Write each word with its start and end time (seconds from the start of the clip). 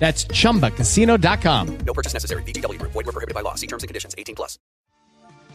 That's 0.00 0.24
chumbacasino.com. 0.24 1.78
No 1.86 1.92
purchase 1.92 2.14
necessary. 2.14 2.42
VGW 2.42 2.78
Group. 2.78 2.92
Void 2.92 3.06
were 3.06 3.12
prohibited 3.12 3.34
by 3.34 3.42
law. 3.42 3.54
See 3.54 3.66
terms 3.68 3.82
and 3.84 3.88
conditions. 3.88 4.14
18 4.18 4.34
plus. 4.34 4.58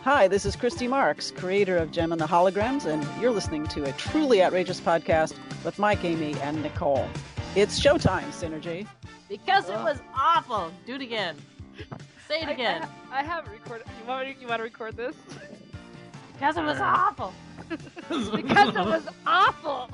Hi, 0.03 0.27
this 0.27 0.45
is 0.45 0.55
Christy 0.55 0.87
Marx, 0.87 1.31
creator 1.31 1.77
of 1.77 1.91
Jem 1.91 2.11
and 2.11 2.21
the 2.21 2.27
Holograms, 2.27 2.85
and 2.85 3.03
you're 3.19 3.31
listening 3.31 3.65
to 3.69 3.85
a 3.85 3.91
truly 3.93 4.43
outrageous 4.43 4.79
podcast 4.79 5.33
with 5.65 5.79
Mike, 5.79 6.05
Amy, 6.05 6.35
and 6.41 6.61
Nicole. 6.61 7.07
It's 7.55 7.79
showtime, 7.79 8.25
Synergy. 8.29 8.85
Because 9.27 9.67
it 9.67 9.77
was 9.79 9.97
awful. 10.15 10.71
Do 10.85 10.93
it 10.93 11.01
again. 11.01 11.35
Say 12.27 12.41
it 12.41 12.49
I- 12.49 12.51
again. 12.51 12.87
I, 13.11 13.21
I 13.21 13.23
haven't 13.23 13.51
recorded. 13.51 13.87
You 13.99 14.07
want, 14.07 14.27
me, 14.27 14.35
you 14.39 14.47
want 14.47 14.59
to 14.59 14.63
record 14.63 14.95
this? 14.95 15.15
Because 16.33 16.55
it 16.57 16.63
was 16.63 16.77
awful. 16.81 17.33
because 17.67 18.75
it 18.75 18.85
was 18.85 19.07
awful. 19.25 19.89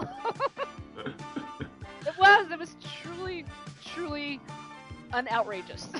it 1.05 2.17
was. 2.19 2.51
It 2.51 2.59
was 2.59 2.75
truly, 3.01 3.45
truly 3.93 4.39
un 5.13 5.27
outrageous. 5.29 5.87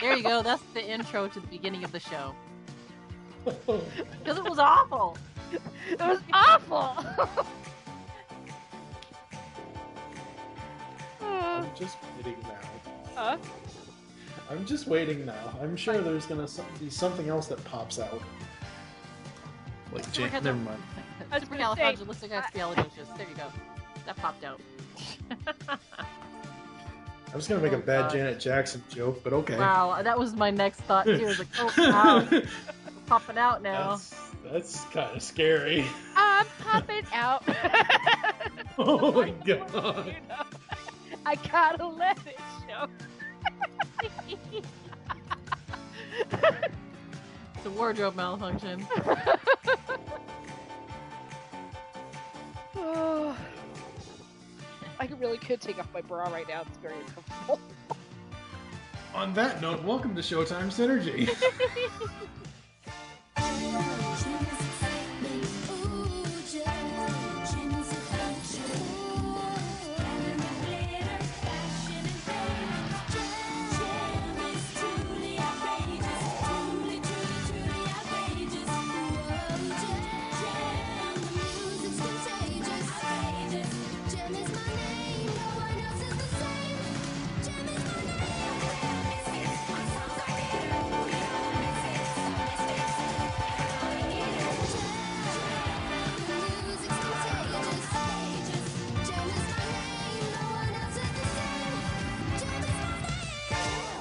There 0.00 0.16
you 0.16 0.22
go. 0.22 0.42
That's 0.42 0.62
the 0.74 0.84
intro 0.84 1.28
to 1.28 1.40
the 1.40 1.46
beginning 1.46 1.84
of 1.84 1.92
the 1.92 2.00
show. 2.00 2.34
Because 3.44 4.36
it 4.38 4.44
was 4.44 4.58
awful. 4.58 5.16
It 5.52 6.00
was 6.00 6.20
awful. 6.32 7.06
I'm 11.22 11.66
just 11.74 11.96
waiting 12.16 12.36
now. 12.42 12.58
huh? 13.14 13.36
I'm 14.50 14.66
just 14.66 14.86
waiting 14.86 15.24
now. 15.24 15.54
I'm 15.62 15.76
sure 15.76 16.00
there's 16.00 16.26
gonna 16.26 16.48
be 16.78 16.90
something 16.90 17.28
else 17.28 17.46
that 17.46 17.62
pops 17.64 17.98
out. 17.98 18.20
Like, 19.92 20.10
Jan- 20.12 20.28
Supercalifragilistic- 20.30 20.42
never 20.42 20.58
mind. 20.58 20.82
I 21.30 21.38
was 21.38 21.48
gonna 21.48 21.64
Supercalifragilisticexpialidocious. 21.64 23.16
There 23.16 23.28
you 23.28 23.36
go. 23.36 23.46
That 24.06 24.16
popped 24.16 24.44
out. 24.44 24.60
I 27.34 27.36
was 27.36 27.48
gonna 27.48 27.60
make 27.60 27.72
a 27.72 27.76
Oh, 27.76 27.80
bad 27.80 28.02
God. 28.02 28.10
Janet 28.12 28.38
Jackson 28.38 28.80
joke, 28.88 29.24
but 29.24 29.32
okay. 29.32 29.58
Wow, 29.58 30.00
that 30.00 30.16
was 30.16 30.34
my 30.36 30.52
next 30.52 30.80
thought 30.82 31.04
too. 31.04 31.14
I 31.20 31.24
was 31.24 31.38
like, 31.40 31.48
oh 31.58 31.72
wow, 31.78 32.28
it's 32.30 32.46
popping 33.06 33.36
out 33.38 33.60
now. 33.60 33.90
That's, 33.90 34.14
that's 34.52 34.84
kind 34.84 35.16
of 35.16 35.22
scary. 35.22 35.84
I'm 36.14 36.46
popping 36.60 37.04
out. 37.12 37.42
Oh 38.78 39.12
my 39.12 39.26
You 39.26 39.34
god. 39.44 40.06
know, 40.28 40.42
I 41.26 41.34
gotta 41.36 41.86
let 41.86 42.18
it 42.26 42.38
show. 42.68 42.88
It's 47.56 47.66
a 47.66 47.70
wardrobe 47.70 48.14
malfunction. 48.16 48.86
Oh. 52.76 53.36
I 55.00 55.06
really 55.18 55.38
could 55.38 55.60
take 55.60 55.78
off 55.78 55.88
my 55.92 56.00
bra 56.00 56.28
right 56.28 56.48
now. 56.48 56.62
It's 56.62 56.78
very 56.78 56.94
uncomfortable. 56.98 57.60
On 59.14 59.32
that 59.34 59.60
note, 59.60 59.82
welcome 59.84 60.14
to 60.14 60.20
Showtime 60.20 60.72
Synergy. 60.72 61.28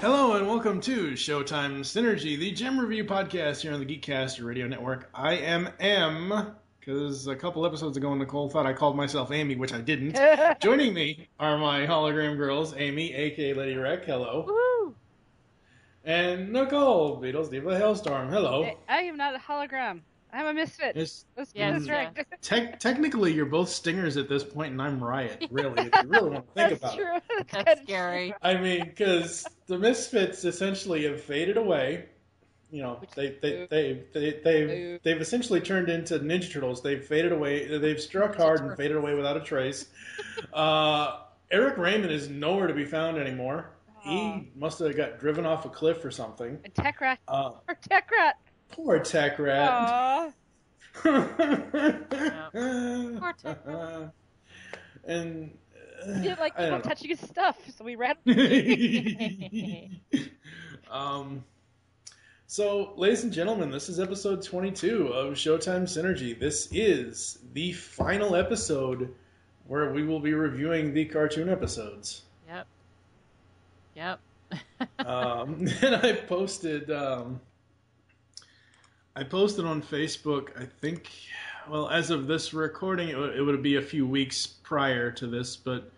Hello 0.03 0.33
and 0.33 0.45
welcome 0.45 0.81
to 0.81 1.11
Showtime 1.11 1.79
Synergy, 1.79 2.37
the 2.37 2.51
Jem 2.51 2.77
review 2.77 3.05
podcast 3.05 3.61
here 3.61 3.71
on 3.71 3.79
the 3.79 3.85
Geekcast 3.85 4.43
Radio 4.43 4.67
Network. 4.67 5.09
I 5.13 5.35
am 5.35 5.69
M, 5.79 6.57
because 6.77 7.25
a 7.27 7.37
couple 7.37 7.65
episodes 7.65 7.95
ago 7.95 8.13
Nicole 8.13 8.49
thought 8.49 8.65
I 8.65 8.73
called 8.73 8.97
myself 8.97 9.31
Amy, 9.31 9.55
which 9.55 9.71
I 9.71 9.79
didn't. 9.79 10.19
Joining 10.59 10.93
me 10.93 11.29
are 11.39 11.57
my 11.57 11.87
hologram 11.87 12.35
girls, 12.35 12.75
Amy, 12.75 13.13
aka 13.13 13.53
Lady 13.53 13.77
Rec, 13.77 14.03
hello, 14.03 14.43
Woo! 14.45 14.93
and 16.03 16.51
Nicole, 16.51 17.21
Beatles 17.21 17.49
Diva 17.49 17.77
Hailstorm, 17.77 18.27
hello. 18.27 18.69
I 18.89 19.03
am 19.03 19.15
not 19.15 19.35
a 19.35 19.39
hologram. 19.39 20.01
I'm 20.33 20.47
a 20.47 20.53
misfit. 20.53 20.95
It's, 20.97 21.25
Let's 21.37 21.51
Yes, 21.53 21.81
this 21.81 21.89
right. 21.89 22.09
tec- 22.41 22.79
technically, 22.79 23.33
you're 23.33 23.45
both 23.45 23.69
stingers 23.69 24.17
at 24.17 24.27
this 24.27 24.43
point, 24.43 24.71
and 24.71 24.81
I'm 24.81 25.03
Riot, 25.03 25.45
really, 25.51 25.83
if 25.87 26.03
you 26.03 26.09
really 26.09 26.29
want 26.31 26.47
to 26.47 26.53
think 26.53 26.69
That's 26.81 26.81
about 26.81 26.93
it. 26.93 26.97
true. 26.97 27.05
That's, 27.37 27.51
That's 27.51 27.63
kinda 27.65 27.83
scary. 27.83 28.33
I 28.41 28.55
mean, 28.57 28.85
because 28.85 29.47
the 29.67 29.77
Misfits 29.77 30.43
essentially 30.43 31.03
have 31.05 31.21
faded 31.21 31.57
away. 31.57 32.05
You 32.71 32.81
know, 32.81 32.99
they 33.15 33.37
they 33.39 33.67
they 33.69 34.03
they 34.13 34.39
they've 34.43 34.99
they've 35.03 35.21
essentially 35.21 35.61
turned 35.61 35.89
into 35.89 36.17
Ninja 36.17 36.51
Turtles. 36.51 36.81
They've 36.81 37.03
faded 37.05 37.31
away. 37.31 37.77
They've 37.77 38.01
struck 38.01 38.35
hard 38.35 38.61
and 38.61 38.75
faded 38.75 38.97
away 38.97 39.13
without 39.13 39.37
a 39.37 39.41
trace. 39.41 39.85
Uh, 40.51 41.19
Eric 41.51 41.77
Raymond 41.77 42.11
is 42.11 42.29
nowhere 42.29 42.67
to 42.67 42.73
be 42.73 42.85
found 42.85 43.17
anymore. 43.17 43.69
He 44.03 44.49
must 44.55 44.79
have 44.79 44.95
got 44.97 45.19
driven 45.19 45.45
off 45.45 45.65
a 45.65 45.69
cliff 45.69 46.03
or 46.03 46.11
something. 46.11 46.59
And 46.63 46.75
Tech 46.75 46.99
Rat. 46.99 47.19
Uh, 47.27 47.51
Or 47.67 47.75
Tech 47.89 48.09
Rat. 48.11 48.37
Poor 48.71 48.99
Tech 48.99 49.39
Rat. 49.39 50.33
Poor 51.03 51.23
Tech 53.41 53.59
rat. 53.65 54.11
and 55.05 55.57
He 56.05 56.21
didn't 56.21 56.39
like 56.39 56.55
people 56.55 56.79
touching 56.81 57.09
his 57.09 57.19
stuff, 57.19 57.57
so 57.75 57.83
we 57.83 57.95
ran. 57.95 58.15
um, 60.91 61.43
so, 62.45 62.93
ladies 62.95 63.23
and 63.23 63.33
gentlemen, 63.33 63.71
this 63.71 63.89
is 63.89 63.99
episode 63.99 64.43
22 64.43 65.07
of 65.07 65.33
Showtime 65.33 65.83
Synergy. 65.83 66.39
This 66.39 66.69
is 66.71 67.39
the 67.53 67.71
final 67.73 68.35
episode 68.35 69.13
where 69.65 69.91
we 69.91 70.03
will 70.03 70.19
be 70.19 70.33
reviewing 70.33 70.93
the 70.93 71.05
cartoon 71.05 71.49
episodes. 71.49 72.21
Yep. 72.47 72.67
Yep. 73.95 74.19
um, 74.99 75.67
and 75.81 75.95
I 75.95 76.13
posted, 76.13 76.91
um, 76.91 77.41
I 79.15 79.23
posted 79.23 79.65
on 79.65 79.81
Facebook. 79.81 80.59
I 80.59 80.65
think, 80.65 81.09
well, 81.69 81.89
as 81.89 82.09
of 82.09 82.27
this 82.27 82.53
recording, 82.53 83.09
it, 83.09 83.17
would- 83.17 83.35
it 83.35 83.41
would 83.41 83.61
be 83.63 83.75
a 83.75 83.81
few 83.81 84.07
weeks 84.07 84.47
prior 84.47 85.11
to 85.11 85.27
this, 85.27 85.55
but 85.55 85.91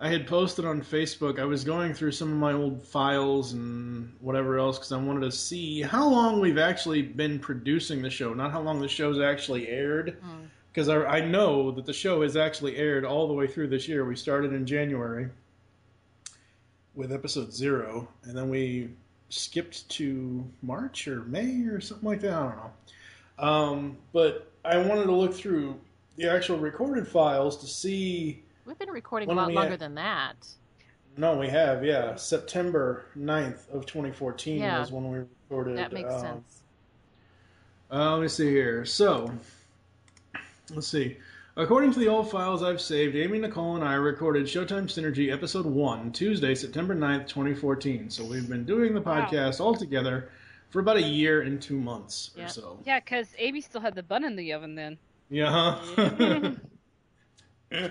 I 0.00 0.08
had 0.08 0.26
posted 0.26 0.64
on 0.64 0.80
Facebook. 0.80 1.38
I 1.38 1.44
was 1.44 1.62
going 1.62 1.94
through 1.94 2.12
some 2.12 2.32
of 2.32 2.38
my 2.38 2.52
old 2.52 2.82
files 2.82 3.52
and 3.52 4.12
whatever 4.20 4.58
else 4.58 4.78
because 4.78 4.92
I 4.92 4.96
wanted 4.96 5.20
to 5.20 5.32
see 5.32 5.82
how 5.82 6.08
long 6.08 6.40
we've 6.40 6.58
actually 6.58 7.02
been 7.02 7.38
producing 7.38 8.00
the 8.02 8.10
show, 8.10 8.32
not 8.34 8.50
how 8.50 8.62
long 8.62 8.80
the 8.80 8.88
show's 8.88 9.20
actually 9.20 9.68
aired. 9.68 10.16
Mm. 10.22 10.48
Because 10.72 10.88
I, 10.88 11.04
I 11.04 11.20
know 11.20 11.70
that 11.72 11.84
the 11.84 11.92
show 11.92 12.22
has 12.22 12.36
actually 12.36 12.76
aired 12.76 13.04
all 13.04 13.26
the 13.28 13.34
way 13.34 13.46
through 13.48 13.68
this 13.68 13.88
year. 13.88 14.04
We 14.04 14.14
started 14.16 14.52
in 14.52 14.64
January. 14.66 15.28
with 16.94 17.12
episode 17.12 17.52
zero, 17.52 18.08
and 18.24 18.36
then 18.36 18.48
we 18.50 18.90
skipped 19.30 19.88
to 19.88 20.44
March 20.62 21.08
or 21.08 21.22
May 21.22 21.62
or 21.62 21.80
something 21.80 22.08
like 22.08 22.20
that. 22.20 22.34
I 22.34 22.42
don't 22.42 22.56
know. 22.56 22.72
Um, 23.38 23.96
but 24.12 24.52
I 24.64 24.76
wanted 24.76 25.04
to 25.04 25.12
look 25.12 25.32
through 25.32 25.80
the 26.16 26.30
actual 26.30 26.58
recorded 26.58 27.08
files 27.08 27.56
to 27.58 27.66
see. 27.66 28.42
We've 28.66 28.78
been 28.78 28.90
recording 28.90 29.30
a 29.30 29.32
lot 29.32 29.50
longer 29.52 29.70
had- 29.70 29.80
than 29.80 29.94
that. 29.94 30.46
No, 31.16 31.36
we 31.36 31.48
have, 31.48 31.84
yeah. 31.84 32.14
September 32.14 33.06
9th 33.16 33.68
of 33.70 33.84
2014 33.84 34.60
Yeah. 34.60 34.78
was 34.78 34.92
when 34.92 35.10
we 35.10 35.18
recorded. 35.18 35.76
That 35.76 35.92
makes 35.92 36.12
um, 36.12 36.20
sense. 36.20 36.62
Uh, 37.90 38.12
let 38.12 38.22
me 38.22 38.28
see 38.28 38.48
here. 38.48 38.84
So, 38.84 39.32
let's 40.72 40.86
see. 40.86 41.16
According 41.56 41.92
to 41.92 41.98
the 41.98 42.08
old 42.08 42.30
files 42.30 42.62
I've 42.62 42.80
saved, 42.80 43.16
Amy, 43.16 43.38
Nicole, 43.38 43.74
and 43.74 43.84
I 43.84 43.94
recorded 43.94 44.46
Showtime 44.46 44.84
Synergy 44.86 45.32
Episode 45.32 45.66
1, 45.66 46.12
Tuesday, 46.12 46.54
September 46.54 46.94
9th, 46.94 47.26
2014. 47.26 48.08
So 48.08 48.24
we've 48.24 48.48
been 48.48 48.64
doing 48.64 48.94
the 48.94 49.00
Wow. 49.00 49.26
podcast 49.26 49.60
all 49.60 49.74
together 49.74 50.30
for 50.70 50.78
about 50.80 50.96
a 50.96 51.02
year 51.02 51.42
and 51.42 51.60
two 51.60 51.78
months 51.78 52.30
Yeah. 52.36 52.44
or 52.44 52.48
so. 52.48 52.78
Yeah, 52.86 53.00
because 53.00 53.34
Amy 53.38 53.60
still 53.60 53.80
had 53.80 53.94
the 53.96 54.02
bun 54.02 54.24
in 54.24 54.36
the 54.36 54.52
oven 54.52 54.74
then. 54.76 54.96
Yeah. 55.28 55.50
huh? 55.80 56.52
yeah. 57.72 57.90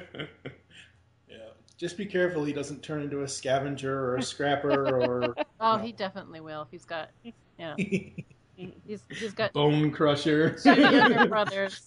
Just 1.77 1.97
be 1.97 2.06
careful 2.06 2.44
he 2.45 2.53
doesn't 2.53 2.81
turn 2.81 3.01
into 3.01 3.23
a 3.23 3.27
scavenger 3.27 3.94
or 3.94 4.15
a 4.17 4.23
scrapper 4.23 4.88
or 4.88 5.35
Oh, 5.59 5.77
he 5.77 5.91
definitely 5.91 6.39
will. 6.39 6.65
He's 6.71 6.85
got, 6.85 7.09
yeah, 7.57 7.75
he's 7.77 9.03
he's 9.09 9.33
got 9.33 9.51
bone 9.53 9.91
crusher. 9.91 10.51
two 10.57 10.79
younger 10.79 11.27
brothers. 11.27 11.81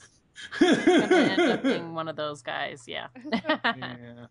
Gonna 0.58 1.16
end 1.16 1.40
up 1.40 1.62
being 1.62 1.94
one 2.00 2.08
of 2.08 2.16
those 2.16 2.42
guys. 2.42 2.84
Yeah, 2.86 3.06
yeah, 3.32 3.58
yeah. 3.64 4.26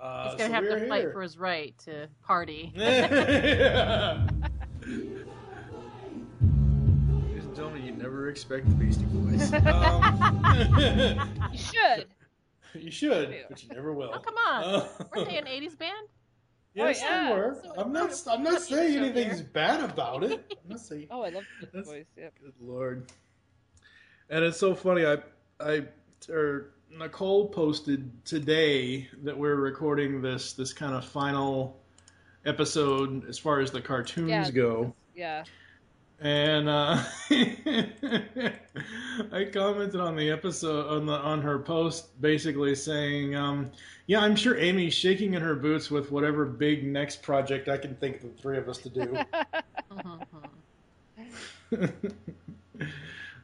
Uh, 0.00 0.24
he's 0.30 0.34
gonna 0.38 0.48
so 0.48 0.52
have 0.52 0.64
we're 0.64 0.78
to 0.78 0.88
fight 0.88 1.00
here. 1.00 1.12
for 1.12 1.22
his 1.22 1.36
right 1.38 1.76
to 1.84 2.08
party. 2.22 2.72
Yeah. 2.76 4.26
Ladies 6.40 7.44
and 7.44 7.54
gentlemen, 7.56 7.84
you 7.84 7.92
never 7.92 8.28
expect 8.28 8.68
the 8.68 8.74
Beastie 8.74 9.04
Boys. 9.06 9.52
Um, 9.52 11.34
You 11.52 11.58
should. 11.58 12.06
you 12.74 12.90
should, 12.90 13.34
but 13.48 13.62
you 13.62 13.68
never 13.74 13.92
will. 13.92 14.12
Oh 14.14 14.18
come 14.20 14.34
on, 14.46 14.62
Uh, 14.64 14.88
weren't 15.14 15.28
they 15.28 15.36
an 15.38 15.46
'80s 15.46 15.76
band? 15.78 16.08
yes, 16.74 17.00
yeah. 17.02 17.28
they 17.30 17.34
were. 17.34 17.58
So 17.62 17.70
I'm 17.76 17.92
we're- 17.92 18.06
not. 18.08 18.22
I'm 18.30 18.42
not 18.42 18.60
saying 18.62 18.96
anything's 18.98 19.42
bad 19.42 19.82
about 19.88 20.22
it. 20.24 20.44
I'm 20.64 20.70
not 20.70 20.80
saying. 20.80 21.08
Oh, 21.10 21.22
I 21.22 21.30
love 21.30 21.44
the 21.60 21.66
That's- 21.66 21.86
voice. 21.86 22.06
Yep. 22.16 22.34
Good 22.42 22.54
lord. 22.60 23.10
And 24.30 24.44
it's 24.44 24.58
so 24.58 24.74
funny. 24.74 25.06
I, 25.06 25.18
I, 25.60 25.84
or 26.28 26.70
Nicole 26.96 27.48
posted 27.48 28.10
today 28.24 29.08
that 29.22 29.36
we're 29.36 29.56
recording 29.56 30.20
this 30.20 30.52
this 30.52 30.72
kind 30.72 30.94
of 30.94 31.04
final 31.04 31.78
episode 32.44 33.28
as 33.28 33.38
far 33.38 33.60
as 33.60 33.70
the 33.70 33.80
cartoons 33.80 34.28
Yeah. 34.28 34.50
go. 34.50 34.94
Yeah. 35.14 35.44
And 36.20 36.68
uh, 36.68 37.00
I 37.30 37.86
commented 39.52 40.00
on 40.00 40.16
the 40.16 40.30
episode 40.32 40.88
on 40.88 41.06
the 41.06 41.12
on 41.12 41.40
her 41.42 41.60
post, 41.60 42.20
basically 42.20 42.74
saying, 42.74 43.36
um, 43.36 43.70
"Yeah, 44.08 44.18
I'm 44.20 44.34
sure 44.34 44.58
Amy's 44.58 44.94
shaking 44.94 45.34
in 45.34 45.42
her 45.42 45.54
boots 45.54 45.92
with 45.92 46.10
whatever 46.10 46.44
big 46.44 46.84
next 46.84 47.22
project 47.22 47.68
I 47.68 47.76
can 47.76 47.94
think 47.94 48.16
of 48.16 48.22
the 48.22 48.42
three 48.42 48.58
of 48.58 48.68
us 48.68 48.78
to 48.78 48.90
do." 48.90 49.16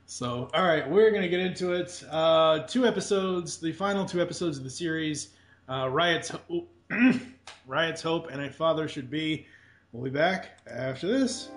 so, 0.07 0.49
all 0.55 0.65
right, 0.65 0.89
we're 0.89 1.11
gonna 1.11 1.29
get 1.29 1.41
into 1.41 1.73
it. 1.73 2.05
Uh, 2.11 2.61
two 2.61 2.87
episodes, 2.87 3.59
the 3.59 3.73
final 3.73 4.05
two 4.05 4.21
episodes 4.21 4.59
of 4.59 4.65
the 4.65 4.71
series, 4.71 5.31
uh, 5.69 5.89
Riot's 5.91 6.29
Ho- 6.31 6.67
Riot's 7.67 8.03
Hope 8.03 8.31
and 8.31 8.43
A 8.43 8.51
Father 8.51 8.87
Should 8.87 9.11
Be. 9.11 9.47
We'll 9.93 10.05
be 10.05 10.11
back 10.11 10.61
after 10.67 11.07
this. 11.07 11.49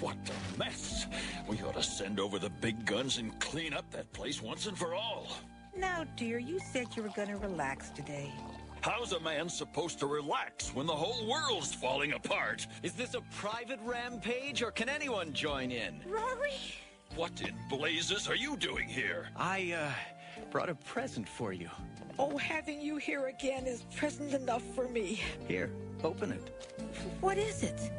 What 0.00 0.16
a 0.28 0.58
mess! 0.58 1.06
We 1.48 1.60
ought 1.62 1.74
to 1.74 1.82
send 1.82 2.20
over 2.20 2.38
the 2.38 2.50
big 2.50 2.84
guns 2.84 3.18
and 3.18 3.38
clean 3.40 3.72
up 3.74 3.90
that 3.90 4.12
place 4.12 4.42
once 4.42 4.66
and 4.66 4.76
for 4.76 4.94
all. 4.94 5.26
Now, 5.76 6.04
dear, 6.16 6.38
you 6.38 6.60
said 6.60 6.86
you 6.94 7.02
were 7.02 7.08
going 7.10 7.28
to 7.28 7.36
relax 7.36 7.90
today. 7.90 8.30
How's 8.84 9.14
a 9.14 9.20
man 9.20 9.48
supposed 9.48 9.98
to 10.00 10.06
relax 10.06 10.74
when 10.74 10.84
the 10.84 10.92
whole 10.92 11.26
world's 11.26 11.72
falling 11.72 12.12
apart? 12.12 12.66
Is 12.82 12.92
this 12.92 13.14
a 13.14 13.22
private 13.34 13.78
rampage 13.82 14.60
or 14.60 14.70
can 14.70 14.90
anyone 14.90 15.32
join 15.32 15.70
in? 15.70 16.02
Rory? 16.06 16.52
What 17.16 17.40
in 17.40 17.54
blazes 17.70 18.28
are 18.28 18.36
you 18.36 18.58
doing 18.58 18.86
here? 18.86 19.28
I, 19.36 19.72
uh, 19.72 19.90
brought 20.50 20.68
a 20.68 20.74
present 20.74 21.26
for 21.26 21.54
you. 21.54 21.70
Oh, 22.18 22.36
having 22.36 22.78
you 22.78 22.98
here 22.98 23.28
again 23.28 23.64
is 23.66 23.86
present 23.96 24.34
enough 24.34 24.62
for 24.74 24.86
me. 24.86 25.22
Here, 25.48 25.70
open 26.02 26.30
it. 26.30 26.66
What 27.22 27.38
is 27.38 27.62
it? 27.62 27.90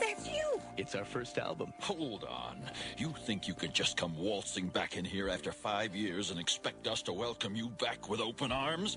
That's 0.00 0.28
you! 0.28 0.60
It's 0.76 0.94
our 0.94 1.04
first 1.04 1.38
album. 1.38 1.72
Hold 1.80 2.24
on. 2.24 2.58
You 2.96 3.12
think 3.24 3.48
you 3.48 3.54
could 3.54 3.74
just 3.74 3.96
come 3.96 4.16
waltzing 4.16 4.68
back 4.68 4.96
in 4.96 5.04
here 5.04 5.28
after 5.28 5.52
five 5.52 5.94
years 5.94 6.30
and 6.30 6.38
expect 6.38 6.86
us 6.86 7.02
to 7.02 7.12
welcome 7.12 7.56
you 7.56 7.68
back 7.70 8.08
with 8.08 8.20
open 8.20 8.52
arms? 8.52 8.96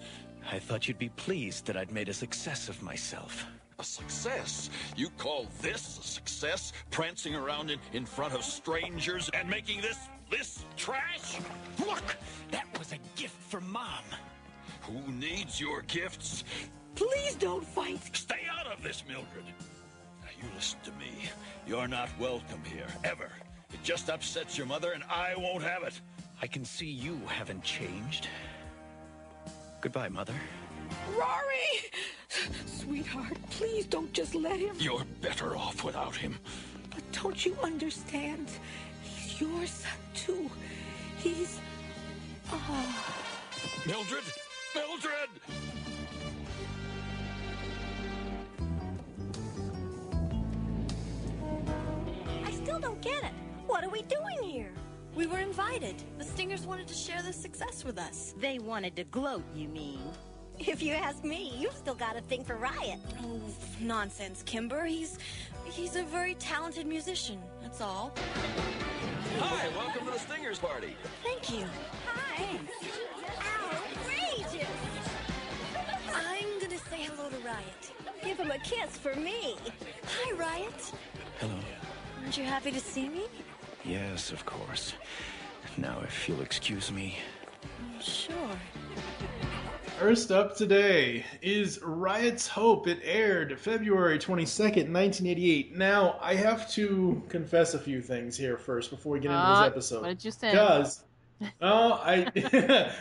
I 0.51 0.59
thought 0.59 0.88
you'd 0.88 1.00
be 1.00 1.09
pleased 1.09 1.65
that 1.65 1.77
I'd 1.77 1.92
made 1.92 2.09
a 2.09 2.13
success 2.13 2.69
of 2.69 2.81
myself. 2.81 3.45
A 3.80 3.83
success? 3.83 4.69
You 4.95 5.09
call 5.18 5.48
this 5.62 5.98
a 5.98 6.03
success? 6.03 6.74
Prancing 6.92 7.36
around 7.36 7.71
in, 7.71 7.80
in 7.94 8.06
front 8.06 8.33
of 8.33 8.44
strangers 8.44 9.30
and 9.33 9.50
making 9.50 9.81
this 9.81 9.98
this 10.30 10.65
trash? 10.77 11.38
Look! 11.80 12.15
That 12.51 12.65
was 12.80 12.94
a 12.94 13.00
gift 13.19 13.36
from 13.50 13.69
Mom. 13.69 14.03
Who 14.83 15.12
needs 15.12 15.59
your 15.59 15.81
gifts? 15.81 16.44
Please 16.95 17.36
don't 17.36 17.65
fight! 17.65 18.00
Stay 18.15 18.42
out 18.50 18.68
of 18.68 18.81
this, 18.81 19.03
Mildred. 19.07 19.45
You 20.41 20.49
listen 20.55 20.79
to 20.83 20.91
me. 20.91 21.29
You're 21.67 21.88
not 21.88 22.09
welcome 22.19 22.61
here, 22.63 22.88
ever. 23.03 23.29
It 23.73 23.83
just 23.83 24.09
upsets 24.09 24.57
your 24.57 24.65
mother, 24.65 24.91
and 24.91 25.03
I 25.03 25.35
won't 25.38 25.63
have 25.63 25.83
it. 25.83 25.99
I 26.41 26.47
can 26.47 26.65
see 26.65 26.88
you 26.88 27.21
haven't 27.27 27.63
changed. 27.63 28.27
Goodbye, 29.81 30.09
Mother. 30.09 30.33
Rory! 31.15 31.91
Sweetheart, 32.65 33.38
please 33.51 33.85
don't 33.85 34.11
just 34.13 34.33
let 34.33 34.59
him. 34.59 34.75
You're 34.79 35.05
better 35.21 35.55
off 35.55 35.83
without 35.83 36.15
him. 36.15 36.38
But 36.89 37.03
don't 37.11 37.45
you 37.45 37.55
understand? 37.63 38.47
He's 39.03 39.39
your 39.39 39.65
son, 39.67 39.91
too. 40.15 40.49
He's. 41.19 41.59
Ah. 42.51 43.15
Mildred! 43.86 44.24
Mildred! 44.75 45.29
Don't 52.81 53.01
get 53.01 53.23
it. 53.23 53.31
What 53.67 53.83
are 53.83 53.89
we 53.89 54.01
doing 54.03 54.43
here? 54.43 54.71
We 55.15 55.27
were 55.27 55.39
invited. 55.39 55.95
The 56.17 56.25
Stingers 56.25 56.65
wanted 56.65 56.88
to 56.88 56.93
share 56.93 57.21
their 57.21 57.33
success 57.33 57.83
with 57.85 58.00
us. 58.00 58.33
They 58.39 58.59
wanted 58.59 58.95
to 58.95 59.03
gloat, 59.05 59.43
you 59.55 59.67
mean? 59.69 60.00
If 60.57 60.81
you 60.81 60.93
ask 60.93 61.23
me, 61.23 61.53
you've 61.57 61.75
still 61.75 61.95
got 61.95 62.17
a 62.17 62.21
thing 62.21 62.43
for 62.43 62.55
Riot. 62.55 63.00
Oh, 63.23 63.39
nonsense, 63.79 64.43
Kimber. 64.43 64.85
He's 64.85 65.17
he's 65.65 65.95
a 65.95 66.03
very 66.03 66.35
talented 66.35 66.85
musician. 66.85 67.39
That's 67.61 67.81
all. 67.81 68.13
Hi, 69.39 69.69
welcome 69.69 70.05
to 70.05 70.11
the 70.11 70.19
Stingers 70.19 70.59
party. 70.59 70.95
Thank 71.23 71.51
you. 71.51 71.65
Hi. 72.05 72.59
Outrageous! 73.73 74.67
I'm 76.13 76.59
gonna 76.59 76.77
say 76.77 77.03
hello 77.03 77.29
to 77.29 77.38
Riot. 77.38 77.91
Give 78.23 78.38
him 78.38 78.51
a 78.51 78.59
kiss 78.59 78.97
for 78.97 79.15
me. 79.15 79.55
Hi, 80.05 80.31
Riot. 80.33 80.93
Hello. 81.39 81.55
Aren't 82.21 82.37
you 82.37 82.43
happy 82.43 82.71
to 82.71 82.79
see 82.79 83.09
me? 83.09 83.23
Yes, 83.83 84.31
of 84.31 84.45
course. 84.45 84.93
Now, 85.77 85.99
if 86.03 86.27
you'll 86.27 86.41
excuse 86.41 86.91
me. 86.91 87.17
Sure. 87.99 88.35
First 89.99 90.31
up 90.31 90.55
today 90.55 91.25
is 91.41 91.79
Riot's 91.83 92.47
Hope. 92.47 92.87
It 92.87 92.99
aired 93.03 93.59
February 93.59 94.17
22nd, 94.17 94.89
1988. 94.91 95.77
Now, 95.77 96.17
I 96.21 96.33
have 96.35 96.69
to 96.71 97.21
confess 97.29 97.73
a 97.75 97.79
few 97.79 98.01
things 98.01 98.35
here 98.35 98.57
first 98.57 98.89
before 98.89 99.13
we 99.13 99.19
get 99.19 99.27
into 99.31 99.37
Uh, 99.39 99.59
this 99.63 99.67
episode. 99.67 100.01
what 100.01 100.07
did 100.09 100.25
you 100.25 100.31
say? 100.31 100.51
Because, 100.51 101.03
no, 101.61 101.93
I. 102.01 102.23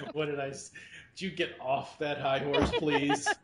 what 0.13 0.27
did 0.27 0.39
I. 0.41 0.49
s- 0.49 0.73
Did 1.17 1.23
you 1.25 1.31
get 1.31 1.51
off 1.61 1.99
that 1.99 2.19
high 2.19 2.39
horse, 2.41 2.71
please? 2.79 3.29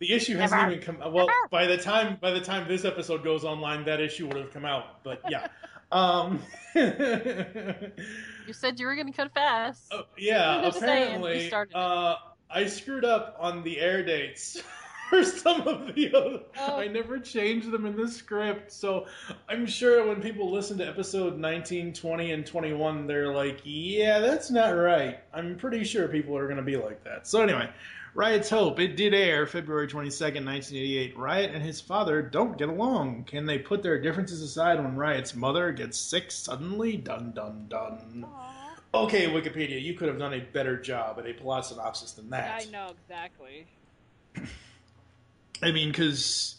The 0.00 0.12
issue 0.12 0.36
hasn't 0.36 0.60
Never. 0.60 0.72
even 0.72 0.84
come. 1.00 1.12
Well, 1.12 1.28
by 1.50 1.66
the 1.66 1.76
time 1.76 2.18
by 2.20 2.30
the 2.32 2.40
time 2.40 2.66
this 2.68 2.84
episode 2.84 3.22
goes 3.24 3.44
online, 3.44 3.84
that 3.84 4.00
issue 4.00 4.26
would 4.26 4.36
have 4.36 4.52
come 4.52 4.64
out. 4.64 5.02
But 5.04 5.22
yeah, 5.30 5.46
um, 5.92 6.40
You 6.74 8.52
said 8.52 8.78
you 8.78 8.86
were 8.86 8.94
going 8.94 9.12
to 9.12 9.12
confess. 9.12 9.88
yeah. 10.18 10.56
I'm 10.58 10.64
apparently, 10.64 11.42
you 11.42 11.48
started 11.48 11.70
it. 11.70 11.76
uh, 11.76 12.16
I 12.50 12.66
screwed 12.66 13.04
up 13.04 13.36
on 13.40 13.62
the 13.62 13.80
air 13.80 14.04
dates 14.04 14.62
for 15.08 15.22
some 15.24 15.62
of 15.66 15.94
the 15.94 16.14
other. 16.14 16.40
Oh. 16.58 16.76
I 16.78 16.88
never 16.88 17.18
changed 17.18 17.70
them 17.70 17.86
in 17.86 17.96
the 17.96 18.08
script, 18.08 18.70
so 18.72 19.06
I'm 19.48 19.66
sure 19.66 20.06
when 20.06 20.20
people 20.20 20.50
listen 20.52 20.76
to 20.78 20.86
episode 20.86 21.38
19, 21.38 21.94
20, 21.94 22.32
and 22.32 22.46
21, 22.46 23.06
they're 23.06 23.32
like, 23.32 23.60
"Yeah, 23.64 24.18
that's 24.20 24.50
not 24.50 24.68
right." 24.70 25.20
I'm 25.32 25.56
pretty 25.56 25.84
sure 25.84 26.08
people 26.08 26.36
are 26.36 26.44
going 26.46 26.58
to 26.58 26.62
be 26.62 26.76
like 26.76 27.02
that. 27.04 27.26
So 27.26 27.42
anyway, 27.42 27.70
Riot's 28.14 28.48
Hope. 28.48 28.78
It 28.78 28.96
did 28.96 29.12
air 29.12 29.46
February 29.46 29.88
22nd, 29.88 30.44
1988. 30.46 31.18
Riot 31.18 31.50
and 31.52 31.62
his 31.62 31.80
father 31.80 32.22
don't 32.22 32.56
get 32.56 32.68
along. 32.68 33.24
Can 33.24 33.44
they 33.44 33.58
put 33.58 33.82
their 33.82 34.00
differences 34.00 34.40
aside 34.40 34.82
when 34.82 34.96
Riot's 34.96 35.34
mother 35.34 35.72
gets 35.72 35.98
sick 35.98 36.30
suddenly? 36.30 36.96
Dun 36.96 37.32
dun 37.32 37.66
dun. 37.68 38.24
Okay, 38.94 39.26
Wikipedia, 39.26 39.82
you 39.82 39.94
could 39.94 40.06
have 40.08 40.18
done 40.18 40.34
a 40.34 40.38
better 40.40 40.76
job 40.80 41.18
at 41.18 41.26
a 41.26 41.32
plot 41.32 41.66
synopsis 41.66 42.12
than 42.12 42.30
that. 42.30 42.62
I 42.66 42.70
know 42.70 42.92
exactly. 43.02 43.66
I 45.62 45.72
mean, 45.72 45.88
because 45.90 46.56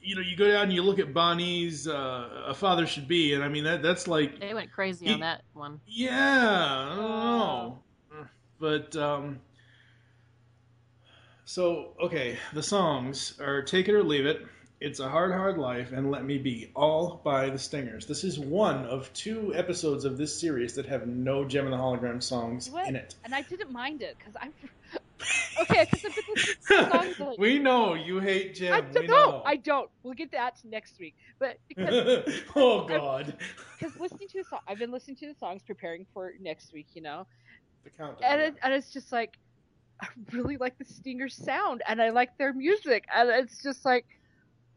you 0.00 0.14
know, 0.14 0.20
you 0.20 0.36
go 0.36 0.48
down 0.48 0.64
and 0.64 0.72
you 0.72 0.82
look 0.82 1.00
at 1.00 1.12
Bonnie's 1.12 1.88
uh, 1.88 2.44
"A 2.46 2.54
Father 2.54 2.86
Should 2.86 3.08
Be," 3.08 3.34
and 3.34 3.42
I 3.42 3.48
mean 3.48 3.64
that 3.64 3.82
that's 3.82 4.06
like, 4.06 4.38
They 4.38 4.54
went 4.54 4.70
crazy 4.70 5.06
He- 5.06 5.14
on 5.14 5.20
that 5.20 5.42
one. 5.54 5.80
yeah, 5.86 6.88
I 6.92 6.94
don't 6.96 6.98
know, 6.98 7.78
but 8.60 8.94
um, 8.96 9.40
so 11.52 11.92
okay, 12.00 12.38
the 12.54 12.62
songs 12.62 13.38
are 13.38 13.60
"Take 13.62 13.86
It 13.88 13.94
or 13.94 14.02
Leave 14.02 14.24
It," 14.24 14.46
"It's 14.80 15.00
a 15.00 15.08
Hard 15.08 15.32
Hard 15.32 15.58
Life," 15.58 15.92
and 15.92 16.10
"Let 16.10 16.24
Me 16.24 16.38
Be," 16.38 16.70
all 16.74 17.20
by 17.22 17.50
the 17.50 17.58
Stingers. 17.58 18.06
This 18.06 18.24
is 18.24 18.38
one 18.38 18.86
of 18.86 19.12
two 19.12 19.54
episodes 19.54 20.06
of 20.06 20.16
this 20.16 20.38
series 20.40 20.74
that 20.76 20.86
have 20.86 21.06
no 21.06 21.44
Jem 21.44 21.64
and 21.64 21.72
the 21.74 21.76
Hologram 21.76 22.22
songs 22.22 22.70
What? 22.70 22.88
in 22.88 22.96
it. 22.96 23.16
And 23.24 23.34
I 23.34 23.42
didn't 23.42 23.70
mind 23.70 24.00
it 24.00 24.16
because 24.18 24.34
I'm 24.40 24.52
okay. 25.60 25.86
Because 25.90 26.04
I've 26.06 26.14
been 26.16 26.24
listening 26.34 26.56
to 26.56 26.76
the 26.84 26.90
songs. 26.98 27.20
Like, 27.20 27.38
We 27.38 27.58
know 27.58 27.92
you 27.94 28.18
hate 28.20 28.54
Jem. 28.54 28.72
I 28.72 28.80
don't 28.80 29.06
know. 29.06 29.14
know. 29.30 29.42
I 29.44 29.56
don't. 29.56 29.90
We'll 30.02 30.14
get 30.14 30.32
that 30.32 30.56
next 30.64 30.98
week. 30.98 31.16
But 31.38 31.58
because 31.68 32.26
oh 32.56 32.86
God. 32.88 33.36
because 33.78 33.94
listening 34.00 34.28
to 34.28 34.38
the 34.38 34.44
song, 34.44 34.60
I've 34.66 34.78
been 34.78 34.90
listening 34.90 35.16
to 35.16 35.26
the 35.26 35.34
songs, 35.38 35.60
preparing 35.66 36.06
for 36.14 36.32
next 36.40 36.72
week. 36.72 36.86
You 36.94 37.02
know, 37.02 37.26
The 37.84 37.90
countdown. 37.90 38.32
and 38.32 38.40
it, 38.40 38.54
and 38.62 38.72
it's 38.72 38.90
just 38.90 39.12
like 39.12 39.36
I 40.02 40.08
really 40.32 40.56
like 40.56 40.76
the 40.78 40.84
Stingers 40.84 41.36
sound, 41.36 41.82
and 41.86 42.02
I 42.02 42.10
like 42.10 42.36
their 42.36 42.52
music, 42.52 43.04
and 43.14 43.30
it's 43.30 43.62
just 43.62 43.84
like, 43.84 44.04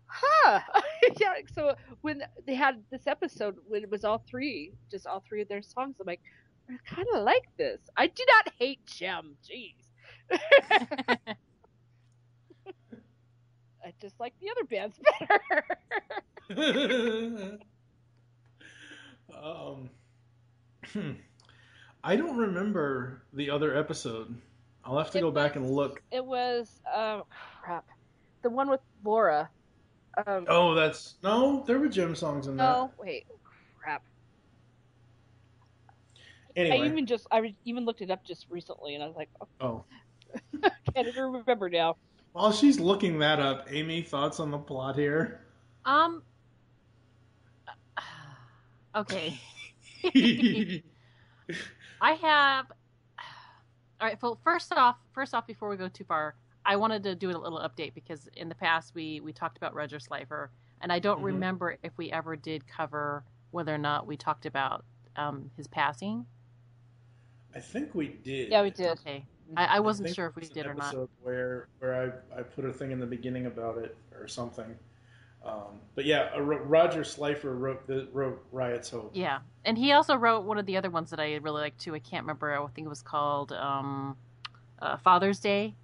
huh, 0.06 0.60
yeah. 1.20 1.34
So 1.54 1.76
when 2.02 2.22
they 2.46 2.54
had 2.56 2.84
this 2.92 3.08
episode, 3.08 3.56
when 3.68 3.82
it 3.84 3.90
was 3.90 4.06
all 4.06 4.24
three, 4.30 4.74
just 4.92 5.08
all 5.08 5.24
three 5.28 5.42
of 5.42 5.48
their 5.48 5.64
songs, 5.64 5.96
I'm 6.00 6.06
like, 6.06 6.22
I 6.70 6.78
kind 6.86 7.08
of 7.16 7.24
like 7.24 7.46
this. 7.58 7.80
I 7.98 8.08
do 8.08 8.24
not 8.28 8.54
hate 8.60 8.86
Jem. 8.86 9.36
Jeez. 9.44 9.74
I 13.86 13.94
just 14.02 14.20
like 14.20 14.34
the 14.42 14.50
other 14.50 14.64
bands 14.64 15.00
better. 15.20 15.64
um, 19.44 19.90
hmm. 20.92 21.12
I 22.04 22.16
don't 22.16 22.38
remember 22.38 23.24
the 23.34 23.52
other 23.52 23.76
episode. 23.78 24.42
I'll 24.86 24.98
have 24.98 25.12
to 25.12 25.18
It 25.18 25.22
go 25.22 25.32
back 25.32 25.56
and 25.56 25.70
look. 25.72 26.02
It 26.12 26.24
was 26.24 26.80
um 26.94 27.24
crap, 27.62 27.86
the 28.44 28.50
one 28.50 28.70
with 28.70 28.82
Laura. 29.04 29.50
Um, 30.26 30.46
Oh, 30.48 30.76
that's 30.76 31.16
no. 31.24 31.64
There 31.66 31.80
were 31.80 31.90
Jem 31.90 32.16
songs 32.16 32.48
in 32.48 32.56
there. 32.56 32.68
no, 32.68 32.92
wait, 32.98 33.26
crap. 33.82 34.04
Anyway. 36.56 36.82
I 36.82 36.86
even 36.86 37.06
just 37.06 37.28
I 37.32 37.56
even 37.66 37.86
looked 37.86 38.02
it 38.02 38.12
up 38.12 38.24
just 38.24 38.46
recently, 38.50 38.96
and 38.96 39.04
I 39.04 39.08
was 39.08 39.16
like, 39.16 39.30
oh, 39.42 39.48
Oh. 39.60 39.84
can't 40.94 41.08
even 41.08 41.32
remember 41.32 41.70
now. 41.70 41.98
While 42.34 42.52
she's 42.52 42.80
looking 42.80 43.20
that 43.20 43.40
up, 43.40 43.68
Amy, 43.72 44.02
thoughts 44.02 44.40
on 44.40 44.52
the 44.52 44.58
plot 44.58 44.96
here? 44.96 45.42
Um. 45.86 46.22
Okay. 48.96 49.40
I 52.02 52.12
have. 52.14 52.66
All 54.02 54.08
right. 54.08 54.22
Well, 54.22 54.40
first 54.44 54.72
off, 54.74 54.98
first 55.14 55.34
off, 55.34 55.48
before 55.48 55.70
we 55.70 55.78
go 55.78 55.88
too 55.88 56.04
far, 56.04 56.36
I 56.66 56.76
wanted 56.76 57.04
to 57.04 57.16
do 57.16 57.30
a 57.30 57.38
little 57.38 57.60
update 57.60 57.94
because 57.94 58.28
in 58.36 58.50
the 58.50 58.56
past 58.56 58.94
we 58.94 59.22
we 59.22 59.32
talked 59.32 59.58
about 59.58 59.74
Roger 59.74 60.00
Slifer, 60.00 60.52
and 60.82 60.92
I 60.92 61.00
don't 61.00 61.20
Mhm. 61.22 61.26
remember 61.26 61.78
if 61.84 61.98
we 61.98 62.12
ever 62.12 62.36
did 62.36 62.68
cover 62.68 63.24
whether 63.52 63.74
or 63.74 63.78
not 63.78 64.06
we 64.06 64.18
talked 64.18 64.46
about 64.46 64.84
um, 65.16 65.50
his 65.56 65.68
passing. 65.68 66.26
I 67.56 67.60
think 67.60 67.96
we 67.96 68.10
did. 68.10 68.52
Yeah, 68.52 68.64
we 68.64 68.72
did. 68.72 68.88
Okay. 69.00 69.26
I, 69.56 69.78
I 69.78 69.80
wasn't 69.80 70.08
think 70.08 70.16
sure 70.16 70.26
if 70.28 70.36
we 70.36 70.42
was 70.42 70.50
did 70.50 70.66
an 70.66 70.72
or 70.72 70.76
not. 70.76 70.88
episode 70.88 71.10
Where 71.22 71.68
where 71.80 72.24
I, 72.36 72.40
I 72.40 72.44
put 72.44 72.66
a 72.66 72.74
thing 72.74 72.92
in 72.92 73.00
the 73.00 73.06
beginning 73.06 73.46
about 73.46 73.78
it 73.78 73.96
or 74.20 74.28
something. 74.28 74.76
Um, 75.46 75.80
but 75.96 76.06
yeah, 76.06 76.30
uh, 76.36 76.42
Roger 76.42 77.04
Slifer 77.04 77.56
wrote 77.56 77.86
the 77.88 78.08
wrote 78.12 78.44
Riot's 78.52 78.90
Hope. 78.90 79.12
Yeah, 79.14 79.40
and 79.64 79.78
he 79.78 79.92
also 79.92 80.16
wrote 80.16 80.44
one 80.44 80.58
of 80.58 80.66
the 80.66 80.76
other 80.78 80.90
ones 80.90 81.10
that 81.12 81.20
I 81.20 81.36
really 81.36 81.62
liked 81.62 81.80
too. 81.80 81.94
I 81.94 82.00
can't 82.00 82.24
remember. 82.24 82.52
I 82.54 82.66
think 82.74 82.86
it 82.86 82.90
was 82.90 83.02
called 83.04 83.52
um, 83.52 84.18
uh, 84.82 84.98
Father's 84.98 85.40
Day, 85.40 85.76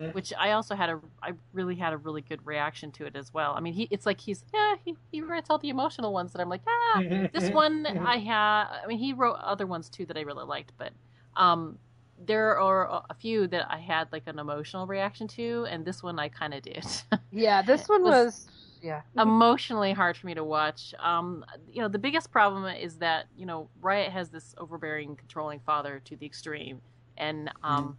Mm. 0.00 0.14
which 0.14 0.32
I 0.38 0.52
also 0.52 0.76
had 0.76 0.90
a. 0.90 1.00
I 1.20 1.32
really 1.52 1.74
had 1.74 1.92
a 1.92 1.96
really 1.96 2.20
good 2.22 2.46
reaction 2.46 2.92
to 2.92 3.04
it 3.06 3.16
as 3.16 3.34
well. 3.34 3.54
I 3.56 3.60
mean, 3.60 3.74
he 3.74 3.88
it's 3.90 4.06
like 4.06 4.20
he's 4.20 4.44
yeah 4.54 4.76
he, 4.84 4.96
he 5.10 5.20
writes 5.22 5.50
all 5.50 5.58
the 5.58 5.70
emotional 5.70 6.12
ones 6.12 6.32
that 6.32 6.40
I'm 6.40 6.48
like 6.48 6.60
ah 6.68 7.02
this 7.34 7.50
one 7.50 7.84
I 7.84 8.18
have. 8.18 8.68
I 8.84 8.86
mean, 8.86 8.98
he 8.98 9.12
wrote 9.12 9.36
other 9.42 9.66
ones 9.66 9.88
too 9.88 10.06
that 10.06 10.16
I 10.16 10.20
really 10.20 10.44
liked, 10.44 10.72
but 10.78 10.92
um, 11.36 11.78
there 12.24 12.58
are 12.60 13.02
a 13.10 13.14
few 13.14 13.48
that 13.48 13.66
I 13.70 13.78
had 13.78 14.06
like 14.12 14.22
an 14.28 14.38
emotional 14.38 14.86
reaction 14.86 15.26
to, 15.28 15.66
and 15.68 15.84
this 15.84 16.00
one 16.00 16.18
I 16.20 16.28
kind 16.28 16.54
of 16.54 16.62
did. 16.62 16.86
Yeah, 17.32 17.60
this 17.62 17.88
one 17.88 18.02
was- 18.04 18.12
was 18.24 18.48
yeah. 18.82 19.02
emotionally 19.16 19.92
hard 19.92 20.16
for 20.16 20.26
me 20.26 20.34
to 20.34 20.44
watch. 20.44 20.94
Um, 20.98 21.44
you 21.70 21.80
know, 21.80 21.88
the 21.88 21.98
biggest 21.98 22.30
problem 22.30 22.64
is 22.64 22.96
that 22.96 23.26
you 23.36 23.46
know 23.46 23.68
Riot 23.80 24.12
has 24.12 24.28
this 24.30 24.54
overbearing, 24.58 25.16
controlling 25.16 25.60
father 25.60 26.00
to 26.04 26.16
the 26.16 26.26
extreme, 26.26 26.80
and 27.16 27.50
um, 27.62 27.96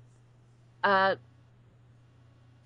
uh, 0.83 1.15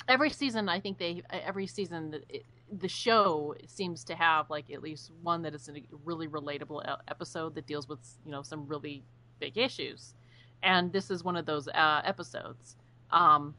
every 0.07 0.29
season 0.29 0.69
I 0.69 0.79
think 0.79 0.97
they 0.97 1.23
every 1.31 1.67
season 1.67 2.19
it, 2.29 2.45
the 2.79 2.87
show 2.87 3.55
seems 3.67 4.03
to 4.05 4.15
have 4.15 4.49
like 4.49 4.71
at 4.71 4.81
least 4.81 5.11
one 5.21 5.41
that 5.43 5.53
is 5.53 5.69
a 5.69 5.73
really 6.03 6.27
relatable 6.27 6.83
episode 7.07 7.55
that 7.55 7.67
deals 7.67 7.87
with 7.87 7.99
you 8.25 8.31
know 8.31 8.41
some 8.41 8.67
really 8.67 9.03
big 9.39 9.57
issues, 9.57 10.13
and 10.61 10.91
this 10.91 11.11
is 11.11 11.23
one 11.23 11.35
of 11.35 11.45
those 11.45 11.67
uh, 11.67 12.01
episodes. 12.03 12.77
Um, 13.11 13.53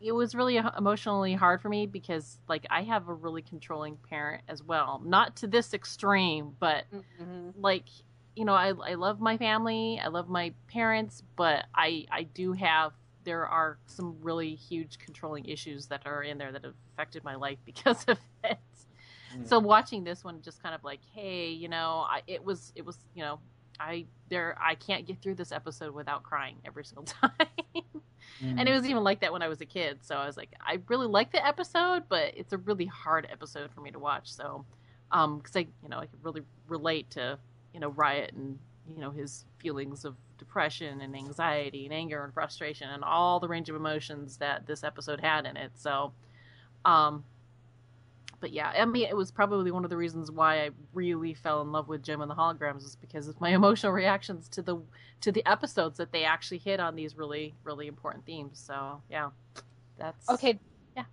it 0.00 0.12
was 0.12 0.34
really 0.34 0.56
emotionally 0.56 1.34
hard 1.34 1.60
for 1.60 1.68
me 1.68 1.86
because 1.86 2.38
like 2.48 2.66
I 2.70 2.82
have 2.82 3.08
a 3.08 3.14
really 3.14 3.42
controlling 3.42 3.96
parent 3.96 4.42
as 4.48 4.62
well. 4.62 5.02
Not 5.04 5.36
to 5.36 5.46
this 5.46 5.74
extreme, 5.74 6.54
but 6.58 6.84
mm-hmm. 6.92 7.50
like 7.60 7.84
you 8.36 8.44
know, 8.44 8.54
I 8.54 8.68
I 8.68 8.94
love 8.94 9.20
my 9.20 9.36
family, 9.36 10.00
I 10.02 10.08
love 10.08 10.28
my 10.28 10.52
parents, 10.68 11.22
but 11.36 11.64
I 11.74 12.06
I 12.10 12.22
do 12.22 12.52
have 12.52 12.92
there 13.24 13.46
are 13.46 13.78
some 13.86 14.16
really 14.22 14.54
huge 14.54 14.98
controlling 14.98 15.44
issues 15.44 15.86
that 15.88 16.02
are 16.06 16.22
in 16.22 16.38
there 16.38 16.52
that 16.52 16.64
have 16.64 16.74
affected 16.94 17.24
my 17.24 17.34
life 17.34 17.58
because 17.64 18.04
of 18.06 18.18
it. 18.44 18.58
So 19.44 19.60
mm. 19.60 19.64
watching 19.64 20.04
this 20.04 20.24
one 20.24 20.40
just 20.40 20.62
kind 20.62 20.74
of 20.74 20.82
like, 20.84 21.00
hey, 21.14 21.50
you 21.50 21.68
know, 21.68 22.06
I, 22.08 22.22
it 22.26 22.42
was 22.42 22.72
it 22.76 22.86
was, 22.86 22.98
you 23.14 23.22
know, 23.22 23.40
I 23.78 24.06
there 24.28 24.56
I 24.60 24.74
can't 24.74 25.06
get 25.06 25.20
through 25.20 25.34
this 25.34 25.52
episode 25.52 25.94
without 25.94 26.22
crying 26.22 26.56
every 26.64 26.84
single 26.84 27.04
time. 27.20 27.30
And 28.40 28.68
it 28.68 28.72
was 28.72 28.86
even 28.86 29.02
like 29.04 29.20
that 29.20 29.32
when 29.32 29.42
I 29.42 29.48
was 29.48 29.60
a 29.60 29.66
kid. 29.66 29.98
So 30.02 30.16
I 30.16 30.26
was 30.26 30.36
like, 30.36 30.50
I 30.60 30.78
really 30.88 31.06
like 31.06 31.32
the 31.32 31.44
episode, 31.44 32.04
but 32.08 32.32
it's 32.36 32.52
a 32.52 32.58
really 32.58 32.86
hard 32.86 33.26
episode 33.30 33.70
for 33.72 33.80
me 33.80 33.90
to 33.90 33.98
watch. 33.98 34.32
So, 34.32 34.64
um, 35.10 35.38
because 35.38 35.56
I, 35.56 35.60
you 35.82 35.88
know, 35.88 35.98
I 35.98 36.06
could 36.06 36.22
really 36.22 36.42
relate 36.68 37.10
to, 37.10 37.38
you 37.74 37.80
know, 37.80 37.88
Riot 37.88 38.32
and 38.34 38.58
you 38.94 39.00
know 39.00 39.10
his 39.10 39.44
feelings 39.58 40.04
of 40.04 40.16
depression 40.38 41.00
and 41.00 41.14
anxiety 41.14 41.84
and 41.84 41.92
anger 41.92 42.24
and 42.24 42.32
frustration 42.32 42.88
and 42.88 43.04
all 43.04 43.40
the 43.40 43.48
range 43.48 43.68
of 43.68 43.76
emotions 43.76 44.36
that 44.38 44.66
this 44.66 44.84
episode 44.84 45.20
had 45.20 45.46
in 45.46 45.56
it. 45.56 45.72
So, 45.74 46.12
um, 46.84 47.24
but 48.40 48.52
yeah, 48.52 48.72
I 48.76 48.84
mean, 48.84 49.06
it 49.08 49.16
was 49.16 49.30
probably 49.30 49.70
one 49.70 49.84
of 49.84 49.90
the 49.90 49.96
reasons 49.96 50.30
why 50.30 50.62
I 50.64 50.70
really 50.92 51.34
fell 51.34 51.60
in 51.62 51.72
love 51.72 51.88
with 51.88 52.02
Jem 52.02 52.20
and 52.20 52.30
the 52.30 52.34
Holograms 52.34 52.84
is 52.84 52.96
because 52.96 53.26
of 53.28 53.40
my 53.40 53.50
emotional 53.54 53.92
reactions 53.92 54.48
to 54.50 54.62
the 54.62 54.80
to 55.20 55.32
the 55.32 55.44
episodes 55.48 55.98
that 55.98 56.12
they 56.12 56.24
actually 56.24 56.58
hit 56.58 56.78
on 56.80 56.94
these 56.94 57.16
really 57.16 57.54
really 57.64 57.86
important 57.88 58.24
themes. 58.24 58.62
So 58.64 59.02
yeah, 59.10 59.30
that's 59.98 60.28
Okay. 60.30 60.58
Yeah. 60.96 61.04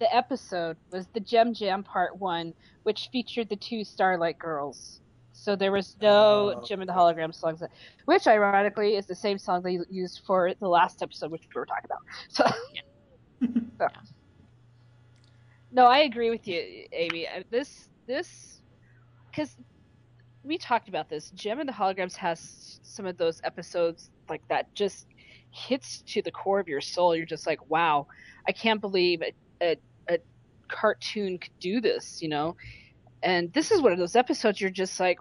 The 0.00 0.14
episode 0.14 0.76
was 0.90 1.06
the 1.08 1.20
Jem 1.20 1.54
Jam 1.54 1.82
Part 1.82 2.18
One, 2.18 2.52
which 2.82 3.08
featured 3.12 3.48
the 3.48 3.56
two 3.56 3.84
Starlight 3.84 4.38
Girls. 4.38 5.00
So 5.32 5.56
there 5.56 5.72
was 5.72 5.96
no 6.00 6.54
Oh. 6.56 6.64
Jem 6.64 6.80
and 6.80 6.88
the 6.88 6.92
Hologram 6.94 7.34
songs, 7.34 7.62
which 8.04 8.26
ironically 8.26 8.96
is 8.96 9.06
the 9.06 9.14
same 9.14 9.38
song 9.38 9.62
they 9.62 9.78
used 9.90 10.22
for 10.26 10.52
the 10.58 10.68
last 10.68 11.02
episode, 11.02 11.30
which 11.30 11.42
we 11.54 11.58
were 11.58 11.66
talking 11.66 11.84
about. 11.86 11.98
So, 12.28 12.44
so. 13.78 13.88
No, 15.74 15.86
I 15.86 16.00
agree 16.00 16.30
with 16.30 16.48
you, 16.48 16.86
Amy. 16.92 17.28
Uh, 17.28 17.44
This 17.50 17.88
this 18.08 18.62
because 19.32 19.56
we 20.44 20.58
talked 20.58 20.88
about 20.88 21.10
this. 21.10 21.30
Jem 21.32 21.60
and 21.60 21.68
the 21.68 21.74
Holograms 21.74 22.16
has 22.16 22.80
some 22.84 23.06
of 23.06 23.18
those 23.18 23.40
episodes 23.44 24.10
like 24.30 24.42
that 24.50 24.66
just 24.76 25.06
hits 25.52 26.02
to 26.08 26.22
the 26.22 26.32
core 26.32 26.60
of 26.60 26.68
your 26.68 26.82
soul. 26.82 27.16
You're 27.16 27.26
just 27.26 27.46
like, 27.46 27.60
wow, 27.70 28.06
I 28.48 28.52
can't 28.52 28.82
believe 28.82 29.22
a, 29.62 29.76
a 30.10 30.18
cartoon 30.70 31.38
could 31.40 31.52
do 31.60 31.80
this, 31.82 32.18
you 32.22 32.30
know. 32.30 32.56
And 33.22 33.52
this 33.54 33.72
is 33.72 33.82
one 33.82 33.92
of 33.92 33.98
those 33.98 34.16
episodes 34.16 34.60
you're 34.60 34.70
just 34.70 35.00
like, 35.00 35.18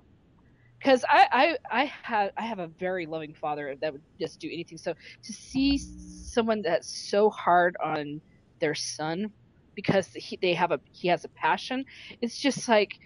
because 0.83 1.05
I, 1.10 1.27
I 1.72 1.81
I 1.83 1.93
have 2.03 2.31
I 2.38 2.43
have 2.43 2.60
a 2.60 2.69
very 2.79 3.07
loving 3.07 3.36
father 3.36 3.75
that 3.81 3.93
would 3.93 4.03
just 4.22 4.41
do 4.41 4.50
anything. 4.51 4.77
So 4.79 4.93
to 5.25 5.33
see 5.33 5.79
someone 5.79 6.63
that's 6.63 7.10
so 7.10 7.29
hard 7.31 7.77
on 7.83 8.22
their 8.62 8.75
son 8.75 9.31
because 9.75 10.08
he, 10.13 10.38
they 10.42 10.53
have 10.53 10.72
a 10.72 10.80
he 10.92 11.08
has 11.08 11.25
a 11.25 11.30
passion, 11.30 11.86
it's 12.22 12.38
just 12.38 12.68
like 12.68 13.00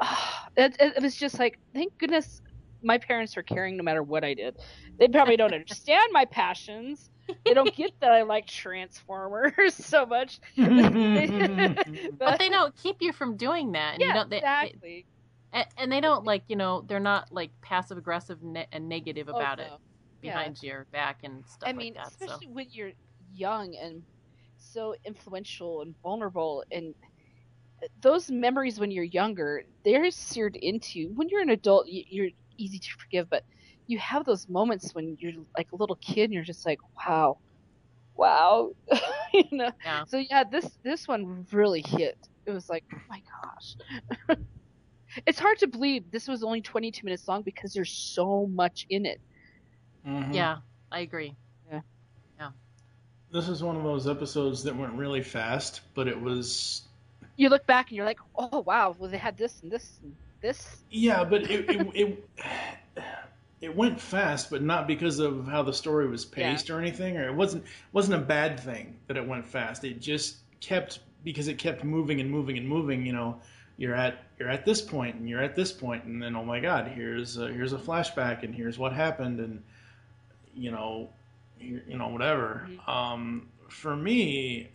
it, 0.56 0.76
it, 0.80 0.96
it 0.96 1.02
was 1.02 1.16
just 1.16 1.38
like 1.38 1.58
thank 1.72 1.96
goodness 1.98 2.40
my 2.84 2.98
parents 2.98 3.36
are 3.36 3.42
caring 3.42 3.76
no 3.76 3.82
matter 3.82 4.02
what 4.02 4.24
I 4.24 4.34
did. 4.34 4.56
They 4.98 5.08
probably 5.08 5.36
don't 5.36 5.54
understand 5.54 6.10
my 6.12 6.26
passions. 6.26 7.10
They 7.46 7.54
don't 7.54 7.74
get 7.74 7.92
that 8.00 8.12
I 8.12 8.22
like 8.22 8.46
Transformers 8.46 9.74
so 9.74 10.04
much. 10.04 10.38
but, 10.56 11.88
but, 12.18 12.38
they 12.38 12.50
don't 12.50 12.76
keep 12.76 12.96
you 13.00 13.12
from 13.12 13.36
doing 13.36 13.72
that. 13.72 13.94
And 13.94 14.02
yeah, 14.02 14.08
you 14.08 14.14
don't, 14.14 14.30
they, 14.30 14.36
exactly. 14.36 15.06
They, 15.52 15.64
and 15.78 15.90
they 15.90 16.00
don't 16.00 16.24
like 16.24 16.42
you 16.48 16.56
know 16.56 16.84
they're 16.86 17.00
not 17.00 17.32
like 17.32 17.50
passive 17.62 17.96
aggressive 17.96 18.42
ne- 18.42 18.66
and 18.72 18.88
negative 18.88 19.28
Oh, 19.32 19.36
about 19.36 19.58
no. 19.58 19.64
it 19.64 19.70
behind 20.20 20.62
your 20.62 20.86
back 20.92 21.20
and 21.22 21.44
stuff 21.46 21.68
I 21.68 21.72
mean, 21.72 21.94
like 21.94 22.04
that. 22.04 22.18
So. 22.18 22.24
especially 22.24 22.48
when 22.48 22.66
you're 22.70 22.92
young 23.32 23.76
and 23.76 24.02
so 24.74 24.96
influential 25.06 25.82
and 25.82 25.96
vulnerable, 26.02 26.64
and 26.72 26.94
those 28.02 28.30
memories 28.30 28.78
when 28.80 28.90
you're 28.90 29.04
younger, 29.04 29.62
they're 29.84 30.10
seared 30.10 30.56
into 30.56 30.98
you. 31.00 31.12
When 31.14 31.28
you're 31.28 31.42
an 31.42 31.50
adult, 31.50 31.86
you're 31.88 32.30
easy 32.58 32.78
to 32.78 32.88
forgive, 33.00 33.28
but 33.30 33.44
you 33.86 33.98
have 33.98 34.24
those 34.24 34.48
moments 34.48 34.94
when 34.94 35.16
you're 35.20 35.32
like 35.56 35.68
a 35.72 35.76
little 35.76 35.96
kid 35.96 36.24
and 36.24 36.32
you're 36.32 36.42
just 36.44 36.66
like, 36.66 36.78
wow, 37.06 37.38
wow, 38.16 38.72
you 39.34 39.44
know. 39.52 39.72
Yeah. 39.84 40.04
So 40.06 40.18
yeah, 40.30 40.44
this 40.50 40.78
this 40.84 41.08
one 41.08 41.46
really 41.52 41.82
hit. 41.86 42.16
It 42.46 42.52
was 42.52 42.68
like, 42.68 42.84
oh 42.94 43.00
my 43.10 43.22
gosh. 43.44 44.38
it's 45.26 45.38
hard 45.38 45.58
to 45.58 45.68
believe 45.68 46.10
this 46.10 46.28
was 46.28 46.42
only 46.44 46.62
22 46.62 47.04
minutes 47.04 47.28
long 47.28 47.42
because 47.44 47.72
there's 47.72 47.92
so 48.14 48.46
much 48.52 48.86
in 48.90 49.06
it. 49.06 49.20
Mhm. 50.04 50.46
Yeah, 50.46 50.60
I 50.90 51.00
agree. 51.00 51.36
Yeah. 53.34 53.48
Yeah. 53.50 53.62
This 53.62 53.62
is 53.62 53.62
one 53.62 53.76
of 53.76 53.82
those 53.82 54.08
episodes 54.08 54.62
that 54.64 54.76
went 54.76 54.92
really 54.94 55.22
fast, 55.22 55.80
but 55.94 56.08
it 56.08 56.20
was 56.20 56.82
You 57.36 57.48
look 57.48 57.66
back 57.66 57.88
and 57.88 57.96
you're 57.96 58.06
like, 58.06 58.20
oh 58.36 58.60
wow, 58.60 58.94
well 58.98 59.10
they 59.10 59.18
had 59.18 59.36
this 59.36 59.62
and 59.62 59.70
this 59.72 59.98
and 60.02 60.14
this. 60.40 60.84
yeah, 60.90 61.24
but 61.24 61.50
it 61.50 61.68
it, 61.70 61.88
it 61.94 63.04
it 63.60 63.74
went 63.76 64.00
fast, 64.00 64.50
but 64.50 64.62
not 64.62 64.86
because 64.86 65.18
of 65.18 65.46
how 65.46 65.62
the 65.62 65.72
story 65.72 66.06
was 66.08 66.24
paced 66.24 66.70
or 66.70 66.78
anything, 66.80 67.16
or 67.16 67.28
it 67.28 67.34
wasn't 67.34 67.64
wasn't 67.92 68.14
a 68.22 68.24
bad 68.24 68.60
thing 68.60 68.98
that 69.08 69.16
it 69.16 69.26
went 69.26 69.44
fast. 69.46 69.84
It 69.84 70.00
just 70.00 70.38
kept 70.60 71.00
because 71.24 71.48
it 71.48 71.58
kept 71.58 71.84
moving 71.84 72.20
and 72.20 72.30
moving 72.30 72.58
and 72.58 72.68
moving. 72.68 73.06
You 73.06 73.12
know, 73.14 73.40
you're 73.76 73.94
at 73.94 74.24
you're 74.38 74.50
at 74.50 74.64
this 74.64 74.82
point 74.82 75.16
and 75.16 75.28
you're 75.28 75.42
at 75.42 75.56
this 75.56 75.72
point, 75.72 76.04
and 76.04 76.22
then 76.22 76.36
oh 76.36 76.44
my 76.44 76.60
God, 76.60 76.88
here's 76.88 77.38
a, 77.38 77.48
here's 77.48 77.72
a 77.72 77.78
flashback 77.78 78.42
and 78.44 78.54
here's 78.54 78.78
what 78.78 78.92
happened, 78.92 79.40
and 79.40 79.62
you 80.54 80.70
know, 80.70 81.10
you 81.64 81.80
you 81.88 81.98
know 81.98 82.08
whatever. 82.08 82.68
Um, 82.86 83.48
for 83.68 83.96
me, 83.96 84.70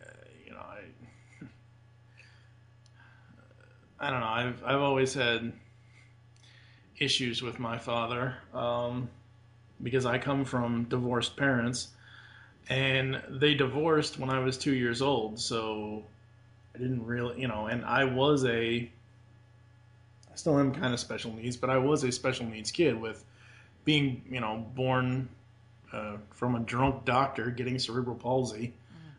you 0.45 0.51
know, 0.51 0.59
I 0.59 1.45
I 3.99 4.09
don't 4.09 4.19
know. 4.19 4.25
I've 4.25 4.63
I've 4.63 4.81
always 4.81 5.13
had 5.13 5.53
issues 6.99 7.41
with 7.41 7.59
my 7.59 7.77
father 7.77 8.35
um, 8.53 9.09
because 9.81 10.05
I 10.05 10.17
come 10.17 10.45
from 10.45 10.83
divorced 10.85 11.37
parents, 11.37 11.89
and 12.69 13.21
they 13.29 13.53
divorced 13.53 14.19
when 14.19 14.29
I 14.29 14.39
was 14.39 14.57
two 14.57 14.73
years 14.73 15.01
old. 15.01 15.39
So 15.39 16.03
I 16.75 16.77
didn't 16.77 17.05
really, 17.05 17.41
you 17.41 17.47
know, 17.47 17.67
and 17.67 17.83
I 17.85 18.03
was 18.03 18.45
a, 18.45 18.89
I 20.31 20.35
still 20.35 20.59
am 20.59 20.73
kind 20.73 20.93
of 20.93 20.99
special 20.99 21.33
needs, 21.33 21.57
but 21.57 21.69
I 21.69 21.77
was 21.77 22.03
a 22.03 22.11
special 22.11 22.45
needs 22.45 22.71
kid 22.71 22.99
with 22.99 23.23
being, 23.85 24.23
you 24.29 24.39
know, 24.39 24.65
born 24.75 25.29
uh, 25.93 26.17
from 26.31 26.55
a 26.55 26.59
drunk 26.59 27.05
doctor, 27.05 27.49
getting 27.49 27.79
cerebral 27.79 28.15
palsy, 28.15 28.73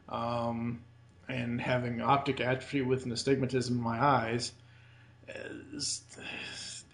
um, 0.08 0.82
and 1.28 1.60
having 1.60 2.00
optic 2.00 2.40
atrophy 2.40 2.82
with 2.82 3.04
an 3.06 3.12
astigmatism 3.12 3.76
in 3.76 3.82
my 3.82 4.02
eyes. 4.02 4.52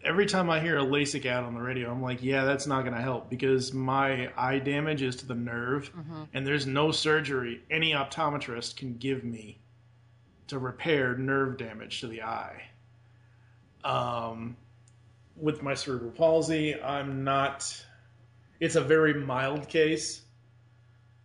Every 0.04 0.26
time 0.26 0.50
I 0.50 0.60
hear 0.60 0.78
a 0.78 0.84
LASIK 0.84 1.26
ad 1.26 1.42
on 1.44 1.54
the 1.54 1.60
radio, 1.60 1.90
I'm 1.90 2.02
like, 2.02 2.22
yeah, 2.22 2.44
that's 2.44 2.66
not 2.66 2.82
going 2.82 2.94
to 2.94 3.00
help 3.02 3.28
because 3.28 3.72
my 3.72 4.30
eye 4.36 4.58
damage 4.60 5.02
is 5.02 5.16
to 5.16 5.26
the 5.26 5.34
nerve, 5.34 5.90
and 6.32 6.46
there's 6.46 6.66
no 6.66 6.92
surgery 6.92 7.62
any 7.70 7.92
optometrist 7.92 8.76
can 8.76 8.98
give 8.98 9.24
me 9.24 9.58
to 10.48 10.58
repair 10.58 11.16
nerve 11.16 11.56
damage 11.56 12.00
to 12.02 12.06
the 12.06 12.22
eye. 12.22 12.62
Um, 13.82 14.56
with 15.36 15.62
my 15.62 15.74
cerebral 15.74 16.12
palsy, 16.12 16.80
I'm 16.80 17.24
not. 17.24 17.84
It's 18.60 18.76
a 18.76 18.80
very 18.80 19.14
mild 19.14 19.68
case, 19.68 20.22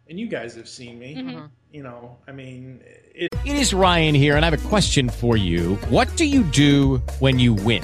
and 0.10 0.20
you 0.20 0.28
guys 0.28 0.56
have 0.56 0.68
seen 0.68 1.00
me. 1.00 1.16
Mhm. 1.16 1.50
You 1.72 1.84
know, 1.84 2.18
I 2.28 2.32
mean, 2.34 2.82
it. 3.16 3.30
It 3.46 3.56
is 3.56 3.74
Ryan 3.74 4.14
here, 4.14 4.36
and 4.36 4.44
I 4.46 4.50
have 4.50 4.66
a 4.66 4.68
question 4.68 5.10
for 5.10 5.38
you. 5.38 5.76
What 5.90 6.16
do 6.18 6.26
you 6.26 6.44
do 6.44 6.98
when 7.20 7.40
you 7.40 7.54
win? 7.54 7.84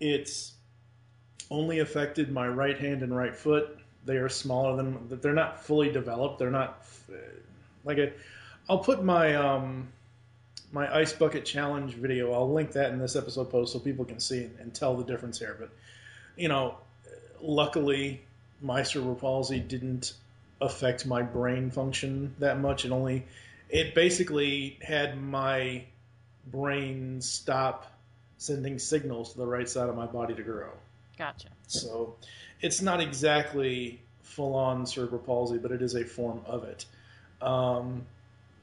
it's 0.00 0.52
only 1.50 1.78
affected 1.78 2.30
my 2.30 2.46
right 2.46 2.78
hand 2.78 3.02
and 3.02 3.16
right 3.16 3.36
foot. 3.36 3.78
They 4.04 4.16
are 4.16 4.28
smaller 4.28 4.76
than 4.76 5.08
they're 5.20 5.32
not 5.32 5.64
fully 5.64 5.90
developed. 5.90 6.38
They're 6.38 6.50
not 6.50 6.84
like. 7.84 8.16
I'll 8.68 8.78
put 8.78 9.02
my 9.02 9.34
um 9.34 9.88
my 10.72 10.94
ice 10.94 11.12
bucket 11.12 11.44
challenge 11.44 11.94
video. 11.94 12.32
I'll 12.32 12.52
link 12.52 12.72
that 12.72 12.92
in 12.92 12.98
this 12.98 13.16
episode 13.16 13.50
post 13.50 13.72
so 13.72 13.78
people 13.78 14.04
can 14.04 14.20
see 14.20 14.48
and 14.60 14.74
tell 14.74 14.96
the 14.96 15.04
difference 15.04 15.38
here. 15.38 15.56
But 15.58 15.70
you 16.36 16.48
know, 16.48 16.76
luckily 17.40 18.20
my 18.60 18.82
cerebral 18.82 19.14
palsy 19.14 19.60
didn't 19.60 20.14
affect 20.60 21.06
my 21.06 21.22
brain 21.22 21.70
function 21.70 22.34
that 22.38 22.58
much. 22.60 22.84
It 22.84 22.92
only 22.92 23.26
it 23.68 23.94
basically 23.94 24.78
had 24.82 25.20
my 25.20 25.84
brain 26.46 27.20
stop 27.20 27.97
sending 28.38 28.78
signals 28.78 29.32
to 29.32 29.38
the 29.38 29.46
right 29.46 29.68
side 29.68 29.88
of 29.88 29.96
my 29.96 30.06
body 30.06 30.34
to 30.34 30.42
grow. 30.42 30.70
Gotcha. 31.18 31.48
So 31.66 32.16
it's 32.60 32.80
not 32.80 33.00
exactly 33.00 34.00
full 34.22 34.54
on 34.54 34.86
cerebral 34.86 35.20
palsy, 35.20 35.58
but 35.58 35.72
it 35.72 35.82
is 35.82 35.94
a 35.94 36.04
form 36.04 36.40
of 36.46 36.64
it. 36.64 36.86
Um, 37.42 38.06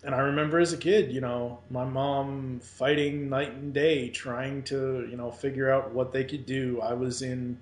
and 0.03 0.13
I 0.13 0.19
remember 0.19 0.59
as 0.59 0.71
a 0.71 0.77
kid, 0.77 1.11
you 1.11 1.21
know, 1.21 1.59
my 1.69 1.83
mom 1.83 2.59
fighting 2.61 3.29
night 3.29 3.51
and 3.51 3.73
day, 3.73 4.09
trying 4.09 4.63
to, 4.63 5.07
you 5.09 5.17
know, 5.17 5.31
figure 5.31 5.71
out 5.71 5.91
what 5.91 6.11
they 6.13 6.23
could 6.23 6.45
do. 6.45 6.79
I 6.81 6.93
was 6.93 7.21
in 7.21 7.59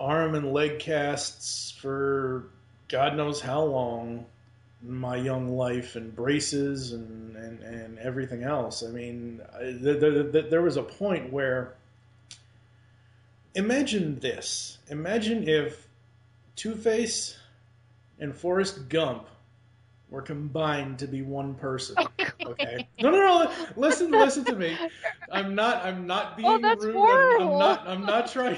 arm 0.00 0.34
and 0.34 0.52
leg 0.52 0.78
casts 0.78 1.70
for 1.70 2.48
God 2.88 3.16
knows 3.16 3.40
how 3.40 3.62
long 3.62 4.26
my 4.86 5.16
young 5.16 5.56
life 5.56 5.96
and 5.96 6.14
braces 6.14 6.92
and, 6.92 7.36
and, 7.36 7.62
and 7.62 7.98
everything 7.98 8.42
else. 8.42 8.82
I 8.82 8.88
mean, 8.88 9.40
th- 9.58 10.00
th- 10.00 10.32
th- 10.32 10.50
there 10.50 10.62
was 10.62 10.76
a 10.76 10.82
point 10.82 11.32
where 11.32 11.74
imagine 13.54 14.18
this. 14.20 14.78
Imagine 14.88 15.48
if 15.48 15.88
Two 16.54 16.74
Face 16.74 17.36
and 18.18 18.34
Forrest 18.34 18.88
Gump 18.88 19.28
were 20.08 20.22
combined 20.22 20.98
to 21.00 21.06
be 21.06 21.22
one 21.22 21.54
person. 21.54 21.96
Okay. 22.46 22.86
No, 23.00 23.10
no, 23.10 23.18
no. 23.18 23.52
Listen, 23.74 24.12
listen 24.12 24.44
to 24.44 24.54
me. 24.54 24.78
I'm 25.32 25.56
not. 25.56 25.84
I'm 25.84 26.06
not 26.06 26.34
oh, 26.34 26.36
being 26.36 26.64
Oh, 26.64 26.76
rude. 26.76 27.40
I'm, 27.40 27.48
I'm 27.48 27.58
not. 27.58 27.88
I'm 27.88 28.06
not 28.06 28.30
trying. 28.30 28.56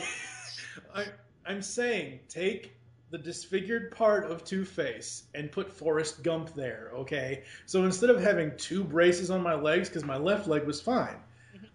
I, 0.94 1.06
I'm 1.46 1.62
saying 1.62 2.20
take 2.28 2.76
the 3.10 3.18
disfigured 3.18 3.90
part 3.90 4.30
of 4.30 4.44
Two 4.44 4.64
Face 4.64 5.24
and 5.34 5.50
put 5.50 5.72
Forrest 5.72 6.22
Gump 6.22 6.54
there, 6.54 6.90
okay? 6.94 7.44
So 7.66 7.84
instead 7.84 8.10
of 8.10 8.20
having 8.20 8.52
two 8.56 8.84
braces 8.84 9.30
on 9.30 9.42
my 9.42 9.54
legs, 9.54 9.88
because 9.88 10.04
my 10.04 10.16
left 10.16 10.46
leg 10.46 10.64
was 10.64 10.80
fine, 10.80 11.16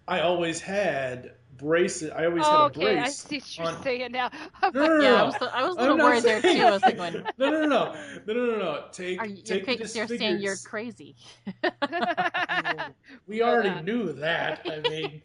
I 0.08 0.20
always 0.20 0.62
had 0.62 1.32
braces. 1.58 2.12
I 2.12 2.26
always 2.26 2.44
oh, 2.46 2.52
had 2.52 2.60
a 2.60 2.64
okay. 2.64 2.80
brace. 2.82 3.26
Okay, 3.26 3.38
I 3.38 3.40
see 3.40 3.58
what 3.58 3.58
you're 3.58 3.78
on... 3.78 3.84
saying 3.84 4.12
now. 4.12 4.30
I'm 4.62 4.74
no, 4.74 4.82
like, 4.82 4.90
no, 4.90 4.98
no, 4.98 5.04
yeah, 5.04 5.10
no. 5.10 5.16
I 5.16 5.24
was, 5.24 5.36
I 5.42 5.64
was 5.64 5.76
a 5.76 5.82
little 5.82 5.98
worried 5.98 6.24
saying... 6.24 6.42
there 6.42 6.54
too. 6.54 6.62
I 6.62 6.72
was 6.72 6.82
like, 6.82 6.98
no, 6.98 7.10
no, 7.38 7.52
no, 7.52 7.68
no, 7.68 7.94
no, 8.28 8.34
no, 8.34 8.58
no. 8.58 8.84
Take, 8.92 9.20
are 9.20 9.26
you, 9.26 9.42
take 9.42 9.66
you're, 9.66 9.78
disfigured... 9.78 10.10
you're 10.10 10.20
saying 10.20 10.42
you're 10.42 10.56
crazy. 10.58 11.16
we 13.28 13.42
already 13.42 13.82
knew 13.82 14.14
that. 14.14 14.66
I 14.70 14.88
mean, 14.88 15.22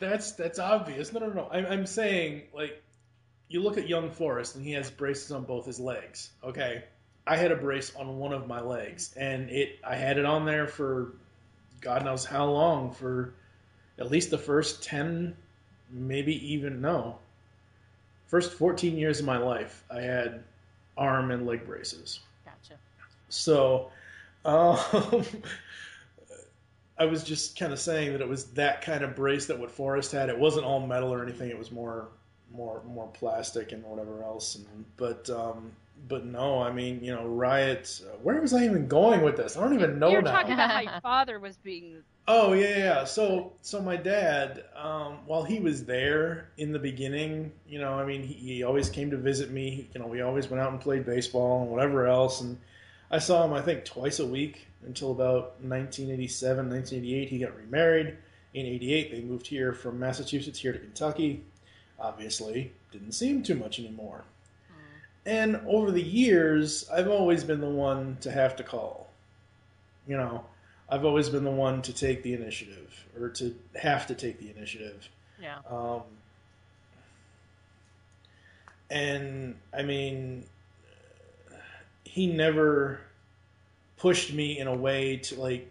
that's 0.00 0.32
that's 0.32 0.58
obvious. 0.58 1.12
No, 1.12 1.20
no, 1.20 1.28
no. 1.28 1.48
I'm, 1.50 1.66
I'm 1.66 1.86
saying 1.86 2.44
like 2.54 2.82
you 3.52 3.62
look 3.62 3.78
at 3.78 3.88
young 3.88 4.10
Forrest 4.10 4.56
and 4.56 4.64
he 4.64 4.72
has 4.72 4.90
braces 4.90 5.30
on 5.32 5.44
both 5.44 5.66
his 5.66 5.78
legs. 5.78 6.30
Okay, 6.42 6.84
I 7.26 7.36
had 7.36 7.52
a 7.52 7.56
brace 7.56 7.94
on 7.96 8.18
one 8.18 8.32
of 8.32 8.46
my 8.46 8.60
legs, 8.60 9.14
and 9.16 9.50
it 9.50 9.78
I 9.84 9.94
had 9.94 10.18
it 10.18 10.24
on 10.24 10.44
there 10.44 10.66
for 10.66 11.12
God 11.80 12.04
knows 12.04 12.24
how 12.24 12.46
long 12.46 12.92
for 12.92 13.34
at 13.98 14.10
least 14.10 14.30
the 14.30 14.38
first 14.38 14.82
ten, 14.82 15.36
maybe 15.90 16.52
even 16.52 16.80
no, 16.80 17.18
first 18.26 18.52
fourteen 18.52 18.96
years 18.96 19.20
of 19.20 19.26
my 19.26 19.38
life. 19.38 19.84
I 19.90 20.00
had 20.00 20.42
arm 20.96 21.30
and 21.30 21.46
leg 21.46 21.66
braces. 21.66 22.20
Gotcha. 22.44 22.78
So, 23.28 23.90
um, 24.44 24.78
I 26.98 27.06
was 27.06 27.24
just 27.24 27.58
kind 27.58 27.72
of 27.72 27.80
saying 27.80 28.12
that 28.12 28.20
it 28.20 28.28
was 28.28 28.44
that 28.52 28.82
kind 28.82 29.02
of 29.02 29.16
brace 29.16 29.46
that 29.46 29.58
what 29.58 29.70
Forrest 29.70 30.12
had. 30.12 30.28
It 30.28 30.38
wasn't 30.38 30.66
all 30.66 30.86
metal 30.86 31.12
or 31.12 31.22
anything. 31.22 31.50
It 31.50 31.58
was 31.58 31.72
more, 31.72 32.08
more, 32.54 32.82
more 32.86 33.08
plastic 33.08 33.72
and 33.72 33.82
whatever 33.84 34.22
else. 34.22 34.56
And 34.56 34.84
but, 34.96 35.28
um, 35.30 35.72
but 36.08 36.24
no, 36.24 36.60
I 36.62 36.72
mean, 36.72 37.02
you 37.02 37.14
know, 37.14 37.26
Riot. 37.26 38.00
Uh, 38.04 38.16
where 38.22 38.40
was 38.40 38.52
I 38.52 38.64
even 38.64 38.88
going 38.88 39.22
with 39.22 39.36
this? 39.36 39.56
I 39.56 39.60
don't 39.60 39.74
even 39.74 39.98
know 39.98 40.10
You're 40.10 40.22
now. 40.22 40.32
talking 40.32 40.52
about 40.52 40.70
how 40.70 40.80
your 40.92 41.00
father 41.00 41.38
was 41.38 41.56
being. 41.58 42.02
Oh 42.28 42.52
yeah, 42.52 42.78
yeah. 42.78 43.04
So 43.04 43.52
so 43.62 43.80
my 43.80 43.96
dad, 43.96 44.64
um, 44.76 45.18
while 45.26 45.42
he 45.42 45.60
was 45.60 45.84
there 45.84 46.50
in 46.56 46.72
the 46.72 46.78
beginning, 46.78 47.52
you 47.66 47.80
know, 47.80 47.94
I 47.94 48.04
mean, 48.04 48.22
he, 48.22 48.34
he 48.34 48.62
always 48.62 48.88
came 48.88 49.10
to 49.10 49.16
visit 49.16 49.50
me. 49.50 49.88
You 49.94 50.00
know, 50.00 50.06
we 50.06 50.22
always 50.22 50.48
went 50.48 50.62
out 50.62 50.72
and 50.72 50.80
played 50.80 51.04
baseball 51.04 51.62
and 51.62 51.70
whatever 51.70 52.06
else. 52.06 52.40
And 52.40 52.58
I 53.10 53.18
saw 53.18 53.44
him, 53.44 53.52
I 53.52 53.60
think, 53.60 53.84
twice 53.84 54.20
a 54.20 54.26
week 54.26 54.68
until 54.84 55.10
about 55.10 55.60
1987, 55.62 56.68
1988. 56.68 57.28
He 57.28 57.38
got 57.38 57.56
remarried. 57.56 58.16
In 58.54 58.66
'88, 58.66 59.10
they 59.12 59.20
moved 59.22 59.46
here 59.46 59.72
from 59.72 59.98
Massachusetts 59.98 60.58
here 60.58 60.72
to 60.72 60.78
Kentucky. 60.78 61.42
Obviously, 62.02 62.72
didn't 62.90 63.12
seem 63.12 63.42
too 63.42 63.54
much 63.54 63.78
anymore. 63.78 64.24
And 65.24 65.60
over 65.66 65.92
the 65.92 66.02
years, 66.02 66.88
I've 66.92 67.08
always 67.08 67.44
been 67.44 67.60
the 67.60 67.68
one 67.68 68.16
to 68.22 68.30
have 68.30 68.56
to 68.56 68.64
call. 68.64 69.08
You 70.08 70.16
know, 70.16 70.44
I've 70.88 71.04
always 71.04 71.28
been 71.28 71.44
the 71.44 71.50
one 71.50 71.80
to 71.82 71.92
take 71.92 72.22
the 72.22 72.34
initiative 72.34 73.06
or 73.18 73.28
to 73.30 73.54
have 73.76 74.06
to 74.08 74.14
take 74.14 74.40
the 74.40 74.50
initiative. 74.50 75.08
Yeah. 75.40 75.58
Um, 75.70 76.02
and 78.90 79.56
I 79.72 79.82
mean, 79.82 80.44
he 82.04 82.26
never 82.26 83.00
pushed 83.96 84.32
me 84.32 84.58
in 84.58 84.66
a 84.66 84.74
way 84.74 85.16
to 85.18 85.40
like. 85.40 85.70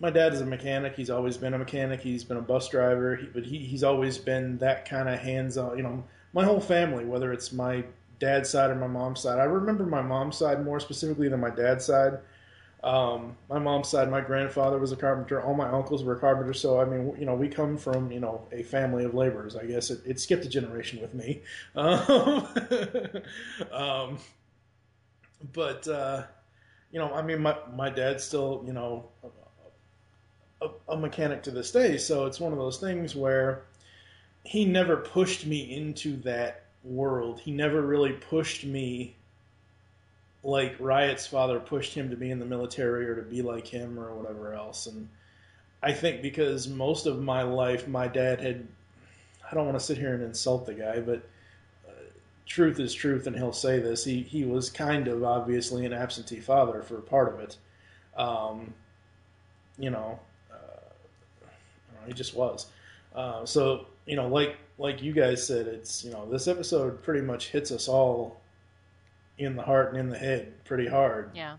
My 0.00 0.10
dad 0.10 0.32
is 0.32 0.40
a 0.40 0.46
mechanic. 0.46 0.96
He's 0.96 1.10
always 1.10 1.36
been 1.36 1.54
a 1.54 1.58
mechanic. 1.58 2.00
He's 2.00 2.24
been 2.24 2.38
a 2.38 2.42
bus 2.42 2.68
driver. 2.68 3.16
He, 3.16 3.26
but 3.26 3.44
he, 3.44 3.58
he's 3.58 3.84
always 3.84 4.18
been 4.18 4.58
that 4.58 4.88
kind 4.88 5.08
of 5.08 5.18
hands-on. 5.18 5.76
You 5.76 5.82
know, 5.82 6.04
my 6.32 6.44
whole 6.44 6.60
family, 6.60 7.04
whether 7.04 7.32
it's 7.32 7.52
my 7.52 7.84
dad's 8.18 8.48
side 8.48 8.70
or 8.70 8.76
my 8.76 8.86
mom's 8.86 9.20
side. 9.20 9.38
I 9.38 9.44
remember 9.44 9.84
my 9.84 10.02
mom's 10.02 10.36
side 10.36 10.64
more 10.64 10.78
specifically 10.78 11.28
than 11.28 11.40
my 11.40 11.50
dad's 11.50 11.84
side. 11.84 12.18
Um, 12.82 13.36
my 13.50 13.58
mom's 13.58 13.88
side, 13.88 14.10
my 14.10 14.20
grandfather 14.20 14.78
was 14.78 14.92
a 14.92 14.96
carpenter. 14.96 15.42
All 15.42 15.54
my 15.54 15.68
uncles 15.68 16.02
were 16.02 16.16
carpenters. 16.16 16.60
So 16.60 16.80
I 16.80 16.84
mean, 16.84 17.14
you 17.18 17.26
know, 17.26 17.34
we 17.34 17.48
come 17.48 17.76
from 17.76 18.10
you 18.10 18.20
know 18.20 18.46
a 18.52 18.62
family 18.62 19.04
of 19.04 19.14
laborers. 19.14 19.56
I 19.56 19.66
guess 19.66 19.90
it, 19.90 20.00
it 20.06 20.20
skipped 20.20 20.44
a 20.44 20.48
generation 20.48 21.00
with 21.00 21.14
me. 21.14 21.42
Um, 21.74 22.48
um, 23.72 24.18
but 25.52 25.86
uh, 25.88 26.22
you 26.90 26.98
know, 26.98 27.12
I 27.12 27.22
mean, 27.22 27.42
my 27.42 27.56
my 27.74 27.90
dad's 27.90 28.24
still 28.24 28.62
you 28.66 28.72
know 28.72 29.10
a, 30.62 30.68
a 30.88 30.96
mechanic 30.96 31.42
to 31.44 31.50
this 31.50 31.70
day. 31.70 31.96
So 31.96 32.26
it's 32.26 32.40
one 32.40 32.52
of 32.52 32.58
those 32.58 32.78
things 32.78 33.14
where 33.16 33.62
he 34.44 34.64
never 34.64 34.96
pushed 34.96 35.46
me 35.46 35.74
into 35.74 36.16
that 36.18 36.64
world. 36.82 37.40
He 37.40 37.52
never 37.52 37.82
really 37.82 38.12
pushed 38.12 38.64
me 38.64 39.14
like 40.42 40.74
Riot's 40.80 41.26
father 41.26 41.60
pushed 41.60 41.94
him 41.94 42.10
to 42.10 42.16
be 42.16 42.30
in 42.30 42.38
the 42.38 42.46
military 42.46 43.06
or 43.06 43.14
to 43.16 43.22
be 43.22 43.42
like 43.42 43.66
him 43.66 43.98
or 43.98 44.14
whatever 44.14 44.54
else. 44.54 44.86
And 44.86 45.08
I 45.82 45.92
think 45.92 46.22
because 46.22 46.68
most 46.68 47.06
of 47.06 47.22
my 47.22 47.42
life, 47.42 47.86
my 47.86 48.08
dad 48.08 48.40
had, 48.40 48.66
I 49.50 49.54
don't 49.54 49.66
want 49.66 49.78
to 49.78 49.84
sit 49.84 49.98
here 49.98 50.14
and 50.14 50.22
insult 50.22 50.64
the 50.64 50.74
guy, 50.74 51.00
but 51.00 51.22
uh, 51.86 51.92
truth 52.46 52.80
is 52.80 52.94
truth, 52.94 53.26
and 53.26 53.36
he'll 53.36 53.52
say 53.52 53.80
this. 53.80 54.04
He, 54.04 54.22
he 54.22 54.44
was 54.44 54.70
kind 54.70 55.08
of 55.08 55.24
obviously 55.24 55.84
an 55.84 55.92
absentee 55.92 56.40
father 56.40 56.82
for 56.82 57.00
part 57.00 57.34
of 57.34 57.40
it. 57.40 57.58
Um, 58.16 58.72
you 59.78 59.90
know, 59.90 60.18
know, 62.00 62.06
he 62.06 62.12
just 62.12 62.34
was. 62.34 62.66
Uh, 63.14 63.44
so, 63.44 63.86
you 64.06 64.16
know, 64.16 64.28
like, 64.28 64.56
like 64.78 65.02
you 65.02 65.12
guys 65.12 65.46
said, 65.46 65.66
it's, 65.66 66.04
you 66.04 66.10
know, 66.10 66.26
this 66.30 66.48
episode 66.48 67.02
pretty 67.02 67.20
much 67.20 67.48
hits 67.48 67.70
us 67.70 67.88
all 67.88 68.40
in 69.38 69.56
the 69.56 69.62
heart 69.62 69.90
and 69.90 69.98
in 69.98 70.08
the 70.08 70.18
head 70.18 70.64
pretty 70.64 70.86
hard. 70.86 71.30
Yeah. 71.34 71.56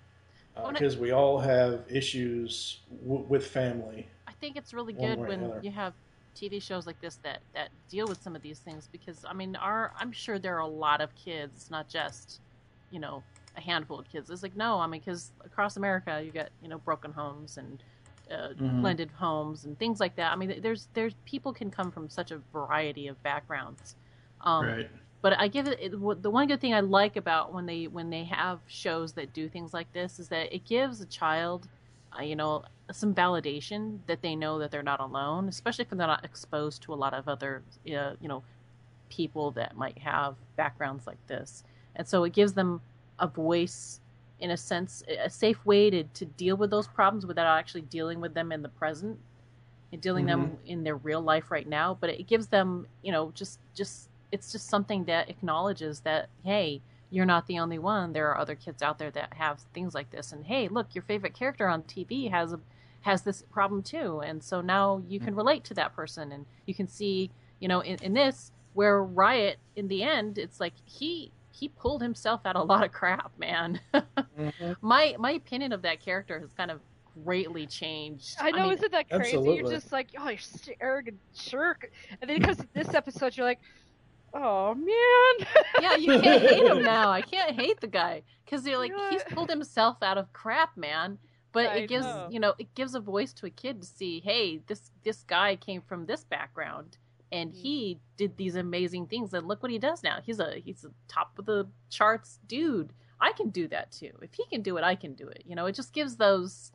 Because 0.72 0.98
we 0.98 1.12
all 1.12 1.40
have 1.40 1.84
issues 1.90 2.80
w- 3.04 3.26
with 3.28 3.48
family. 3.48 4.08
I 4.28 4.34
think 4.34 4.58
it's 4.58 4.74
really 4.74 4.94
good 4.94 5.18
when 5.20 5.54
you 5.62 5.72
have 5.72 5.94
TV 6.36 6.62
shows 6.62 6.86
like 6.86 7.00
this 7.02 7.16
that 7.24 7.42
that 7.54 7.70
deal 7.90 8.08
with 8.08 8.22
some 8.22 8.36
of 8.36 8.42
these 8.42 8.60
things 8.60 8.88
because 8.92 9.26
I 9.28 9.34
mean, 9.34 9.56
our 9.56 9.92
I'm 10.00 10.12
sure 10.12 10.40
there 10.40 10.56
are 10.56 10.60
a 10.60 10.68
lot 10.68 11.02
of 11.02 11.14
kids, 11.16 11.70
not 11.72 11.88
just 11.88 12.40
you 12.92 13.00
know 13.00 13.24
a 13.58 13.62
handful 13.62 14.00
of 14.00 14.10
kids. 14.12 14.30
It's 14.30 14.44
like 14.44 14.56
no, 14.56 14.80
I 14.80 14.88
mean, 14.88 15.02
because 15.02 15.32
across 15.44 15.78
America 15.78 16.22
you 16.24 16.32
get 16.32 16.52
you 16.62 16.70
know 16.70 16.78
broken 16.80 17.12
homes 17.12 17.58
and 17.58 17.82
uh, 18.32 18.54
Mhm. 18.60 18.82
blended 18.82 19.12
homes 19.12 19.66
and 19.66 19.78
things 19.78 20.00
like 20.00 20.16
that. 20.16 20.32
I 20.32 20.36
mean, 20.36 20.62
there's 20.62 20.88
there's 20.94 21.16
people 21.26 21.54
can 21.54 21.72
come 21.72 21.92
from 21.92 22.10
such 22.10 22.32
a 22.32 22.40
variety 22.54 23.08
of 23.08 23.22
backgrounds. 23.24 23.96
Um, 24.42 24.66
Right. 24.66 24.90
But 25.22 25.40
I 25.40 25.48
give 25.50 25.68
it, 25.68 25.80
it 25.80 25.92
the 26.24 26.32
one 26.32 26.48
good 26.48 26.60
thing 26.60 26.74
I 26.74 26.80
like 26.80 27.16
about 27.16 27.54
when 27.54 27.66
they 27.68 27.88
when 27.88 28.10
they 28.10 28.24
have 28.26 28.60
shows 28.68 29.14
that 29.14 29.34
do 29.34 29.48
things 29.50 29.74
like 29.74 29.92
this 29.94 30.20
is 30.20 30.30
that 30.30 30.54
it 30.54 30.66
gives 30.66 31.00
a 31.02 31.06
child, 31.06 31.68
uh, 32.18 32.24
you 32.24 32.36
know, 32.36 32.64
some 32.92 33.14
validation 33.14 34.00
that 34.08 34.22
they 34.24 34.36
know 34.36 34.58
that 34.60 34.72
they're 34.72 34.82
not 34.84 35.00
alone, 35.00 35.48
especially 35.48 35.84
if 35.84 35.90
they're 35.90 36.08
not 36.08 36.26
exposed 36.26 36.82
to 36.84 36.94
a 36.94 36.96
lot 36.96 37.14
of 37.14 37.28
other, 37.28 37.62
uh, 37.96 38.14
you 38.20 38.28
know, 38.28 38.44
people 39.10 39.52
that 39.52 39.76
might 39.76 39.98
have 40.00 40.36
backgrounds 40.56 41.06
like 41.08 41.26
this, 41.28 41.64
and 41.96 42.08
so 42.08 42.24
it 42.24 42.34
gives 42.34 42.54
them 42.54 42.82
a 43.20 43.28
voice, 43.28 44.00
in 44.42 44.52
a 44.52 44.58
sense, 44.58 45.04
a 45.24 45.30
safe 45.30 45.64
way 45.66 45.90
to 45.90 46.04
to 46.04 46.26
deal 46.26 46.58
with 46.58 46.70
those 46.70 46.88
problems 46.88 47.26
without 47.26 47.48
actually 47.48 47.82
dealing 47.82 48.20
with 48.20 48.34
them 48.34 48.52
in 48.52 48.62
the 48.62 48.70
present 48.70 49.18
and 49.92 50.02
dealing 50.02 50.26
them 50.26 50.48
mm-hmm. 50.48 50.68
in 50.68 50.84
their 50.84 50.98
real 50.98 51.22
life 51.22 51.52
right 51.52 51.68
now. 51.68 51.98
But 52.00 52.10
it 52.10 52.28
gives 52.28 52.48
them 52.48 52.88
you 53.04 53.12
know 53.12 53.32
just 53.34 53.60
just 53.74 54.10
it's 54.32 54.52
just 54.52 54.68
something 54.68 55.06
that 55.06 55.30
acknowledges 55.30 56.02
that 56.02 56.30
hey 56.44 56.82
you're 57.14 57.26
not 57.26 57.46
the 57.48 57.60
only 57.60 57.78
one. 57.78 58.14
There 58.14 58.30
are 58.30 58.38
other 58.38 58.56
kids 58.56 58.82
out 58.82 58.98
there 58.98 59.12
that 59.12 59.34
have 59.34 59.60
things 59.74 59.94
like 59.94 60.10
this. 60.10 60.32
And 60.32 60.46
hey 60.46 60.68
look 60.68 60.96
your 60.96 61.04
favorite 61.04 61.36
character 61.36 61.68
on 61.68 61.84
tv 61.84 62.30
has 62.32 62.54
a 62.54 62.60
has 63.02 63.22
this 63.22 63.44
problem 63.44 63.84
too. 63.84 64.22
And 64.22 64.44
so 64.44 64.62
now 64.62 65.04
you 65.08 65.20
can 65.20 65.30
mm-hmm. 65.30 65.38
relate 65.38 65.64
to 65.66 65.74
that 65.76 65.96
person 65.96 66.32
and 66.32 66.46
you 66.66 66.74
can 66.74 66.88
see 66.88 67.30
you 67.60 67.68
know 67.68 67.82
in, 67.82 67.98
in 68.02 68.14
this 68.14 68.52
where 68.74 69.04
riot 69.04 69.60
in 69.76 69.88
the 69.88 70.02
end 70.02 70.38
it's 70.38 70.60
like 70.60 70.74
he 70.86 71.32
he 71.52 71.68
pulled 71.70 72.02
himself 72.02 72.42
out 72.46 72.56
of 72.56 72.62
a 72.62 72.66
lot 72.66 72.84
of 72.84 72.92
crap 72.92 73.32
man 73.38 73.80
mm-hmm. 73.94 74.74
my 74.82 75.16
my 75.20 75.32
opinion 75.32 75.72
of 75.72 75.82
that 75.82 76.00
character 76.00 76.40
has 76.40 76.52
kind 76.54 76.72
of 76.72 76.80
greatly 77.24 77.68
changed 77.68 78.38
I 78.40 78.52
know, 78.52 78.64
mean- 78.64 78.78
isn't 78.78 78.92
that 78.92 79.10
crazy? 79.10 79.38
You're 79.38 79.70
just 79.70 79.92
like, 79.92 80.10
oh, 80.18 80.30
you're 80.30 80.38
such 80.38 80.70
an 80.70 80.76
arrogant 80.80 81.20
jerk. 81.36 81.92
And 82.22 82.30
then 82.30 82.38
it 82.38 82.44
comes 82.44 82.58
to 82.58 82.68
this 82.74 82.94
episode, 82.94 83.36
you're 83.36 83.46
like, 83.46 83.60
oh 84.34 84.74
man. 84.76 85.48
yeah, 85.82 85.96
you 85.96 86.20
can't 86.20 86.42
hate 86.42 86.64
him 86.64 86.84
now. 86.84 87.12
I 87.12 87.22
can't 87.22 87.56
hate 87.56 87.80
the 87.82 87.88
guy 87.88 88.24
because 88.46 88.66
you're 88.66 88.78
like 88.78 88.94
he's 89.10 89.24
pulled 89.24 89.50
himself 89.50 89.98
out 90.02 90.18
of 90.18 90.32
crap, 90.34 90.78
man. 90.78 91.18
But 91.52 91.68
I 91.68 91.76
it 91.80 91.90
gives 91.90 92.06
know. 92.06 92.28
you 92.32 92.40
know 92.40 92.54
it 92.58 92.74
gives 92.76 92.96
a 92.96 93.00
voice 93.00 93.34
to 93.34 93.46
a 93.46 93.50
kid 93.50 93.82
to 93.82 93.88
see, 93.88 94.22
hey, 94.22 94.62
this 94.68 94.92
this 95.04 95.24
guy 95.24 95.58
came 95.58 95.82
from 95.82 96.06
this 96.06 96.24
background 96.24 96.98
and 97.32 97.54
he 97.54 97.96
mm-hmm. 97.96 98.02
did 98.18 98.38
these 98.38 98.56
amazing 98.56 99.08
things, 99.08 99.34
and 99.34 99.48
look 99.48 99.62
what 99.64 99.72
he 99.72 99.80
does 99.80 100.04
now. 100.04 100.20
He's 100.24 100.40
a 100.40 100.56
he's 100.64 100.86
a 100.86 100.92
top 101.08 101.38
of 101.40 101.46
the 101.46 101.68
charts 101.90 102.40
dude. 102.48 102.94
I 103.20 103.34
can 103.34 103.50
do 103.50 103.68
that 103.68 103.92
too. 103.92 104.12
If 104.22 104.34
he 104.34 104.46
can 104.46 104.62
do 104.62 104.78
it, 104.78 104.84
I 104.84 104.96
can 104.96 105.14
do 105.14 105.28
it. 105.28 105.44
You 105.46 105.56
know, 105.56 105.68
it 105.68 105.76
just 105.76 105.94
gives 105.94 106.16
those 106.16 106.72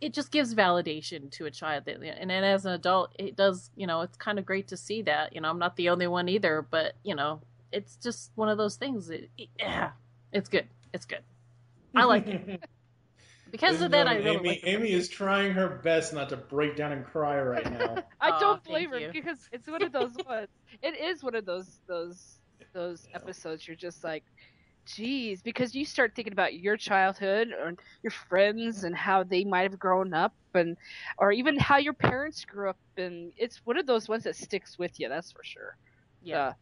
it, 0.00 0.12
just 0.12 0.30
gives 0.30 0.54
validation 0.54 1.30
to 1.32 1.46
a 1.46 1.50
child. 1.50 1.84
That, 1.84 2.02
and 2.02 2.30
then 2.30 2.44
as 2.44 2.64
an 2.64 2.72
adult, 2.72 3.14
it 3.18 3.36
does. 3.36 3.70
You 3.76 3.86
know, 3.86 4.00
it's 4.00 4.16
kind 4.16 4.38
of 4.38 4.46
great 4.46 4.68
to 4.68 4.76
see 4.76 5.02
that. 5.02 5.34
You 5.34 5.40
know, 5.40 5.50
I'm 5.50 5.58
not 5.58 5.76
the 5.76 5.90
only 5.90 6.06
one 6.06 6.28
either, 6.28 6.66
but 6.68 6.94
you 7.02 7.14
know, 7.14 7.40
it's 7.72 7.96
just 7.96 8.30
one 8.34 8.48
of 8.48 8.58
those 8.58 8.76
things. 8.76 9.10
It, 9.10 9.30
it- 9.36 9.48
yeah, 9.58 9.90
it's 10.32 10.48
good. 10.48 10.66
It's 10.92 11.04
good. 11.04 11.22
I 11.94 12.04
like 12.04 12.26
it. 12.26 12.62
Because 13.54 13.80
of 13.82 13.92
that, 13.92 14.08
I 14.08 14.16
really 14.16 14.36
Amy, 14.36 14.48
like 14.48 14.60
Amy 14.64 14.90
is 14.90 15.08
trying 15.08 15.52
her 15.52 15.68
best 15.68 16.12
not 16.12 16.28
to 16.30 16.36
break 16.36 16.74
down 16.76 16.90
and 16.90 17.04
cry 17.04 17.40
right 17.40 17.70
now. 17.70 18.02
I 18.20 18.30
Aw, 18.30 18.38
don't 18.40 18.64
thank 18.64 18.64
blame 18.64 18.90
her 18.90 18.98
you. 18.98 19.10
because 19.12 19.48
it's 19.52 19.68
one 19.68 19.80
of 19.82 19.92
those 19.92 20.12
ones. 20.26 20.48
It 20.82 20.98
is 21.00 21.22
one 21.22 21.36
of 21.36 21.44
those 21.46 21.78
those 21.86 22.40
those 22.72 23.06
episodes. 23.14 23.68
You're 23.68 23.76
just 23.76 24.02
like, 24.02 24.24
geez, 24.86 25.40
because 25.40 25.72
you 25.72 25.84
start 25.84 26.14
thinking 26.16 26.32
about 26.32 26.54
your 26.54 26.76
childhood 26.76 27.52
or 27.52 27.74
your 28.02 28.10
friends 28.10 28.82
and 28.82 28.94
how 28.94 29.22
they 29.22 29.44
might 29.44 29.70
have 29.70 29.78
grown 29.78 30.12
up, 30.14 30.34
and 30.54 30.76
or 31.18 31.30
even 31.30 31.56
how 31.56 31.76
your 31.76 31.92
parents 31.94 32.44
grew 32.44 32.70
up. 32.70 32.76
And 32.96 33.30
it's 33.36 33.58
one 33.64 33.78
of 33.78 33.86
those 33.86 34.08
ones 34.08 34.24
that 34.24 34.34
sticks 34.34 34.78
with 34.80 34.98
you. 34.98 35.08
That's 35.08 35.30
for 35.30 35.44
sure. 35.44 35.76
Yeah. 36.24 36.54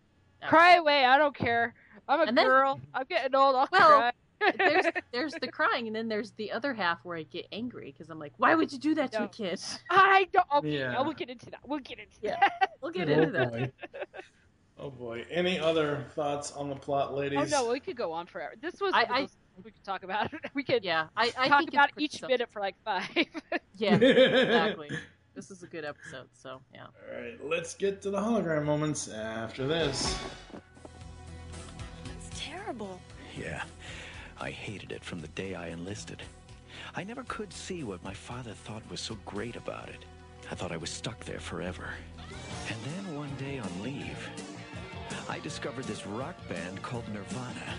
Uh, 0.42 0.48
cry 0.48 0.74
away. 0.74 1.06
I 1.06 1.16
don't 1.16 1.34
care. 1.34 1.72
I'm 2.06 2.20
a 2.20 2.24
And 2.24 2.36
then- 2.36 2.46
girl. 2.46 2.80
I'm 2.92 3.06
getting 3.08 3.34
old. 3.34 3.54
I'll 3.56 3.68
Well, 3.72 3.88
cry. 3.98 4.12
There's 4.58 4.86
there's 5.12 5.32
the 5.34 5.48
crying, 5.48 5.86
and 5.86 5.94
then 5.96 6.08
there's 6.08 6.32
the 6.32 6.52
other 6.52 6.72
half 6.74 6.98
where 7.04 7.16
I 7.16 7.22
get 7.24 7.46
angry 7.52 7.92
because 7.92 8.10
I'm 8.10 8.18
like, 8.18 8.32
why 8.36 8.54
would 8.54 8.72
you 8.72 8.78
do 8.78 8.94
that 8.96 9.12
to 9.12 9.24
a 9.24 9.28
kid? 9.28 9.60
I 9.90 10.28
don't. 10.32 10.46
Okay, 10.56 10.70
Yeah. 10.78 10.92
yeah. 10.92 11.00
we'll 11.02 11.12
get 11.12 11.30
into 11.30 11.46
that. 11.50 11.60
We'll 11.66 11.78
get 11.80 11.98
into 11.98 12.16
Yeah. 12.22 12.36
that. 12.40 12.70
We'll 12.80 12.92
get 12.92 13.08
Oh 13.08 13.12
into 13.12 13.32
that. 13.32 13.72
Oh 14.78 14.90
boy. 14.90 15.24
Any 15.30 15.60
other 15.60 16.04
thoughts 16.16 16.50
on 16.52 16.68
the 16.68 16.74
plot, 16.74 17.10
oh, 17.12 17.16
ladies? 17.16 17.38
Oh 17.40 17.44
no, 17.64 17.70
we 17.70 17.78
could 17.78 17.94
go 17.96 18.10
on 18.10 18.26
forever. 18.26 18.54
This 18.60 18.80
was 18.80 18.92
I- 18.94 19.06
I- 19.08 19.28
we 19.62 19.70
could 19.70 19.84
talk 19.84 20.02
about. 20.02 20.32
It. 20.32 20.40
We 20.54 20.64
could 20.64 20.82
Yeah, 20.82 21.06
I, 21.16 21.30
I 21.38 21.46
talk 21.48 21.58
think 21.60 21.72
about 21.74 21.90
it's 21.90 22.00
each 22.02 22.18
self- 22.20 22.30
minute 22.30 22.48
for 22.50 22.58
like 22.60 22.74
five. 22.84 23.06
Yeah, 23.76 23.94
exactly. 23.96 24.90
This 25.34 25.50
is 25.52 25.62
a 25.62 25.66
good 25.66 25.84
episode, 25.84 26.26
so 26.32 26.60
yeah. 26.74 26.86
All 26.86 27.20
right, 27.20 27.38
let's 27.44 27.74
get 27.74 28.02
to 28.02 28.10
the 28.10 28.18
hologram 28.18 28.64
moments 28.64 29.08
after 29.08 29.66
this. 29.68 30.18
It's 32.16 32.30
terrible. 32.40 33.00
Yeah, 33.38 33.62
I 34.42 34.50
hated 34.50 34.90
it 34.90 35.04
from 35.04 35.20
the 35.20 35.28
day 35.28 35.54
I 35.54 35.68
enlisted. 35.68 36.20
I 36.96 37.04
never 37.04 37.22
could 37.28 37.52
see 37.52 37.84
what 37.84 38.02
my 38.02 38.12
father 38.12 38.50
thought 38.50 38.82
was 38.90 38.98
so 39.00 39.16
great 39.24 39.54
about 39.54 39.88
it. 39.88 40.04
I 40.50 40.56
thought 40.56 40.72
I 40.72 40.76
was 40.76 40.90
stuck 40.90 41.24
there 41.24 41.38
forever. 41.38 41.90
And 42.68 42.76
then 42.82 43.16
one 43.16 43.30
day 43.38 43.60
on 43.60 43.70
leave, 43.84 44.28
I 45.28 45.38
discovered 45.38 45.84
this 45.84 46.04
rock 46.08 46.34
band 46.48 46.82
called 46.82 47.04
Nirvana. 47.14 47.74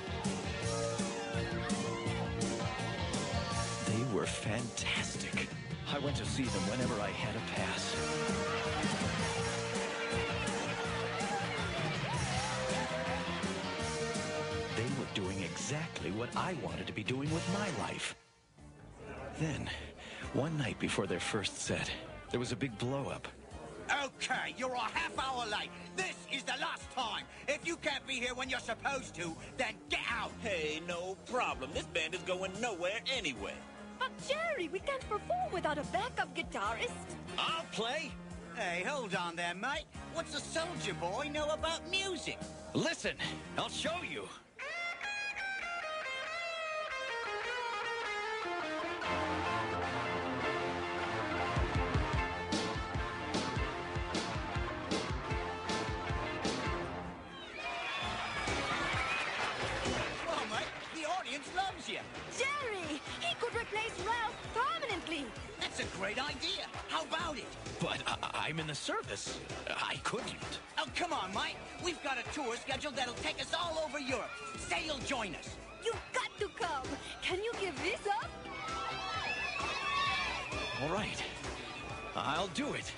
They 3.87 4.15
were 4.15 4.25
fantastic. 4.25 5.49
I 5.93 5.99
went 5.99 6.15
to 6.15 6.25
see 6.25 6.43
them 6.43 6.61
whenever 6.69 6.93
I 7.01 7.09
had 7.09 7.35
a 7.35 7.41
pass. 7.55 9.42
Doing 15.13 15.41
exactly 15.41 16.11
what 16.11 16.35
I 16.35 16.55
wanted 16.63 16.87
to 16.87 16.93
be 16.93 17.03
doing 17.03 17.31
with 17.33 17.47
my 17.53 17.69
life. 17.83 18.15
Then, 19.39 19.69
one 20.33 20.57
night 20.57 20.79
before 20.79 21.07
their 21.07 21.19
first 21.19 21.61
set, 21.61 21.89
there 22.31 22.39
was 22.39 22.51
a 22.51 22.55
big 22.55 22.77
blow-up. 22.77 23.27
Okay, 24.05 24.55
you're 24.57 24.73
a 24.73 24.79
half 24.79 25.17
hour 25.19 25.45
late. 25.51 25.69
This 25.95 26.15
is 26.31 26.43
the 26.43 26.53
last 26.61 26.89
time. 26.95 27.25
If 27.47 27.67
you 27.67 27.75
can't 27.77 28.05
be 28.07 28.13
here 28.13 28.33
when 28.33 28.49
you're 28.49 28.59
supposed 28.59 29.13
to, 29.15 29.35
then 29.57 29.73
get 29.89 29.99
out. 30.09 30.31
Hey, 30.41 30.81
no 30.87 31.15
problem. 31.31 31.71
This 31.73 31.85
band 31.85 32.15
is 32.15 32.21
going 32.21 32.51
nowhere 32.61 32.99
anyway. 33.15 33.53
But 33.99 34.11
Jerry, 34.27 34.69
we 34.69 34.79
can't 34.79 35.07
perform 35.09 35.51
without 35.51 35.77
a 35.77 35.83
backup 35.85 36.35
guitarist. 36.35 36.91
I'll 37.37 37.65
play. 37.71 38.11
Hey, 38.55 38.83
hold 38.87 39.15
on 39.15 39.35
there, 39.35 39.55
mate. 39.55 39.85
What's 40.13 40.35
a 40.35 40.39
soldier 40.39 40.93
boy 40.93 41.29
know 41.33 41.49
about 41.49 41.89
music? 41.89 42.37
Listen, 42.73 43.15
I'll 43.57 43.69
show 43.69 43.97
you. 44.09 44.27
Jerry, 62.37 63.01
he 63.19 63.35
could 63.41 63.53
replace 63.53 63.91
Ralph 64.05 64.35
permanently. 64.53 65.25
That's 65.59 65.79
a 65.81 65.97
great 65.97 66.17
idea. 66.17 66.65
How 66.87 67.03
about 67.03 67.37
it? 67.37 67.45
But 67.79 68.01
I- 68.07 68.47
I'm 68.47 68.59
in 68.59 68.67
the 68.67 68.75
service. 68.75 69.37
I 69.67 69.95
couldn't. 70.03 70.59
Oh, 70.77 70.85
come 70.95 71.11
on, 71.11 71.33
Mike. 71.33 71.57
We've 71.83 72.01
got 72.03 72.17
a 72.17 72.23
tour 72.33 72.55
scheduled 72.55 72.95
that'll 72.95 73.13
take 73.15 73.41
us 73.41 73.53
all 73.53 73.83
over 73.85 73.99
Europe. 73.99 74.31
Say 74.57 74.85
you'll 74.85 74.99
join 74.99 75.35
us. 75.35 75.49
You've 75.83 76.01
got 76.13 76.29
to 76.39 76.47
come. 76.49 76.87
Can 77.21 77.43
you 77.43 77.51
give 77.59 77.75
this 77.83 78.07
up? 78.07 78.29
All 80.81 80.89
right. 80.89 81.23
I'll 82.15 82.47
do 82.47 82.73
it. 82.73 82.91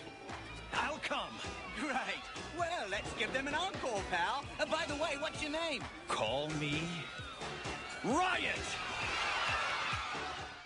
I'll 0.74 1.00
come. 1.04 1.34
Great. 1.80 1.96
Well, 2.58 2.86
let's 2.90 3.12
give 3.14 3.32
them 3.34 3.48
an 3.48 3.56
encore, 3.56 4.02
pal. 4.12 4.44
Uh, 4.60 4.66
by 4.66 4.86
the 4.88 4.96
way, 4.96 5.16
what's 5.20 5.42
your 5.42 5.52
name? 5.52 5.84
Call 6.08 6.50
me 6.60 6.82
Riot. 8.04 8.56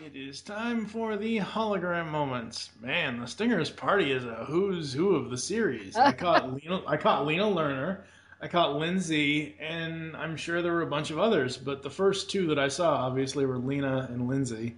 It 0.06 0.16
is 0.16 0.42
time 0.42 0.86
for 0.86 1.18
the 1.18 1.40
hologram 1.40 2.08
moments. 2.08 2.70
Man, 2.82 3.20
the 3.20 3.28
Stingers 3.28 3.70
party 3.70 4.12
is 4.12 4.24
a 4.24 4.46
who's 4.46 4.94
who 4.94 5.16
of 5.16 5.30
the 5.30 5.38
series. 5.38 5.96
I 5.96 6.12
caught 6.14 6.54
Lena, 6.64 6.82
I 6.88 6.96
caught 6.98 7.26
Lena 7.26 7.44
Lerner, 7.44 8.00
I 8.42 8.48
caught 8.48 8.76
Lindsay, 8.78 9.56
and 9.60 10.16
I'm 10.16 10.38
sure 10.38 10.62
there 10.62 10.72
were 10.72 10.84
a 10.84 10.88
bunch 10.88 11.12
of 11.12 11.20
others, 11.20 11.58
but 11.58 11.84
the 11.84 11.90
first 11.90 12.30
two 12.30 12.48
that 12.48 12.60
I 12.60 12.70
saw 12.70 12.96
obviously 12.96 13.46
were 13.46 13.58
Lena 13.58 14.08
and 14.10 14.28
Lindsay. 14.28 14.76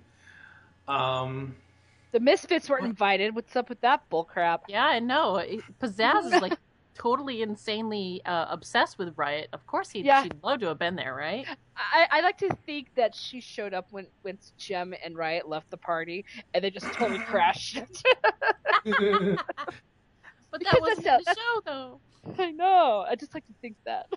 Um, 0.88 1.56
the 2.12 2.20
Misfits 2.20 2.70
weren't 2.70 2.86
invited. 2.86 3.36
What's 3.36 3.56
up 3.56 3.70
with 3.70 3.82
that 3.82 4.10
bullcrap? 4.10 4.62
Yeah, 4.68 4.86
I 4.86 5.00
know. 5.00 5.44
Pizzazz 5.82 6.26
is 6.34 6.42
like 6.42 6.58
totally 6.94 7.42
insanely 7.42 8.22
uh, 8.26 8.46
obsessed 8.50 8.98
with 8.98 9.18
Riot. 9.18 9.48
Of 9.54 9.66
course, 9.66 9.90
he'd, 9.90 10.06
Yeah. 10.06 10.24
she'd 10.24 10.36
love 10.44 10.60
to 10.60 10.68
have 10.68 10.78
been 10.80 10.96
there, 10.96 11.16
right? 11.16 11.48
I, 11.78 12.08
I 12.12 12.22
like 12.22 12.38
to 12.40 12.50
think 12.66 12.94
that 12.96 13.16
she 13.16 13.40
showed 13.40 13.74
up 13.74 13.88
when 13.92 14.08
when 14.24 14.38
Jem 14.58 14.94
and 15.04 15.16
Riot 15.16 15.48
left 15.48 15.70
the 15.72 15.78
party, 15.78 16.26
and 16.54 16.64
they 16.64 16.70
just 16.70 16.86
totally 16.94 17.20
crashed. 17.26 17.78
it. 18.86 19.40
But 20.52 20.60
Because 20.60 20.74
that 20.74 20.82
wasn't 20.82 21.04
that's- 21.06 21.26
the 21.26 21.36
show, 21.36 21.62
though. 21.66 22.00
I 22.38 22.52
know. 22.52 23.06
I 23.10 23.16
just 23.16 23.34
like 23.34 23.48
to 23.48 23.54
think 23.62 23.76
that. 23.86 24.08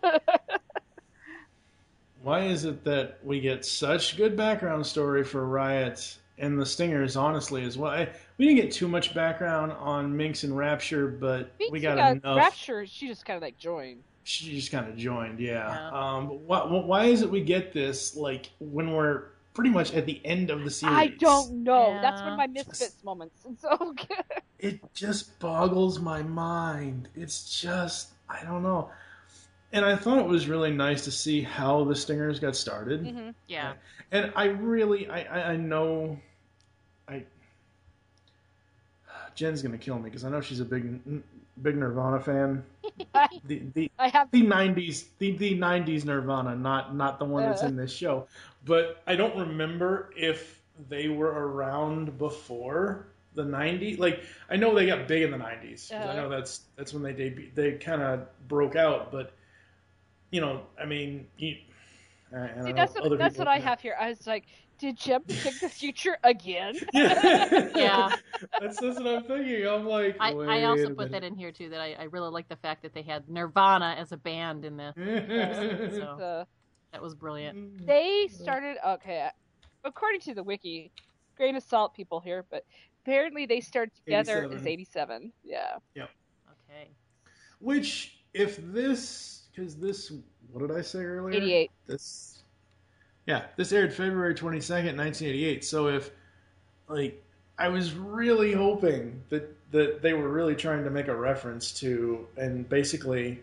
why 2.23 2.41
is 2.41 2.65
it 2.65 2.85
that 2.85 3.19
we 3.25 3.41
get 3.41 3.65
such 3.65 4.17
good 4.17 4.37
background 4.37 4.85
story 4.87 5.25
for 5.25 5.47
Riot 5.47 6.19
and 6.39 6.59
the 6.61 6.67
Stingers, 6.67 7.17
honestly, 7.17 7.65
as 7.65 7.79
well? 7.79 7.93
I, 7.93 8.09
we 8.39 8.47
didn't 8.47 8.61
get 8.63 8.73
too 8.73 8.89
much 8.89 9.15
background 9.15 9.73
on 9.73 10.17
Minx 10.17 10.43
and 10.45 10.57
Rapture, 10.57 11.09
but 11.09 11.53
we 11.71 11.81
got 11.81 11.97
yeah, 11.97 12.13
enough. 12.13 12.37
Rapture, 12.37 12.87
she 12.87 13.07
just 13.09 13.25
kind 13.25 13.37
of 13.37 13.43
like 13.43 13.59
joined. 13.59 14.03
she 14.25 14.55
just 14.55 14.73
kind 14.73 14.89
of 14.89 14.97
joined, 14.97 15.39
yeah. 15.39 15.91
Um, 15.91 16.29
but 16.49 16.71
why, 16.71 16.81
why 16.81 17.05
is 17.05 17.23
it 17.23 17.31
we 17.31 17.43
get 17.43 17.73
this 17.73 18.17
like 18.17 18.51
when 18.59 18.93
we're 18.93 19.27
pretty 19.53 19.71
much 19.71 19.95
at 19.95 20.07
the 20.07 20.21
end 20.25 20.51
of 20.51 20.65
the 20.65 20.71
series? 20.71 20.97
I 20.97 21.07
don't 21.09 21.63
know. 21.63 21.99
That's 22.03 22.21
one 22.21 22.33
of 22.33 22.39
my 22.39 22.47
Misfits 22.47 23.05
moments. 23.05 23.45
It's 23.49 23.63
so 23.63 23.95
good. 23.95 24.43
It 24.59 24.81
just 24.95 25.39
boggles 25.39 26.01
my 26.01 26.23
mind. 26.23 27.09
It's 27.15 27.61
just 27.61 28.15
I 28.29 28.43
don't 28.45 28.63
know. 28.63 28.91
And 29.75 29.85
I 29.85 29.97
thought 29.97 30.19
it 30.19 30.27
was 30.27 30.49
really 30.49 30.71
nice 30.71 31.03
to 31.05 31.11
see 31.11 31.43
how 31.43 31.83
the 31.85 31.97
Stingers 31.97 32.39
got 32.39 32.55
started. 32.55 33.03
Mm-hmm. 33.05 33.31
Yeah. 33.49 33.73
And 34.13 34.33
I 34.37 34.45
really, 34.45 35.09
I, 35.11 35.53
I, 35.53 35.57
know, 35.57 36.17
I. 37.09 37.25
Jen's 39.35 39.63
gonna 39.63 39.77
kill 39.79 39.97
me 39.99 40.05
because 40.05 40.25
I 40.25 40.31
know 40.31 40.41
she's 40.41 40.61
a 40.61 40.65
big, 40.65 41.01
big 41.61 41.77
Nirvana 41.77 42.21
fan. 42.21 42.65
the 43.45 43.63
the 43.75 43.91
I 43.99 44.09
have 44.11 44.31
the 44.31 44.43
'90s, 44.43 45.07
the 45.19 45.37
the 45.37 45.59
'90s 45.59 46.05
Nirvana, 46.05 46.55
not 46.55 46.95
not 46.95 47.19
the 47.19 47.25
one 47.25 47.43
that's 47.43 47.65
Uh. 47.65 47.67
in 47.67 47.77
this 47.77 47.93
show. 47.93 48.29
But 48.65 49.03
I 49.09 49.17
don't 49.17 49.37
remember 49.37 50.11
if 50.17 50.61
they 50.89 51.09
were 51.09 51.33
around 51.49 52.17
before 52.17 53.07
the 53.35 53.43
'90s. 53.43 53.99
Like 53.99 54.23
I 54.49 54.55
know 54.55 54.73
they 54.73 54.87
got 54.87 55.09
big 55.09 55.23
in 55.25 55.33
the 55.33 55.37
90s 55.37 55.93
I 55.93 55.97
Uh-huh. 55.97 56.13
know 56.15 56.29
that's 56.29 56.61
that's 56.77 56.95
when 56.95 57.03
they 57.03 57.13
debuted. 57.13 57.57
They 57.57 57.73
kind 57.73 58.03
of 58.03 58.29
broke 58.47 58.77
out, 58.77 59.11
but 59.11 59.33
you 60.35 60.41
know, 60.41 60.63
I 60.83 60.85
mean, 60.85 61.29
you, 61.39 61.55
I, 62.35 62.43
I 62.43 62.47
don't 62.49 62.65
See, 62.65 62.73
that's 62.73 62.95
what, 62.97 63.05
other 63.05 63.17
that's 63.17 63.39
what 63.39 63.47
I 63.47 63.61
have 63.61 63.81
here. 63.81 63.95
I 64.01 64.09
was 64.09 64.27
like, 64.27 64.47
did 64.81 64.97
Jem 64.97 65.23
pick 65.29 65.61
the 65.61 65.69
future 65.69 66.17
again? 66.25 66.75
Yeah. 66.93 68.11
That's, 68.61 68.81
that's 68.81 68.99
what 68.99 69.07
I'm 69.07 69.23
thinking. 69.23 69.65
I'm 69.65 69.87
like, 69.87 70.17
I, 70.19 70.33
I 70.33 70.65
also 70.65 70.89
a 70.89 70.95
put 70.95 71.13
that 71.13 71.23
in 71.23 71.37
here 71.37 71.53
too. 71.53 71.69
That 71.69 71.81
I, 71.81 71.95
I 72.01 72.03
really 72.05 72.31
like 72.31 72.49
the 72.49 72.57
fact 72.57 72.83
that 72.83 72.93
they 72.93 73.03
had 73.03 73.29
Nirvana 73.29 73.95
as 73.97 74.11
a 74.11 74.17
band 74.17 74.65
in 74.65 74.77
the 74.77 74.93
so 75.95 76.03
Uh, 76.03 76.45
that 76.91 77.01
was 77.01 77.15
brilliant. 77.15 77.87
they 77.87 78.29
started 78.29 78.77
okay. 78.85 79.29
According 79.85 80.21
to 80.23 80.35
the 80.35 80.43
wiki, 80.43 80.91
grain 81.37 81.55
of 81.55 81.63
salt, 81.63 81.95
people 81.95 82.19
here, 82.19 82.45
but 82.51 82.65
apparently 83.05 83.47
they 83.47 83.61
started 83.61 83.95
together 83.95 84.47
87. 84.47 84.57
as 84.59 84.67
87. 84.67 85.33
Yeah. 85.45 85.59
Yep. 85.95 86.11
Okay. 86.69 86.89
Which, 87.61 88.19
if 88.33 88.59
this, 88.73 89.44
because 89.55 89.77
this, 89.77 90.13
what 90.53 90.67
did 90.67 90.77
I 90.77 90.83
say 90.83 91.01
earlier? 91.01 91.37
88. 91.37 91.71
This, 91.87 92.43
yeah, 93.27 93.47
this 93.57 93.73
aired 93.73 93.93
February 93.93 94.35
22nd, 94.35 94.97
1988. 94.97 95.65
So 95.65 95.89
if, 95.89 96.11
like, 96.89 97.23
I 97.59 97.69
was 97.69 97.95
really 97.95 98.53
hoping 98.53 99.23
that, 99.29 99.57
that 99.71 100.03
they 100.03 100.13
were 100.13 100.29
really 100.29 100.57
trying 100.57 100.85
to 100.85 100.91
make 100.91 101.09
a 101.09 101.17
reference 101.17 101.73
to, 101.81 102.27
and 102.37 102.69
basically, 102.69 103.43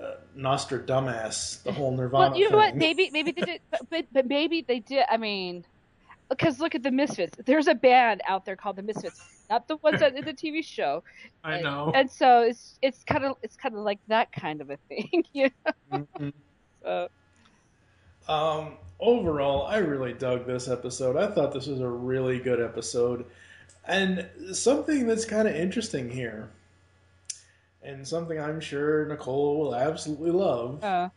uh, 0.00 0.16
Nostradamus, 0.34 1.62
the 1.64 1.72
whole 1.72 1.96
Nirvana 1.96 2.30
Well, 2.30 2.38
you 2.38 2.50
know 2.50 2.58
what? 2.58 2.76
Maybe 2.76 3.08
maybe 3.10 3.32
they 3.32 3.40
did, 3.40 3.60
but 3.90 4.06
but 4.12 4.26
maybe 4.26 4.60
they 4.60 4.80
did. 4.80 5.04
I 5.10 5.16
mean, 5.16 5.64
because 6.28 6.58
look 6.60 6.74
at 6.74 6.82
the 6.82 6.90
Misfits. 6.90 7.36
There's 7.44 7.66
a 7.68 7.74
band 7.74 8.20
out 8.26 8.44
there 8.44 8.56
called 8.56 8.76
the 8.76 8.82
Misfits, 8.82 9.20
not 9.50 9.68
the 9.68 9.76
ones 9.78 10.00
that 10.00 10.16
in 10.16 10.24
the 10.24 10.32
TV 10.32 10.64
show. 10.64 11.02
I 11.44 11.54
And- 11.56 11.64
know. 11.64 11.92
And 11.94 12.10
so 12.10 12.42
it's 12.42 12.78
it's 12.82 13.04
kind 13.04 13.24
of 13.24 13.36
it's 13.42 13.56
kind 13.56 13.74
of 13.74 13.82
like 13.82 14.00
that 14.08 14.32
kind 14.32 14.60
of 14.60 14.70
a 14.70 14.76
thing, 14.88 15.24
you 15.32 15.50
know. 15.92 16.06
Mhm. 16.18 16.32
So 16.82 17.08
Um, 18.28 18.76
overall, 18.98 19.66
I 19.66 19.78
really 19.78 20.12
dug 20.12 20.46
this 20.46 20.68
episode. 20.68 21.16
I 21.16 21.28
thought 21.32 21.52
this 21.52 21.66
was 21.66 21.80
a 21.80 21.88
really 21.88 22.38
good 22.40 22.60
episode. 22.60 23.24
And 23.88 24.28
something 24.52 25.06
that's 25.06 25.24
kind 25.24 25.46
of 25.46 25.54
interesting 25.54 26.10
here, 26.10 26.50
and 27.82 28.06
something 28.06 28.40
I'm 28.40 28.58
sure 28.58 29.06
Nicole 29.06 29.60
will 29.60 29.74
absolutely 29.76 30.32
love 30.32 30.82
uh, 30.82 31.08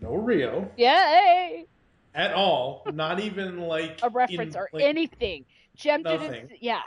no 0.00 0.14
Rio 0.14 0.68
yay, 0.76 1.66
at 2.14 2.32
all. 2.34 2.86
Not 2.92 3.20
even 3.20 3.60
like 3.60 4.00
a 4.02 4.08
reference 4.10 4.54
in- 4.54 4.60
or 4.60 4.68
like, 4.72 4.82
anything. 4.84 5.44
Jem 5.76 6.02
nothing. 6.02 6.30
didn't. 6.32 6.52
Yeah, 6.62 6.82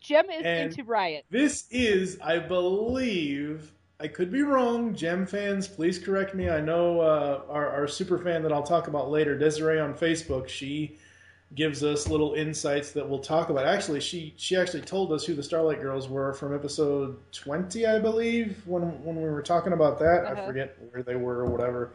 Jem 0.00 0.30
is 0.30 0.42
And- 0.44 0.70
into 0.70 0.84
Riot. 0.84 1.24
This 1.30 1.66
is, 1.70 2.18
I 2.22 2.38
believe, 2.38 3.72
I 4.00 4.08
could 4.08 4.30
be 4.32 4.42
wrong. 4.42 4.94
Jem 4.94 5.26
fans, 5.26 5.68
please 5.68 5.98
correct 5.98 6.34
me. 6.34 6.50
I 6.50 6.60
know 6.60 7.00
uh, 7.00 7.42
our, 7.48 7.68
our 7.70 7.88
super 7.88 8.18
fan 8.18 8.42
that 8.42 8.52
I'll 8.52 8.62
talk 8.62 8.88
about 8.88 9.10
later, 9.10 9.38
Desiree 9.38 9.78
on 9.78 9.94
Facebook, 9.94 10.48
she 10.48 10.96
gives 11.54 11.84
us 11.84 12.08
little 12.08 12.34
insights 12.34 12.90
that 12.92 13.08
we'll 13.08 13.20
talk 13.20 13.50
about. 13.50 13.64
Actually, 13.66 14.00
she 14.00 14.34
she 14.36 14.56
actually 14.56 14.80
told 14.80 15.12
us 15.12 15.24
who 15.24 15.34
the 15.34 15.42
Starlight 15.42 15.80
Girls 15.80 16.08
were 16.08 16.32
from 16.32 16.52
episode 16.54 17.16
20, 17.32 17.86
I 17.86 18.00
believe, 18.00 18.60
when 18.66 18.82
when 19.04 19.16
we 19.16 19.22
were 19.28 19.42
talking 19.42 19.72
about 19.72 19.98
that. 20.00 20.24
I 20.26 20.32
Uh-huh. 20.32 20.46
forget 20.46 20.76
where 20.90 21.02
they 21.04 21.14
were 21.14 21.38
or 21.38 21.46
whatever. 21.46 21.92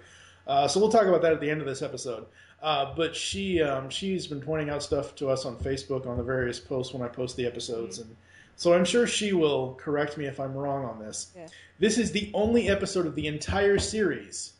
Uh, 0.47 0.67
so 0.67 0.79
we'll 0.79 0.89
talk 0.91 1.05
about 1.08 1.21
that 1.23 1.34
at 1.34 1.41
the 1.41 1.49
end 1.49 1.60
of 1.62 1.67
this 1.67 1.82
episode. 1.82 2.25
Uh, 2.62 2.93
but 2.95 3.15
she 3.15 3.62
um, 3.62 3.89
she's 3.89 4.28
been 4.28 4.41
pointing 4.41 4.69
out 4.69 4.84
stuff 4.84 5.15
to 5.15 5.30
us 5.30 5.45
on 5.45 5.56
Facebook 5.58 6.06
on 6.06 6.17
the 6.17 6.24
various 6.24 6.60
posts 6.60 6.93
when 6.93 7.02
I 7.02 7.08
post 7.08 7.38
the 7.38 7.45
episodes, 7.45 8.00
and 8.00 8.15
so 8.58 8.74
I'm 8.74 8.84
sure 8.84 9.08
she 9.08 9.32
will 9.34 9.76
correct 9.76 10.17
me 10.17 10.26
if 10.26 10.39
I'm 10.39 10.54
wrong 10.54 10.84
on 10.86 11.00
this. 11.00 11.32
Yeah. 11.36 11.48
This 11.80 11.98
is 11.98 12.12
the 12.12 12.30
only 12.34 12.67
episode 12.69 13.06
of 13.06 13.15
the 13.15 13.28
entire 13.28 13.78
series 13.80 14.54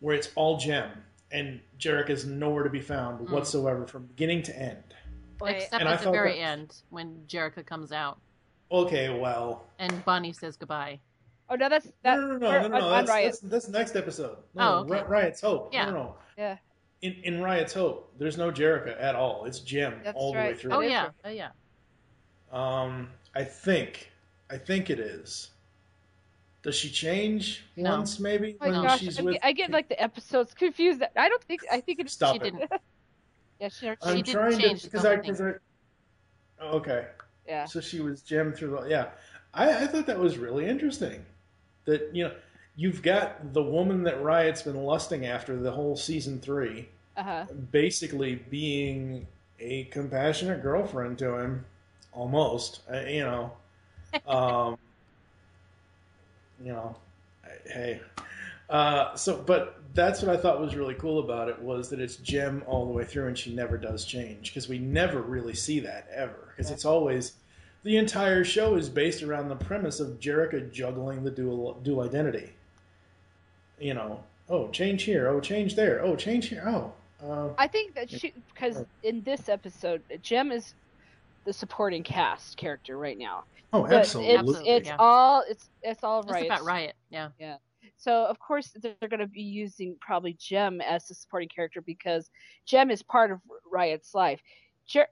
where 0.00 0.14
it's 0.16 0.30
all 0.36 0.56
Jem, 0.56 0.88
and 1.30 1.60
Jerica 1.78 2.10
is 2.10 2.24
nowhere 2.24 2.64
to 2.64 2.70
be 2.70 2.80
found 2.80 3.20
Mm. 3.26 3.30
whatsoever 3.30 3.86
from 3.86 4.06
beginning 4.06 4.42
to 4.44 4.58
end. 4.58 4.82
Except 5.44 5.74
And 5.80 5.88
I 5.88 5.94
at 5.94 6.02
the 6.02 6.10
very 6.12 6.34
that- 6.36 6.38
end 6.40 6.74
when 6.90 7.24
Jerica 7.28 7.66
comes 7.66 7.90
out 7.92 8.18
Okay, 8.70 9.10
well, 9.18 9.64
and 9.78 10.02
Bonnie 10.06 10.32
says 10.32 10.56
goodbye. 10.56 10.98
Oh 11.50 11.56
no, 11.56 11.68
that's 11.68 11.86
that. 12.04 12.16
no, 12.18 12.26
no, 12.26 12.36
no, 12.38 12.48
we're 12.48 12.62
no, 12.62 12.68
no, 12.68 12.74
on- 12.76 12.80
no. 12.80 12.86
on 12.86 12.90
That's, 13.04 13.10
Riot. 13.10 13.24
that's, 13.32 13.40
that's 13.40 13.68
next 13.68 13.96
episode. 13.96 14.38
No, 14.54 14.62
Oh, 14.88 14.94
okay. 14.94 15.02
Riot's 15.06 15.42
Hope. 15.42 15.74
Yeah. 15.74 15.84
No, 15.86 15.90
no, 15.90 15.96
no. 15.98 16.16
Yeah, 16.38 16.56
In, 17.02 17.14
in 17.24 17.42
Riot's 17.42 17.72
Hope, 17.72 18.12
there's 18.16 18.38
no 18.38 18.50
Jerica 18.52 18.96
at 19.02 19.16
all. 19.16 19.44
It's 19.44 19.58
Jem 19.58 20.00
That's 20.04 20.16
all 20.16 20.32
the 20.32 20.38
way 20.38 20.54
through. 20.54 20.72
Oh 20.72 20.80
yeah, 20.80 21.08
oh 21.24 21.28
yeah. 21.30 21.48
Um, 22.52 23.08
I 23.34 23.42
think, 23.42 24.12
I 24.50 24.56
think 24.56 24.88
it 24.88 25.00
is. 25.00 25.50
Does 26.62 26.76
she 26.76 26.88
change 26.90 27.64
No. 27.76 27.90
once, 27.96 28.20
maybe 28.20 28.56
Oh 28.60 28.70
when 28.70 28.82
gosh, 28.82 29.00
she's 29.00 29.18
I, 29.18 29.22
with? 29.22 29.34
get- 29.34 29.44
I 29.44 29.52
get 29.52 29.70
like 29.72 29.88
the 29.88 30.00
episodes 30.00 30.54
confused. 30.54 31.02
I 31.16 31.28
don't 31.28 31.42
think. 31.42 31.62
I 31.72 31.80
think 31.80 31.98
it's. 31.98 32.12
Stop 32.12 32.34
she 32.34 32.36
it. 32.36 32.42
didn't. 32.44 32.70
Yeah, 33.60 33.68
she. 33.68 33.88
I'm 33.88 33.96
didn't 34.16 34.26
trying 34.26 34.58
change 34.58 34.82
to 34.82 34.86
because 34.90 35.04
I, 35.04 35.16
cause. 35.18 35.40
I. 35.40 35.52
oh, 36.60 36.76
Okay, 36.78 37.06
Yeah. 37.46 37.64
so 37.64 37.80
she 37.80 38.00
was 38.00 38.22
Jem 38.22 38.52
through 38.52 38.70
the 38.80 38.88
yeah. 38.88 39.10
I, 39.54 39.84
I 39.84 39.86
thought 39.86 40.06
that 40.06 40.18
was 40.18 40.36
really 40.38 40.66
interesting. 40.66 41.24
That 41.84 42.10
you 42.12 42.24
know, 42.24 42.34
you've 42.74 43.02
got 43.02 43.52
the 43.52 43.62
woman 43.62 44.02
that 44.04 44.20
Riot's 44.22 44.62
been 44.62 44.82
lusting 44.82 45.26
after 45.26 45.56
the 45.60 45.70
whole 45.70 45.94
season 45.96 46.40
three, 46.40 46.88
Uh 47.16 47.22
huh. 47.22 47.46
basically 47.70 48.36
being 48.36 49.26
a 49.60 49.84
compassionate 49.84 50.62
girlfriend 50.62 51.18
to 51.18 51.36
him, 51.38 51.64
almost. 52.12 52.80
uh, 52.92 53.00
You 53.00 53.20
know, 53.20 53.52
um, 54.26 54.78
you 56.62 56.72
know, 56.72 56.96
hey. 57.66 58.00
Uh, 58.70 59.14
so, 59.16 59.36
but 59.38 59.80
that's 59.94 60.22
what 60.22 60.34
I 60.34 60.40
thought 60.40 60.60
was 60.60 60.76
really 60.76 60.94
cool 60.94 61.20
about 61.20 61.48
it 61.48 61.60
was 61.60 61.90
that 61.90 62.00
it's 62.00 62.16
Jem 62.16 62.62
all 62.66 62.86
the 62.86 62.92
way 62.92 63.04
through, 63.04 63.28
and 63.28 63.38
she 63.38 63.54
never 63.54 63.76
does 63.78 64.04
change 64.04 64.50
because 64.50 64.68
we 64.68 64.78
never 64.78 65.20
really 65.22 65.54
see 65.54 65.80
that 65.80 66.08
ever 66.14 66.52
because 66.56 66.70
it's 66.70 66.84
always 66.84 67.34
the 67.84 67.96
entire 67.98 68.44
show 68.44 68.76
is 68.76 68.88
based 68.88 69.22
around 69.22 69.48
the 69.48 69.56
premise 69.56 70.00
of 70.00 70.20
Jerica 70.20 70.72
juggling 70.72 71.24
the 71.24 71.30
dual 71.30 71.80
dual 71.82 72.02
identity. 72.02 72.52
You 73.78 73.92
know, 73.94 74.24
oh 74.48 74.70
change 74.70 75.02
here, 75.02 75.28
oh 75.28 75.40
change 75.40 75.74
there, 75.74 76.02
oh 76.02 76.16
change 76.16 76.48
here, 76.48 76.64
oh. 76.66 76.94
Uh, 77.24 77.50
I 77.58 77.66
think 77.68 77.94
that 77.94 78.10
she 78.10 78.32
because 78.52 78.84
in 79.02 79.22
this 79.22 79.48
episode, 79.48 80.02
Jem 80.22 80.50
is 80.50 80.74
the 81.44 81.52
supporting 81.52 82.02
cast 82.02 82.56
character 82.56 82.98
right 82.98 83.18
now. 83.18 83.44
oh, 83.72 83.82
But 83.82 83.92
absolutely. 83.94 84.52
it's 84.52 84.62
it's 84.66 84.88
yeah. 84.88 84.96
all 84.98 85.44
it's 85.48 85.70
it's 85.82 86.04
all 86.04 86.22
Just 86.22 86.44
about 86.44 86.64
Riot. 86.64 86.94
Yeah. 87.10 87.28
Yeah. 87.38 87.56
So 87.96 88.26
of 88.26 88.38
course 88.38 88.74
they're 88.80 89.08
going 89.08 89.20
to 89.20 89.26
be 89.26 89.42
using 89.42 89.96
probably 90.00 90.34
Jem 90.34 90.80
as 90.80 91.06
the 91.06 91.14
supporting 91.14 91.48
character 91.48 91.80
because 91.80 92.30
Jem 92.66 92.90
is 92.90 93.02
part 93.02 93.30
of 93.30 93.40
Riot's 93.70 94.14
life. 94.14 94.40
Jer- 94.86 95.08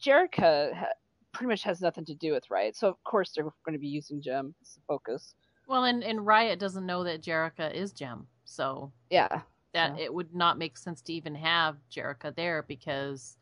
Jerica 0.00 0.74
ha- 0.74 0.86
pretty 1.32 1.48
much 1.48 1.62
has 1.64 1.80
nothing 1.80 2.04
to 2.04 2.14
do 2.14 2.32
with 2.32 2.50
Riot, 2.50 2.76
so 2.76 2.88
of 2.88 3.02
course 3.04 3.32
they're 3.34 3.44
going 3.44 3.72
to 3.72 3.78
be 3.78 3.88
using 3.88 4.20
Jem 4.20 4.54
as 4.62 4.74
the 4.74 4.80
focus. 4.86 5.34
Well, 5.66 5.84
and, 5.84 6.04
and 6.04 6.24
Riot 6.24 6.58
doesn't 6.58 6.86
know 6.86 7.02
that 7.04 7.22
Jerica 7.22 7.72
is 7.72 7.92
Jem, 7.92 8.26
so 8.44 8.92
Yeah. 9.10 9.42
That 9.74 9.98
Yeah. 9.98 10.04
it 10.04 10.14
would 10.14 10.34
not 10.34 10.58
make 10.58 10.76
sense 10.76 11.00
to 11.02 11.12
even 11.12 11.34
have 11.34 11.76
Jerica 11.90 12.34
there 12.34 12.62
because 12.62 13.36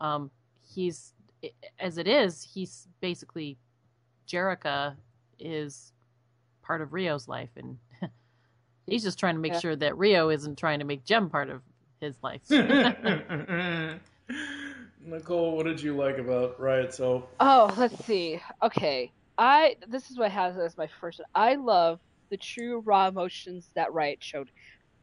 um, 0.00 0.30
he's 0.74 1.12
as 1.80 1.98
it 1.98 2.06
is, 2.06 2.42
he's 2.42 2.86
basically 3.00 3.58
Jerica 4.28 4.96
is 5.38 5.92
part 6.62 6.80
of 6.80 6.92
Rio's 6.92 7.26
life, 7.26 7.50
and 7.56 7.78
he's 8.86 9.02
just 9.02 9.18
trying 9.18 9.34
to 9.34 9.40
make 9.40 9.52
Yeah. 9.54 9.58
sure 9.60 9.76
that 9.76 9.98
Rio 9.98 10.28
isn't 10.28 10.56
trying 10.56 10.78
to 10.78 10.84
make 10.84 11.04
Jem 11.04 11.28
part 11.28 11.50
of 11.50 11.62
his 12.00 12.16
life. 12.22 12.42
Nicole, 15.04 15.56
what 15.56 15.66
did 15.66 15.82
you 15.82 15.96
like 15.96 16.18
about 16.18 16.60
Riot's 16.60 16.98
Hope? 16.98 17.28
Oh, 17.40 17.74
let's 17.76 18.04
see. 18.04 18.40
Okay, 18.62 19.12
I 19.36 19.76
this 19.88 20.10
is 20.10 20.18
what 20.18 20.30
has 20.30 20.56
as 20.58 20.76
my 20.76 20.88
first. 21.00 21.20
I 21.34 21.56
love 21.56 21.98
the 22.30 22.36
true 22.36 22.80
raw 22.80 23.08
emotions 23.08 23.70
that 23.74 23.92
Riot 23.92 24.18
showed. 24.22 24.48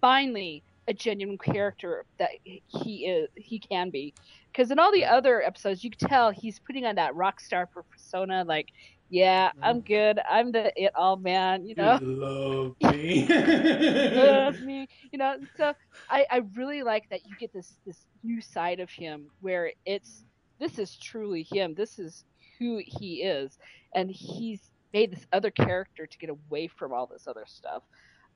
Finally, 0.02 0.63
a 0.89 0.93
genuine 0.93 1.38
character 1.38 2.04
that 2.17 2.32
he 2.43 3.06
is. 3.06 3.30
He 3.36 3.60
can 3.60 3.91
be, 3.91 4.13
because 4.52 4.71
in 4.71 4.80
all 4.80 4.91
the 4.91 5.06
other 5.06 5.41
episodes, 5.41 5.84
you 5.84 5.91
can 5.91 6.10
tell 6.10 6.32
he's 6.32 6.60
putting 6.60 6.86
on 6.86 6.95
that 6.95 7.15
rock 7.15 7.39
star 7.39 7.67
persona. 7.67 8.43
Like, 8.45 8.69
yeah, 9.10 9.52
I'm 9.62 9.82
good. 9.82 10.19
I'm 10.30 10.52
the 10.52 10.73
it 10.75 10.91
all 10.95 11.15
man. 11.15 11.65
You 11.65 11.75
know. 11.75 11.99
You 12.02 12.15
love 12.15 12.75
me. 12.93 13.28
love 13.28 14.62
me. 14.62 14.88
You 15.12 15.19
know, 15.19 15.38
so 15.56 15.73
I, 16.10 16.25
I 16.30 16.41
really 16.56 16.84
like 16.84 17.10
that 17.10 17.25
you 17.25 17.36
get 17.39 17.54
this 17.54 17.78
this 17.86 18.06
new 18.23 18.41
side 18.41 18.80
of 18.80 18.89
him 18.89 19.28
where 19.41 19.71
it's 19.86 20.25
this 20.60 20.80
is 20.80 20.97
truly 20.97 21.43
him. 21.43 21.75
This 21.75 21.99
is 21.99 22.25
who 22.58 22.82
he 22.86 23.23
is, 23.23 23.58
and 23.94 24.10
he's 24.10 24.71
made 24.94 25.12
this 25.12 25.25
other 25.31 25.52
character 25.52 26.08
to 26.08 26.17
get 26.17 26.29
away 26.29 26.67
from 26.67 26.94
all 26.94 27.06
this 27.06 27.27
other 27.27 27.46
stuff. 27.48 27.83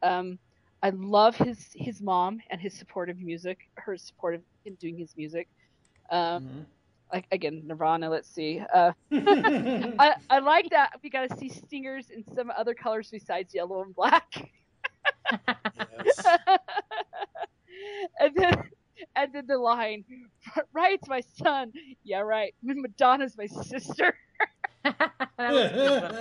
Um, 0.04 0.38
I 0.84 0.90
love 0.92 1.36
his 1.36 1.70
his 1.74 2.02
mom 2.02 2.40
and 2.52 2.62
his 2.62 2.78
supportive 2.78 3.18
music, 3.20 3.58
her 3.78 3.98
supportive 3.98 4.42
in 4.66 4.76
doing 4.76 4.98
his 4.98 5.16
music. 5.18 5.48
Um, 6.12 6.68
like 7.12 7.26
again, 7.32 7.64
Nirvana. 7.66 8.10
Let's 8.10 8.30
see. 8.30 8.62
Uh, 8.74 8.92
I 9.12 10.16
I 10.30 10.40
like 10.40 10.70
that 10.72 10.92
we 11.04 11.10
got 11.10 11.30
to 11.30 11.38
see 11.38 11.50
stingers 11.50 12.10
in 12.10 12.24
some 12.36 12.52
other 12.56 12.74
colors 12.74 13.10
besides 13.12 13.54
yellow 13.54 13.82
and 13.84 13.96
black. 13.96 14.28
and 18.20 18.36
then 18.36 18.54
and 19.16 19.34
then 19.34 19.46
the 19.48 19.58
line, 19.58 20.04
"Riot's 20.74 21.08
my 21.08 21.22
son." 21.22 21.72
Yeah, 22.04 22.20
right. 22.20 22.54
Madonna's 22.64 23.38
my 23.38 23.48
sister. 23.48 24.16
That 25.38 25.54
was 25.54 25.72
a 25.72 25.76
good 25.76 25.98
one. 26.02 26.12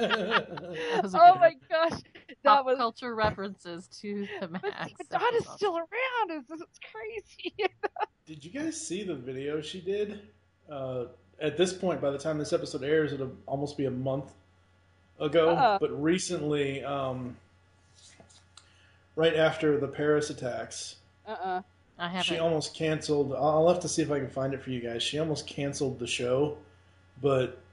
That 0.90 1.02
was 1.02 1.14
a 1.14 1.20
oh 1.20 1.32
good 1.32 1.40
my 1.40 1.54
gosh, 1.70 2.00
That 2.00 2.11
Pop 2.44 2.66
was 2.66 2.78
culture 2.78 3.14
references 3.14 3.86
to 4.00 4.26
the 4.40 4.48
max. 4.48 4.92
but 4.98 5.08
Donna's 5.20 5.46
still 5.54 5.76
around. 5.76 6.30
It's, 6.30 6.50
it's 6.50 6.80
crazy. 6.90 7.54
Did 8.26 8.44
you 8.44 8.50
guys 8.50 8.80
see 8.80 9.02
the 9.02 9.14
video 9.14 9.60
she 9.60 9.80
did? 9.80 10.20
Uh, 10.70 11.04
at 11.40 11.56
this 11.56 11.72
point, 11.72 12.00
by 12.00 12.10
the 12.10 12.18
time 12.18 12.38
this 12.38 12.52
episode 12.52 12.84
airs, 12.84 13.12
it'll 13.12 13.32
almost 13.46 13.76
be 13.76 13.86
a 13.86 13.90
month 13.90 14.32
ago. 15.18 15.50
Uh-uh. 15.50 15.78
But 15.78 16.02
recently, 16.02 16.84
um, 16.84 17.36
right 19.16 19.34
after 19.34 19.78
the 19.78 19.88
Paris 19.88 20.30
attacks, 20.30 20.96
uh-uh. 21.26 21.62
I 21.98 22.08
haven't. 22.08 22.24
she 22.24 22.38
almost 22.38 22.74
canceled. 22.74 23.34
I'll 23.34 23.68
have 23.68 23.80
to 23.80 23.88
see 23.88 24.02
if 24.02 24.10
I 24.10 24.18
can 24.18 24.30
find 24.30 24.54
it 24.54 24.62
for 24.62 24.70
you 24.70 24.80
guys. 24.80 25.02
She 25.02 25.18
almost 25.18 25.46
canceled 25.46 25.98
the 25.98 26.06
show, 26.06 26.56
but 27.20 27.61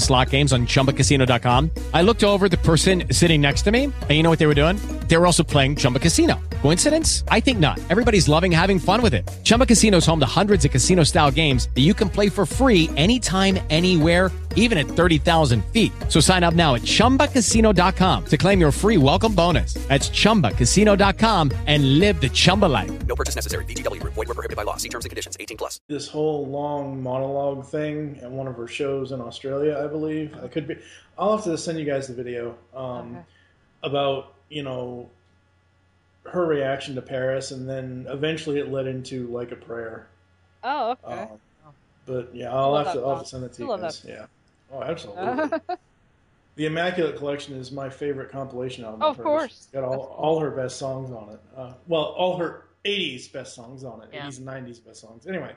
slot 0.00 0.30
games 0.30 0.52
on 0.52 0.66
ChumbaCasino.com. 0.66 1.70
I 1.94 2.02
looked 2.02 2.24
over 2.24 2.48
the 2.48 2.56
person 2.56 3.04
sitting 3.12 3.40
next 3.40 3.62
to 3.62 3.70
me, 3.70 3.84
and 3.84 4.10
you 4.10 4.24
know 4.24 4.30
what 4.30 4.40
they 4.40 4.46
were 4.46 4.54
doing? 4.54 4.76
They 5.06 5.16
were 5.16 5.26
also 5.26 5.44
playing 5.44 5.76
Chumba 5.76 6.00
Casino. 6.00 6.40
Coincidence? 6.62 7.22
I 7.28 7.38
think 7.38 7.60
not. 7.60 7.78
Everybody's 7.90 8.28
loving 8.28 8.50
having 8.50 8.78
fun 8.80 9.02
with 9.02 9.14
it. 9.14 9.30
Chumba 9.44 9.66
Casino 9.66 9.98
is 9.98 10.06
home 10.06 10.18
to 10.20 10.26
hundreds 10.26 10.64
of 10.64 10.72
casino-style 10.72 11.30
games 11.30 11.68
that 11.74 11.82
you 11.82 11.94
can 11.94 12.08
play 12.08 12.28
for 12.28 12.44
free 12.44 12.88
anytime, 12.96 13.58
anywhere, 13.70 14.32
even 14.56 14.78
at 14.78 14.86
30,000 14.86 15.64
feet. 15.66 15.92
So 16.08 16.18
sign 16.18 16.42
up 16.42 16.54
now 16.54 16.74
at 16.74 16.82
ChumbaCasino.com 16.82 18.24
to 18.24 18.36
claim 18.36 18.60
your 18.60 18.72
free 18.72 18.96
welcome 18.96 19.34
bonus. 19.34 19.74
That's 19.74 20.08
ChumbaCasino.com 20.08 21.52
and 21.66 21.98
live 21.98 22.20
the 22.20 22.30
Chumba 22.30 22.66
life. 22.66 23.06
No 23.06 23.14
purchase 23.14 23.36
necessary. 23.36 23.64
VGW 23.66 24.00
Group. 24.00 24.14
Void 24.14 24.28
were 24.28 24.34
prohibited 24.34 24.56
by 24.56 24.62
law. 24.62 24.76
See 24.76 24.88
terms 24.88 25.04
and 25.04 25.10
conditions. 25.10 25.36
18 25.38 25.56
plus. 25.56 25.80
this 25.88 26.08
whole 26.08 26.46
long 26.46 27.02
monologue 27.02 27.66
thing 27.66 28.18
at 28.22 28.30
one 28.30 28.46
of 28.46 28.56
her 28.56 28.66
shows 28.66 29.12
in 29.12 29.20
Australia, 29.20 29.80
I 29.82 29.86
believe. 29.86 30.34
I 30.42 30.48
could 30.48 30.66
be. 30.66 30.76
I'll 31.18 31.36
have 31.36 31.44
to 31.44 31.58
send 31.58 31.78
you 31.78 31.84
guys 31.84 32.06
the 32.08 32.14
video 32.14 32.56
um, 32.74 33.18
about 33.82 34.34
you 34.48 34.62
know 34.62 35.10
her 36.24 36.46
reaction 36.46 36.94
to 36.94 37.02
Paris, 37.02 37.50
and 37.50 37.68
then 37.68 38.06
eventually 38.08 38.58
it 38.60 38.70
led 38.70 38.86
into 38.86 39.26
like 39.28 39.52
a 39.52 39.56
prayer. 39.56 40.06
Oh, 40.64 40.96
okay. 41.04 41.22
Um, 41.22 41.28
but 42.06 42.30
yeah, 42.34 42.52
I'll 42.52 42.76
have 42.76 42.92
to. 42.94 43.00
I'll 43.00 43.16
have 43.16 43.24
to 43.24 43.28
send 43.28 43.44
it 43.44 43.52
to 43.54 43.62
you 43.62 43.68
guys. 43.68 44.00
that. 44.02 44.08
Yeah. 44.08 44.26
Oh, 44.72 44.82
absolutely. 44.82 45.58
the 46.56 46.66
Immaculate 46.66 47.16
Collection 47.16 47.54
is 47.56 47.72
my 47.72 47.88
favorite 47.90 48.30
compilation 48.30 48.84
album. 48.84 49.00
Oh, 49.02 49.10
of 49.10 49.16
hers. 49.16 49.24
course. 49.24 49.52
It's 49.52 49.66
got 49.66 49.84
all, 49.84 50.14
all 50.16 50.40
her 50.40 50.50
best 50.50 50.78
songs 50.78 51.10
on 51.10 51.30
it. 51.30 51.40
Uh, 51.56 51.74
well, 51.86 52.02
all 52.04 52.36
her 52.38 52.68
80s 52.84 53.32
best 53.32 53.54
songs 53.54 53.84
on 53.84 54.02
it. 54.02 54.08
Yeah. 54.12 54.26
80s 54.26 54.38
and 54.38 54.46
90s 54.46 54.84
best 54.84 55.00
songs. 55.00 55.26
Anyway, 55.26 55.54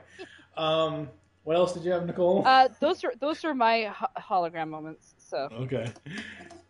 um, 0.56 1.08
what 1.44 1.56
else 1.56 1.72
did 1.72 1.84
you 1.84 1.92
have, 1.92 2.06
Nicole? 2.06 2.42
uh, 2.46 2.68
those 2.80 3.04
are 3.04 3.12
those 3.20 3.44
are 3.44 3.54
my 3.54 3.84
ho- 3.84 4.06
hologram 4.18 4.68
moments. 4.68 5.14
So 5.18 5.48
Okay. 5.52 5.92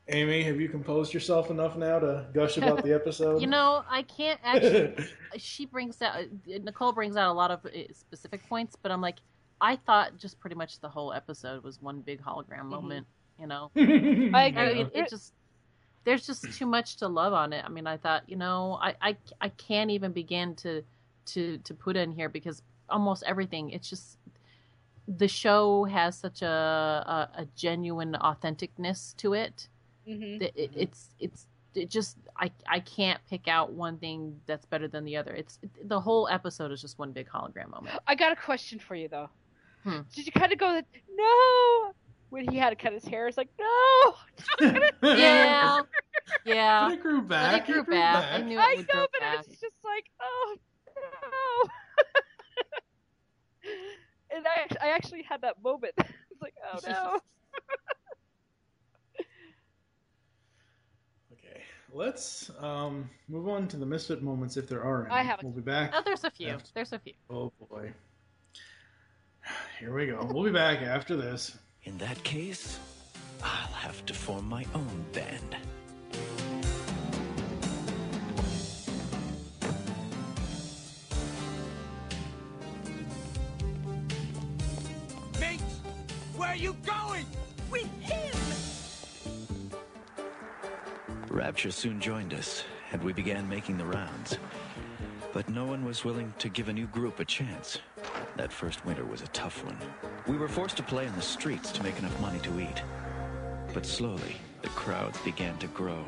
Amy, 0.09 0.43
have 0.45 0.61
you 0.61 0.69
composed 0.69 1.13
yourself 1.13 1.51
enough 1.51 1.77
now 1.77 1.99
to 1.99 2.27
gush 2.33 2.59
about 2.59 2.85
the 2.85 2.93
episode? 2.95 3.41
You 3.41 3.49
know, 3.49 3.83
I 3.91 4.03
can't 4.03 4.39
actually. 4.45 4.95
she 5.37 5.67
brings 5.67 6.01
out 6.03 6.25
Nicole 6.47 6.93
brings 6.93 7.17
out 7.17 7.31
a 7.31 7.33
lot 7.33 7.51
of 7.51 7.65
uh, 7.67 7.71
specific 7.93 8.49
points, 8.49 8.77
but 8.81 8.93
I'm 8.93 9.01
like, 9.01 9.17
I 9.61 9.77
thought 9.77 10.17
just 10.19 10.39
pretty 10.41 10.57
much 10.57 10.81
the 10.81 10.89
whole 10.89 11.13
episode 11.13 11.63
was 11.65 11.81
one 11.81 12.01
big 12.01 12.21
hologram 12.23 12.65
moment. 12.67 13.07
You 13.41 13.47
know, 13.47 13.71
I 13.77 13.81
agree. 14.47 14.75
mean, 14.75 14.91
it 14.95 15.09
just 15.11 15.33
there's 16.05 16.27
just 16.27 16.53
too 16.57 16.67
much 16.67 16.97
to 16.99 17.09
love 17.09 17.33
on 17.33 17.53
it. 17.53 17.65
I 17.65 17.69
mean, 17.69 17.87
I 17.87 17.97
thought, 17.97 18.23
you 18.29 18.37
know, 18.37 18.79
I 18.81 18.95
I, 19.01 19.17
I 19.41 19.49
can't 19.51 19.91
even 19.91 20.13
begin 20.13 20.55
to 20.57 20.83
to 21.27 21.59
to 21.59 21.75
put 21.75 21.97
in 21.97 22.13
here 22.13 22.29
because 22.29 22.63
almost 22.89 23.23
everything. 23.27 23.71
It's 23.71 23.89
just 23.91 24.19
the 25.09 25.29
show 25.29 25.85
has 25.85 26.17
such 26.17 26.43
a 26.43 26.47
a, 26.47 27.41
a 27.43 27.47
genuine 27.57 28.15
authenticness 28.21 29.17
to 29.19 29.35
it 29.35 29.69
Mhm. 30.09 30.39
that 30.39 30.53
it, 30.57 30.71
it's 30.75 31.11
it's 31.19 31.47
it 31.75 31.91
just 31.91 32.17
I 32.37 32.51
I 32.69 32.81
can't 32.81 33.21
pick 33.29 33.49
out 33.49 33.73
one 33.73 33.99
thing 33.99 34.41
that's 34.47 34.65
better 34.67 34.87
than 34.89 35.05
the 35.05 35.17
other. 35.17 35.33
It's 35.35 35.59
the 35.85 36.01
whole 36.01 36.29
episode 36.29 36.71
is 36.73 36.81
just 36.81 36.99
one 36.99 37.13
big 37.13 37.29
hologram 37.29 37.71
moment. 37.71 37.99
I 38.07 38.15
got 38.15 38.33
a 38.33 38.37
question 38.37 38.79
for 38.79 38.95
you 38.95 39.09
though. 39.09 39.29
Hmm. 39.87 40.01
Did 40.15 40.27
you 40.27 40.33
kind 40.33 40.53
of 40.53 40.59
go 40.59 40.67
like, 40.67 40.85
no 41.15 41.93
when 42.31 42.49
he 42.51 42.59
had 42.59 42.71
to 42.71 42.77
cut 42.77 42.93
his 42.93 43.05
hair? 43.05 43.29
It's 43.29 43.37
like 43.37 43.49
no. 43.59 44.15
Yeah, 45.03 45.83
yeah. 46.45 46.89
But 46.89 46.95
it 46.95 47.03
grew 47.03 47.21
But 47.23 47.29
back. 47.29 47.69
it 47.69 47.73
grew, 47.73 47.85
back. 47.85 48.33
I 48.33 48.43
knew 48.43 48.59
it 48.59 48.63
I 48.63 48.75
would 48.77 48.89
know, 48.89 48.95
grow 48.95 49.07
but 49.13 49.21
back. 49.21 49.39
it's 49.49 49.61
just 49.61 49.77
like 49.85 50.05
oh 50.21 50.57
no. 50.97 51.71
and 54.37 54.45
I 54.47 54.67
I 54.89 54.91
actually 54.91 55.23
had 55.23 55.43
that 55.43 55.63
moment. 55.63 55.93
it's 55.99 56.43
like 56.43 56.55
oh 56.75 56.79
no. 56.91 57.21
Okay, 61.33 61.61
let's 61.93 62.51
um, 62.61 63.09
move 63.29 63.49
on 63.49 63.69
to 63.69 63.77
the 63.77 63.87
misfit 63.87 64.21
moments 64.23 64.57
if 64.57 64.69
there 64.69 64.83
are 64.83 65.07
any. 65.07 65.15
I 65.15 65.23
have 65.23 65.39
a- 65.41 65.45
We'll 65.45 65.53
be 65.55 65.61
back. 65.61 65.93
Oh, 65.95 66.03
there's 66.05 66.25
a 66.25 66.31
few. 66.31 66.49
after- 66.49 66.71
There's 66.75 66.93
a 66.93 66.99
few. 66.99 67.13
Oh 67.31 67.53
boy. 67.71 67.93
Here 69.79 69.95
we 69.95 70.07
go. 70.07 70.27
We'll 70.33 70.45
be 70.45 70.51
back 70.51 70.81
after 70.81 71.17
this. 71.17 71.59
In 71.85 71.99
that 71.99 72.23
case, 72.25 72.79
I'll 73.43 73.75
have 73.75 74.05
to 74.07 74.15
form 74.15 74.49
my 74.49 74.65
own 74.75 75.05
band. 75.13 75.57
Mate, 85.39 85.61
where 86.37 86.49
are 86.49 86.57
you 86.57 86.75
going? 86.87 87.27
With 87.71 87.91
him! 88.01 88.35
Rapture 91.29 91.71
soon 91.71 92.01
joined 92.01 92.33
us, 92.33 92.65
and 92.93 93.03
we 93.05 93.13
began 93.13 93.49
making 93.49 93.77
the 93.77 93.85
rounds. 93.85 94.39
But 95.35 95.51
no 95.51 95.67
one 95.67 95.85
was 95.85 96.03
willing 96.03 96.33
to 96.39 96.49
give 96.49 96.71
a 96.71 96.73
new 96.73 96.87
group 96.87 97.21
a 97.21 97.25
chance. 97.27 97.79
That 98.37 98.53
first 98.53 98.85
winter 98.85 99.05
was 99.07 99.23
a 99.23 99.29
tough 99.29 99.65
one. 99.65 99.79
We 100.27 100.37
were 100.37 100.49
forced 100.49 100.77
to 100.77 100.83
play 100.83 101.07
in 101.07 101.17
the 101.17 101.23
streets 101.23 101.73
to 101.73 101.83
make 101.83 101.99
enough 101.99 102.21
money 102.21 102.39
to 102.41 102.61
eat. 102.61 102.83
But 103.73 103.87
slowly, 103.87 104.37
the 104.61 104.69
crowds 104.69 105.19
began 105.23 105.57
to 105.59 105.67
grow. 105.69 106.05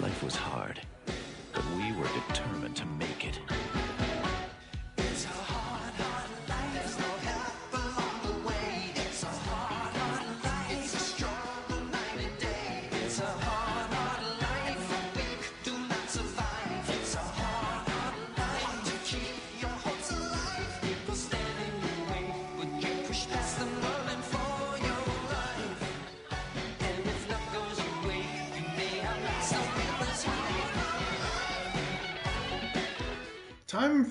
Life 0.00 0.22
was 0.22 0.34
hard, 0.34 0.80
but 1.52 1.64
we 1.76 1.92
were 1.92 2.08
determined 2.28 2.76
to 2.76 2.86
make 2.86 3.26
it. 3.26 3.38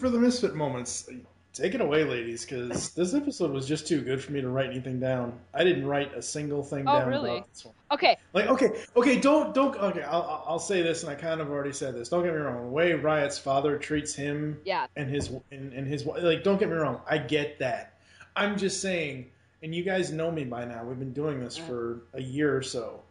For 0.06 0.12
the 0.12 0.20
misfit 0.20 0.54
moments. 0.54 1.10
Take 1.52 1.74
it 1.74 1.82
away, 1.82 2.04
ladies, 2.04 2.46
because 2.46 2.90
this 2.92 3.14
episode 3.16 3.50
was 3.52 3.66
just 3.68 3.88
too 3.88 4.02
good 4.02 4.22
for 4.22 4.34
me 4.34 4.42
to 4.42 4.50
write 4.50 4.70
anything 4.70 5.00
down. 5.00 5.40
I 5.54 5.64
didn't 5.64 5.88
write 5.88 6.14
a 6.14 6.22
single 6.22 6.62
thing 6.64 6.84
Oh 6.88 7.00
down 7.00 7.08
really? 7.08 7.38
about 7.38 7.50
this 7.52 7.66
one. 7.66 7.74
Okay. 7.92 8.18
Like, 8.34 8.48
okay, 8.50 8.84
okay, 8.96 9.20
don't, 9.20 9.56
don't, 9.56 9.74
okay, 9.78 10.04
I'll, 10.04 10.44
I'll- 10.46 10.60
say 10.60 10.82
this, 10.84 11.02
and 11.04 11.12
I 11.12 11.16
kind 11.16 11.40
of 11.42 11.50
already 11.50 11.72
said 11.72 11.96
this. 11.96 12.10
Don't 12.10 12.24
get 12.24 12.34
me 12.34 12.40
wrong. 12.40 12.62
The 12.66 12.70
way 12.70 12.94
Riot's 12.94 13.40
father 13.40 13.78
treats 13.78 14.14
him 14.14 14.60
Yeah. 14.66 14.86
and 14.98 15.10
his, 15.10 15.30
and, 15.50 15.72
and 15.74 15.88
his, 15.88 16.06
like, 16.06 16.44
don't 16.44 16.60
get 16.60 16.70
me 16.70 16.76
wrong. 16.76 17.00
I 17.10 17.18
get 17.18 17.58
that. 17.60 17.94
I'm 18.36 18.58
just 18.58 18.82
saying, 18.82 19.32
and 19.64 19.74
you 19.74 19.84
guys 19.84 20.12
know 20.12 20.30
me 20.30 20.44
by 20.44 20.66
now. 20.66 20.84
We've 20.84 21.00
been 21.00 21.14
doing 21.14 21.40
this 21.40 21.58
for 21.58 22.02
a 22.14 22.22
year 22.22 22.56
or 22.56 22.62
so. 22.62 23.02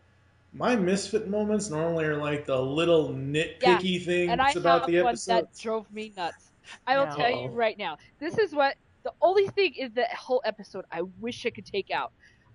My 0.52 0.76
misfit 0.76 1.28
moments 1.28 1.70
normally 1.70 2.04
are 2.04 2.16
like 2.16 2.44
the 2.46 2.60
little 2.60 3.08
nitpicky 3.08 4.04
things 4.04 4.30
and 4.30 4.40
I 4.40 4.50
about 4.52 4.86
the 4.86 5.00
one 5.00 5.08
episode. 5.14 5.32
that 5.32 5.58
drove 5.58 5.90
me 5.92 6.12
nuts. 6.16 6.50
I 6.86 6.98
will 6.98 7.04
Yeah. 7.06 7.14
tell 7.16 7.30
you 7.30 7.48
right 7.50 7.76
now. 7.78 7.96
This 8.20 8.38
is 8.38 8.54
what 8.54 8.76
the 9.04 9.12
only 9.20 9.46
thing 9.48 9.74
in 9.76 9.92
the 9.94 10.06
whole 10.16 10.42
episode 10.44 10.84
I 10.90 11.02
wish 11.20 11.44
I 11.46 11.50
could 11.50 11.66
take 11.66 11.90
out. 11.90 12.12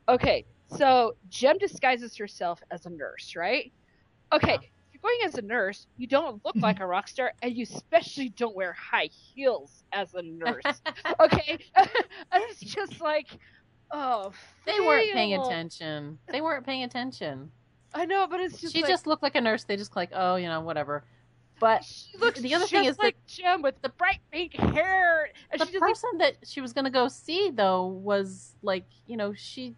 Okay, 0.07 0.45
so 0.68 1.14
Jem 1.30 1.57
disguises 1.60 2.18
herself 2.18 2.60
as 2.72 2.86
a 2.86 2.89
nurse, 2.89 3.34
right? 3.36 3.72
Okay, 4.34 4.55
if 4.55 4.62
you're 4.93 5.01
going 5.01 5.20
as 5.26 5.36
a 5.36 5.41
nurse, 5.41 5.86
you 5.97 6.07
don't 6.07 6.43
look 6.43 6.55
like 6.62 6.80
a 6.80 6.88
rock 6.88 7.07
star, 7.07 7.32
and 7.41 7.55
you 7.55 7.64
especially 7.64 8.30
don't 8.30 8.55
wear 8.55 8.74
high 8.74 9.10
heels 9.34 9.84
as 9.91 10.14
a 10.14 10.22
nurse. 10.24 10.64
okay, 11.20 11.60
and 11.76 11.89
it's 12.49 12.60
just 12.60 12.99
like, 13.01 13.28
oh, 13.91 14.32
They 14.66 14.80
weren't 14.80 15.12
paying 15.14 15.34
attention. 15.36 16.20
They 16.32 16.41
weren't 16.41 16.66
paying 16.66 16.84
attention. 16.84 17.51
I 17.93 18.05
know, 18.05 18.28
but 18.30 18.39
it's 18.39 18.60
just 18.62 18.74
she 18.74 18.82
like, 18.82 18.89
just 18.89 19.07
looked 19.07 19.24
like 19.24 19.36
a 19.36 19.41
nurse. 19.41 19.64
They 19.64 19.78
just 19.78 19.95
like, 19.95 20.12
oh, 20.14 20.36
you 20.36 20.47
know, 20.47 20.62
whatever. 20.62 21.03
But 21.60 21.84
she 21.84 22.18
looks 22.18 22.39
the 22.39 22.53
other 22.55 22.66
thing 22.68 22.86
is 22.86 22.97
like 22.97 23.16
Jem 23.28 23.62
with 23.62 23.82
the 23.82 23.89
bright 23.89 24.20
pink 24.32 24.55
hair, 24.55 25.30
and 25.51 25.60
the 25.60 25.66
she 25.66 25.72
just 25.74 25.82
like, 25.82 25.89
person 25.89 26.10
that 26.20 26.36
she 26.43 26.62
was 26.62 26.74
going 26.74 26.86
to 26.86 26.91
go 26.91 27.07
see 27.07 27.51
though 27.53 27.86
was 27.88 28.55
like, 28.62 28.86
you 29.07 29.18
know, 29.18 29.34
she 29.34 29.76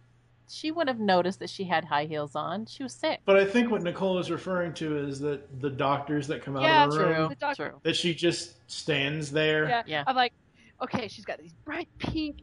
she 0.48 0.70
would 0.70 0.86
have 0.86 0.98
noticed 1.00 1.38
that 1.38 1.48
she 1.50 1.64
had 1.64 1.84
high 1.84 2.04
heels 2.04 2.34
on. 2.36 2.66
She 2.66 2.82
was 2.82 2.92
sick. 2.92 3.20
But 3.24 3.36
I 3.36 3.44
think 3.44 3.70
what 3.70 3.82
Nicole 3.82 4.18
is 4.18 4.30
referring 4.30 4.74
to 4.74 4.98
is 4.98 5.18
that 5.20 5.60
the 5.62 5.70
doctors 5.70 6.26
that 6.28 6.42
come 6.42 6.56
out 6.56 6.62
Yeah, 6.62 6.84
of 6.84 6.92
the 6.92 6.98
room, 6.98 7.14
true, 7.14 7.28
the 7.28 7.34
doc- 7.36 7.56
true. 7.56 7.80
that 7.84 7.96
she 7.96 8.14
just 8.14 8.56
stands 8.70 9.30
there. 9.30 9.82
yeah, 9.86 10.04
I'm 10.06 10.16
like, 10.16 10.34
okay, 10.82 11.08
she's 11.08 11.24
got 11.24 11.38
these 11.38 11.54
bright 11.64 11.88
pink 11.98 12.36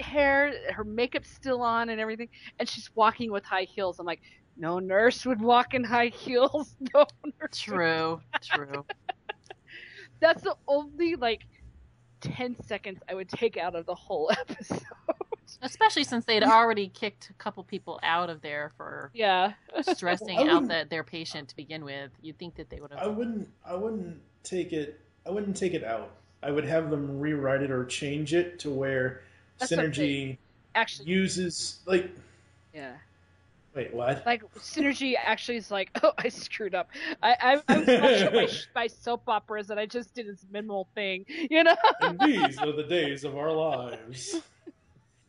hair, 0.00 0.52
her 0.72 0.84
makeup's 0.84 1.30
still 1.30 1.62
on 1.62 1.88
and 1.88 2.00
everything, 2.00 2.28
and 2.58 2.68
she's 2.68 2.90
walking 2.94 3.32
with 3.32 3.44
high 3.44 3.62
heels. 3.74 3.98
I'm 3.98 4.06
like, 4.06 4.20
no 4.56 4.78
nurse 4.78 5.24
would 5.26 5.40
walk 5.40 5.74
in 5.74 5.84
high 5.84 6.08
heels. 6.08 6.74
No 6.94 7.06
nurse. 7.40 7.58
True, 7.58 8.20
true. 8.42 8.84
That's 10.20 10.42
the 10.42 10.56
only 10.68 11.16
like 11.16 11.42
ten 12.20 12.56
seconds 12.64 13.00
I 13.08 13.14
would 13.14 13.28
take 13.28 13.56
out 13.56 13.74
of 13.74 13.84
the 13.86 13.94
whole 13.94 14.30
episode. 14.40 14.80
Especially 15.62 16.04
since 16.04 16.24
they'd 16.24 16.42
already 16.42 16.88
kicked 16.88 17.30
a 17.30 17.32
couple 17.34 17.62
people 17.64 18.00
out 18.02 18.30
of 18.30 18.40
there 18.42 18.72
for 18.76 19.10
Yeah. 19.14 19.52
stressing 19.92 20.48
out 20.48 20.68
that 20.68 20.90
their 20.90 21.04
patient 21.04 21.48
to 21.50 21.56
begin 21.56 21.84
with. 21.84 22.10
You'd 22.22 22.38
think 22.38 22.54
that 22.56 22.70
they 22.70 22.80
would 22.80 22.90
have. 22.90 23.00
I 23.00 23.04
have. 23.04 23.16
wouldn't. 23.16 23.48
I 23.64 23.74
wouldn't 23.74 24.20
take 24.42 24.72
it. 24.72 25.00
I 25.26 25.30
wouldn't 25.30 25.56
take 25.56 25.74
it 25.74 25.84
out. 25.84 26.10
I 26.42 26.50
would 26.50 26.64
have 26.64 26.90
them 26.90 27.18
rewrite 27.20 27.62
it 27.62 27.70
or 27.70 27.84
change 27.86 28.34
it 28.34 28.58
to 28.60 28.70
where 28.70 29.22
That's 29.58 29.72
synergy 29.72 30.36
Actually, 30.74 31.08
uses 31.10 31.80
like. 31.86 32.10
yeah. 32.74 32.92
Wait, 33.74 33.92
what? 33.92 34.24
Like 34.24 34.42
synergy 34.54 35.14
actually 35.20 35.56
is 35.56 35.70
like, 35.70 35.90
oh, 36.02 36.12
I 36.18 36.28
screwed 36.28 36.74
up. 36.74 36.90
I 37.22 37.36
I, 37.40 37.62
I 37.68 37.78
was 37.78 37.86
watching 37.86 38.34
my, 38.34 38.48
my 38.82 38.86
soap 38.86 39.28
operas 39.28 39.70
and 39.70 39.80
I 39.80 39.86
just 39.86 40.14
did 40.14 40.28
this 40.28 40.44
minimal 40.50 40.88
thing, 40.94 41.24
you 41.28 41.64
know. 41.64 41.76
and 42.00 42.18
these 42.20 42.58
are 42.58 42.72
the 42.72 42.84
days 42.84 43.24
of 43.24 43.36
our 43.36 43.52
lives. 43.52 44.36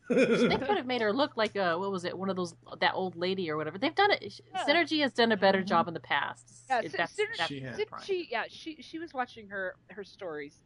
they 0.08 0.24
could 0.26 0.76
have 0.76 0.86
made 0.86 1.00
her 1.00 1.12
look 1.12 1.36
like 1.36 1.56
a 1.56 1.76
what 1.76 1.90
was 1.90 2.04
it? 2.04 2.16
One 2.16 2.30
of 2.30 2.36
those 2.36 2.54
that 2.80 2.94
old 2.94 3.16
lady 3.16 3.50
or 3.50 3.56
whatever. 3.56 3.78
They've 3.78 3.94
done 3.94 4.12
it. 4.12 4.40
Synergy 4.68 5.00
has 5.00 5.12
done 5.12 5.32
a 5.32 5.36
better 5.36 5.58
mm-hmm. 5.58 5.66
job 5.68 5.88
in 5.88 5.94
the 5.94 6.00
past. 6.00 6.48
Yeah, 6.70 6.80
It- 6.80 6.92
Sy- 6.92 6.98
that's, 6.98 7.12
Synergy, 7.14 7.38
that's 7.38 7.48
She 7.48 7.60
has. 7.60 7.76
the. 7.76 7.86
Synergy, 7.86 8.26
yeah, 8.30 8.44
she 8.48 8.76
she 8.80 8.98
was 9.00 9.12
watching 9.12 9.48
her 9.48 9.74
her 9.88 10.04
stories. 10.04 10.62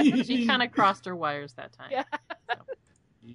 she 0.00 0.46
kind 0.46 0.62
of 0.62 0.72
crossed 0.72 1.04
her 1.04 1.14
wires 1.14 1.52
that 1.52 1.72
time. 1.72 1.90
Yeah. 1.90 2.04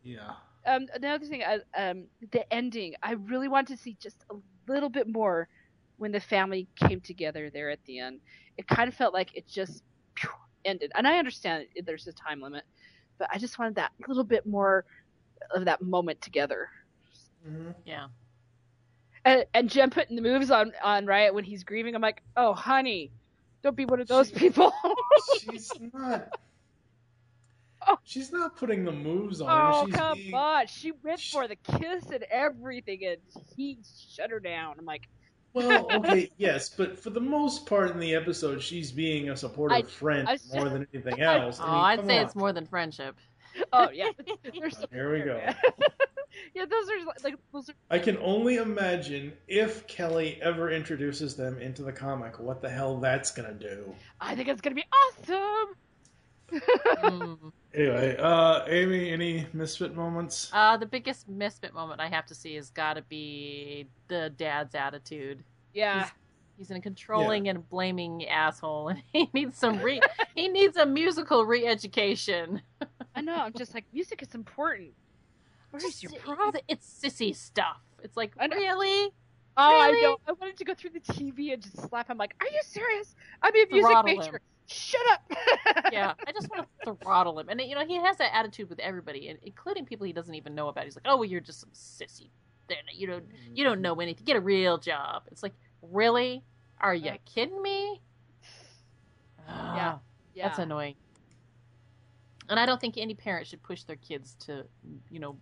Yeah. 0.04 0.34
Um, 0.66 0.88
another 0.94 1.26
thing, 1.26 1.44
uh, 1.44 1.60
um, 1.78 2.06
the 2.32 2.52
ending. 2.54 2.96
I 3.02 3.14
really 3.14 3.48
want 3.48 3.68
to 3.70 3.78
see 3.78 3.98
just 4.00 4.24
a 4.30 4.36
little 4.68 4.90
bit 4.90 5.08
more 5.08 5.48
when 5.98 6.12
the 6.12 6.20
family 6.20 6.68
came 6.76 7.02
together 7.02 7.50
there 7.50 7.70
at 7.70 7.84
the 7.86 8.00
end. 8.00 8.20
It 8.58 8.68
kind 8.68 8.88
of 8.88 8.94
felt 8.94 9.14
like 9.14 9.36
it 9.36 9.48
just 9.48 9.84
phew, 10.16 10.30
ended, 10.66 10.92
and 10.96 11.08
I 11.08 11.18
understand 11.18 11.68
it, 11.76 11.86
there's 11.86 12.08
a 12.08 12.14
time 12.14 12.42
limit, 12.42 12.64
but 13.18 13.30
I 13.32 13.38
just 13.38 13.60
wanted 13.60 13.76
that 13.76 13.92
little 14.08 14.24
bit 14.24 14.46
more 14.46 14.86
of 15.54 15.66
that 15.66 15.82
moment 15.82 16.22
together. 16.22 16.70
Yeah. 17.86 18.08
And, 19.26 19.46
and 19.54 19.70
Jem 19.70 19.90
putting 19.90 20.16
the 20.16 20.22
moves 20.22 20.52
on 20.52 20.74
on 20.84 21.06
Riot 21.06 21.34
when 21.34 21.44
he's 21.44 21.64
grieving. 21.64 21.96
I'm 21.96 22.02
like, 22.02 22.22
oh, 22.36 22.54
honey, 22.54 23.12
don't 23.62 23.76
be 23.76 23.86
one 23.86 24.00
of 24.00 24.08
those 24.08 24.32
people. 24.32 24.74
She's 25.40 25.72
not. 25.94 26.30
She's 28.04 28.32
not 28.32 28.56
putting 28.56 28.84
the 28.86 28.92
moves 28.92 29.42
on 29.42 29.50
oh, 29.50 29.80
her. 29.82 29.86
She's 29.86 29.96
come 29.96 30.18
being, 30.18 30.34
on. 30.34 30.68
She 30.68 30.92
went 31.04 31.20
for 31.22 31.48
the 31.48 31.56
kiss 31.56 32.06
and 32.12 32.24
everything, 32.30 33.06
and 33.06 33.18
he 33.56 33.78
shut 34.14 34.30
her 34.32 34.40
down. 34.40 34.76
I'm 34.80 34.86
like, 34.86 35.08
Well, 35.54 35.88
okay, 35.92 36.30
yes, 36.38 36.70
but 36.70 36.98
for 37.00 37.10
the 37.10 37.22
most 37.22 37.66
part 37.66 37.92
in 37.92 38.00
the 38.00 38.16
episode, 38.16 38.62
she's 38.62 38.92
being 38.92 39.30
a 39.30 39.38
supportive 39.38 39.78
I- 39.78 39.82
friend 39.84 40.28
I- 40.28 40.38
more 40.54 40.70
than 40.70 40.88
anything 40.94 41.22
else. 41.22 41.60
Oh, 41.60 41.66
I 41.66 41.68
mean, 41.68 41.76
I'd 41.76 41.96
come 42.00 42.08
say 42.08 42.18
on. 42.18 42.26
it's 42.26 42.36
more 42.36 42.54
than 42.54 42.66
friendship. 42.66 43.16
oh 43.72 43.90
yeah, 43.92 44.10
There's 44.60 44.78
some- 44.78 44.90
Here 44.92 45.14
we 45.14 45.20
go. 45.22 45.40
yeah, 46.56 46.66
those 46.66 46.90
are 46.90 47.06
like 47.24 47.36
those 47.52 47.70
are. 47.70 47.74
I 47.92 48.00
can 48.00 48.18
only 48.18 48.56
imagine 48.58 49.34
if 49.48 49.86
Kelly 49.88 50.40
ever 50.42 50.72
introduces 50.72 51.36
them 51.36 51.60
into 51.60 51.84
the 51.84 51.92
comic, 51.92 52.40
what 52.40 52.62
the 52.62 52.70
hell 52.70 52.98
that's 52.98 53.30
gonna 53.32 53.54
do. 53.54 53.94
I 54.20 54.36
think 54.36 54.48
it's 54.48 54.62
gonna 54.62 54.76
be 54.76 54.86
awesome. 54.92 55.76
Anyway, 57.76 58.16
uh, 58.20 58.64
Amy, 58.68 59.10
any 59.10 59.48
misfit 59.52 59.96
moments? 59.96 60.52
Uh, 60.54 60.78
the 60.78 60.86
biggest 60.86 61.28
misfit 61.28 61.74
moment 61.74 62.00
I 62.00 62.08
have 62.08 62.26
to 62.28 62.36
see 62.36 62.54
has 62.54 62.70
got 62.70 62.94
to 62.96 63.02
be 63.04 63.88
the 64.10 64.32
dad's 64.38 64.76
attitude. 64.76 65.44
Yeah. 65.74 66.08
He's 66.56 66.70
a 66.70 66.80
controlling 66.80 67.50
and 67.50 67.68
blaming 67.70 68.28
asshole, 68.28 68.90
and 68.90 69.02
he 69.12 69.28
needs 69.34 69.58
some 69.58 69.80
re 69.82 70.00
he 70.36 70.48
needs 70.50 70.78
a 70.78 70.86
musical 70.86 71.46
re-education. 71.46 72.62
I 73.16 73.22
know. 73.22 73.34
I'm 73.36 73.54
just 73.54 73.74
like, 73.74 73.86
music 73.92 74.22
is 74.22 74.36
important. 74.36 74.92
What 75.72 75.82
is 75.84 76.04
your 76.04 76.12
problem? 76.12 76.62
It's 76.68 76.88
sissy 77.04 77.36
stuff. 77.36 77.82
It's 78.04 78.16
like 78.16 78.34
I 78.40 78.46
know. 78.46 78.56
really. 78.56 79.10
Oh, 79.58 79.80
I 79.82 79.88
Really? 79.90 80.02
know. 80.04 80.18
I 80.28 80.32
wanted 80.34 80.58
to 80.58 80.66
go 80.66 80.74
through 80.76 80.92
the 80.92 81.00
TV 81.00 81.54
and 81.54 81.62
just 81.62 81.80
slap 81.90 82.08
him. 82.10 82.18
Like, 82.18 82.36
are 82.40 82.48
you 82.48 82.60
serious? 82.64 83.16
I'm 83.42 83.56
a 83.56 83.66
music 83.72 83.90
Throttle 83.90 84.04
major. 84.16 84.36
him. 84.36 84.40
Shut 84.68 85.02
up. 85.12 85.22
yeah, 85.92 86.14
I 86.26 86.32
just 86.32 86.50
want 86.50 86.68
to 86.86 86.96
throttle 87.04 87.40
him. 87.40 87.50
And 87.50 87.62
you 87.62 87.76
know, 87.76 87.86
he 87.86 87.96
has 87.96 88.18
that 88.18 88.34
attitude 88.34 88.70
with 88.70 88.80
everybody, 88.80 89.28
and 89.30 89.40
including 89.44 89.86
people 89.86 90.06
he 90.06 90.14
doesn't 90.14 90.34
even 90.36 90.56
know 90.56 90.68
about. 90.70 90.86
He's 90.86 90.96
like, 90.96 91.06
"Oh, 91.08 91.18
well, 91.18 91.26
you're 91.26 91.42
just 91.42 91.60
some 91.60 91.72
sissy. 91.72 92.30
Then 92.70 92.78
you 92.94 93.08
don't 93.08 93.26
you 93.54 93.64
don't 93.64 93.82
know 93.82 93.96
anything. 93.96 94.24
Get 94.26 94.38
a 94.38 94.42
real 94.42 94.78
job." 94.78 95.24
It's 95.32 95.44
like, 95.44 95.54
really? 95.82 96.44
Are 96.80 96.96
you 96.96 97.12
kidding 97.26 97.62
me? 97.62 98.02
Yeah, 99.48 99.96
Ah, 99.96 100.00
that's 100.36 100.60
annoying. 100.60 100.96
And 102.50 102.60
I 102.60 102.66
don't 102.66 102.80
think 102.80 102.98
any 102.98 103.14
parent 103.14 103.48
should 103.48 103.64
push 103.64 103.84
their 103.84 103.96
kids 103.96 104.36
to, 104.46 104.66
you 105.10 105.20
know, 105.20 105.38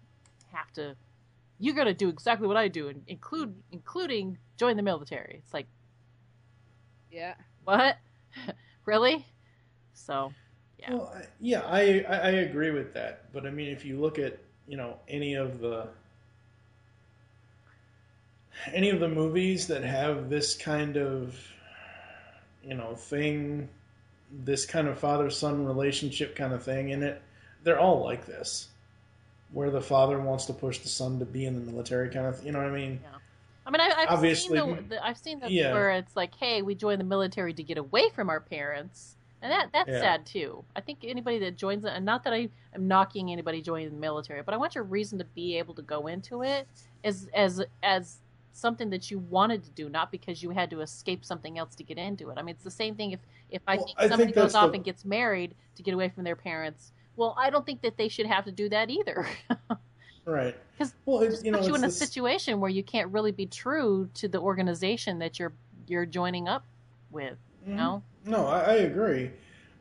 have 0.51 0.71
to. 0.73 0.95
You 1.59 1.73
got 1.73 1.83
to 1.85 1.93
do 1.93 2.09
exactly 2.09 2.47
what 2.47 2.57
I 2.57 2.67
do, 2.67 2.87
and 2.89 3.03
include 3.07 3.55
including 3.71 4.37
join 4.57 4.77
the 4.77 4.83
military. 4.83 5.35
It's 5.43 5.53
like, 5.53 5.67
Yeah. 7.11 7.35
what? 7.63 7.97
really? 8.85 9.25
So, 9.93 10.33
yeah. 10.79 10.93
Well, 10.93 11.13
I- 11.15 11.27
yeah, 11.39 11.61
I, 11.61 12.05
I 12.07 12.15
I 12.17 12.29
agree 12.31 12.71
with 12.71 12.93
that, 12.93 13.31
but 13.33 13.45
I 13.45 13.49
mean, 13.51 13.69
if 13.69 13.85
you 13.85 13.99
look 13.99 14.19
at 14.19 14.37
you 14.67 14.77
know 14.77 14.97
any 15.07 15.35
of 15.35 15.59
the 15.59 15.87
any 18.73 18.89
of 18.89 18.99
the 18.99 19.07
movies 19.09 19.67
that 19.67 19.83
have 19.83 20.29
this 20.29 20.55
kind 20.55 20.97
of 20.97 21.39
you 22.63 22.75
know 22.75 22.95
thing, 22.95 23.69
this 24.31 24.65
kind 24.65 24.87
of 24.87 24.99
father 24.99 25.29
son 25.29 25.65
relationship 25.65 26.35
kind 26.35 26.53
of 26.53 26.63
thing 26.63 26.89
in 26.89 27.03
it, 27.03 27.21
they're 27.63 27.79
all 27.79 28.03
like 28.03 28.25
this, 28.25 28.69
where 29.51 29.71
the 29.71 29.81
father 29.81 30.19
wants 30.19 30.45
to 30.45 30.53
push 30.53 30.79
the 30.79 30.89
son 30.89 31.19
to 31.19 31.25
be 31.25 31.45
in 31.45 31.65
the 31.65 31.71
military, 31.71 32.09
kind 32.09 32.25
of. 32.27 32.43
You 32.45 32.51
know 32.51 32.59
what 32.59 32.67
I 32.67 32.75
mean? 32.75 32.99
I 33.65 33.69
mean, 33.71 33.81
I, 33.81 33.91
I've 33.97 34.09
Obviously, 34.09 34.57
seen 34.57 34.75
the, 34.75 34.81
the 34.81 35.05
I've 35.05 35.17
seen 35.17 35.39
the 35.39 35.51
yeah. 35.51 35.73
where 35.73 35.91
it's 35.91 36.15
like, 36.15 36.33
hey, 36.35 36.61
we 36.61 36.73
join 36.75 36.97
the 36.97 37.03
military 37.03 37.53
to 37.53 37.63
get 37.63 37.77
away 37.77 38.09
from 38.09 38.29
our 38.29 38.39
parents, 38.39 39.15
and 39.41 39.51
that 39.51 39.69
that's 39.71 39.89
Yeah. 39.89 39.99
sad 39.99 40.25
too. 40.25 40.63
I 40.75 40.81
think 40.81 40.99
anybody 41.03 41.39
that 41.39 41.57
joins 41.57 41.85
it, 41.85 41.91
and 41.93 42.03
not 42.05 42.23
that 42.23 42.33
I 42.33 42.49
am 42.73 42.87
knocking 42.87 43.31
anybody 43.31 43.61
joining 43.61 43.89
the 43.91 43.95
military, 43.97 44.41
but 44.41 44.53
I 44.53 44.57
want 44.57 44.73
your 44.75 44.83
reason 44.83 45.19
to 45.19 45.25
be 45.25 45.57
able 45.57 45.73
to 45.75 45.81
go 45.83 46.07
into 46.07 46.41
it 46.43 46.67
as 47.03 47.29
as 47.33 47.61
as 47.83 48.17
something 48.53 48.89
that 48.89 49.09
you 49.09 49.17
wanted 49.19 49.63
to 49.63 49.69
do, 49.71 49.87
not 49.89 50.11
because 50.11 50.43
you 50.43 50.49
had 50.49 50.69
to 50.71 50.81
escape 50.81 51.23
something 51.23 51.57
else 51.57 51.73
to 51.75 51.83
get 51.83 51.97
into 51.97 52.29
it. 52.31 52.37
I 52.37 52.41
mean, 52.41 52.55
it's 52.55 52.63
the 52.65 52.71
same 52.71 52.95
thing 52.95 53.11
if 53.11 53.19
if 53.51 53.61
I 53.67 53.75
Well, 53.77 53.85
think 53.85 53.97
I 53.97 54.01
think 54.03 54.11
somebody 54.11 54.31
goes 54.33 54.55
off 54.55 54.71
the- 54.71 54.75
and 54.77 54.83
gets 54.83 55.05
married 55.05 55.53
to 55.75 55.83
get 55.83 55.93
away 55.93 56.09
from 56.09 56.23
their 56.23 56.35
parents. 56.35 56.91
Well, 57.15 57.35
I 57.37 57.49
don't 57.51 57.65
think 57.65 57.81
that 57.83 57.95
they 57.97 58.07
should 58.07 58.25
have 58.25 58.45
to 58.45 58.51
do 58.51 58.69
that 58.69 58.89
either. 58.89 59.27
Right. 60.25 60.55
Because 60.77 60.93
well, 61.05 61.21
it's, 61.21 61.43
you 61.43 61.51
know, 61.51 61.59
put 61.59 61.67
you 61.67 61.75
in 61.75 61.83
a 61.83 61.87
this- 61.87 61.97
situation 61.97 62.59
where 62.59 62.69
you 62.69 62.83
can't 62.83 63.11
really 63.11 63.31
be 63.31 63.45
true 63.45 64.09
to 64.15 64.27
the 64.27 64.39
organization 64.39 65.19
that 65.19 65.39
you're 65.39 65.53
you're 65.87 66.05
joining 66.05 66.47
up 66.47 66.63
with. 67.09 67.37
You 67.65 67.73
Mhm. 67.73 67.77
know? 67.77 68.03
No, 68.25 68.45
I, 68.47 68.59
I 68.59 68.73
agree, 68.75 69.31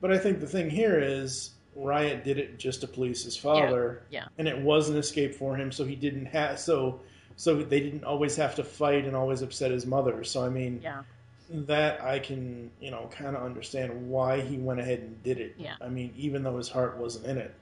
but 0.00 0.10
I 0.12 0.18
think 0.18 0.40
the 0.40 0.46
thing 0.46 0.68
here 0.70 0.98
is 0.98 1.50
Riot 1.76 2.24
did 2.24 2.38
it 2.38 2.58
just 2.58 2.80
to 2.80 2.88
please 2.88 3.22
his 3.22 3.36
father, 3.36 4.02
Yeah. 4.10 4.20
yeah. 4.22 4.28
and 4.38 4.48
it 4.48 4.58
was 4.58 4.88
an 4.88 4.96
escape 4.96 5.34
for 5.34 5.54
him, 5.56 5.70
so 5.70 5.84
he 5.84 5.94
didn't 5.94 6.26
have 6.26 6.58
so 6.58 7.00
so 7.36 7.62
they 7.62 7.80
didn't 7.80 8.04
always 8.04 8.36
have 8.36 8.54
to 8.56 8.64
fight 8.64 9.04
and 9.06 9.14
always 9.16 9.40
upset 9.42 9.70
his 9.70 9.86
mother. 9.86 10.24
So 10.24 10.44
I 10.44 10.48
mean, 10.48 10.80
Yeah. 10.82 11.02
that 11.50 12.02
I 12.02 12.18
can 12.18 12.70
you 12.80 12.90
know 12.90 13.08
kind 13.12 13.36
of 13.36 13.42
understand 13.42 14.10
why 14.10 14.40
he 14.40 14.56
went 14.58 14.80
ahead 14.80 15.00
and 15.00 15.22
did 15.22 15.38
it. 15.38 15.54
Yeah. 15.58 15.74
I 15.80 15.88
mean, 15.88 16.12
even 16.16 16.42
though 16.42 16.56
his 16.56 16.68
heart 16.68 16.96
wasn't 16.96 17.26
in 17.26 17.38
it, 17.38 17.54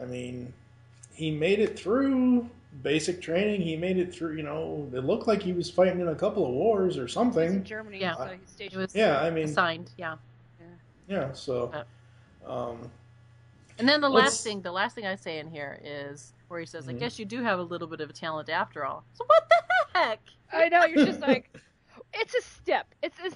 I 0.00 0.04
mean, 0.04 0.52
he 1.14 1.30
made 1.30 1.58
it 1.58 1.78
through 1.78 2.48
basic 2.82 3.20
training. 3.20 3.60
He 3.60 3.76
made 3.76 3.98
it 3.98 4.14
through. 4.14 4.36
You 4.36 4.42
know, 4.42 4.88
it 4.94 5.04
looked 5.04 5.26
like 5.26 5.42
he 5.42 5.52
was 5.52 5.70
fighting 5.70 6.00
in 6.00 6.08
a 6.08 6.14
couple 6.14 6.44
of 6.46 6.52
wars 6.52 6.96
or 6.98 7.06
something. 7.08 7.62
Germany, 7.64 8.00
Yeah. 8.00 8.16
so 8.16 8.26
he's 8.26 8.48
stationed. 8.50 8.80
It 8.80 8.82
was 8.84 8.94
Yeah, 8.94 9.20
I 9.20 9.30
mean- 9.30 9.44
assigned. 9.44 9.90
Yeah. 9.96 10.16
Yeah, 11.08 11.32
so. 11.32 11.72
Um, 12.46 12.90
And 13.78 13.88
then 13.88 14.00
the 14.00 14.08
last 14.08 14.42
thing, 14.44 14.62
the 14.62 14.72
last 14.72 14.94
thing 14.94 15.06
I 15.06 15.16
say 15.16 15.38
in 15.38 15.50
here 15.50 15.80
is 15.82 16.32
where 16.48 16.60
he 16.60 16.66
says, 16.66 16.88
"I 16.88 16.92
Mhm. 16.92 16.98
guess 17.00 17.18
you 17.18 17.24
do 17.24 17.42
have 17.42 17.58
a 17.58 17.62
little 17.62 17.88
bit 17.88 18.00
of 18.00 18.08
a 18.10 18.12
talent 18.12 18.48
after 18.48 18.84
all." 18.84 19.04
So 19.14 19.24
what 19.26 19.48
the 19.48 19.98
heck? 19.98 20.20
I 20.52 20.68
know 20.68 20.84
you're 20.84 21.04
just 21.06 21.20
like, 21.20 21.50
it's 22.14 22.34
a 22.34 22.42
step. 22.42 22.94
It's 23.02 23.18
a 23.20 23.30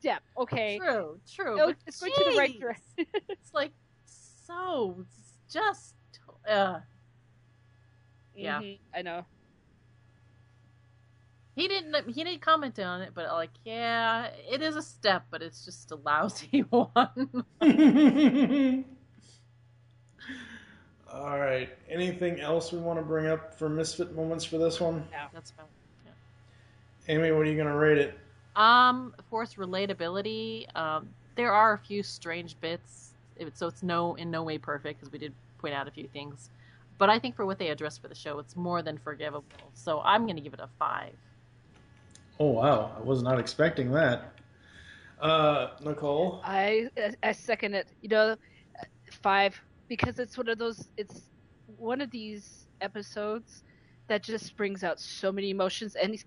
step. 0.00 0.22
Okay. 0.36 0.78
True, 0.78 1.20
true. 1.30 1.56
No, 1.56 1.66
but 1.68 1.76
it's 1.86 2.00
going 2.00 2.12
to 2.12 2.30
the 2.32 2.36
right 2.38 2.58
direction. 2.58 3.06
It's 3.28 3.54
like 3.54 3.72
so, 4.06 4.96
it's 5.00 5.34
just, 5.52 5.94
uh, 6.48 6.80
yeah. 8.34 8.60
Mhm, 8.60 8.78
I 8.94 9.02
know. 9.02 9.24
He 11.54 11.68
didn't. 11.68 12.08
He 12.08 12.24
didn't 12.24 12.40
comment 12.40 12.78
on 12.78 13.02
it, 13.02 13.10
but 13.14 13.26
like, 13.30 13.50
yeah, 13.64 14.28
it 14.50 14.62
is 14.62 14.74
a 14.76 14.82
step, 14.82 15.26
but 15.30 15.42
it's 15.42 15.64
just 15.64 15.90
a 15.90 15.96
lousy 15.96 16.60
one. 16.70 17.44
all 21.12 21.38
right. 21.38 21.68
Anything 21.90 22.40
else 22.40 22.72
we 22.72 22.78
want 22.78 22.98
to 22.98 23.04
bring 23.04 23.26
up 23.26 23.54
for 23.58 23.68
misfit 23.68 24.14
moments 24.16 24.44
for 24.44 24.56
this 24.58 24.80
one? 24.80 25.04
Yeah, 25.10 25.26
that's 25.32 25.50
about. 25.50 25.68
Amy, 27.08 27.32
what 27.32 27.40
are 27.40 27.46
you 27.46 27.56
going 27.56 27.66
to 27.66 27.74
rate 27.74 27.98
it? 27.98 28.16
Um, 28.54 29.12
force 29.28 29.54
relatability. 29.54 30.66
Um, 30.76 31.08
there 31.34 31.52
are 31.52 31.72
a 31.72 31.78
few 31.78 32.02
strange 32.04 32.58
bits, 32.60 33.10
it- 33.36 33.58
so 33.58 33.66
it's 33.66 33.82
no 33.82 34.14
in 34.14 34.30
no 34.30 34.44
way 34.44 34.56
perfect 34.56 35.00
because 35.00 35.12
we 35.12 35.18
did 35.18 35.34
point 35.58 35.74
out 35.74 35.88
a 35.88 35.90
few 35.90 36.06
things. 36.06 36.48
But 37.02 37.10
I 37.10 37.18
think 37.18 37.34
for 37.34 37.44
what 37.44 37.58
they 37.58 37.70
addressed 37.70 38.00
for 38.00 38.06
the 38.06 38.14
show, 38.14 38.38
it's 38.38 38.54
more 38.54 38.80
than 38.80 38.96
forgivable. 38.96 39.42
So 39.74 40.00
I'm 40.02 40.22
going 40.24 40.36
to 40.36 40.40
give 40.40 40.54
it 40.54 40.60
a 40.60 40.68
five. 40.78 41.16
Oh 42.38 42.50
wow, 42.50 42.92
I 42.96 43.00
was 43.02 43.24
not 43.24 43.40
expecting 43.40 43.90
that. 43.90 44.34
Uh, 45.20 45.70
Nicole. 45.84 46.40
I 46.44 46.90
I 47.24 47.32
second 47.32 47.74
it. 47.74 47.88
You 48.02 48.08
know, 48.08 48.36
five 49.20 49.60
because 49.88 50.20
it's 50.20 50.38
one 50.38 50.48
of 50.48 50.58
those. 50.58 50.90
It's 50.96 51.22
one 51.76 52.00
of 52.00 52.08
these 52.12 52.68
episodes 52.80 53.64
that 54.06 54.22
just 54.22 54.56
brings 54.56 54.84
out 54.84 55.00
so 55.00 55.32
many 55.32 55.50
emotions 55.50 55.96
and 55.96 56.14
it's- 56.14 56.24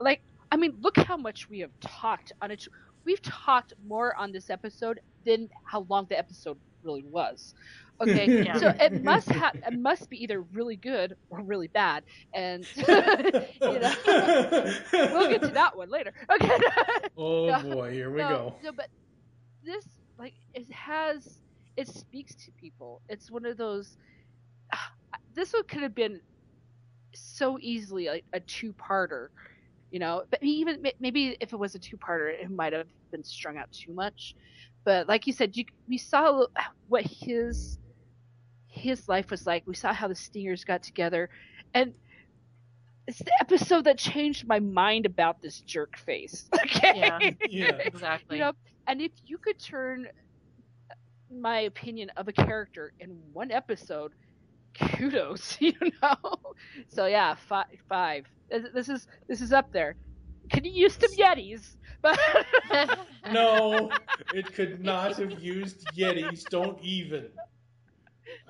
like 0.00 0.22
I 0.50 0.56
mean, 0.56 0.74
look 0.80 0.96
how 0.96 1.16
much 1.16 1.48
we 1.48 1.60
have 1.60 1.70
talked 1.78 2.32
on 2.42 2.50
it. 2.50 2.66
We've 3.04 3.22
talked 3.22 3.72
more 3.86 4.16
on 4.16 4.32
this 4.32 4.50
episode 4.50 4.98
than 5.24 5.48
how 5.62 5.86
long 5.88 6.06
the 6.08 6.18
episode 6.18 6.58
really 6.82 7.04
was. 7.04 7.54
Okay, 8.02 8.30
Yeah. 8.40 8.54
so 8.54 8.72
it 8.78 8.94
must 9.02 9.28
have 9.30 9.54
it 9.66 9.74
must 9.74 10.08
be 10.08 10.22
either 10.22 10.40
really 10.42 10.76
good 10.76 11.14
or 11.30 11.42
really 11.42 11.68
bad, 11.68 12.04
and 12.34 12.66
you 12.76 13.78
know, 13.78 13.94
we'll 15.12 15.28
get 15.28 15.42
to 15.42 15.52
that 15.52 15.76
one 15.76 15.90
later. 15.90 16.12
Okay. 16.30 16.56
Oh 17.16 17.48
No, 17.48 17.62
boy, 17.62 17.90
here 17.92 18.10
we 18.10 18.20
no, 18.22 18.28
go. 18.28 18.54
No, 18.62 18.72
but 18.72 18.88
this 19.64 19.84
like 20.18 20.34
it 20.54 20.70
has 20.72 21.40
it 21.76 21.88
speaks 21.88 22.34
to 22.44 22.52
people. 22.58 23.02
It's 23.08 23.30
one 23.30 23.46
of 23.46 23.56
those. 23.56 23.96
This 25.34 25.52
one 25.52 25.62
could 25.68 25.82
have 25.82 25.94
been 25.94 26.20
so 27.14 27.58
easily 27.60 28.06
like 28.08 28.24
a 28.32 28.40
two-parter, 28.40 29.28
you 29.90 29.98
know. 29.98 30.24
But 30.30 30.40
even 30.42 30.82
maybe 31.00 31.36
if 31.40 31.52
it 31.52 31.58
was 31.58 31.74
a 31.74 31.78
two-parter, 31.78 32.30
it 32.30 32.50
might 32.50 32.72
have 32.72 32.88
been 33.12 33.24
strung 33.24 33.56
out 33.56 33.70
too 33.72 33.94
much. 33.94 34.34
But 34.84 35.08
like 35.08 35.26
you 35.26 35.32
said, 35.32 35.56
you 35.56 35.64
we 35.88 35.98
saw 35.98 36.46
what 36.88 37.04
his 37.04 37.78
his 38.78 39.08
life 39.08 39.30
was 39.30 39.46
like. 39.46 39.64
We 39.66 39.74
saw 39.74 39.92
how 39.92 40.08
the 40.08 40.14
Stingers 40.14 40.64
got 40.64 40.82
together, 40.82 41.30
and 41.74 41.94
it's 43.06 43.18
the 43.18 43.32
episode 43.40 43.84
that 43.84 43.98
changed 43.98 44.46
my 44.46 44.60
mind 44.60 45.06
about 45.06 45.40
this 45.42 45.60
jerk 45.62 45.96
face. 45.98 46.48
Okay. 46.64 46.92
Yeah, 46.96 47.18
Yeah. 47.48 47.76
exactly. 47.84 48.38
You 48.38 48.44
know, 48.44 48.52
and 48.86 49.00
if 49.00 49.12
you 49.26 49.38
could 49.38 49.58
turn 49.58 50.06
my 51.30 51.60
opinion 51.60 52.10
of 52.16 52.28
a 52.28 52.32
character 52.32 52.92
in 53.00 53.10
one 53.32 53.50
episode, 53.50 54.12
kudos, 54.78 55.56
you 55.60 55.72
know. 56.02 56.16
So 56.88 57.06
yeah, 57.06 57.34
five. 57.48 57.66
five. 57.88 58.26
This 58.50 58.64
this 58.74 58.88
is 58.88 59.06
this 59.28 59.40
is 59.40 59.52
up 59.52 59.72
there. 59.72 59.96
Could 60.52 60.64
you 60.66 60.72
use 60.72 60.94
some 60.98 61.10
Yetis? 61.18 61.76
But 62.02 62.18
No, 63.32 63.90
it 64.32 64.52
could 64.54 64.80
not 64.82 65.16
have 65.18 65.32
used 65.40 65.86
Yetis. 65.96 66.48
Don't 66.48 66.78
even. 66.82 67.28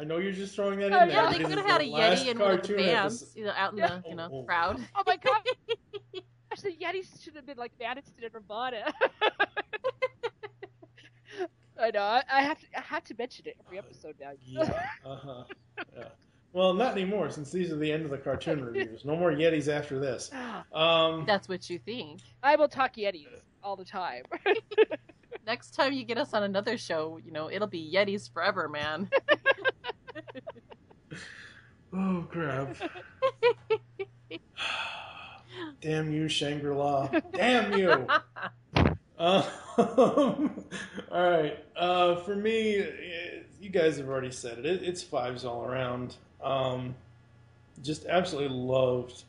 I 0.01 0.05
know 0.05 0.19
you're 0.19 0.33
just 0.33 0.55
throwing 0.55 0.79
that 0.81 0.87
in 0.89 0.93
Oh, 0.95 0.99
there. 1.01 1.09
yeah, 1.09 1.31
they 1.31 1.39
because 1.39 1.55
could 1.55 1.59
have 1.59 1.67
had 1.71 1.81
a 1.81 1.85
Yeti 1.85 2.29
in 2.29 2.39
one 2.39 2.53
of 2.53 2.63
the 2.63 2.69
cartoon 2.69 2.77
bands, 2.77 3.23
episode. 3.23 3.39
you 3.39 3.45
know, 3.47 3.53
out 3.57 3.73
in 3.73 3.79
Yeah. 3.79 3.87
the 3.89 4.03
you 4.09 4.15
know 4.15 4.29
Oh, 4.33 4.39
oh. 4.39 4.43
crowd. 4.45 4.81
oh 4.95 5.03
my 5.07 5.17
god, 5.17 5.41
gosh, 6.15 6.61
the 6.63 6.71
Yetis 6.71 7.23
should 7.23 7.35
have 7.37 7.47
been 7.47 7.57
like 7.59 7.73
Madison 7.81 8.15
and 8.23 8.33
Nirvana. 8.33 8.93
I 11.81 11.91
know. 11.93 12.01
I, 12.03 12.23
I 12.33 12.43
have 12.43 12.59
to. 12.59 12.67
I 12.77 12.81
have 12.81 13.05
to 13.05 13.15
mention 13.19 13.47
it 13.47 13.57
every 13.65 13.79
episode 13.79 14.17
now. 14.21 14.33
Yeah. 14.45 14.83
Uh 15.05 15.17
huh. 15.17 15.45
Yeah. 15.97 16.05
Well, 16.53 16.75
not 16.75 16.93
anymore 16.93 17.31
since 17.31 17.53
these 17.53 17.71
are 17.71 17.77
the 17.77 17.93
end 17.93 18.05
of 18.05 18.11
the 18.11 18.19
cartoon 18.19 18.65
reviews. 18.65 19.05
No 19.05 19.15
more 19.17 19.31
Yetis 19.33 19.69
after 19.69 19.99
this. 20.01 20.31
Um, 20.73 21.25
That's 21.27 21.49
what 21.49 21.69
you 21.71 21.79
think. 21.79 22.21
I 22.43 22.57
will 22.57 22.69
talk 22.69 22.95
Yetis 22.97 23.27
all 23.63 23.77
the 23.77 23.85
time. 23.85 24.23
Next 25.47 25.71
time 25.75 25.93
you 25.93 26.05
get 26.05 26.19
us 26.19 26.35
on 26.35 26.43
another 26.43 26.77
show, 26.77 27.19
you 27.25 27.31
know, 27.33 27.51
it'll 27.51 27.69
be 27.69 27.91
Yetis 27.95 28.31
forever, 28.33 28.69
man. 28.69 29.09
Oh 31.93 32.27
crap! 32.31 32.77
Damn 35.81 36.13
you, 36.13 36.29
Shangri 36.29 36.75
La! 36.75 37.09
Damn 37.33 37.73
you! 37.73 38.07
Um, 39.19 39.45
all 39.79 40.51
right. 41.11 41.65
Uh, 41.77 42.17
for 42.17 42.37
me, 42.37 42.77
eh, 42.77 43.41
you 43.61 43.71
guys 43.71 43.97
have 43.99 44.09
already 44.09 44.31
said 44.31 44.59
it. 44.59 44.67
it 44.67 44.83
it's 44.83 45.03
fives 45.03 45.45
all 45.45 45.65
around. 45.65 46.17
Um, 46.43 46.95
just 47.83 48.07
absolutely 48.07 48.57
loved 48.57 49.25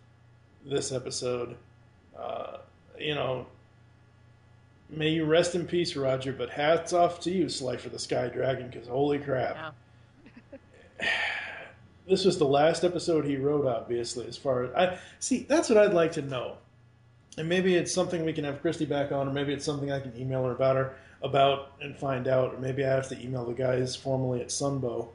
this 0.66 0.92
episode. 0.92 1.56
Uh, 2.18 2.58
you 3.00 3.16
know, 3.16 3.48
may 4.90 5.10
you 5.10 5.26
rest 5.26 5.56
in 5.56 5.66
peace, 5.66 5.96
Roger. 5.96 6.34
But 6.34 6.50
hats 6.50 6.94
off 6.94 7.20
to 7.22 7.32
you, 7.32 7.50
Slifer 7.50 7.90
the 7.90 8.00
Sky 8.00 8.28
Dragon, 8.28 8.70
because 8.70 8.88
holy 8.88 9.20
crap. 9.20 9.76
This 12.10 12.26
was 12.26 12.38
the 12.38 12.46
last 12.46 12.84
episode 12.84 13.26
he 13.26 13.38
wrote, 13.38 13.68
obviously. 13.68 14.28
As 14.28 14.36
far 14.36 14.64
as 14.64 14.72
I 14.74 14.98
see, 15.20 15.46
that's 15.48 15.70
what 15.70 15.78
I'd 15.78 15.94
like 15.94 16.12
to 16.14 16.22
know 16.22 16.58
and 17.40 17.48
maybe 17.48 17.76
it's 17.76 17.94
something 17.94 18.26
we 18.26 18.34
can 18.34 18.44
have 18.44 18.62
Christy 18.62 18.86
back 18.86 19.14
on, 19.14 19.28
or 19.28 19.32
maybe 19.32 19.54
it's 19.54 19.64
something 19.64 19.92
I 19.92 20.02
can 20.02 20.16
email 20.20 20.44
her 20.44 20.52
about 20.52 20.76
her 20.76 20.96
about 21.22 21.72
and 21.82 21.96
find 21.96 22.28
out, 22.28 22.54
or 22.54 22.60
maybe 22.60 22.86
I 22.86 22.90
have 22.90 23.08
to 23.10 23.22
email 23.22 23.46
the 23.46 23.54
guys 23.54 23.96
formally 23.96 24.42
at 24.42 24.48
Sunbow. 24.48 25.08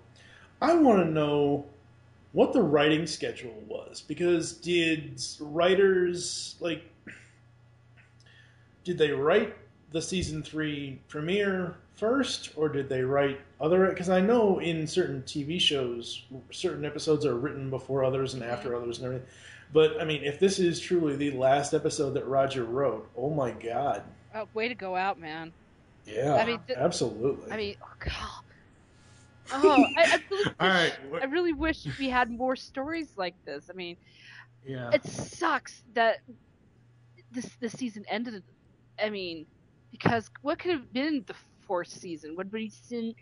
I 0.62 0.74
want 0.74 1.04
to 1.04 1.10
know 1.10 1.66
what 2.32 2.54
the 2.54 2.62
writing 2.62 3.06
schedule 3.06 3.62
was 3.68 4.00
because 4.00 4.54
did 4.54 5.22
writers 5.38 6.56
like 6.60 6.82
did 8.82 8.98
they 8.98 9.10
write 9.10 9.54
the 9.94 10.02
season 10.02 10.42
three 10.42 10.98
premiere 11.06 11.76
first, 11.94 12.50
or 12.56 12.68
did 12.68 12.88
they 12.88 13.02
write 13.02 13.40
other? 13.60 13.86
Because 13.86 14.10
I 14.10 14.20
know 14.20 14.58
in 14.58 14.88
certain 14.88 15.22
TV 15.22 15.60
shows, 15.60 16.24
certain 16.50 16.84
episodes 16.84 17.24
are 17.24 17.36
written 17.36 17.70
before 17.70 18.04
others 18.04 18.34
and 18.34 18.42
after 18.42 18.74
others 18.74 18.98
and 18.98 19.06
everything. 19.06 19.28
But 19.72 20.00
I 20.00 20.04
mean, 20.04 20.24
if 20.24 20.40
this 20.40 20.58
is 20.58 20.80
truly 20.80 21.14
the 21.14 21.30
last 21.30 21.74
episode 21.74 22.10
that 22.14 22.26
Roger 22.26 22.64
wrote, 22.64 23.08
oh 23.16 23.30
my 23.30 23.52
god, 23.52 24.02
oh, 24.34 24.48
way 24.52 24.66
to 24.66 24.74
go 24.74 24.96
out, 24.96 25.20
man. 25.20 25.52
yeah, 26.04 26.34
I 26.34 26.44
mean, 26.44 26.60
th- 26.66 26.76
absolutely. 26.76 27.52
I 27.52 27.56
mean, 27.56 27.76
oh 27.82 27.94
god. 28.00 28.10
Oh, 29.52 29.84
I, 29.98 30.04
I 30.04 30.20
really, 30.30 30.54
All 30.58 30.68
right, 30.68 30.92
I 31.20 31.24
really 31.26 31.52
wish 31.52 31.86
we 31.98 32.08
had 32.08 32.30
more 32.30 32.56
stories 32.56 33.12
like 33.18 33.34
this. 33.44 33.68
I 33.70 33.74
mean, 33.74 33.98
yeah, 34.66 34.90
it 34.90 35.04
sucks 35.04 35.82
that 35.92 36.20
this 37.30 37.50
this 37.60 37.72
season 37.72 38.06
ended. 38.08 38.42
I 38.98 39.10
mean, 39.10 39.44
because 39.94 40.28
what 40.42 40.58
could 40.58 40.72
have 40.72 40.92
been 40.92 41.22
the 41.26 41.34
fourth 41.66 41.88
season? 41.88 42.30
What 42.36 42.46
would 42.46 42.52
we 42.52 42.68
seen? 42.68 43.14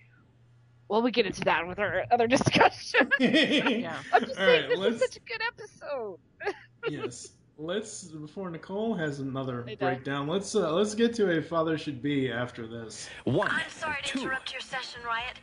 Well, 0.89 1.03
we 1.03 1.11
get 1.11 1.27
into 1.27 1.43
that 1.43 1.67
with 1.67 1.79
our 1.79 2.05
other 2.11 2.27
discussion. 2.37 3.11
yeah. 3.21 3.97
I'm 4.13 4.25
just 4.25 4.39
All 4.39 4.47
saying 4.47 4.61
right, 4.63 4.69
this 4.71 4.79
let's- 4.79 4.95
is 4.97 5.01
such 5.03 5.17
a 5.17 5.21
good 5.21 5.41
episode. 5.47 6.19
yes. 6.89 7.29
Let's 7.59 8.05
before 8.05 8.49
Nicole 8.51 8.95
has 8.95 9.21
another 9.21 9.63
Hey, 9.67 9.75
Doug. 9.77 9.79
breakdown. 9.97 10.27
Let's 10.27 10.55
uh, 10.55 10.73
let's 10.73 10.95
get 10.95 11.15
to 11.17 11.31
a 11.39 11.43
father 11.43 11.77
should 11.77 12.03
be 12.03 12.33
after 12.33 12.67
this. 12.67 13.09
One. 13.25 13.49
I'm 13.51 13.69
sorry 13.69 13.99
to 14.03 14.09
two. 14.09 14.21
interrupt 14.23 14.51
your 14.53 14.63
session, 14.63 15.01
Riot. 15.07 15.39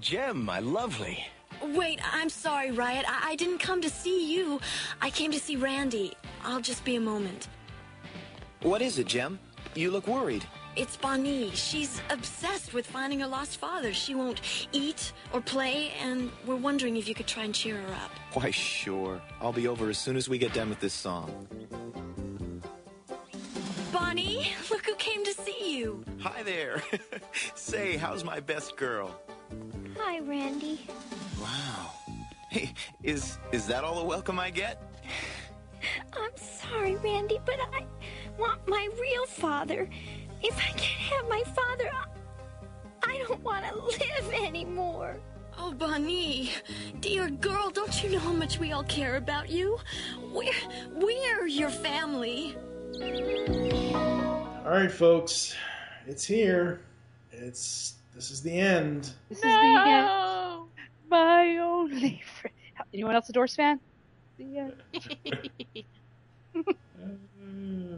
Jem, 0.00 0.44
my 0.44 0.58
lovely. 0.58 1.24
Wait, 1.62 2.00
I'm 2.12 2.28
sorry, 2.28 2.72
Riot. 2.72 3.06
I, 3.08 3.30
I 3.30 3.36
didn't 3.36 3.58
come 3.60 3.80
to 3.80 3.88
see 3.88 4.34
you. 4.34 4.60
I 5.00 5.08
came 5.08 5.30
to 5.30 5.38
see 5.38 5.54
Randy. 5.56 6.14
I'll 6.44 6.60
just 6.60 6.84
be 6.84 6.96
a 6.96 7.00
moment. 7.00 7.48
What 8.62 8.82
is 8.82 8.98
it, 8.98 9.06
Jem? 9.06 9.38
You 9.74 9.90
look 9.92 10.06
worried. 10.08 10.44
It's 10.76 10.94
Bonnie. 10.98 11.50
She's 11.54 12.02
obsessed 12.10 12.74
with 12.74 12.86
finding 12.86 13.20
her 13.20 13.26
lost 13.26 13.56
father. 13.56 13.94
She 13.94 14.14
won't 14.14 14.42
eat 14.72 15.14
or 15.32 15.40
play, 15.40 15.92
and 16.02 16.30
we're 16.46 16.56
wondering 16.56 16.98
if 16.98 17.08
you 17.08 17.14
could 17.14 17.26
try 17.26 17.44
and 17.44 17.54
cheer 17.54 17.80
her 17.80 17.94
up. 17.94 18.10
Why, 18.34 18.50
sure. 18.50 19.22
I'll 19.40 19.54
be 19.54 19.68
over 19.68 19.88
as 19.88 19.96
soon 19.96 20.16
as 20.16 20.28
we 20.28 20.36
get 20.36 20.52
done 20.52 20.68
with 20.68 20.78
this 20.80 20.92
song. 20.92 21.48
Bonnie, 23.90 24.52
look 24.70 24.84
who 24.84 24.94
came 24.96 25.24
to 25.24 25.32
see 25.32 25.78
you. 25.78 26.04
Hi 26.20 26.42
there. 26.42 26.82
Say, 27.54 27.96
how's 27.96 28.22
my 28.22 28.40
best 28.40 28.76
girl? 28.76 29.18
Hi, 29.98 30.18
Randy. 30.18 30.86
Wow. 31.40 31.90
Hey, 32.50 32.74
is 33.02 33.38
is 33.50 33.66
that 33.68 33.82
all 33.82 33.98
the 33.98 34.04
welcome 34.04 34.38
I 34.38 34.50
get? 34.50 34.82
I'm 36.12 36.36
sorry, 36.36 36.96
Randy, 36.96 37.40
but 37.46 37.58
I 37.72 37.86
want 38.38 38.68
my 38.68 38.88
real 39.00 39.24
father. 39.24 39.88
If 40.48 40.56
I 40.58 40.70
can't 40.76 41.00
have 41.12 41.28
my 41.28 41.42
father, 41.56 41.90
I, 41.92 42.06
I 43.02 43.18
don't 43.26 43.42
want 43.42 43.64
to 43.66 43.74
live 43.74 44.32
anymore. 44.32 45.16
Oh, 45.58 45.72
Bonnie, 45.72 46.52
dear 47.00 47.28
girl, 47.30 47.70
don't 47.70 48.00
you 48.00 48.10
know 48.10 48.20
how 48.20 48.32
much 48.32 48.60
we 48.60 48.70
all 48.70 48.84
care 48.84 49.16
about 49.16 49.50
you? 49.50 49.76
We're 50.32 50.52
we're 50.92 51.48
your 51.48 51.70
family. 51.70 52.54
All 52.94 54.70
right, 54.70 54.90
folks, 54.90 55.56
it's 56.06 56.24
here. 56.24 56.80
It's 57.32 57.96
this 58.14 58.30
is 58.30 58.40
the 58.40 58.56
end. 58.56 59.10
This 59.28 59.38
is 59.38 59.42
the 59.42 59.50
end. 59.50 60.68
My 61.10 61.58
only 61.58 62.22
friend. 62.40 62.54
Anyone 62.94 63.16
else 63.16 63.28
a 63.28 63.32
Doors 63.32 63.56
fan? 63.56 63.80
The 64.38 64.58
end. 64.58 64.74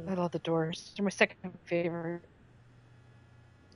I 0.08 0.14
love 0.14 0.30
the 0.30 0.38
Doors. 0.38 0.92
They're 0.96 1.04
my 1.04 1.10
second 1.10 1.52
favorite. 1.66 2.22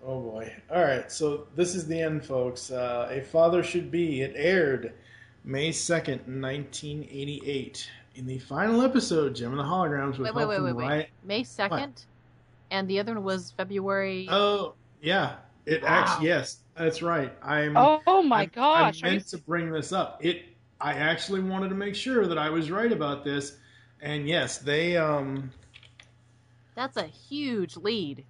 Oh 0.04 0.20
boy. 0.20 0.52
All 0.70 0.82
right, 0.82 1.10
so 1.12 1.46
this 1.54 1.74
is 1.74 1.86
the 1.86 2.00
end, 2.00 2.24
folks. 2.24 2.70
Uh, 2.70 3.08
a 3.10 3.20
Father 3.20 3.62
Should 3.62 3.90
Be. 3.90 4.22
It 4.22 4.32
aired 4.34 4.94
May 5.44 5.70
2nd, 5.70 6.26
1988. 6.26 7.88
In 8.16 8.26
the 8.26 8.38
final 8.38 8.82
episode, 8.82 9.34
Jem 9.34 9.50
and 9.52 9.58
the 9.60 9.64
Holograms 9.64 10.18
with 10.18 10.26
Wait, 10.26 10.34
wait, 10.34 10.46
wait, 10.48 10.60
wait, 10.62 10.76
wait. 10.76 10.84
Riot. 10.88 11.08
May 11.24 11.44
second, 11.44 12.04
and 12.70 12.88
the 12.88 12.98
other 12.98 13.14
one 13.14 13.22
was 13.24 13.52
February. 13.52 14.26
Oh, 14.30 14.74
yeah. 15.00 15.36
It 15.64 15.82
Wow. 15.82 15.88
actually, 15.88 16.26
yes, 16.26 16.58
that's 16.76 17.00
right. 17.02 17.32
I'm. 17.42 17.76
Oh, 17.76 18.22
my 18.22 18.40
I'm- 18.40 18.50
gosh, 18.52 19.02
I 19.02 19.06
are 19.06 19.10
you 19.10 19.16
meant 19.18 19.28
to 19.28 19.38
bring 19.38 19.70
this 19.70 19.92
up. 19.92 20.24
It. 20.24 20.46
I 20.80 20.94
actually 20.94 21.40
wanted 21.40 21.68
to 21.68 21.76
make 21.76 21.94
sure 21.94 22.26
that 22.26 22.38
I 22.38 22.50
was 22.50 22.68
right 22.72 22.90
about 22.90 23.24
this, 23.24 23.56
and 24.00 24.26
yes, 24.28 24.58
they. 24.58 24.96
Um, 24.96 25.52
That's 26.74 26.96
a 26.96 27.04
huge 27.06 27.76
lead 27.76 28.24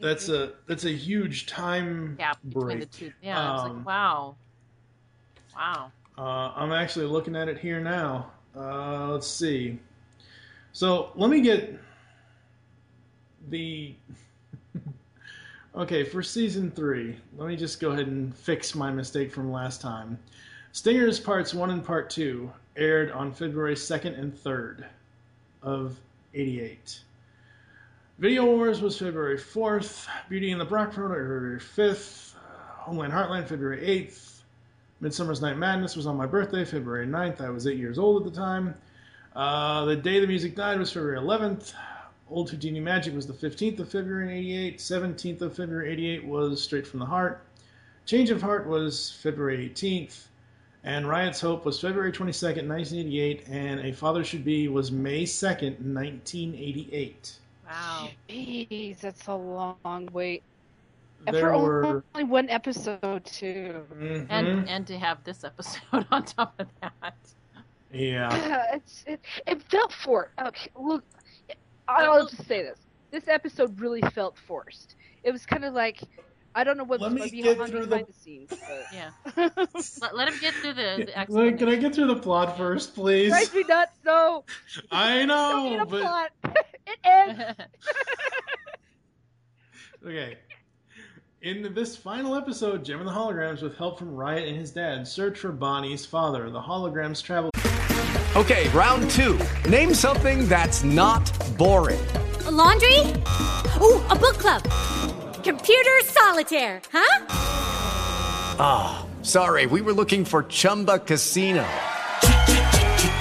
that's 0.00 0.28
a 0.28 0.52
that's 0.66 0.84
a 0.84 0.90
huge 0.92 1.46
time 1.46 2.16
gap 2.18 2.38
between 2.48 2.64
break. 2.66 2.80
the 2.80 2.86
two. 2.86 3.12
Yeah, 3.22 3.40
I 3.40 3.52
was 3.54 3.62
Um, 3.70 3.76
like, 3.78 3.86
wow, 3.86 4.36
wow. 5.56 5.92
Uh, 6.16 6.52
I'm 6.54 6.72
actually 6.72 7.06
looking 7.06 7.34
at 7.36 7.48
it 7.48 7.58
here 7.58 7.80
now. 7.80 8.30
Uh, 8.56 9.08
let's 9.08 9.26
see. 9.26 9.78
So 10.72 11.10
let 11.16 11.30
me 11.30 11.40
get 11.40 11.78
the. 13.48 13.94
okay, 15.76 16.04
for 16.04 16.22
season 16.22 16.70
three, 16.70 17.16
let 17.36 17.48
me 17.48 17.56
just 17.56 17.80
go 17.80 17.90
ahead 17.90 18.06
and 18.06 18.34
fix 18.34 18.74
my 18.74 18.90
mistake 18.92 19.32
from 19.32 19.50
last 19.50 19.80
time. 19.80 20.18
Stingers 20.72 21.20
Parts 21.20 21.54
1 21.54 21.70
and 21.70 21.84
Part 21.84 22.10
2 22.10 22.50
aired 22.76 23.12
on 23.12 23.32
February 23.32 23.76
2nd 23.76 24.18
and 24.18 24.34
3rd 24.34 24.84
of 25.62 25.96
88. 26.34 27.00
Video 28.20 28.44
Wars 28.44 28.80
was 28.80 28.96
February 28.96 29.36
4th. 29.36 30.06
Beauty 30.28 30.52
and 30.52 30.60
the 30.60 30.64
Brock 30.64 30.90
February 30.90 31.58
5th. 31.58 32.34
Homeland 32.76 33.12
Heartland 33.12 33.48
February 33.48 33.80
8th. 33.80 34.42
Midsummer's 35.00 35.42
Night 35.42 35.58
Madness 35.58 35.96
was 35.96 36.06
on 36.06 36.16
my 36.16 36.24
birthday, 36.24 36.64
February 36.64 37.08
9th. 37.08 37.40
I 37.40 37.50
was 37.50 37.66
eight 37.66 37.76
years 37.76 37.98
old 37.98 38.24
at 38.24 38.32
the 38.32 38.38
time. 38.40 38.76
Uh, 39.34 39.84
the 39.86 39.96
day 39.96 40.20
the 40.20 40.28
music 40.28 40.54
died 40.54 40.78
was 40.78 40.92
February 40.92 41.18
11th. 41.18 41.74
Old 42.30 42.50
Houdini 42.50 42.78
Magic 42.78 43.16
was 43.16 43.26
the 43.26 43.32
15th 43.32 43.80
of 43.80 43.90
February 43.90 44.28
in 44.28 44.34
88. 44.36 44.78
17th 44.78 45.40
of 45.40 45.56
February 45.56 45.90
88 45.90 46.24
was 46.24 46.62
Straight 46.62 46.86
from 46.86 47.00
the 47.00 47.06
Heart. 47.06 47.44
Change 48.06 48.30
of 48.30 48.40
Heart 48.40 48.68
was 48.68 49.10
February 49.10 49.68
18th. 49.68 50.28
And 50.84 51.08
Riot's 51.08 51.40
Hope 51.40 51.64
was 51.64 51.80
February 51.80 52.12
22nd, 52.12 52.68
1988. 52.68 53.48
And 53.48 53.80
A 53.80 53.92
Father 53.92 54.22
Should 54.22 54.44
Be 54.44 54.68
was 54.68 54.92
May 54.92 55.24
2nd, 55.24 55.80
1988. 55.80 57.38
Wow. 57.68 58.08
Jeez, 58.28 59.00
that's 59.00 59.26
a 59.26 59.34
long 59.34 60.08
wait. 60.12 60.42
And 61.26 61.34
There 61.34 61.52
for 61.54 61.58
were- 61.58 62.04
only 62.14 62.24
one 62.24 62.50
episode, 62.50 63.24
too. 63.24 63.82
Mm-hmm. 63.94 64.26
And 64.30 64.68
and 64.68 64.86
to 64.88 64.98
have 64.98 65.24
this 65.24 65.42
episode 65.44 66.06
on 66.10 66.24
top 66.24 66.54
of 66.58 66.66
that. 66.82 67.14
Yeah. 67.92 68.66
it's, 68.74 69.04
it, 69.06 69.20
it 69.46 69.62
felt 69.70 69.92
for 69.92 70.30
okay. 70.46 70.70
Look, 70.76 71.04
I'll 71.88 72.28
just 72.28 72.46
say 72.46 72.62
this: 72.62 72.78
this 73.10 73.28
episode 73.28 73.80
really 73.80 74.02
felt 74.02 74.36
forced. 74.36 74.96
It 75.22 75.32
was 75.32 75.46
kind 75.46 75.64
of 75.64 75.72
like 75.72 76.02
I 76.54 76.62
don't 76.64 76.76
know 76.76 76.84
what 76.84 77.00
Let 77.00 77.12
was 77.12 77.32
me 77.32 77.42
behind, 77.42 77.58
get 77.58 77.68
through 77.68 77.86
the- 77.86 78.04
the 78.06 78.12
scenes, 78.12 78.50
but 78.50 78.86
Yeah. 78.92 79.10
let, 80.02 80.14
let 80.14 80.28
him 80.28 80.38
get 80.40 80.54
through 80.54 80.74
the, 80.74 81.08
the 81.26 81.26
Wait, 81.32 81.58
can 81.58 81.68
I 81.68 81.76
get 81.76 81.94
through 81.94 82.06
the 82.08 82.16
plot 82.16 82.56
first, 82.58 82.94
please? 82.94 83.30
drives 83.30 83.54
me 83.54 83.64
nuts. 83.66 83.92
So 84.04 84.44
I 84.90 85.24
don't 85.26 85.64
need 85.70 85.76
know, 85.78 85.82
a 85.82 85.86
but 85.86 86.00
plot. 86.02 86.30
It 86.86 86.98
ends. 87.04 87.40
Okay. 90.06 90.36
In 91.40 91.72
this 91.74 91.96
final 91.96 92.34
episode, 92.34 92.84
Jem 92.84 92.98
and 92.98 93.08
the 93.08 93.12
Holograms, 93.12 93.62
with 93.62 93.74
help 93.78 93.98
from 93.98 94.14
Riot 94.14 94.46
and 94.46 94.54
his 94.54 94.70
dad, 94.70 95.08
search 95.08 95.38
for 95.38 95.50
Bonnie's 95.50 96.04
father. 96.04 96.50
The 96.50 96.60
holograms 96.60 97.22
travel. 97.22 97.50
Okay, 98.36 98.68
round 98.70 99.08
two. 99.10 99.38
Name 99.66 99.94
something 99.94 100.46
that's 100.46 100.84
not 100.84 101.24
boring. 101.56 102.04
A 102.44 102.50
laundry? 102.50 102.98
Ooh, 103.80 104.02
a 104.10 104.14
book 104.14 104.36
club. 104.36 104.62
Computer 105.42 106.00
solitaire, 106.04 106.82
huh? 106.92 107.26
Ah, 108.58 109.06
sorry, 109.22 109.64
we 109.64 109.80
were 109.80 109.94
looking 109.94 110.26
for 110.26 110.42
Chumba 110.42 110.98
Casino. 110.98 111.66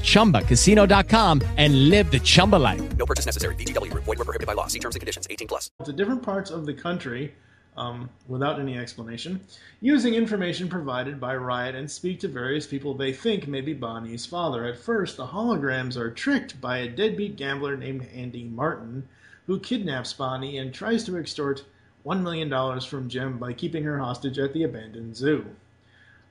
chumbacasino.com 0.00 1.42
and 1.58 1.90
live 1.90 2.10
the 2.10 2.20
Chumba 2.20 2.56
life. 2.56 2.96
No 2.96 3.04
purchase 3.04 3.26
necessary. 3.26 3.54
VGW 3.56 3.90
Group. 3.90 4.04
Void 4.04 4.18
were 4.18 4.24
prohibited 4.24 4.46
by 4.46 4.54
law. 4.54 4.66
See 4.66 4.78
terms 4.78 4.96
and 4.96 5.00
conditions. 5.00 5.26
18 5.28 5.46
plus. 5.46 5.70
to 5.84 5.92
different 5.92 6.22
parts 6.22 6.50
of 6.50 6.64
the 6.64 6.72
country 6.72 7.34
um, 7.76 8.08
without 8.26 8.58
any 8.58 8.78
explanation, 8.78 9.40
using 9.80 10.14
information 10.14 10.68
provided 10.68 11.20
by 11.20 11.36
Riot 11.36 11.74
and 11.74 11.90
speak 11.90 12.20
to 12.20 12.28
various 12.28 12.66
people 12.66 12.94
they 12.94 13.12
think 13.12 13.46
may 13.46 13.60
be 13.60 13.74
Bonnie's 13.74 14.24
father. 14.24 14.64
At 14.64 14.78
first, 14.78 15.16
the 15.16 15.26
holograms 15.26 15.96
are 15.96 16.10
tricked 16.10 16.60
by 16.60 16.78
a 16.78 16.88
deadbeat 16.88 17.36
gambler 17.36 17.76
named 17.76 18.06
Andy 18.14 18.44
Martin, 18.44 19.06
who 19.46 19.60
kidnaps 19.60 20.12
Bonnie 20.12 20.58
and 20.58 20.72
tries 20.72 21.04
to 21.04 21.18
extort 21.18 21.64
$1 22.06 22.22
million 22.22 22.80
from 22.80 23.08
Jem 23.08 23.38
by 23.38 23.52
keeping 23.52 23.84
her 23.84 23.98
hostage 23.98 24.38
at 24.38 24.52
the 24.52 24.62
abandoned 24.62 25.16
zoo. 25.16 25.44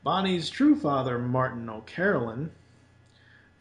Bonnie's 0.03 0.49
true 0.49 0.75
father, 0.75 1.19
Martin 1.19 1.69
O'Carolan, 1.69 2.51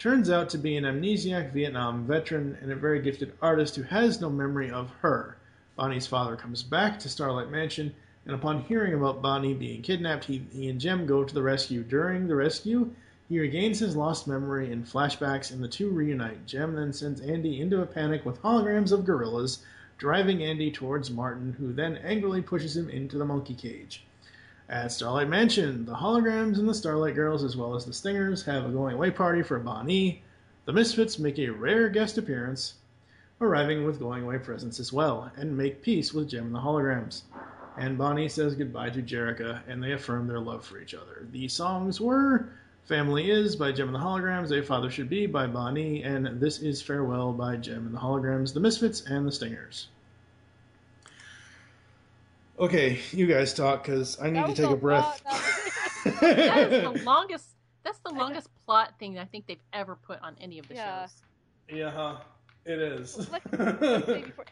turns 0.04 0.28
out 0.28 0.50
to 0.50 0.58
be 0.58 0.76
an 0.76 0.84
amnesiac 0.84 1.50
Vietnam 1.50 2.04
veteran 2.04 2.58
and 2.60 2.70
a 2.70 2.76
very 2.76 3.00
gifted 3.00 3.32
artist 3.40 3.74
who 3.74 3.82
has 3.82 4.20
no 4.20 4.28
memory 4.28 4.70
of 4.70 4.90
her. 5.00 5.34
Bonnie's 5.76 6.06
father 6.06 6.36
comes 6.36 6.62
back 6.62 6.98
to 6.98 7.08
Starlight 7.08 7.50
Mansion, 7.50 7.90
and 8.26 8.34
upon 8.34 8.60
hearing 8.60 8.92
about 8.92 9.22
Bonnie 9.22 9.54
being 9.54 9.80
kidnapped, 9.80 10.26
he, 10.26 10.44
he 10.52 10.68
and 10.68 10.78
Jem 10.78 11.06
go 11.06 11.24
to 11.24 11.32
the 11.32 11.42
rescue. 11.42 11.82
During 11.82 12.28
the 12.28 12.36
rescue, 12.36 12.90
he 13.30 13.40
regains 13.40 13.78
his 13.78 13.96
lost 13.96 14.28
memory 14.28 14.70
in 14.70 14.84
flashbacks, 14.84 15.50
and 15.50 15.64
the 15.64 15.68
two 15.68 15.88
reunite. 15.88 16.44
Jem 16.44 16.74
then 16.74 16.92
sends 16.92 17.22
Andy 17.22 17.62
into 17.62 17.80
a 17.80 17.86
panic 17.86 18.26
with 18.26 18.42
holograms 18.42 18.92
of 18.92 19.06
gorillas, 19.06 19.64
driving 19.96 20.42
Andy 20.42 20.70
towards 20.70 21.10
Martin, 21.10 21.54
who 21.58 21.72
then 21.72 21.96
angrily 22.04 22.42
pushes 22.42 22.76
him 22.76 22.90
into 22.90 23.16
the 23.16 23.24
monkey 23.24 23.54
cage. 23.54 24.04
At 24.66 24.92
Starlight 24.92 25.28
Mansion, 25.28 25.84
the 25.84 25.96
holograms 25.96 26.58
and 26.58 26.66
the 26.66 26.72
Starlight 26.72 27.14
Girls, 27.14 27.44
as 27.44 27.54
well 27.54 27.74
as 27.74 27.84
the 27.84 27.92
Stingers, 27.92 28.44
have 28.44 28.64
a 28.64 28.70
going 28.70 28.94
away 28.94 29.10
party 29.10 29.42
for 29.42 29.58
Bonnie. 29.58 30.22
The 30.64 30.72
Misfits 30.72 31.18
make 31.18 31.38
a 31.38 31.50
rare 31.50 31.90
guest 31.90 32.16
appearance. 32.16 32.74
arriving 33.42 33.84
with 33.84 33.98
going 33.98 34.22
away 34.22 34.38
presents 34.38 34.80
as 34.80 34.90
well, 34.90 35.30
and 35.36 35.54
make 35.54 35.82
peace 35.82 36.14
with 36.14 36.30
Jem 36.30 36.46
and 36.46 36.54
the 36.54 36.60
holograms. 36.60 37.24
And 37.76 37.98
Bonnie 37.98 38.28
says 38.28 38.54
goodbye 38.54 38.88
to 38.90 39.02
Jerica, 39.02 39.60
and 39.68 39.82
they 39.82 39.92
affirm 39.92 40.26
their 40.26 40.40
love 40.40 40.64
for 40.64 40.80
each 40.80 40.94
other. 40.94 41.26
The 41.30 41.48
songs 41.48 42.00
were 42.00 42.48
Family 42.84 43.30
Is 43.30 43.56
by 43.56 43.70
Jem 43.70 43.88
and 43.88 43.94
the 43.94 43.98
Holograms, 43.98 44.50
A 44.50 44.62
Father 44.62 44.90
Should 44.90 45.10
Be 45.10 45.26
by 45.26 45.46
Bonnie, 45.46 46.02
and 46.02 46.40
This 46.40 46.60
Is 46.60 46.80
Farewell 46.80 47.32
by 47.32 47.56
Jem 47.56 47.86
and 47.86 47.94
the 47.94 48.00
Holograms, 48.00 48.54
The 48.54 48.60
Misfits, 48.60 49.02
and 49.02 49.26
The 49.26 49.32
Stingers. 49.32 49.88
Okay, 52.58 53.00
you 53.10 53.26
guys 53.26 53.52
talk 53.52 53.84
because 53.84 54.20
I 54.20 54.30
need 54.30 54.46
to 54.46 54.54
take 54.54 54.66
a 54.66 54.74
a 54.74 54.76
breath. 54.76 55.22
that 56.04 56.72
is 56.72 56.82
the 56.98 57.02
longest. 57.04 57.48
That's 57.82 57.98
the 57.98 58.12
longest 58.12 58.48
plot 58.64 58.94
thing 58.98 59.18
I 59.18 59.24
think 59.24 59.46
they've 59.46 59.58
ever 59.72 59.96
put 59.96 60.20
on 60.22 60.36
any 60.40 60.58
of 60.58 60.68
the 60.68 60.74
Yeah. 60.74 61.02
shows. 61.02 61.22
Yeah, 61.68 61.90
huh, 61.90 62.16
it 62.64 62.78
is. 62.78 63.30
Like, 63.30 63.42
like 63.58 63.80
say 64.06 64.22
before- 64.22 64.44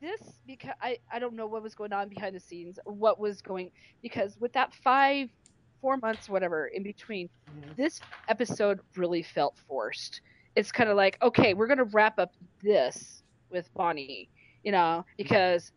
this 0.00 0.20
because 0.46 0.74
I 0.80 0.98
I 1.12 1.18
don't 1.18 1.34
know 1.34 1.46
what 1.46 1.62
was 1.62 1.74
going 1.74 1.92
on 1.92 2.08
behind 2.08 2.36
the 2.36 2.40
scenes, 2.40 2.78
what 2.84 3.18
was 3.18 3.42
going 3.42 3.72
because 4.02 4.38
with 4.40 4.52
that 4.52 4.72
five, 4.72 5.28
four 5.80 5.96
months, 5.96 6.28
whatever 6.28 6.68
in 6.68 6.84
between, 6.84 7.28
mm-hmm. 7.50 7.70
this 7.76 8.00
episode 8.28 8.78
really 8.96 9.22
felt 9.22 9.56
forced. 9.66 10.20
It's 10.54 10.70
kind 10.70 10.88
of 10.88 10.96
like 10.96 11.18
okay, 11.22 11.54
we're 11.54 11.66
gonna 11.66 11.84
wrap 11.84 12.20
up 12.20 12.32
this 12.62 13.24
with 13.50 13.72
Bonnie, 13.74 14.28
you 14.62 14.70
know, 14.70 15.04
because 15.16 15.72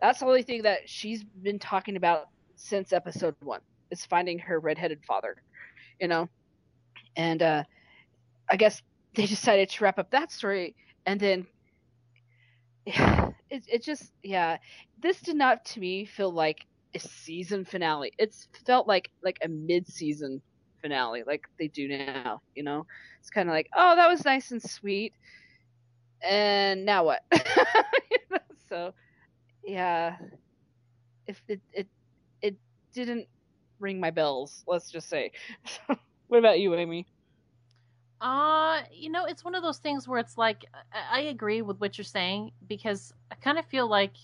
that's 0.00 0.20
the 0.20 0.26
only 0.26 0.42
thing 0.42 0.62
that 0.62 0.88
she's 0.88 1.24
been 1.24 1.58
talking 1.58 1.96
about 1.96 2.28
since 2.56 2.92
episode 2.92 3.34
one 3.42 3.60
is 3.90 4.04
finding 4.04 4.38
her 4.38 4.60
redheaded 4.60 5.00
father, 5.06 5.42
you 6.00 6.08
know, 6.08 6.28
and 7.16 7.42
uh, 7.42 7.64
I 8.50 8.56
guess 8.56 8.82
they 9.14 9.26
decided 9.26 9.70
to 9.70 9.84
wrap 9.84 9.98
up 9.98 10.10
that 10.10 10.30
story 10.30 10.74
and 11.06 11.18
then 11.18 11.46
it, 12.86 13.64
it 13.66 13.82
just 13.82 14.12
yeah. 14.22 14.58
This 15.00 15.20
did 15.20 15.36
not 15.36 15.64
to 15.66 15.80
me 15.80 16.04
feel 16.04 16.32
like 16.32 16.66
a 16.94 16.98
season 16.98 17.64
finale. 17.64 18.12
It's 18.18 18.48
felt 18.66 18.88
like 18.88 19.10
like 19.22 19.38
a 19.42 19.48
mid-season 19.48 20.42
finale 20.80 21.24
like 21.26 21.42
they 21.58 21.68
do 21.68 21.88
now 21.88 22.40
you 22.54 22.62
know? 22.62 22.86
It's 23.20 23.30
kind 23.30 23.48
of 23.48 23.54
like 23.54 23.68
oh 23.76 23.96
that 23.96 24.08
was 24.08 24.24
nice 24.24 24.52
and 24.52 24.62
sweet 24.62 25.12
and 26.22 26.84
now 26.84 27.04
what? 27.04 27.22
So 28.68 28.92
yeah 29.68 30.16
if 31.26 31.42
it 31.48 31.60
it 31.72 31.88
it 32.42 32.56
didn't 32.94 33.28
ring 33.80 34.00
my 34.00 34.10
bells 34.10 34.64
let's 34.66 34.90
just 34.90 35.08
say 35.08 35.30
what 36.28 36.38
about 36.38 36.58
you 36.60 36.74
amy 36.74 37.06
Uh, 38.20 38.82
you 38.92 39.10
know, 39.10 39.26
it's 39.26 39.44
one 39.44 39.54
of 39.54 39.62
those 39.62 39.78
things 39.78 40.08
where 40.08 40.18
it's 40.18 40.36
like 40.36 40.64
I, 40.92 41.18
I 41.18 41.20
agree 41.20 41.62
with 41.62 41.80
what 41.80 41.98
you're 41.98 42.04
saying 42.04 42.52
because 42.66 43.12
I 43.30 43.36
kind 43.36 43.58
of 43.58 43.66
feel 43.66 43.88
like 43.88 44.14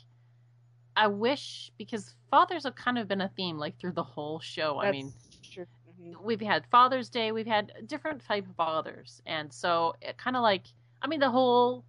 I 0.96 1.08
wish 1.08 1.70
because 1.78 2.14
fathers 2.30 2.64
have 2.64 2.74
kind 2.74 2.98
of 2.98 3.08
been 3.08 3.20
a 3.20 3.28
theme 3.36 3.58
like 3.58 3.78
through 3.78 3.92
the 3.92 4.02
whole 4.02 4.40
show. 4.40 4.80
I 4.80 4.90
mean, 4.90 5.12
That's. 5.56 5.68
Mhm. 6.00 6.20
we've 6.22 6.40
had 6.40 6.66
Father's 6.66 7.08
Day, 7.08 7.30
we've 7.32 7.46
had 7.46 7.72
different 7.86 8.24
type 8.24 8.48
of 8.48 8.56
fathers, 8.56 9.22
and 9.26 9.52
so 9.52 9.94
it 10.02 10.18
kind 10.18 10.36
of 10.36 10.42
like 10.42 10.66
I 11.02 11.06
mean 11.06 11.20
the 11.20 11.30
whole. 11.30 11.84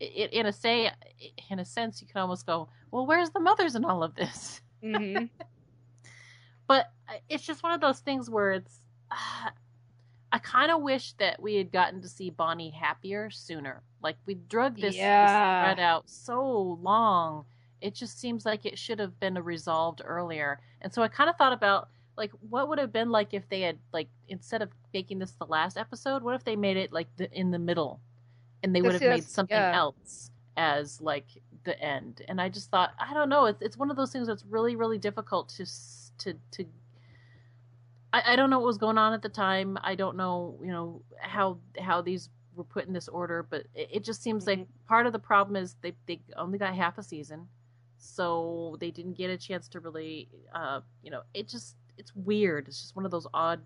It, 0.00 0.32
in 0.32 0.46
a 0.46 0.52
say, 0.52 0.90
in 1.50 1.58
a 1.58 1.64
sense, 1.64 2.00
you 2.00 2.08
can 2.08 2.20
almost 2.20 2.46
go, 2.46 2.68
well, 2.90 3.06
where's 3.06 3.30
the 3.30 3.40
mothers 3.40 3.74
in 3.74 3.84
all 3.84 4.02
of 4.02 4.14
this? 4.14 4.60
Mm-hmm. 4.82 5.26
but 6.70 6.92
it's 7.28 7.44
just 7.44 7.64
one 7.64 7.72
of 7.72 7.80
those 7.80 7.98
things 7.98 8.30
where 8.30 8.52
it's 8.52 8.78
i 10.32 10.38
kind 10.38 10.70
of 10.70 10.80
wish 10.80 11.14
that 11.14 11.42
we 11.42 11.56
had 11.56 11.72
gotten 11.72 12.00
to 12.00 12.08
see 12.08 12.30
bonnie 12.30 12.70
happier 12.70 13.28
sooner 13.28 13.82
like 14.04 14.14
we 14.24 14.34
drug 14.48 14.76
this, 14.76 14.94
this 14.94 15.00
thread 15.00 15.80
out 15.80 16.08
so 16.08 16.78
long 16.80 17.44
it 17.80 17.92
just 17.92 18.20
seems 18.20 18.46
like 18.46 18.64
it 18.64 18.78
should 18.78 19.00
have 19.00 19.18
been 19.18 19.34
resolved 19.34 20.00
earlier 20.04 20.60
and 20.82 20.94
so 20.94 21.02
i 21.02 21.08
kind 21.08 21.28
of 21.28 21.34
thought 21.34 21.52
about 21.52 21.88
like 22.16 22.30
what 22.48 22.68
would 22.68 22.78
have 22.78 22.92
been 22.92 23.10
like 23.10 23.34
if 23.34 23.48
they 23.48 23.62
had 23.62 23.76
like 23.92 24.08
instead 24.28 24.62
of 24.62 24.70
making 24.94 25.18
this 25.18 25.32
the 25.32 25.46
last 25.46 25.76
episode 25.76 26.22
what 26.22 26.36
if 26.36 26.44
they 26.44 26.54
made 26.54 26.76
it 26.76 26.92
like 26.92 27.08
the 27.16 27.28
in 27.36 27.50
the 27.50 27.58
middle 27.58 28.00
and 28.62 28.74
they 28.74 28.82
would 28.82 28.92
have 28.92 29.02
made 29.02 29.24
something 29.24 29.56
yeah. 29.56 29.76
else 29.76 30.30
as 30.56 31.00
like 31.00 31.26
the 31.64 31.78
end. 31.80 32.22
And 32.28 32.40
i 32.40 32.48
just 32.48 32.70
thought 32.70 32.92
i 32.98 33.12
don't 33.14 33.28
know 33.28 33.46
it's, 33.46 33.62
it's 33.62 33.76
one 33.76 33.90
of 33.90 33.96
those 33.96 34.12
things 34.12 34.26
that's 34.26 34.44
really 34.44 34.76
really 34.76 34.98
difficult 34.98 35.48
to 35.50 35.66
to 36.18 36.34
to 36.52 36.64
I, 38.12 38.32
I 38.32 38.36
don't 38.36 38.50
know 38.50 38.58
what 38.58 38.66
was 38.66 38.78
going 38.78 38.98
on 38.98 39.12
at 39.12 39.22
the 39.22 39.28
time. 39.28 39.78
I 39.82 39.94
don't 39.94 40.16
know 40.16 40.58
you 40.62 40.72
know 40.72 41.02
how 41.20 41.58
how 41.78 42.02
these 42.02 42.30
were 42.56 42.64
put 42.64 42.86
in 42.86 42.92
this 42.92 43.08
order 43.08 43.46
but 43.48 43.66
it, 43.74 43.88
it 43.92 44.04
just 44.04 44.22
seems 44.22 44.46
like 44.46 44.66
part 44.88 45.06
of 45.06 45.12
the 45.12 45.18
problem 45.18 45.56
is 45.56 45.76
they 45.82 45.94
they 46.06 46.20
only 46.36 46.58
got 46.58 46.74
half 46.74 46.98
a 46.98 47.02
season 47.02 47.46
so 47.96 48.76
they 48.80 48.90
didn't 48.90 49.12
get 49.12 49.30
a 49.30 49.36
chance 49.36 49.68
to 49.68 49.78
really 49.78 50.28
uh 50.54 50.80
you 51.02 51.10
know 51.10 51.22
it 51.34 51.46
just 51.48 51.76
it's 52.00 52.16
weird. 52.16 52.66
It's 52.66 52.80
just 52.80 52.96
one 52.96 53.04
of 53.04 53.10
those 53.10 53.26
odd 53.32 53.60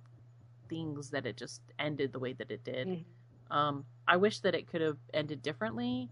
things 0.68 1.10
that 1.10 1.24
it 1.24 1.36
just 1.36 1.62
ended 1.78 2.12
the 2.12 2.18
way 2.18 2.32
that 2.34 2.50
it 2.50 2.64
did. 2.64 2.88
Mhm. 2.88 3.04
Um 3.54 3.84
i 4.06 4.16
wish 4.16 4.40
that 4.40 4.54
it 4.54 4.66
could 4.70 4.82
have 4.82 4.98
ended 5.14 5.40
differently 5.40 6.10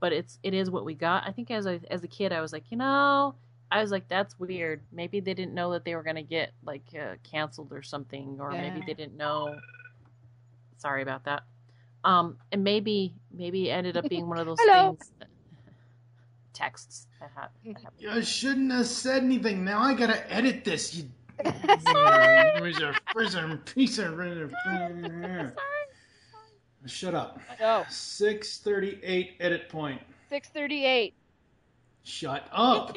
but 0.00 0.12
it's 0.12 0.38
it 0.42 0.54
is 0.54 0.70
what 0.70 0.84
we 0.84 0.94
got. 0.94 1.26
I 1.26 1.32
think 1.32 1.50
as 1.50 1.66
a 1.66 1.80
as 1.90 2.04
a 2.04 2.08
kid 2.08 2.32
i 2.32 2.40
was 2.40 2.52
like 2.52 2.64
you 2.70 2.76
know 2.76 3.34
i 3.70 3.80
was 3.80 3.90
like 3.90 4.06
that's 4.08 4.38
weird. 4.38 4.82
Maybe 4.92 5.20
they 5.20 5.34
didn't 5.34 5.54
know 5.54 5.72
that 5.72 5.84
they 5.84 5.94
were 5.94 6.02
going 6.02 6.16
to 6.16 6.22
get 6.22 6.52
like 6.64 6.84
uh, 6.94 7.14
canceled 7.22 7.72
or 7.72 7.82
something 7.82 8.36
or 8.40 8.50
maybe 8.50 8.82
they 8.86 8.94
didn't 8.94 9.16
know. 9.16 9.58
Sorry 10.78 11.02
about 11.02 11.24
that. 11.24 11.42
Um 12.04 12.36
and 12.52 12.62
maybe 12.62 13.14
maybe 13.32 13.70
it 13.70 13.72
ended 13.72 13.96
up 13.96 14.08
being 14.08 14.28
one 14.28 14.38
of 14.38 14.46
those 14.50 14.58
things 14.58 15.10
that, 15.18 15.28
texts 16.52 17.06
that 17.20 17.30
have, 17.34 17.50
that 17.64 17.92
You 17.98 18.22
shouldn't 18.22 18.70
have 18.72 18.86
said 18.86 19.22
anything. 19.24 19.64
Now 19.64 19.80
I 19.80 19.94
gotta 19.94 20.30
edit 20.32 20.62
this. 20.62 20.94
You. 20.94 21.10
Where's 22.60 22.80
a 22.80 22.94
prison 23.12 23.58
piece 23.58 23.98
of 23.98 24.16
Shut 26.86 27.14
up. 27.14 27.40
No. 27.60 27.84
Six 27.88 28.58
thirty-eight 28.58 29.36
edit 29.40 29.68
point. 29.68 30.00
638 30.28 31.14
Shut 32.02 32.48
up. 32.52 32.96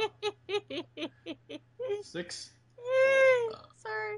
Six. 2.04 2.52
sorry 3.76 4.18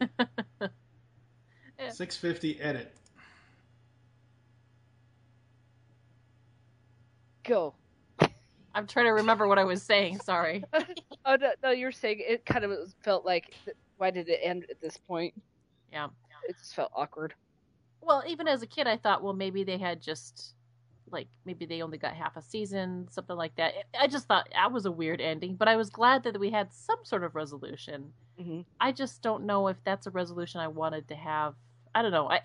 Six 1.90 2.16
fifty 2.16 2.60
edit. 2.60 2.94
go 7.44 7.74
i'm 8.74 8.86
trying 8.86 9.06
to 9.06 9.10
remember 9.10 9.48
what 9.48 9.58
i 9.58 9.64
was 9.64 9.82
saying 9.82 10.18
sorry 10.20 10.62
oh 11.26 11.36
no, 11.40 11.50
no 11.62 11.70
you're 11.70 11.92
saying 11.92 12.18
it 12.20 12.46
kind 12.46 12.64
of 12.64 12.70
felt 13.02 13.24
like 13.24 13.52
why 13.96 14.10
did 14.10 14.28
it 14.28 14.38
end 14.42 14.64
at 14.70 14.80
this 14.80 14.96
point 14.96 15.34
yeah 15.92 16.06
it 16.48 16.56
just 16.56 16.74
felt 16.74 16.90
awkward 16.94 17.34
Well, 18.02 18.22
even 18.26 18.48
as 18.48 18.62
a 18.62 18.66
kid, 18.66 18.86
I 18.88 18.96
thought, 18.96 19.22
well, 19.22 19.32
maybe 19.32 19.64
they 19.64 19.78
had 19.78 20.00
just 20.02 20.54
like 21.10 21.28
maybe 21.44 21.66
they 21.66 21.82
only 21.82 21.98
got 21.98 22.14
half 22.14 22.36
a 22.36 22.42
season, 22.42 23.06
something 23.10 23.36
like 23.36 23.54
that. 23.56 23.74
I 23.98 24.06
just 24.06 24.26
thought 24.26 24.48
that 24.52 24.72
was 24.72 24.86
a 24.86 24.90
weird 24.92 25.20
ending, 25.20 25.56
but 25.56 25.68
I 25.68 25.76
was 25.76 25.90
glad 25.90 26.22
that 26.24 26.38
we 26.40 26.50
had 26.50 26.72
some 26.72 26.98
sort 27.04 27.22
of 27.22 27.34
resolution. 27.34 28.14
Mhm. 28.38 28.64
I 28.80 28.92
just 28.92 29.22
don't 29.22 29.44
know 29.44 29.68
if 29.68 29.82
that's 29.84 30.06
a 30.06 30.10
resolution 30.10 30.60
I 30.60 30.68
wanted 30.68 31.08
to 31.08 31.14
have. 31.14 31.54
I 31.94 32.02
don't 32.02 32.12
know. 32.12 32.30
I, 32.30 32.40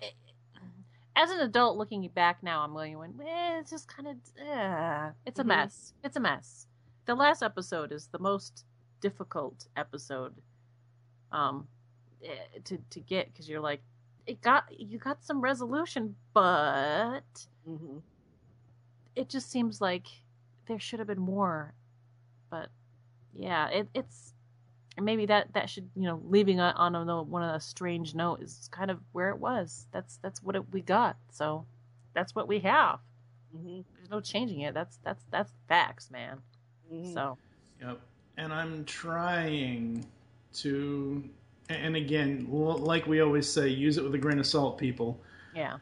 as 1.16 1.30
an 1.30 1.40
adult 1.40 1.76
looking 1.78 2.06
back 2.08 2.42
now, 2.42 2.62
I'm 2.62 2.72
going, 2.74 3.18
eh, 3.22 3.58
it's 3.60 3.70
just 3.70 3.88
kind 3.88 4.08
of, 4.08 4.16
uh, 4.46 5.12
it's 5.26 5.38
a 5.40 5.44
Mhm. 5.44 5.46
mess. 5.46 5.94
It's 6.04 6.16
a 6.16 6.20
mess. 6.20 6.68
The 7.06 7.14
last 7.14 7.42
episode 7.42 7.90
is 7.90 8.08
the 8.08 8.18
most 8.18 8.66
difficult 9.00 9.66
episode, 9.76 10.42
um, 11.32 11.68
eh, 12.22 12.58
to 12.64 12.78
to 12.90 13.00
get 13.00 13.28
because 13.32 13.48
you're 13.48 13.60
like, 13.60 13.82
it 14.28 14.40
got 14.40 14.64
you 14.78 14.98
got 14.98 15.24
some 15.24 15.40
resolution, 15.40 16.14
but 16.34 17.22
mm-hmm. 17.68 17.98
it 19.16 19.28
just 19.28 19.50
seems 19.50 19.80
like 19.80 20.06
there 20.66 20.78
should 20.78 20.98
have 21.00 21.08
been 21.08 21.20
more. 21.20 21.72
But 22.50 22.68
yeah, 23.34 23.68
it, 23.68 23.88
it's 23.94 24.34
maybe 25.00 25.26
that 25.26 25.52
that 25.54 25.70
should 25.70 25.88
you 25.96 26.04
know 26.04 26.20
leaving 26.28 26.60
a, 26.60 26.74
on 26.76 26.94
a 26.94 27.22
one 27.22 27.42
of 27.42 27.54
a 27.54 27.60
strange 27.60 28.14
note 28.14 28.42
is 28.42 28.68
kind 28.70 28.90
of 28.90 29.00
where 29.12 29.30
it 29.30 29.38
was. 29.38 29.86
That's 29.92 30.18
that's 30.18 30.42
what 30.42 30.54
it, 30.54 30.72
we 30.72 30.82
got. 30.82 31.16
So 31.32 31.64
that's 32.14 32.34
what 32.34 32.46
we 32.46 32.60
have. 32.60 33.00
Mm-hmm. 33.56 33.80
There's 33.96 34.10
no 34.10 34.20
changing 34.20 34.60
it. 34.60 34.74
That's 34.74 34.98
that's 35.02 35.24
that's 35.30 35.52
facts, 35.68 36.10
man. 36.10 36.38
Mm-hmm. 36.92 37.14
So 37.14 37.38
Yep. 37.80 38.00
And 38.36 38.52
I'm 38.52 38.84
trying 38.84 40.06
to, 40.54 41.24
and 41.68 41.96
again, 41.96 42.46
like 42.50 43.06
we 43.06 43.20
always 43.20 43.48
say, 43.48 43.68
use 43.68 43.98
it 43.98 44.04
with 44.04 44.14
a 44.14 44.18
grain 44.18 44.38
of 44.38 44.46
salt, 44.46 44.78
people. 44.78 45.18
yeah. 45.54 45.78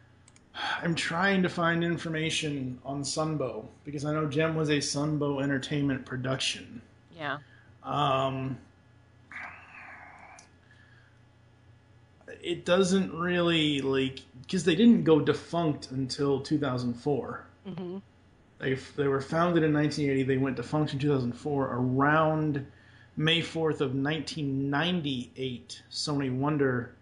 I'm 0.82 0.94
trying 0.94 1.42
to 1.42 1.50
find 1.50 1.84
information 1.84 2.78
on 2.82 3.02
Sunbow 3.02 3.66
because 3.84 4.06
I 4.06 4.14
know 4.14 4.26
Jem 4.26 4.54
was 4.56 4.70
a 4.70 4.78
Sunbow 4.78 5.42
Entertainment 5.42 6.06
production. 6.06 6.80
Yeah. 7.14 7.38
Um, 7.84 8.56
it 12.42 12.64
doesn't 12.64 13.12
really 13.12 13.80
like 13.80 14.20
because 14.42 14.64
they 14.64 14.74
didn't 14.74 15.04
go 15.04 15.20
defunct 15.20 15.90
until 15.90 16.40
2004. 16.40 17.46
Mm-hmm. 17.68 17.98
They 18.58 18.74
they 18.96 19.08
were 19.08 19.20
founded 19.20 19.62
in 19.62 19.74
1980. 19.74 20.22
They 20.22 20.38
went 20.38 20.56
defunct 20.56 20.92
in 20.92 20.98
2004. 20.98 21.66
Around 21.66 22.66
May 23.16 23.40
4th 23.40 23.80
of 23.80 23.94
1998, 23.94 25.82
Sony 25.90 26.30
Wonder 26.36 26.94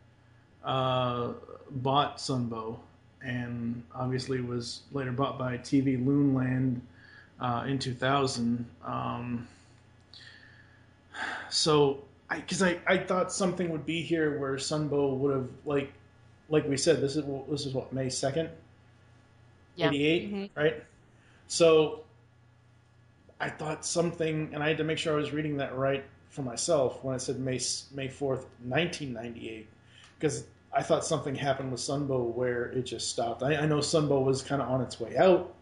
uh, 0.65 1.33
bought 1.71 2.19
Sunbow, 2.19 2.79
and 3.23 3.83
obviously 3.95 4.41
was 4.41 4.83
later 4.93 5.13
bought 5.13 5.39
by 5.39 5.59
TV 5.59 6.05
Loonland 6.05 6.81
uh, 7.41 7.65
in 7.67 7.79
2000. 7.79 8.65
Um, 8.85 9.49
so, 11.51 11.99
because 12.31 12.63
I, 12.63 12.71
I, 12.71 12.95
I 12.95 12.99
thought 12.99 13.33
something 13.33 13.71
would 13.71 13.87
be 13.87 14.01
here 14.03 14.39
where 14.39 14.55
Sunbow 14.55 15.17
would 15.17 15.35
have 15.35 15.49
like 15.65 15.93
like 16.51 16.69
we 16.69 16.77
said 16.77 17.01
this 17.01 17.17
is 17.17 17.25
this 17.49 17.65
is 17.67 17.73
what 17.75 17.93
May 17.93 18.07
2nd, 18.07 18.49
Yeah. 19.77 19.89
88, 19.89 20.33
Mm-hmm. 20.35 20.61
right? 20.61 20.85
So 21.49 22.04
I 23.41 23.51
thought 23.51 23.85
something, 23.85 24.51
and 24.53 24.63
I 24.63 24.69
had 24.69 24.79
to 24.79 24.85
make 24.85 24.99
sure 24.99 25.13
I 25.13 25.17
was 25.17 25.33
reading 25.33 25.57
that 25.59 25.77
right 25.77 26.05
for 26.29 26.43
myself 26.43 27.03
when 27.05 27.15
I 27.15 27.19
said 27.19 27.39
May 27.39 27.61
May 27.93 28.09
fourth, 28.09 28.47
nineteen 28.65 29.13
ninety 29.13 29.51
eight, 29.51 29.69
because 30.19 30.47
I 30.73 30.83
thought 30.83 31.05
something 31.05 31.35
happened 31.35 31.71
with 31.71 31.81
Sunbow 31.81 32.35
where 32.35 32.67
it 32.67 32.83
just 32.83 33.11
stopped. 33.11 33.43
I, 33.43 33.57
I 33.57 33.67
know 33.67 33.79
Sunbow 33.79 34.25
was 34.25 34.43
kind 34.43 34.61
of 34.63 34.69
on 34.69 34.81
its 34.81 34.99
way 34.99 35.17
out 35.17 35.55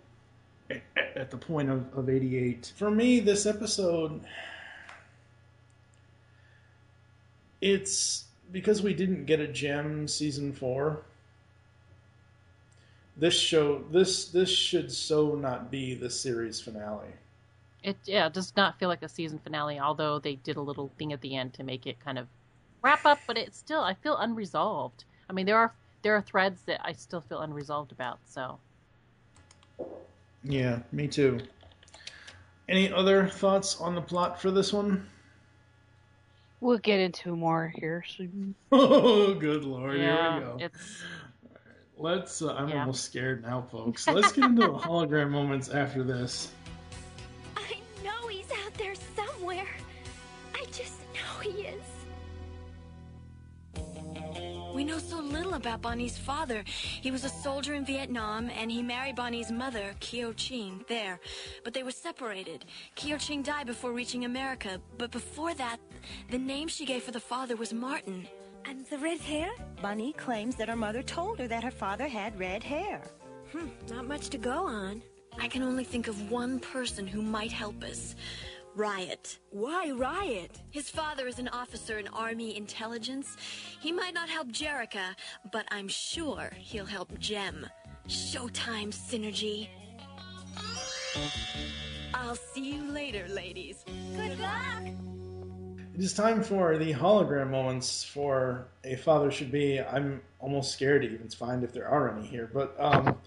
at, 0.70 0.82
at 1.16 1.30
the 1.30 1.36
point 1.36 1.70
of, 1.70 1.86
of 1.96 2.08
eighty 2.08 2.38
eight. 2.38 2.72
For 2.76 2.90
me, 2.90 3.20
this 3.20 3.46
episode, 3.46 4.20
it's 7.60 8.24
because 8.50 8.82
we 8.82 8.94
didn't 8.94 9.24
get 9.24 9.40
a 9.40 9.48
Jem 9.48 10.06
season 10.06 10.52
four 10.52 11.02
this 13.16 13.34
show 13.34 13.84
this 13.90 14.28
this 14.28 14.48
should 14.48 14.90
so 14.90 15.34
not 15.34 15.70
be 15.70 15.94
the 15.94 16.08
series 16.08 16.60
finale. 16.60 17.08
It 17.82 17.96
yeah, 18.04 18.26
it 18.26 18.32
does 18.32 18.52
not 18.56 18.78
feel 18.78 18.88
like 18.88 19.02
a 19.02 19.08
season 19.08 19.38
finale, 19.38 19.80
although 19.80 20.18
they 20.18 20.36
did 20.36 20.56
a 20.56 20.60
little 20.60 20.90
thing 20.98 21.12
at 21.12 21.20
the 21.20 21.36
end 21.36 21.54
to 21.54 21.64
make 21.64 21.86
it 21.86 21.98
kind 22.04 22.18
of 22.18 22.28
wrap 22.82 23.04
up, 23.04 23.18
but 23.26 23.36
it's 23.38 23.58
still 23.58 23.80
I 23.82 23.94
feel 23.94 24.16
unresolved. 24.16 25.04
I 25.28 25.32
mean 25.32 25.46
there 25.46 25.58
are 25.58 25.72
there 26.02 26.14
are 26.16 26.22
threads 26.22 26.62
that 26.66 26.80
I 26.84 26.92
still 26.92 27.20
feel 27.20 27.40
unresolved 27.40 27.92
about, 27.92 28.18
so 28.24 28.58
Yeah, 30.44 30.80
me 30.92 31.08
too. 31.08 31.38
Any 32.68 32.92
other 32.92 33.26
thoughts 33.28 33.80
on 33.80 33.94
the 33.94 34.00
plot 34.00 34.40
for 34.40 34.50
this 34.50 34.72
one? 34.72 35.06
We'll 36.60 36.78
get 36.78 37.00
into 37.00 37.34
more 37.34 37.72
here 37.76 38.04
soon. 38.08 38.54
Oh, 38.72 39.34
good 39.34 39.64
lord! 39.64 39.98
yeah, 39.98 40.38
Here 40.38 40.40
we 40.40 40.46
go. 40.46 40.56
it's 40.60 41.02
Let's. 41.96 42.40
Uh, 42.42 42.54
I'm 42.54 42.68
Yeah. 42.68 42.80
almost 42.80 43.04
scared 43.04 43.42
now, 43.42 43.62
folks. 43.70 44.08
Let's 44.08 44.32
get 44.32 44.44
into 44.44 44.62
the 44.72 44.72
hologram 44.78 45.30
moments 45.30 45.68
after 45.68 46.02
this. 46.02 46.50
We 54.74 54.84
know 54.84 54.98
so 54.98 55.20
little 55.20 55.52
about 55.52 55.82
Bonnie's 55.82 56.16
father. 56.16 56.64
He 56.66 57.10
was 57.10 57.24
a 57.24 57.28
soldier 57.28 57.74
in 57.74 57.84
Vietnam, 57.84 58.48
and 58.50 58.70
he 58.70 58.82
married 58.82 59.16
Bonnie's 59.16 59.52
mother, 59.52 59.94
Kyo 60.00 60.32
Ching, 60.32 60.82
there. 60.88 61.20
But 61.62 61.74
they 61.74 61.82
were 61.82 61.90
separated. 61.90 62.64
Kyo 62.94 63.18
Ching 63.18 63.42
died 63.42 63.66
before 63.66 63.92
reaching 63.92 64.24
America, 64.24 64.80
but 64.96 65.10
before 65.10 65.52
that, 65.54 65.76
the 66.30 66.38
name 66.38 66.68
she 66.68 66.86
gave 66.86 67.02
for 67.02 67.10
the 67.10 67.20
father 67.20 67.54
was 67.54 67.74
Martin. 67.74 68.26
And 68.64 68.86
the 68.86 68.96
red 68.96 69.20
hair? 69.20 69.50
Bonnie 69.82 70.14
claims 70.14 70.56
that 70.56 70.70
her 70.70 70.76
mother 70.76 71.02
told 71.02 71.38
her 71.38 71.48
that 71.48 71.64
her 71.64 71.70
father 71.70 72.08
had 72.08 72.38
red 72.38 72.62
hair. 72.62 73.02
Hmm, 73.52 73.68
not 73.90 74.08
much 74.08 74.30
to 74.30 74.38
go 74.38 74.66
on. 74.66 75.02
I 75.38 75.48
can 75.48 75.62
only 75.62 75.84
think 75.84 76.08
of 76.08 76.30
one 76.30 76.58
person 76.60 77.06
who 77.06 77.20
might 77.20 77.52
help 77.52 77.84
us. 77.84 78.14
Riot. 78.74 79.38
Why 79.50 79.90
Riot? 79.90 80.62
His 80.70 80.88
father 80.88 81.26
is 81.26 81.38
an 81.38 81.48
officer 81.48 81.98
in 81.98 82.08
Army 82.08 82.56
intelligence. 82.56 83.36
He 83.80 83.92
might 83.92 84.14
not 84.14 84.28
help 84.28 84.48
Jerica, 84.48 85.14
but 85.52 85.66
I'm 85.70 85.88
sure 85.88 86.50
he'll 86.56 86.86
help 86.86 87.18
Jem. 87.18 87.66
Showtime 88.08 88.88
synergy. 88.88 89.68
I'll 92.14 92.36
see 92.36 92.74
you 92.74 92.90
later, 92.90 93.26
ladies. 93.28 93.84
Good 94.16 94.38
luck. 94.38 94.84
It 95.94 96.00
is 96.00 96.14
time 96.14 96.42
for 96.42 96.78
the 96.78 96.94
hologram 96.94 97.50
moments 97.50 98.02
for 98.02 98.68
a 98.84 98.96
father 98.96 99.30
should 99.30 99.52
be. 99.52 99.80
I'm 99.80 100.22
almost 100.38 100.72
scared 100.72 101.02
to 101.02 101.08
even 101.08 101.28
find 101.28 101.62
if 101.62 101.74
there 101.74 101.86
are 101.86 102.16
any 102.16 102.26
here, 102.26 102.50
but 102.52 102.74
um, 102.78 103.18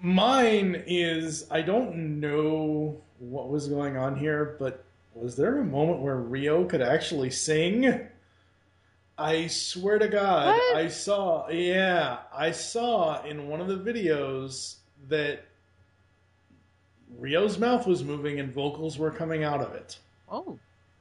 mine 0.00 0.82
is 0.86 1.46
I 1.50 1.60
don't 1.60 2.18
know 2.20 3.02
what 3.30 3.48
was 3.48 3.68
going 3.68 3.96
on 3.96 4.16
here, 4.16 4.56
but 4.58 4.84
was 5.14 5.36
there 5.36 5.58
a 5.58 5.64
moment 5.64 6.00
where 6.00 6.16
Rio 6.16 6.64
could 6.64 6.82
actually 6.82 7.30
sing? 7.30 8.08
I 9.18 9.46
swear 9.46 9.98
to 9.98 10.08
God, 10.08 10.46
What? 10.46 10.76
I 10.76 10.88
saw. 10.88 11.48
Yeah, 11.48 12.18
I 12.34 12.50
saw 12.50 13.22
in 13.24 13.48
one 13.48 13.60
of 13.60 13.68
the 13.68 13.76
videos 13.76 14.76
that 15.08 15.44
Rio's 17.18 17.58
mouth 17.58 17.86
was 17.86 18.02
moving 18.02 18.40
and 18.40 18.52
vocals 18.52 18.98
were 18.98 19.10
coming 19.10 19.44
out 19.44 19.60
of 19.60 19.74
it 19.74 19.98
oh, 20.32 20.58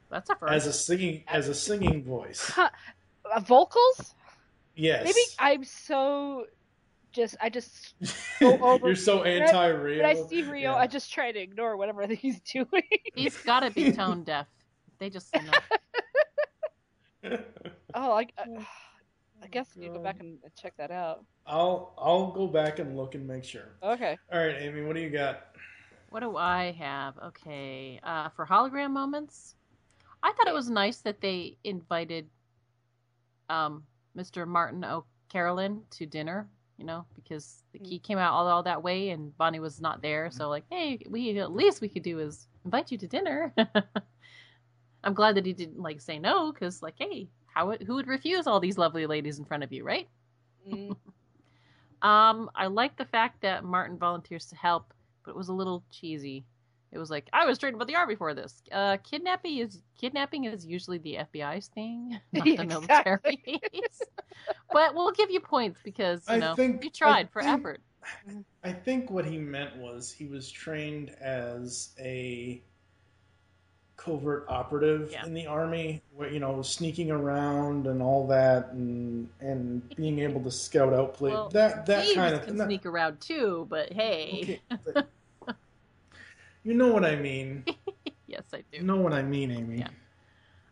that's 0.09 0.29
a 0.29 0.35
first. 0.35 0.53
as 0.53 0.67
a 0.67 0.73
singing 0.73 1.23
as 1.27 1.47
a 1.47 1.55
singing 1.55 2.03
voice. 2.03 2.51
Uh, 3.33 3.39
vocals? 3.39 4.13
Yes. 4.75 5.05
Maybe 5.05 5.19
I'm 5.39 5.63
so 5.63 6.47
just 7.11 7.35
I 7.41 7.49
just 7.49 7.95
go 8.39 8.57
over. 8.59 8.87
You're 8.87 8.95
so 8.95 9.23
anti-Rio. 9.23 10.03
When 10.03 10.05
I 10.05 10.27
see 10.27 10.43
Rio, 10.43 10.71
Yeah. 10.71 10.75
I 10.75 10.87
just 10.87 11.11
try 11.11 11.31
to 11.31 11.39
ignore 11.39 11.77
whatever 11.77 12.05
he's 12.13 12.39
doing. 12.41 12.83
He's 13.13 13.37
got 13.37 13.61
to 13.61 13.71
be 13.71 13.91
tone 13.93 14.23
deaf. 14.23 14.47
They 14.99 15.09
just 15.09 15.35
oh, 17.23 17.31
I, 17.93 18.27
I, 18.37 18.67
I 19.43 19.47
guess 19.49 19.69
I 19.75 19.79
need 19.79 19.87
to 19.87 19.93
go 19.93 19.99
back 20.03 20.19
and 20.19 20.37
and 20.43 20.55
check 20.55 20.77
that 20.77 20.91
out. 20.91 21.25
I'll 21.45 21.93
I'll 21.97 22.31
go 22.31 22.47
back 22.47 22.79
and 22.79 22.95
look 22.95 23.15
and 23.15 23.27
make 23.27 23.43
sure. 23.43 23.75
Okay. 23.81 24.17
All 24.31 24.39
right, 24.39 24.55
Amy, 24.59 24.83
what 24.83 24.95
do 24.95 25.01
you 25.01 25.09
got? 25.09 25.47
What 26.09 26.19
do 26.19 26.37
I 26.37 26.71
have? 26.73 27.17
Okay, 27.17 27.99
uh, 28.03 28.29
for 28.29 28.45
hologram 28.45 28.91
moments, 28.91 29.55
I 30.21 30.31
thought 30.33 30.47
it 30.47 30.53
was 30.53 30.69
nice 30.69 30.97
that 30.97 31.21
they 31.21 31.57
invited 31.63 32.27
um, 33.49 33.83
Mr. 34.15 34.45
Martin 34.45 34.83
O'Carolyn 34.83 35.81
to 35.91 36.05
dinner. 36.05 36.49
You 36.81 36.87
know, 36.87 37.05
because 37.15 37.61
he 37.73 37.99
came 37.99 38.17
out 38.17 38.33
all, 38.33 38.47
all 38.47 38.63
that 38.63 38.81
way 38.81 39.11
and 39.11 39.37
Bonnie 39.37 39.59
was 39.59 39.79
not 39.79 40.01
there. 40.01 40.31
So 40.31 40.49
like, 40.49 40.63
hey, 40.71 40.99
we 41.07 41.37
at 41.37 41.51
least 41.51 41.79
we 41.79 41.87
could 41.87 42.01
do 42.01 42.17
is 42.17 42.47
invite 42.65 42.91
you 42.91 42.97
to 42.97 43.07
dinner. 43.07 43.53
I'm 45.03 45.13
glad 45.13 45.35
that 45.35 45.45
he 45.45 45.53
didn't 45.53 45.79
like 45.79 46.01
say 46.01 46.17
no 46.17 46.51
because 46.51 46.81
like, 46.81 46.95
hey, 46.97 47.29
how 47.45 47.67
would, 47.67 47.83
who 47.83 47.93
would 47.93 48.07
refuse 48.07 48.47
all 48.47 48.59
these 48.59 48.79
lovely 48.79 49.05
ladies 49.05 49.37
in 49.37 49.45
front 49.45 49.63
of 49.63 49.71
you, 49.71 49.83
right? 49.83 50.09
Mm. 50.67 50.95
Um, 52.01 52.49
I 52.55 52.65
like 52.65 52.97
the 52.97 53.05
fact 53.05 53.41
that 53.43 53.63
Martin 53.63 53.95
volunteers 53.95 54.47
to 54.47 54.55
help, 54.55 54.91
but 55.23 55.33
it 55.33 55.37
was 55.37 55.49
a 55.49 55.53
little 55.53 55.83
cheesy. 55.91 56.45
It 56.91 56.97
was 56.99 57.09
like 57.09 57.29
I 57.31 57.45
was 57.45 57.57
trained 57.57 57.79
by 57.79 57.85
the 57.85 57.95
army 57.95 58.15
for 58.15 58.33
this. 58.33 58.61
Uh, 58.71 58.97
kidnapping 58.97 59.57
is 59.57 59.81
kidnapping 59.99 60.43
is 60.45 60.65
usually 60.65 60.97
the 60.97 61.19
FBI's 61.33 61.67
thing, 61.67 62.19
not 62.33 62.43
the 62.43 62.51
Exactly. 62.53 63.41
military's. 63.45 64.01
but 64.73 64.93
we'll 64.93 65.11
give 65.11 65.31
you 65.31 65.39
points 65.39 65.79
because 65.83 66.21
you 66.27 66.35
I 66.35 66.37
know 66.39 66.55
think- 66.55 66.83
you 66.83 66.89
tried 66.89 67.27
I 67.27 67.29
for 67.31 67.41
think- 67.43 67.59
effort. 67.59 67.81
I 68.63 68.73
think 68.73 69.11
what 69.11 69.25
he 69.25 69.37
meant 69.37 69.77
was 69.77 70.11
he 70.11 70.25
was 70.25 70.49
trained 70.49 71.11
as 71.21 71.91
a 71.99 72.61
covert 73.95 74.45
operative 74.49 75.13
in 75.23 75.35
the 75.35 75.45
army, 75.45 76.01
where 76.15 76.27
you 76.27 76.39
know 76.39 76.61
sneaking 76.63 77.11
around 77.11 77.85
and 77.85 78.01
all 78.01 78.25
that, 78.27 78.71
and 78.71 79.29
and 79.39 79.87
being 79.95 80.17
able 80.19 80.41
to 80.41 80.49
scout 80.51 80.93
out 80.93 81.13
play 81.13 81.29
Well, 81.31 81.49
that 81.49 81.85
that 81.85 82.13
kind 82.15 82.33
of 82.35 82.43
can 82.43 82.57
that- 82.57 82.65
sneak 82.65 82.85
around 82.87 83.21
too, 83.21 83.67
but 83.69 83.93
hey, 83.93 84.59
You 86.63 86.73
know 86.75 86.87
what 86.87 87.05
I 87.05 87.15
mean? 87.15 87.65
yes, 88.27 88.43
I 88.53 88.57
do. 88.57 88.77
You 88.77 88.83
know 88.83 88.97
what 88.97 89.13
I 89.13 89.23
mean, 89.23 89.51
Amy? 89.51 89.79
Yeah. 89.79 89.87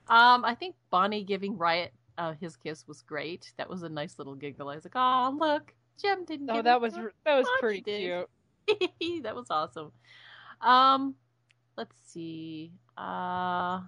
Um, 0.07 0.43
I 0.45 0.55
think 0.55 0.75
Bonnie 0.89 1.23
giving 1.23 1.57
Riot 1.57 1.93
uh, 2.19 2.33
his 2.39 2.55
kiss 2.57 2.87
was 2.87 3.01
great. 3.01 3.53
That 3.57 3.69
was 3.69 3.83
a 3.83 3.89
nice 3.89 4.19
little 4.19 4.35
giggle. 4.35 4.69
I 4.69 4.75
was 4.75 4.83
like, 4.85 4.95
"Oh, 4.95 5.35
look, 5.39 5.73
Jem 6.01 6.25
didn't." 6.25 6.49
Oh, 6.49 6.55
give 6.55 6.65
that 6.65 6.81
was 6.81 6.93
to 6.93 7.11
that 7.25 7.37
was 7.37 7.45
Bonnie 7.45 7.59
pretty 7.59 7.81
did." 7.81 8.27
cute. 8.67 9.23
that 9.23 9.35
was 9.35 9.47
awesome. 9.49 9.91
Um, 10.61 11.15
let's 11.77 11.95
see. 12.05 12.71
Uh, 12.97 13.81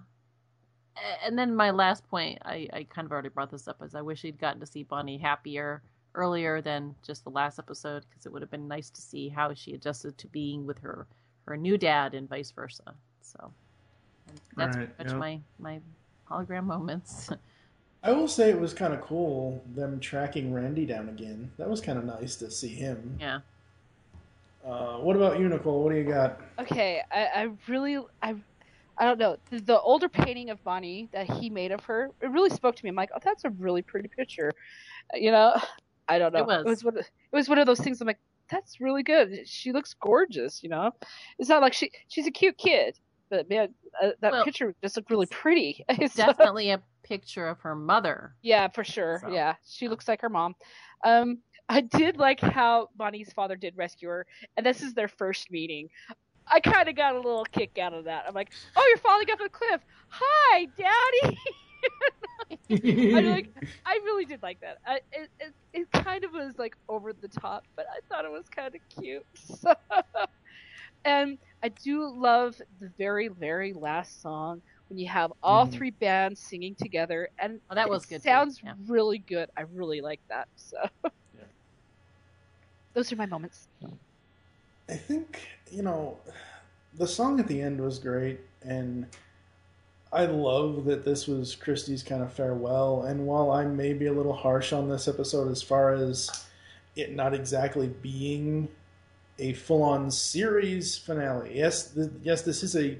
and 1.24 1.38
then 1.38 1.54
my 1.54 1.70
last 1.70 2.08
point, 2.08 2.38
I, 2.44 2.68
I 2.72 2.84
kind 2.84 3.06
of 3.06 3.12
already 3.12 3.28
brought 3.28 3.50
this 3.50 3.68
up, 3.68 3.82
is 3.82 3.94
I 3.94 4.02
wish 4.02 4.22
he'd 4.22 4.40
gotten 4.40 4.60
to 4.60 4.66
see 4.66 4.82
Bonnie 4.82 5.18
happier 5.18 5.82
earlier 6.14 6.60
than 6.60 6.94
just 7.06 7.24
the 7.24 7.30
last 7.30 7.58
episode, 7.58 8.04
because 8.08 8.26
it 8.26 8.32
would 8.32 8.42
have 8.42 8.50
been 8.50 8.68
nice 8.68 8.90
to 8.90 9.02
see 9.02 9.28
how 9.28 9.54
she 9.54 9.74
adjusted 9.74 10.16
to 10.18 10.26
being 10.28 10.66
with 10.66 10.78
her 10.78 11.06
her 11.46 11.56
new 11.56 11.76
dad 11.78 12.14
and 12.14 12.28
vice 12.28 12.50
versa. 12.50 12.94
So 13.22 13.52
that's 14.56 14.76
Right, 14.76 14.96
pretty 14.96 15.12
much 15.12 15.12
yeah. 15.12 15.18
my 15.18 15.40
my 15.58 15.80
hologram 16.30 16.64
moments. 16.64 17.30
I 18.04 18.10
will 18.10 18.28
say 18.28 18.50
it 18.50 18.58
was 18.58 18.74
kind 18.74 18.92
of 18.92 19.00
cool 19.00 19.62
them 19.74 20.00
tracking 20.00 20.52
Randy 20.52 20.86
down 20.86 21.08
again. 21.08 21.50
That 21.56 21.68
was 21.70 21.80
kind 21.80 21.98
of 21.98 22.04
nice 22.04 22.34
to 22.36 22.50
see 22.50 22.68
him. 22.68 23.16
yeah. 23.20 23.40
Uh, 24.64 24.98
what 24.98 25.16
about 25.16 25.40
you, 25.40 25.48
Nicole? 25.48 25.82
What 25.82 25.90
do 25.92 25.98
you 25.98 26.04
got? 26.04 26.40
Okay, 26.58 27.02
I, 27.10 27.26
I 27.34 27.48
really, 27.66 27.98
I, 28.22 28.36
I 28.96 29.04
don't 29.04 29.18
know. 29.18 29.36
The, 29.50 29.60
the 29.60 29.80
older 29.80 30.08
painting 30.08 30.50
of 30.50 30.62
Bonnie 30.62 31.08
that 31.12 31.28
he 31.28 31.50
made 31.50 31.72
of 31.72 31.82
her, 31.84 32.10
it 32.20 32.30
really 32.30 32.50
spoke 32.50 32.76
to 32.76 32.84
me. 32.84 32.90
I'm 32.90 32.94
like, 32.94 33.10
oh, 33.14 33.18
that's 33.22 33.44
a 33.44 33.50
really 33.50 33.82
pretty 33.82 34.08
picture. 34.08 34.52
You 35.14 35.32
know, 35.32 35.60
I 36.08 36.18
don't 36.20 36.32
know. 36.32 36.40
It 36.40 36.46
was. 36.46 36.60
It 36.64 36.68
was 36.68 36.84
one. 36.84 36.98
Of, 36.98 37.04
it 37.04 37.36
was 37.36 37.48
one 37.48 37.58
of 37.58 37.66
those 37.66 37.80
things. 37.80 38.00
I'm 38.00 38.06
like, 38.06 38.20
that's 38.52 38.80
really 38.80 39.02
good. 39.02 39.48
She 39.48 39.72
looks 39.72 39.94
gorgeous. 39.94 40.62
You 40.62 40.68
know, 40.68 40.92
it's 41.38 41.48
not 41.48 41.62
like 41.62 41.72
she 41.72 41.90
she's 42.08 42.26
a 42.26 42.30
cute 42.30 42.58
kid, 42.58 42.98
but 43.30 43.48
man, 43.48 43.74
uh, 44.00 44.10
that 44.20 44.32
Well, 44.32 44.44
picture 44.44 44.74
just 44.82 44.96
looked 44.96 45.10
really 45.10 45.26
pretty. 45.26 45.84
It's 45.88 46.14
definitely 46.14 46.70
a 46.70 46.80
picture 47.02 47.48
of 47.48 47.58
her 47.60 47.74
mother. 47.74 48.34
Yeah, 48.42 48.68
for 48.68 48.84
sure. 48.84 49.20
So. 49.22 49.30
Yeah, 49.30 49.54
she 49.66 49.88
looks 49.88 50.06
like 50.06 50.20
her 50.20 50.28
mom. 50.28 50.54
Um, 51.04 51.38
I 51.68 51.80
did 51.80 52.18
like 52.18 52.40
how 52.40 52.90
Bonnie's 52.96 53.32
father 53.32 53.56
did 53.56 53.76
rescue 53.76 54.08
her, 54.08 54.26
and 54.56 54.66
this 54.66 54.82
is 54.82 54.94
their 54.94 55.08
first 55.08 55.50
meeting. 55.50 55.88
I 56.46 56.60
kind 56.60 56.88
of 56.88 56.96
got 56.96 57.14
a 57.14 57.20
little 57.20 57.46
kick 57.50 57.78
out 57.78 57.94
of 57.94 58.04
that. 58.04 58.24
I'm 58.28 58.34
like, 58.34 58.52
oh, 58.76 58.84
you're 58.88 58.98
falling 58.98 59.30
off 59.30 59.40
a 59.40 59.48
cliff. 59.48 59.80
Hi, 60.08 60.66
Daddy. 60.76 61.38
I 63.14 63.20
like, 63.22 63.48
I 63.86 64.00
really 64.04 64.24
did 64.26 64.42
like 64.42 64.58
that. 64.62 64.78
I, 64.86 65.00
it, 65.12 65.30
it 65.40 65.54
it 65.72 66.04
kind 66.04 66.24
of 66.24 66.30
was 66.32 66.54
like 66.58 66.74
over 66.88 67.12
the 67.12 67.28
top, 67.28 67.64
but 67.76 67.86
I 67.94 68.00
thought 68.08 68.24
it 68.24 68.30
was 68.30 68.48
kind 68.54 68.74
of 68.74 68.80
cute. 69.02 69.22
So, 69.36 69.74
and 71.04 71.38
I 71.62 71.68
do 71.84 72.10
love 72.14 72.56
the 72.80 72.90
very 72.98 73.28
very 73.28 73.72
last 73.72 74.20
song 74.22 74.62
when 74.88 74.98
you 74.98 75.08
have 75.08 75.32
all 75.42 75.66
Mhm. 75.66 75.72
three 75.72 75.90
bands 75.90 76.42
singing 76.48 76.74
together, 76.78 77.28
and 77.40 77.60
Oh, 77.70 77.74
that 77.74 77.88
was 77.90 78.04
it 78.04 78.08
good 78.08 78.22
Sounds 78.22 78.60
yeah. 78.62 78.74
really 78.88 79.18
good. 79.18 79.48
I 79.56 79.62
really 79.62 80.00
like 80.00 80.20
that. 80.30 80.48
So, 80.56 80.78
yeah. 81.34 81.44
those 82.94 83.12
are 83.12 83.16
my 83.16 83.26
moments. 83.26 83.68
I 84.88 84.94
think 84.96 85.40
you 85.70 85.82
know 85.82 86.18
the 86.92 87.06
song 87.06 87.40
at 87.40 87.48
the 87.48 87.60
end 87.60 87.80
was 87.80 87.98
great, 87.98 88.40
and 88.62 89.06
I 90.12 90.26
love 90.26 90.84
that 90.84 91.04
this 91.04 91.26
was 91.26 91.54
Christy's 91.54 92.02
kind 92.02 92.22
of 92.22 92.32
farewell. 92.32 93.04
And 93.04 93.26
while 93.26 93.50
I 93.50 93.64
may 93.64 93.94
be 93.94 94.06
a 94.06 94.12
little 94.12 94.34
harsh 94.34 94.72
on 94.72 94.88
this 94.88 95.08
episode 95.08 95.50
as 95.50 95.62
far 95.62 95.94
as 95.94 96.46
it 96.96 97.14
not 97.14 97.32
exactly 97.32 97.88
being 97.88 98.68
a 99.38 99.54
full-on 99.54 100.10
series 100.10 100.98
finale, 100.98 101.56
yes, 101.56 101.92
th- 101.92 102.10
yes, 102.22 102.42
this 102.42 102.62
is 102.62 102.76
a 102.76 102.98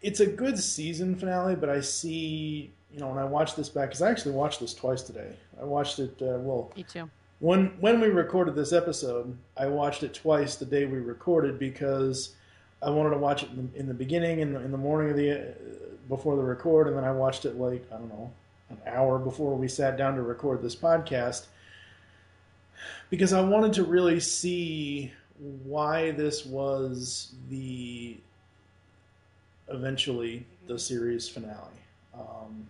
it's 0.00 0.20
a 0.20 0.26
good 0.26 0.58
season 0.58 1.14
finale, 1.16 1.54
but 1.56 1.68
I 1.68 1.80
see 1.80 2.72
you 2.92 3.00
know 3.00 3.08
when 3.08 3.18
I 3.18 3.24
watch 3.24 3.56
this 3.56 3.68
back 3.68 3.88
because 3.88 4.02
I 4.02 4.10
actually 4.10 4.32
watched 4.34 4.60
this 4.60 4.74
twice 4.74 5.02
today. 5.02 5.34
I 5.60 5.64
watched 5.64 5.98
it 5.98 6.14
uh, 6.22 6.38
well 6.38 6.72
Me 6.76 6.84
too. 6.84 7.10
when 7.40 7.66
when 7.80 8.00
we 8.00 8.06
recorded 8.08 8.54
this 8.54 8.72
episode, 8.72 9.36
I 9.56 9.66
watched 9.66 10.04
it 10.04 10.14
twice 10.14 10.54
the 10.56 10.66
day 10.66 10.86
we 10.86 10.98
recorded 10.98 11.58
because 11.58 12.34
I 12.82 12.90
wanted 12.90 13.10
to 13.10 13.18
watch 13.18 13.42
it 13.42 13.50
in 13.50 13.70
the, 13.72 13.78
in 13.80 13.86
the 13.86 13.94
beginning 13.94 14.40
in 14.40 14.54
the, 14.54 14.60
in 14.60 14.72
the 14.72 14.78
morning 14.78 15.10
of 15.10 15.16
the 15.16 15.30
uh, 15.30 15.44
before 16.08 16.36
the 16.36 16.42
record, 16.42 16.88
and 16.88 16.96
then 16.96 17.04
I 17.04 17.12
watched 17.12 17.44
it 17.44 17.56
like 17.56 17.86
I 17.92 17.96
don't 17.96 18.08
know 18.08 18.32
an 18.70 18.78
hour 18.86 19.18
before 19.18 19.54
we 19.54 19.68
sat 19.68 19.96
down 19.96 20.16
to 20.16 20.22
record 20.22 20.62
this 20.62 20.74
podcast 20.74 21.46
because 23.10 23.32
I 23.32 23.40
wanted 23.42 23.74
to 23.74 23.84
really 23.84 24.18
see 24.18 25.12
why 25.38 26.12
this 26.12 26.46
was 26.46 27.34
the 27.48 28.18
eventually 29.68 30.46
the 30.66 30.78
series 30.78 31.28
finale. 31.28 31.80
Um, 32.14 32.66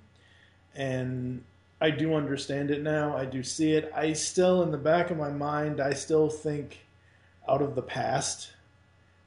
and 0.75 1.45
I 1.81 1.91
do 1.91 2.15
understand 2.15 2.71
it 2.71 2.83
now. 2.83 3.17
I 3.17 3.25
do 3.25 3.43
see 3.43 3.73
it. 3.73 3.93
I 3.95 4.13
still, 4.13 4.63
in 4.63 4.71
the 4.71 4.79
back 4.79 5.11
of 5.11 5.17
my 5.17 5.31
mind, 5.31 5.81
I 5.81 5.93
still 5.95 6.29
think 6.29 6.81
out 7.49 7.61
of 7.61 7.75
the 7.75 7.83
past 7.83 8.51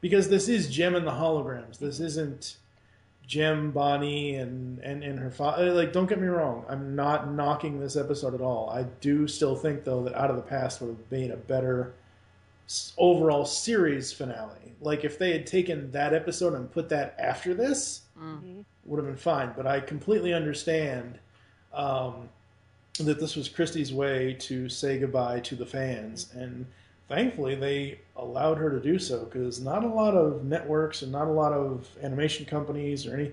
because 0.05 0.29
this 0.29 0.47
is 0.47 0.69
Jem 0.69 0.93
and 0.93 1.07
the 1.07 1.09
holograms. 1.09 1.79
This 1.79 1.99
isn't 1.99 2.57
Jem, 3.25 3.71
Bonnie, 3.71 4.35
and 4.35 4.77
and 4.81 5.03
and 5.03 5.17
her 5.17 5.31
father. 5.31 5.73
Like, 5.73 5.93
don't 5.93 6.05
get 6.05 6.21
me 6.21 6.27
wrong. 6.27 6.63
I'm 6.69 6.95
not 6.95 7.33
knocking 7.33 7.79
this 7.79 7.95
episode 7.95 8.35
at 8.35 8.39
all. 8.39 8.69
I 8.69 8.83
do 9.01 9.27
still 9.27 9.55
think 9.55 9.83
though 9.83 10.03
that 10.03 10.13
out 10.13 10.29
of 10.29 10.35
the 10.35 10.43
past 10.43 10.79
would 10.79 10.89
have 10.89 11.11
made 11.11 11.31
a 11.31 11.35
better 11.35 11.95
overall 12.99 13.45
series 13.45 14.13
finale. 14.13 14.75
Like 14.79 15.03
if 15.03 15.17
they 15.17 15.31
had 15.31 15.47
taken 15.47 15.89
that 15.93 16.13
episode 16.13 16.53
and 16.53 16.71
put 16.71 16.87
that 16.89 17.15
after 17.17 17.55
this, 17.55 18.01
would 18.85 18.97
have 18.97 19.07
been 19.07 19.17
fine. 19.17 19.53
But 19.57 19.65
I 19.65 19.79
completely 19.79 20.35
understand 20.35 21.17
um, 21.73 22.29
that 22.99 23.19
this 23.19 23.35
was 23.35 23.49
Christy's 23.49 23.91
way 23.91 24.35
to 24.41 24.69
say 24.69 24.99
goodbye 24.99 25.39
to 25.39 25.55
the 25.55 25.65
fans, 25.65 26.31
and 26.35 26.67
thankfully 27.07 27.55
they 27.55 27.99
allowed 28.15 28.57
her 28.57 28.69
to 28.69 28.79
do 28.79 28.97
so 28.97 29.25
because 29.25 29.59
not 29.61 29.83
a 29.83 29.87
lot 29.87 30.15
of 30.15 30.43
networks 30.43 31.01
and 31.01 31.11
not 31.11 31.27
a 31.27 31.31
lot 31.31 31.53
of 31.53 31.87
animation 32.01 32.45
companies 32.45 33.05
or 33.05 33.15
any 33.15 33.31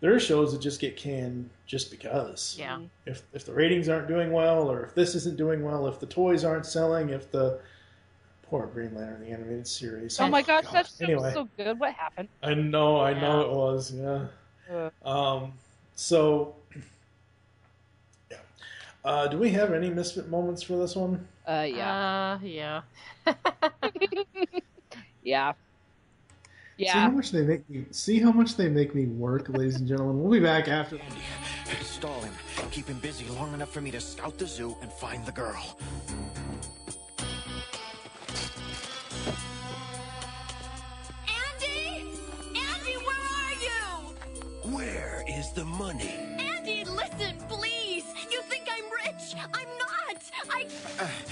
there 0.00 0.14
are 0.14 0.20
shows 0.20 0.52
that 0.52 0.60
just 0.60 0.80
get 0.80 0.98
canned 0.98 1.48
just 1.66 1.90
because. 1.90 2.56
Yeah. 2.58 2.80
If 3.06 3.22
if 3.32 3.46
the 3.46 3.54
ratings 3.54 3.88
aren't 3.88 4.06
doing 4.06 4.32
well, 4.32 4.70
or 4.70 4.82
if 4.84 4.94
this 4.94 5.14
isn't 5.14 5.38
doing 5.38 5.62
well, 5.64 5.86
if 5.88 5.98
the 5.98 6.04
toys 6.04 6.44
aren't 6.44 6.66
selling, 6.66 7.08
if 7.08 7.30
the 7.30 7.58
poor 8.42 8.66
Green 8.66 8.94
Lantern 8.94 9.20
the 9.20 9.30
animated 9.32 9.66
series. 9.66 10.20
Oh 10.20 10.28
my 10.28 10.42
gosh, 10.42 10.64
that 10.72 10.86
show's 10.86 11.00
Anyway. 11.00 11.32
so 11.32 11.48
good. 11.56 11.80
What 11.80 11.94
happened? 11.94 12.28
I 12.42 12.52
know, 12.52 13.00
I 13.00 13.18
know 13.18 13.40
it 13.40 13.50
was, 13.50 13.92
yeah. 13.92 14.26
Uh, 14.70 14.90
Um, 15.08 15.52
so, 15.96 16.54
yeah. 18.30 18.36
Uh, 19.04 19.26
do 19.28 19.38
we 19.38 19.50
have 19.50 19.72
any 19.72 19.88
misfit 19.88 20.28
moments 20.28 20.62
for 20.62 20.76
this 20.76 20.94
one? 20.94 21.26
Uh, 21.46 21.66
yeah. 21.68 22.38
Uh, 22.42 22.44
yeah. 22.44 22.82
yeah. 25.22 25.52
See 26.78 26.86
how 26.88 27.10
much 27.10 27.30
they 27.30 27.42
make 27.42 27.70
me. 27.70 27.84
See 27.90 28.18
how 28.18 28.32
much 28.32 28.56
they 28.56 28.68
make 28.68 28.94
me 28.94 29.06
work, 29.06 29.48
ladies 29.50 29.76
and 29.76 29.86
gentlemen. 29.86 30.22
We'll 30.22 30.32
be 30.32 30.40
back 30.44 30.68
after. 30.68 30.98
Stall 31.82 32.20
him. 32.22 32.32
Keep 32.70 32.88
him 32.88 32.98
busy 32.98 33.26
long 33.28 33.52
enough 33.54 33.70
for 33.72 33.80
me 33.80 33.90
to 33.92 34.00
scout 34.00 34.38
the 34.38 34.46
zoo 34.46 34.76
and 34.82 34.90
find 34.92 35.24
the 35.24 35.32
girl. 35.32 35.76
Andy! 41.28 42.06
Andy, 42.48 42.96
where 43.04 43.24
are 43.38 43.54
you? 43.62 44.74
Where 44.74 45.24
is 45.28 45.52
the 45.52 45.64
money? 45.64 46.14
Andy, 46.38 46.84
listen, 46.84 47.36
please. 47.48 48.04
You 48.30 48.42
think 48.42 48.64
I'm 48.70 48.84
rich? 49.06 49.34
I'm 49.36 49.68
not. 49.78 50.22
I. 50.50 50.64
Ching, 50.64 51.23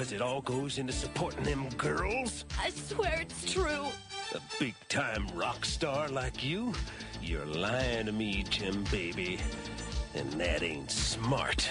because 0.00 0.14
it 0.14 0.22
all 0.22 0.40
goes 0.40 0.78
into 0.78 0.94
supporting 0.94 1.44
them 1.44 1.68
girls? 1.76 2.46
I 2.58 2.70
swear 2.70 3.20
it's 3.20 3.52
true. 3.52 3.84
A 4.34 4.40
big 4.58 4.74
time 4.88 5.26
rock 5.34 5.66
star 5.66 6.08
like 6.08 6.42
you? 6.42 6.72
You're 7.20 7.44
lying 7.44 8.06
to 8.06 8.12
me, 8.12 8.42
Jem 8.48 8.82
baby. 8.84 9.38
And 10.14 10.32
that 10.40 10.62
ain't 10.62 10.90
smart. 10.90 11.68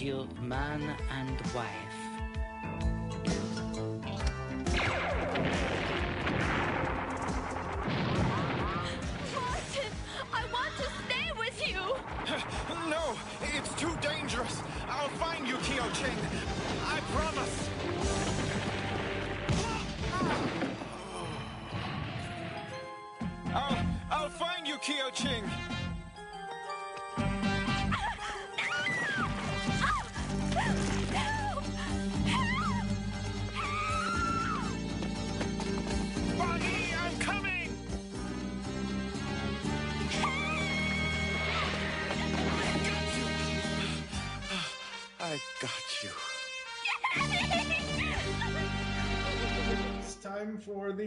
You 0.00 0.26
man 0.40 0.80
and 1.10 1.40
wife. 1.54 1.83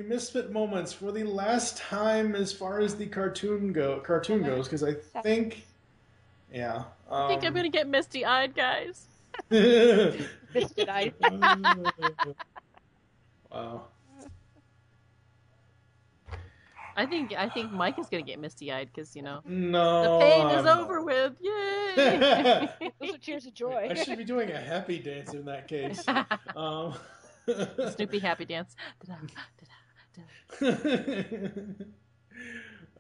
Misfit 0.08 0.52
moments 0.52 0.94
for 0.94 1.12
the 1.12 1.24
last 1.24 1.78
time 1.78 2.36
as 2.36 2.52
far 2.54 2.80
as 2.80 2.96
the 2.96 3.06
cartoon 3.06 3.74
go 3.74 4.00
cartoon 4.00 4.44
goes 4.44 4.68
because 4.68 4.84
I 4.84 4.94
think, 5.22 5.66
yeah, 6.54 6.84
I 7.12 7.28
think 7.28 7.44
I'm 7.44 7.48
um, 7.50 7.54
gonna 7.54 7.70
get 7.70 7.88
misty 7.88 8.26
eyed, 8.26 8.56
guys. 8.56 9.08
Misfit 9.50 10.90
eyed. 10.90 11.14
wow. 13.52 13.84
I 16.96 17.06
think 17.06 17.32
I 17.38 17.48
think 17.48 17.72
Mike 17.72 18.00
is 18.00 18.08
gonna 18.08 18.24
get 18.24 18.40
misty 18.40 18.72
eyed 18.72 18.90
because 18.92 19.16
you 19.16 19.22
know 19.22 19.42
No, 19.46 20.02
the 20.02 20.26
pain 20.26 20.48
is 20.48 20.66
I'm- 20.66 20.80
over 20.80 21.02
with. 21.04 21.34
Yay! 21.40 21.94
Those 23.00 23.14
are 23.14 23.18
tears 23.20 23.46
of 23.46 23.54
joy. 23.54 23.90
I 23.92 23.94
should 23.94 24.18
be 24.18 24.24
doing 24.24 24.52
a 24.52 24.60
happy 24.60 24.98
dance 24.98 25.34
in 25.34 25.46
that 25.46 25.68
case. 25.68 26.04
Um, 26.56 26.96
Snoopy 27.96 28.20
happy 28.20 28.46
dance. 28.46 28.76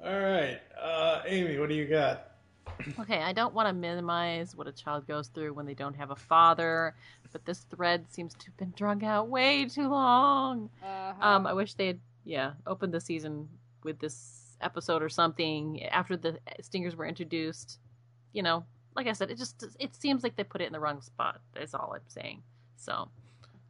All 0.04 0.20
right, 0.20 0.60
uh, 0.80 1.22
Amy, 1.26 1.58
what 1.58 1.70
do 1.70 1.76
you 1.76 1.88
got? 1.88 2.32
Okay, 3.00 3.22
I 3.22 3.34
don't 3.34 3.54
want 3.54 3.68
to 3.68 3.74
minimize 3.74 4.56
what 4.56 4.68
a 4.68 4.72
child 4.72 5.08
goes 5.08 5.30
through 5.30 5.54
when 5.54 5.66
they 5.66 5.74
don't 5.74 5.96
have 5.96 6.12
a 6.12 6.16
father, 6.16 6.96
but 7.32 7.44
this 7.46 7.66
thread 7.76 8.06
seems 8.12 8.34
to 8.36 8.46
have 8.46 8.58
been 8.58 8.74
drug 8.76 9.04
out 9.04 9.30
way 9.30 9.66
too 9.66 9.88
long. 9.88 10.70
Uh-huh. 10.84 11.14
Um, 11.28 11.48
I 11.48 11.54
wish 11.54 11.74
they 11.74 11.88
had, 11.88 12.00
yeah, 12.24 12.52
opened 12.66 12.94
the 12.94 13.00
season 13.00 13.50
with 13.84 14.00
this 14.00 14.56
episode 14.62 15.02
or 15.02 15.10
something 15.10 15.84
after 15.86 16.18
the 16.18 16.38
stingers 16.62 16.96
were 16.96 17.06
introduced. 17.06 17.80
You 18.34 18.44
know, 18.44 18.66
like 18.96 19.08
I 19.08 19.14
said, 19.14 19.32
it 19.32 19.38
just 19.38 19.64
it 19.80 19.96
seems 19.96 20.24
like 20.24 20.36
they 20.36 20.44
put 20.44 20.62
it 20.62 20.66
in 20.66 20.74
the 20.74 20.80
wrong 20.80 21.02
spot. 21.02 21.42
That's 21.54 21.74
all 21.74 21.94
I'm 21.96 22.02
saying. 22.08 22.42
So, 22.76 23.10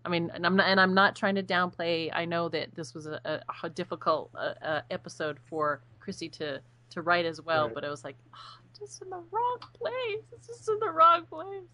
I 0.08 0.10
mean, 0.10 0.32
and 0.34 0.46
I'm 0.46 0.56
not, 0.56 0.68
and 0.68 0.80
I'm 0.80 0.94
not 0.94 1.18
trying 1.18 1.36
to 1.36 1.44
downplay. 1.44 2.10
I 2.14 2.24
know 2.24 2.48
that 2.48 2.74
this 2.76 2.94
was 2.94 3.08
a, 3.08 3.20
a, 3.26 3.42
a 3.64 3.70
difficult 3.70 4.30
uh, 4.34 4.54
uh, 4.64 4.82
episode 4.90 5.38
for 5.50 5.82
Chrissy 6.00 6.30
to 6.30 6.62
to 6.92 7.02
write 7.02 7.26
as 7.26 7.42
well, 7.42 7.66
Right. 7.66 7.74
but 7.76 7.84
it 7.84 7.90
was 7.90 8.06
like, 8.06 8.16
oh, 8.34 8.58
just 8.80 9.02
in 9.02 9.10
the 9.10 9.22
wrong 9.32 9.58
place. 9.74 10.24
It's 10.32 10.48
just 10.48 10.70
in 10.70 10.80
the 10.80 10.90
wrong 10.92 11.26
place. 11.26 11.68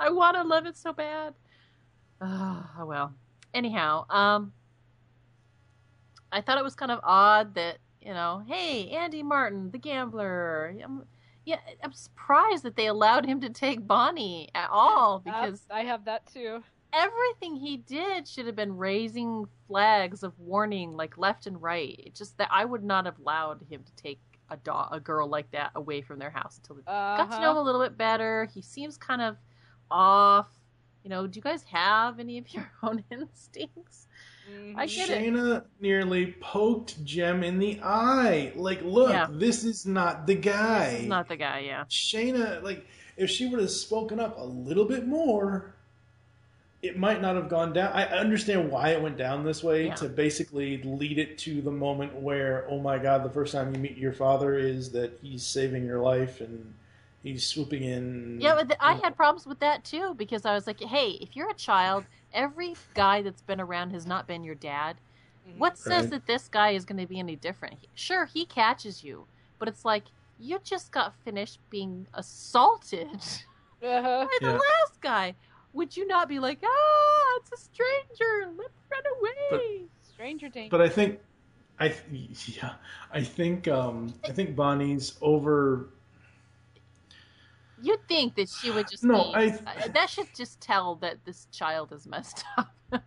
I 0.00 0.10
want 0.10 0.36
to 0.36 0.42
love 0.42 0.66
it 0.66 0.76
so 0.76 0.92
bad. 0.92 1.34
Oh, 2.20 2.66
well. 2.84 3.14
Anyhow, 3.54 4.04
um, 4.10 4.52
I 6.32 6.40
thought 6.40 6.58
it 6.58 6.64
was 6.64 6.74
kind 6.74 6.90
of 6.90 6.98
odd 7.04 7.54
that 7.54 7.78
you 8.00 8.12
know, 8.12 8.42
hey, 8.48 8.88
Andy 8.90 9.22
Martin, 9.22 9.70
the 9.70 9.78
gambler. 9.78 10.74
I'm, 10.82 11.04
yeah, 11.44 11.58
I'm 11.84 11.92
surprised 11.92 12.64
that 12.64 12.74
they 12.74 12.86
allowed 12.86 13.26
him 13.26 13.40
to 13.42 13.50
take 13.50 13.86
Bonnie 13.86 14.48
at 14.56 14.70
all 14.70 15.20
because 15.20 15.62
I 15.70 15.82
have 15.84 16.04
that 16.06 16.26
too. 16.32 16.64
Everything 16.96 17.56
he 17.56 17.76
did 17.76 18.26
should 18.26 18.46
have 18.46 18.56
been 18.56 18.76
raising 18.76 19.46
flags 19.68 20.22
of 20.22 20.38
warning, 20.38 20.92
like 20.96 21.18
left 21.18 21.46
and 21.46 21.60
right. 21.60 22.00
It 22.06 22.14
just 22.14 22.38
that 22.38 22.48
I 22.50 22.64
would 22.64 22.82
not 22.84 23.04
have 23.04 23.18
allowed 23.18 23.60
him 23.68 23.82
to 23.84 23.92
take 24.02 24.20
a 24.50 24.56
dog, 24.56 24.88
a 24.92 25.00
girl 25.00 25.28
like 25.28 25.50
that 25.50 25.72
away 25.74 26.00
from 26.00 26.18
their 26.18 26.30
house 26.30 26.58
until 26.58 26.76
they 26.76 26.82
got 26.82 27.16
to 27.16 27.22
Uh-huh. 27.24 27.40
know 27.42 27.50
him 27.52 27.56
a 27.58 27.62
little 27.62 27.82
bit 27.82 27.98
better. 27.98 28.48
He 28.54 28.62
seems 28.62 28.96
kind 28.96 29.20
of 29.20 29.36
off. 29.90 30.48
You 31.02 31.10
know, 31.10 31.26
do 31.26 31.36
you 31.36 31.42
guys 31.42 31.62
have 31.64 32.18
any 32.18 32.38
of 32.38 32.48
your 32.54 32.70
own 32.82 33.04
instincts? 33.10 34.06
I 34.76 34.86
get 34.86 35.10
it. 35.10 35.22
Shana 35.34 35.64
nearly 35.80 36.32
poked 36.40 37.04
Jem 37.04 37.42
in 37.42 37.58
the 37.58 37.80
eye. 37.82 38.52
Like, 38.54 38.80
look, 38.82 39.10
Yeah. 39.10 39.26
this 39.30 39.64
is 39.64 39.86
not 39.86 40.26
the 40.26 40.36
guy. 40.36 40.90
This 40.92 41.00
is 41.02 41.06
not 41.08 41.28
the 41.28 41.36
guy, 41.36 41.60
yeah. 41.66 41.84
Shana, 41.88 42.62
like, 42.62 42.86
if 43.16 43.28
she 43.30 43.46
would 43.48 43.58
have 43.60 43.70
spoken 43.70 44.20
up 44.20 44.38
a 44.38 44.44
little 44.44 44.84
bit 44.84 45.06
more, 45.06 45.74
it 46.86 46.98
might 46.98 47.20
not 47.20 47.34
have 47.36 47.48
gone 47.48 47.72
down. 47.72 47.92
I 47.92 48.04
understand 48.06 48.70
why 48.70 48.90
it 48.90 49.00
went 49.02 49.16
down 49.16 49.44
this 49.44 49.62
way 49.62 49.86
Yeah. 49.86 49.94
to 49.96 50.08
basically 50.08 50.82
lead 50.82 51.18
it 51.18 51.38
to 51.38 51.60
the 51.62 51.70
moment 51.70 52.14
where, 52.14 52.66
oh 52.68 52.78
my 52.80 52.98
god, 52.98 53.24
the 53.24 53.30
first 53.30 53.52
time 53.52 53.74
you 53.74 53.80
meet 53.80 53.96
your 53.96 54.12
father 54.12 54.56
is 54.58 54.90
that 54.92 55.18
he's 55.22 55.44
saving 55.44 55.84
your 55.84 56.00
life 56.00 56.40
and 56.40 56.74
he's 57.22 57.46
swooping 57.46 57.82
in. 57.82 58.38
Yeah, 58.40 58.54
but 58.54 58.68
th- 58.68 58.78
I 58.80 58.94
had 58.94 59.16
problems 59.16 59.46
with 59.46 59.58
that 59.60 59.84
too 59.84 60.14
because 60.14 60.44
I 60.46 60.54
was 60.54 60.66
like, 60.66 60.80
hey, 60.80 61.18
if 61.20 61.34
you're 61.36 61.50
a 61.50 61.54
child, 61.54 62.04
every 62.32 62.74
guy 62.94 63.22
that's 63.22 63.42
been 63.42 63.60
around 63.60 63.90
has 63.90 64.06
not 64.06 64.26
been 64.26 64.44
your 64.44 64.54
dad. 64.54 64.96
What 65.58 65.78
says 65.78 66.04
Right. 66.04 66.10
that 66.10 66.26
this 66.26 66.48
guy 66.48 66.70
is 66.70 66.84
going 66.84 66.98
to 67.00 67.06
be 67.06 67.18
any 67.20 67.36
different? 67.36 67.76
Sure, 67.94 68.24
he 68.26 68.44
catches 68.46 69.04
you, 69.04 69.26
but 69.58 69.68
it's 69.68 69.84
like 69.84 70.04
you 70.38 70.58
just 70.64 70.90
got 70.90 71.14
finished 71.24 71.60
being 71.70 72.06
assaulted 72.14 73.08
Uh-huh. 73.82 74.26
by 74.26 74.38
the 74.40 74.46
Yeah. 74.46 74.52
last 74.52 75.00
guy. 75.00 75.34
Would 75.76 75.94
you 75.94 76.06
not 76.06 76.26
be 76.28 76.38
like, 76.38 76.58
ah, 76.64 77.38
it's 77.40 77.52
a 77.52 77.56
stranger, 77.62 78.50
let's 78.56 78.72
run 78.90 79.02
away? 79.20 79.84
Stranger 80.02 80.48
danger. 80.48 80.70
But 80.70 80.80
I 80.80 80.88
think, 80.88 81.20
I 81.78 81.94
yeah, 82.46 82.72
I 83.12 83.22
think 83.22 83.68
um, 83.68 84.14
I 84.24 84.32
think 84.32 84.56
Bonnie's 84.56 85.18
over. 85.20 85.90
You'd 87.82 88.08
think 88.08 88.36
that 88.36 88.48
she 88.48 88.70
would 88.70 88.88
just 88.90 89.04
No, 89.04 89.24
be, 89.24 89.34
I- 89.34 89.46
uh, 89.84 89.88
that 89.92 90.08
should 90.08 90.28
just 90.34 90.62
tell 90.62 90.94
that 90.96 91.18
this 91.26 91.46
child 91.52 91.92
is 91.92 92.06
messed 92.06 92.44
up. 92.56 92.72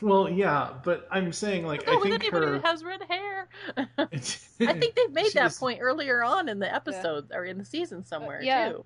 Well, 0.00 0.28
yeah, 0.28 0.70
but 0.84 1.08
I'm 1.10 1.32
saying 1.32 1.66
like 1.66 1.84
Go 1.86 1.98
I 1.98 2.00
think 2.00 2.14
anybody 2.22 2.46
her. 2.46 2.52
that 2.52 2.64
has 2.64 2.84
red 2.84 3.02
hair. 3.08 3.48
I 3.76 3.86
I 3.98 4.16
think 4.16 4.94
they've 4.94 5.10
made 5.10 5.32
that 5.32 5.50
She's- 5.50 5.58
point 5.58 5.80
earlier 5.82 6.22
on 6.22 6.48
in 6.48 6.60
the 6.60 6.72
episode 6.72 7.32
or 7.34 7.44
in 7.44 7.58
the 7.58 7.64
season 7.64 8.04
somewhere 8.04 8.40
yeah. 8.40 8.68
too. 8.68 8.84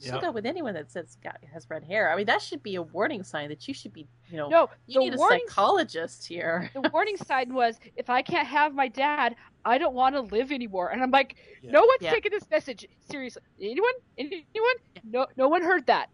You 0.00 0.06
should 0.06 0.14
Yep. 0.14 0.22
go 0.22 0.30
with 0.30 0.46
anyone 0.46 0.72
that 0.74 0.90
says 0.90 1.18
got, 1.22 1.36
has 1.52 1.68
red 1.68 1.84
hair. 1.84 2.10
I 2.10 2.16
mean, 2.16 2.24
that 2.26 2.40
should 2.40 2.62
be 2.62 2.76
a 2.76 2.82
warning 2.82 3.22
sign 3.22 3.50
that 3.50 3.68
you 3.68 3.74
should 3.74 3.92
be, 3.92 4.06
you 4.30 4.38
know, 4.38 4.48
No, 4.48 4.70
you 4.86 4.94
the 4.94 5.00
need 5.00 5.14
a 5.14 5.18
warning- 5.18 5.40
psychologist 5.46 6.26
here. 6.26 6.70
the 6.74 6.88
warning 6.90 7.16
sign 7.28 7.52
was 7.52 7.78
if 7.96 8.08
I 8.08 8.22
can't 8.22 8.48
have 8.48 8.74
my 8.74 8.88
dad, 8.88 9.36
I 9.66 9.76
don't 9.76 9.92
want 9.94 10.14
to 10.14 10.22
live 10.22 10.52
anymore. 10.52 10.88
And 10.90 11.02
I'm 11.02 11.10
like, 11.10 11.36
Yeah. 11.62 11.72
no 11.72 11.80
one's 11.80 12.00
Yeah. 12.00 12.12
taking 12.12 12.30
this 12.32 12.48
message 12.50 12.88
seriously. 13.10 13.42
Anyone? 13.60 13.92
Anyone? 14.16 14.74
No, 15.04 15.26
no 15.36 15.48
one 15.48 15.62
heard 15.62 15.84
that. 15.86 16.08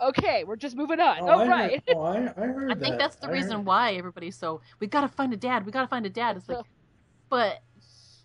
Okay, 0.00 0.44
we're 0.44 0.56
just 0.56 0.76
moving 0.76 1.00
on. 1.00 1.18
Oh, 1.22 1.28
All 1.28 1.40
I 1.40 1.46
right. 1.48 1.70
heard, 1.88 1.96
oh, 1.96 2.02
I, 2.02 2.16
I 2.18 2.20
heard 2.46 2.70
I 2.70 2.74
think 2.74 2.92
that. 2.94 2.98
that's 2.98 3.16
the 3.16 3.26
I 3.26 3.32
reason 3.32 3.58
heard- 3.58 3.66
why 3.66 3.94
everybody's 3.94 4.36
so 4.36 4.60
we 4.78 4.86
got 4.86 5.00
to 5.02 5.08
find 5.08 5.32
a 5.32 5.36
dad. 5.36 5.66
We 5.66 5.72
got 5.72 5.82
to 5.82 5.88
find 5.88 6.06
a 6.06 6.10
dad. 6.10 6.36
It's 6.36 6.48
like, 6.48 6.64
but 7.28 7.60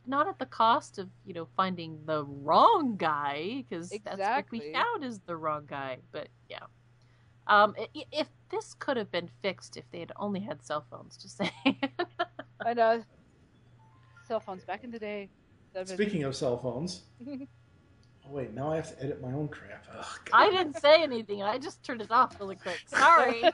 not 0.07 0.27
at 0.27 0.39
the 0.39 0.45
cost 0.45 0.97
of 0.99 1.09
you 1.25 1.33
know 1.33 1.47
finding 1.57 1.99
the 2.05 2.23
wrong 2.25 2.95
guy 2.97 3.65
because 3.69 3.89
that's 3.89 4.05
what 4.05 4.45
we 4.51 4.59
Exactly. 4.59 4.73
found 4.73 5.03
is 5.03 5.19
the 5.19 5.35
wrong 5.35 5.65
guy. 5.67 5.97
But 6.11 6.27
yeah, 6.49 6.59
um, 7.47 7.75
i- 7.79 7.87
i- 7.95 8.05
if 8.11 8.27
this 8.49 8.73
could 8.75 8.97
have 8.97 9.11
been 9.11 9.29
fixed 9.41 9.75
if 9.77 9.83
they 9.91 9.99
had 9.99 10.11
only 10.17 10.39
had 10.39 10.63
cell 10.65 10.85
phones, 10.89 11.17
just 11.17 11.37
saying. 11.37 11.51
I 12.65 12.73
know. 12.73 13.03
Cell 14.27 14.39
phones 14.39 14.63
back 14.65 14.83
in 14.83 14.91
the 14.91 14.99
day. 14.99 15.29
That'd 15.73 15.87
been- 15.89 15.97
Speaking 15.97 16.23
of 16.23 16.35
cell 16.35 16.57
phones, 16.57 17.03
oh 17.29 17.37
wait, 18.29 18.53
now 18.53 18.71
I 18.71 18.77
have 18.77 18.89
to 18.97 19.03
edit 19.03 19.21
my 19.21 19.31
own 19.31 19.47
crap. 19.49 19.85
Ugh, 19.97 20.05
God. 20.25 20.37
I 20.37 20.49
didn't 20.51 20.77
say 20.79 21.01
anything. 21.03 21.43
I 21.43 21.57
just 21.57 21.83
turned 21.83 22.01
it 22.01 22.11
off 22.11 22.39
really 22.39 22.55
quick. 22.55 22.81
Sorry. 22.87 23.43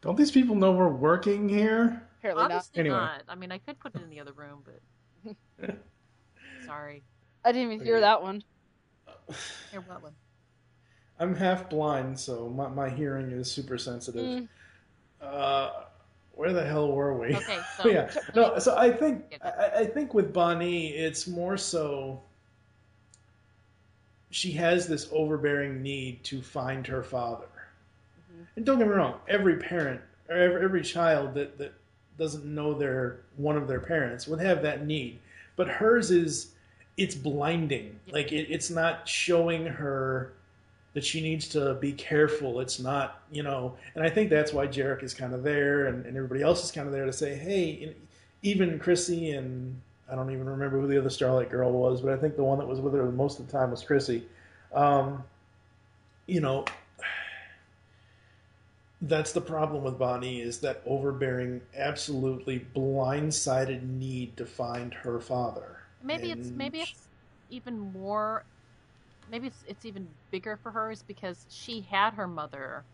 Don't 0.00 0.16
these 0.18 0.30
people 0.30 0.54
know 0.54 0.72
we're 0.72 0.88
working 0.88 1.48
here? 1.48 2.02
Apparently 2.24 2.42
not. 2.42 2.52
Obviously 2.52 2.80
Anyway. 2.80 2.96
not. 2.96 3.22
I 3.28 3.34
mean, 3.34 3.52
I 3.52 3.58
could 3.58 3.78
put 3.78 3.94
it 3.94 4.02
in 4.02 4.08
the 4.08 4.18
other 4.18 4.32
room, 4.32 4.64
but 4.64 5.76
sorry. 6.66 7.02
I 7.44 7.52
didn't 7.52 7.72
even 7.72 7.84
hear 7.84 8.00
that 8.00 8.22
one. 8.22 8.42
Here, 9.70 9.82
what 9.82 10.02
one? 10.02 10.12
I'm 11.20 11.34
half 11.34 11.68
blind, 11.68 12.18
so 12.18 12.48
my, 12.48 12.68
my 12.68 12.88
hearing 12.88 13.30
is 13.30 13.50
super 13.50 13.76
sensitive. 13.76 14.24
Mm. 14.24 14.48
Uh, 15.20 15.70
where 16.32 16.52
the 16.54 16.64
hell 16.64 16.90
were 16.90 17.16
we? 17.16 17.36
Okay, 17.36 17.58
so 17.76 17.88
yeah, 17.88 18.10
no. 18.34 18.58
So 18.58 18.76
I 18.76 18.90
think 18.90 19.38
I, 19.42 19.80
I 19.80 19.84
think 19.84 20.14
with 20.14 20.32
Bonnie, 20.32 20.88
it's 20.88 21.28
more 21.28 21.56
so 21.56 22.22
she 24.30 24.50
has 24.52 24.88
this 24.88 25.08
overbearing 25.12 25.82
need 25.82 26.24
to 26.24 26.42
find 26.42 26.86
her 26.86 27.02
father. 27.02 27.46
And 28.56 28.64
don't 28.64 28.78
get 28.78 28.88
me 28.88 28.94
wrong, 28.94 29.20
every 29.28 29.56
parent 29.56 30.00
or 30.28 30.36
every, 30.36 30.64
every 30.64 30.82
child 30.82 31.34
that 31.34 31.56
that 31.58 31.74
doesn't 32.18 32.44
know 32.44 32.74
their 32.74 33.20
one 33.36 33.56
of 33.56 33.66
their 33.68 33.80
parents 33.80 34.26
would 34.26 34.40
have 34.40 34.62
that 34.62 34.86
need, 34.86 35.18
but 35.56 35.68
hers 35.68 36.10
is 36.10 36.52
it's 36.96 37.14
blinding. 37.14 37.98
Like 38.10 38.32
it, 38.32 38.50
it's 38.50 38.70
not 38.70 39.08
showing 39.08 39.66
her 39.66 40.32
that 40.94 41.04
she 41.04 41.20
needs 41.20 41.48
to 41.48 41.74
be 41.74 41.92
careful. 41.92 42.60
It's 42.60 42.78
not, 42.78 43.22
you 43.32 43.42
know, 43.42 43.74
and 43.94 44.04
I 44.04 44.08
think 44.08 44.30
that's 44.30 44.52
why 44.52 44.68
Jerica 44.68 45.02
is 45.02 45.12
kind 45.12 45.34
of 45.34 45.42
there 45.42 45.86
and, 45.86 46.06
and 46.06 46.16
everybody 46.16 46.42
else 46.42 46.64
is 46.64 46.70
kind 46.70 46.86
of 46.86 46.92
there 46.92 47.04
to 47.04 47.12
say, 47.12 47.34
hey, 47.34 47.94
even 48.42 48.78
Krissie 48.78 49.36
and 49.36 49.80
I 50.10 50.14
don't 50.14 50.30
even 50.30 50.48
remember 50.48 50.80
who 50.80 50.86
the 50.86 50.98
other 50.98 51.10
Starlight 51.10 51.50
girl 51.50 51.72
was, 51.72 52.00
but 52.00 52.12
I 52.12 52.16
think 52.16 52.36
the 52.36 52.44
one 52.44 52.58
that 52.58 52.68
was 52.68 52.80
with 52.80 52.94
her 52.94 53.10
most 53.10 53.40
of 53.40 53.46
the 53.46 53.52
time 53.52 53.72
was 53.72 53.82
Krissie. 53.82 54.22
Um, 54.72 55.24
you 56.26 56.40
know, 56.40 56.64
that's 59.02 59.32
the 59.32 59.40
problem 59.40 59.84
with 59.84 59.98
Bonnie 59.98 60.40
is 60.40 60.60
that 60.60 60.82
overbearing, 60.86 61.62
absolutely 61.76 62.66
blindsided 62.74 63.82
need 63.82 64.36
to 64.38 64.46
find 64.46 64.94
her 64.94 65.20
father. 65.20 65.78
Maybe 66.02 66.30
it's 66.30 66.52
maybe 66.54 66.80
it's 66.82 67.08
even 67.50 67.78
more. 67.78 68.46
Maybe 69.28 69.48
it's 69.48 69.64
it's 69.66 69.84
even 69.84 70.08
bigger 70.30 70.56
for 70.56 70.72
her 70.72 70.90
is 70.90 71.02
because 71.02 71.46
she 71.50 71.82
had 71.82 72.14
her 72.14 72.28
mother, 72.28 72.86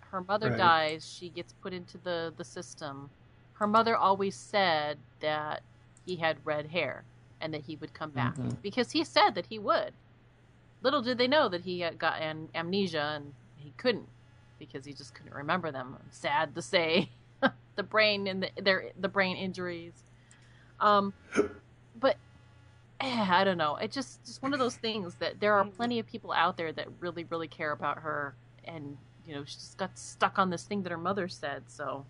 her 0.00 0.20
her 0.20 0.22
mother 0.22 0.50
Right. 0.50 0.58
dies, 0.58 1.06
she 1.08 1.30
gets 1.30 1.52
put 1.52 1.72
into 1.74 1.98
the 1.98 2.34
the 2.36 2.44
system. 2.44 3.10
Her 3.54 3.66
mother 3.66 3.96
always 3.96 4.36
said 4.36 4.98
that 5.20 5.62
he 6.06 6.16
had 6.16 6.44
red 6.46 6.68
hair 6.68 7.06
and 7.40 7.54
that 7.54 7.62
he 7.62 7.76
would 7.76 7.94
come 7.94 8.10
back 8.12 8.36
Mhm. 8.38 8.62
because 8.62 8.92
he 8.92 9.04
said 9.04 9.30
that 9.34 9.46
he 9.46 9.58
would. 9.58 9.94
Little 10.82 11.02
did 11.02 11.18
they 11.18 11.28
know 11.28 11.48
that 11.48 11.62
he 11.62 11.80
had 11.80 11.98
got 11.98 12.20
an 12.22 12.50
amnesia 12.54 13.14
and 13.16 13.34
he 13.56 13.72
couldn't 13.72 14.08
because 14.58 14.84
he 14.84 14.92
just 14.92 15.14
couldn't 15.14 15.34
remember 15.34 15.70
them. 15.70 15.96
Sad 16.10 16.54
to 16.54 16.62
say, 16.62 17.10
the 17.76 17.82
brain 17.82 18.26
and 18.26 18.42
the 18.42 18.50
their 18.62 18.90
the 18.98 19.08
brain 19.08 19.36
injuries. 19.36 19.92
Um, 20.80 21.12
but 21.98 22.16
eh, 23.00 23.26
I 23.30 23.44
don't 23.44 23.58
know. 23.58 23.76
It 23.76 23.92
just 23.92 24.24
just 24.24 24.42
one 24.42 24.52
of 24.52 24.58
those 24.58 24.76
things 24.76 25.14
that 25.16 25.40
there 25.40 25.54
are 25.54 25.64
plenty 25.64 25.98
of 25.98 26.06
people 26.06 26.32
out 26.32 26.56
there 26.56 26.72
that 26.72 26.88
really 27.00 27.24
really 27.24 27.48
care 27.48 27.72
about 27.72 27.98
her, 27.98 28.34
and 28.64 28.96
you 29.26 29.34
know 29.34 29.44
she 29.44 29.54
just 29.54 29.78
got 29.78 29.98
stuck 29.98 30.38
on 30.38 30.50
this 30.50 30.64
thing 30.64 30.82
that 30.82 30.90
her 30.90 30.98
mother 30.98 31.28
said. 31.28 31.64
So, 31.68 32.04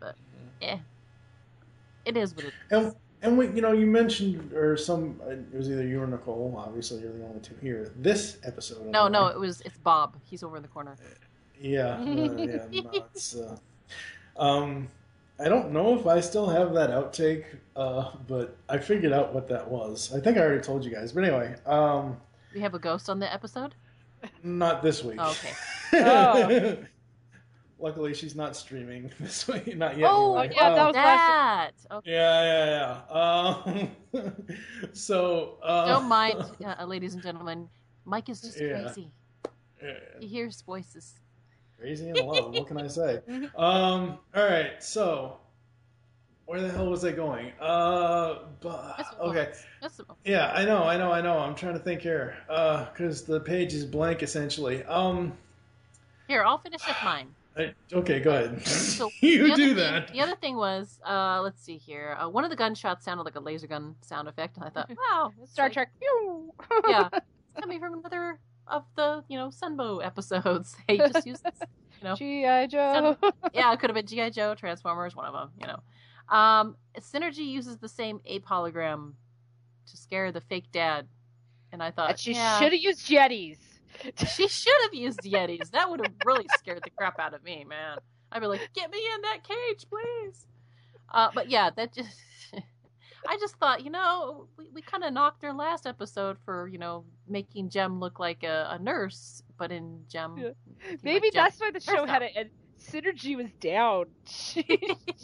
but 0.00 0.16
eh, 0.62 0.78
it 2.04 2.16
is 2.16 2.34
what 2.34 2.46
it 2.46 2.48
is. 2.48 2.54
And 2.70 2.94
and 3.20 3.36
we, 3.36 3.48
you 3.48 3.60
know, 3.60 3.72
you 3.72 3.86
mentioned 3.86 4.52
or 4.52 4.76
some 4.76 5.20
uh, 5.26 5.30
it 5.30 5.54
was 5.54 5.68
either 5.68 5.86
you 5.86 6.00
or 6.00 6.06
Nicole. 6.06 6.54
Obviously, 6.56 7.00
you're 7.00 7.12
the 7.12 7.24
only 7.24 7.40
two 7.40 7.56
here. 7.60 7.92
This 7.96 8.38
episode. 8.44 8.86
No, 8.86 9.08
no, 9.08 9.26
it 9.26 9.38
was 9.38 9.60
it's 9.62 9.76
Bob. 9.78 10.16
He's 10.24 10.42
over 10.42 10.56
in 10.56 10.62
the 10.62 10.68
corner. 10.68 10.96
Yeah, 11.60 11.94
uh, 12.00 12.04
yeah, 12.04 12.66
no, 12.82 12.90
it's, 13.14 13.36
uh, 13.36 13.56
um, 14.36 14.88
I 15.40 15.48
don't 15.48 15.72
know 15.72 15.98
if 15.98 16.06
I 16.06 16.20
still 16.20 16.48
have 16.48 16.72
that 16.74 16.90
outtake, 16.90 17.44
uh, 17.76 18.10
but 18.26 18.56
I 18.68 18.78
figured 18.78 19.12
out 19.12 19.34
what 19.34 19.48
that 19.48 19.68
was. 19.70 20.12
I 20.14 20.20
think 20.20 20.36
I 20.36 20.40
already 20.42 20.62
told 20.62 20.84
you 20.84 20.90
guys, 20.90 21.12
but 21.12 21.24
anyway, 21.24 21.54
um, 21.66 22.16
We 22.54 22.60
have 22.60 22.74
a 22.74 22.78
ghost 22.78 23.08
on 23.10 23.18
the 23.18 23.32
episode. 23.32 23.74
not 24.42 24.82
this 24.82 25.02
week. 25.04 25.16
Oh, 25.20 25.30
okay. 25.30 26.04
Oh. 26.04 26.76
Luckily, 27.80 28.12
she's 28.12 28.34
not 28.34 28.56
streaming 28.56 29.08
this 29.20 29.46
week. 29.46 29.76
Not 29.76 29.96
yet. 29.96 30.10
Oh, 30.10 30.36
anyway. 30.36 30.54
yeah, 30.56 30.70
that 30.70 30.78
Um, 30.80 30.86
was 30.88 30.94
last. 30.96 31.88
that. 31.88 31.94
Okay. 31.98 32.10
Yeah, 32.12 32.42
yeah, 32.44 32.94
yeah. 33.12 34.22
Um, 34.22 34.32
so 34.92 35.58
uh, 35.62 35.86
Don't 35.86 36.08
mind, 36.08 36.42
uh, 36.64 36.84
ladies 36.84 37.14
and 37.14 37.22
gentlemen. 37.22 37.68
Mike 38.04 38.28
is 38.28 38.40
just 38.40 38.60
Yeah. 38.60 38.82
crazy. 38.82 39.12
Yeah. 39.82 39.92
He 40.18 40.26
hears 40.26 40.60
voices. 40.62 41.20
Crazy 41.78 42.08
in 42.08 42.16
love. 42.16 42.52
What 42.54 42.66
can 42.66 42.76
I 42.78 42.86
say? 42.88 43.20
Um. 43.56 44.18
All 44.34 44.44
right. 44.44 44.82
So, 44.82 45.38
where 46.46 46.60
the 46.60 46.68
hell 46.70 46.90
was 46.90 47.04
I 47.04 47.12
going? 47.12 47.52
Uh. 47.60 48.40
But, 48.60 49.06
okay. 49.20 49.52
That's 49.80 50.00
Yeah, 50.24 50.50
I 50.52 50.64
know, 50.64 50.82
I 50.84 50.96
know, 50.96 51.12
I 51.12 51.20
know. 51.20 51.38
I'm 51.38 51.54
trying 51.54 51.74
to 51.74 51.78
think 51.78 52.00
here. 52.02 52.36
Uh, 52.48 52.86
because 52.86 53.22
the 53.22 53.40
page 53.40 53.74
is 53.74 53.84
blank 53.84 54.22
essentially. 54.22 54.82
Um. 54.84 55.32
Here, 56.26 56.42
I'll 56.44 56.58
finish 56.58 56.86
with 56.86 56.96
mine. 57.04 57.28
I, 57.56 57.74
okay, 57.92 58.20
go 58.20 58.30
ahead. 58.30 58.64
So 58.66 59.10
you 59.20 59.46
the 59.46 59.52
other 59.52 59.56
do 59.56 59.66
thing- 59.68 59.76
that. 59.76 60.12
The 60.12 60.20
other 60.20 60.36
thing 60.36 60.56
was, 60.56 61.00
uh, 61.04 61.40
let's 61.42 61.62
see 61.62 61.76
here. 61.76 62.16
Uh, 62.20 62.28
one 62.28 62.44
of 62.44 62.50
the 62.50 62.56
gunshots 62.56 63.04
sounded 63.04 63.22
like 63.24 63.34
a 63.36 63.40
laser 63.40 63.66
gun 63.66 63.94
sound 64.00 64.28
effect, 64.28 64.56
and 64.56 64.64
I 64.64 64.68
thought, 64.68 64.90
wow, 65.10 65.32
Star 65.46 65.66
like- 65.66 65.72
Trek. 65.72 65.90
Yeah, 66.88 67.08
it's 67.12 67.60
coming 67.60 67.80
from 67.80 67.94
another 67.98 68.38
of 68.70 68.84
the 68.96 69.24
you 69.28 69.38
know 69.38 69.48
Sunbow 69.48 70.04
episodes. 70.04 70.76
They 70.88 70.98
just 70.98 71.26
use 71.26 71.40
this, 71.40 71.58
you 72.00 72.08
know. 72.08 72.14
G.I. 72.14 72.66
Joe. 72.66 73.16
yeah, 73.52 73.72
it 73.72 73.80
could 73.80 73.90
have 73.90 73.94
been 73.94 74.06
GI 74.06 74.30
Joe, 74.30 74.54
Transformers, 74.54 75.14
one 75.14 75.26
of 75.26 75.32
them. 75.32 75.50
You 75.60 75.66
know, 75.66 76.36
um, 76.36 76.76
Synergy 76.98 77.46
uses 77.46 77.78
the 77.78 77.88
same 77.88 78.20
ape 78.24 78.46
hologram 78.46 79.12
to 79.86 79.96
scare 79.96 80.32
the 80.32 80.40
fake 80.40 80.70
dad, 80.72 81.06
and 81.72 81.82
I 81.82 81.90
thought 81.90 82.10
And 82.10 82.18
she 82.18 82.32
yeah, 82.32 82.58
should 82.58 82.72
have 82.72 82.80
used 82.80 83.06
Yetis. 83.08 83.58
she 84.34 84.48
should 84.48 84.82
have 84.82 84.94
used 84.94 85.20
Yetis. 85.20 85.70
That 85.70 85.90
would 85.90 86.00
have 86.04 86.14
really 86.24 86.46
scared 86.58 86.82
the 86.84 86.90
crap 86.90 87.18
out 87.18 87.34
of 87.34 87.42
me, 87.42 87.64
man. 87.68 87.98
I'd 88.30 88.40
be 88.40 88.46
like, 88.46 88.68
"Get 88.74 88.90
me 88.90 88.98
in 89.14 89.22
that 89.22 89.38
cage, 89.44 89.86
please." 89.88 90.46
Uh, 91.12 91.30
but 91.34 91.50
yeah, 91.50 91.70
that 91.76 91.92
just. 91.94 92.16
I 93.28 93.36
just 93.36 93.56
thought, 93.56 93.84
you 93.84 93.90
know, 93.90 94.48
we, 94.56 94.70
we 94.72 94.80
kind 94.80 95.04
of 95.04 95.12
knocked 95.12 95.42
her 95.42 95.52
last 95.52 95.86
episode 95.86 96.38
for, 96.46 96.66
you 96.66 96.78
know, 96.78 97.04
making 97.28 97.68
Jem 97.68 98.00
look 98.00 98.18
like 98.18 98.42
a, 98.42 98.68
a 98.70 98.78
nurse, 98.82 99.42
but 99.58 99.70
in 99.70 100.00
Jem, 100.08 100.36
Yeah. 100.38 100.50
Maybe 101.02 101.30
Jem- 101.30 101.44
that's 101.44 101.60
why 101.60 101.70
the 101.70 101.80
show 101.80 102.06
had. 102.06 102.22
And 102.22 102.48
Synergy 102.80 103.36
was 103.36 103.52
down. 103.60 104.06
She, 104.26 104.64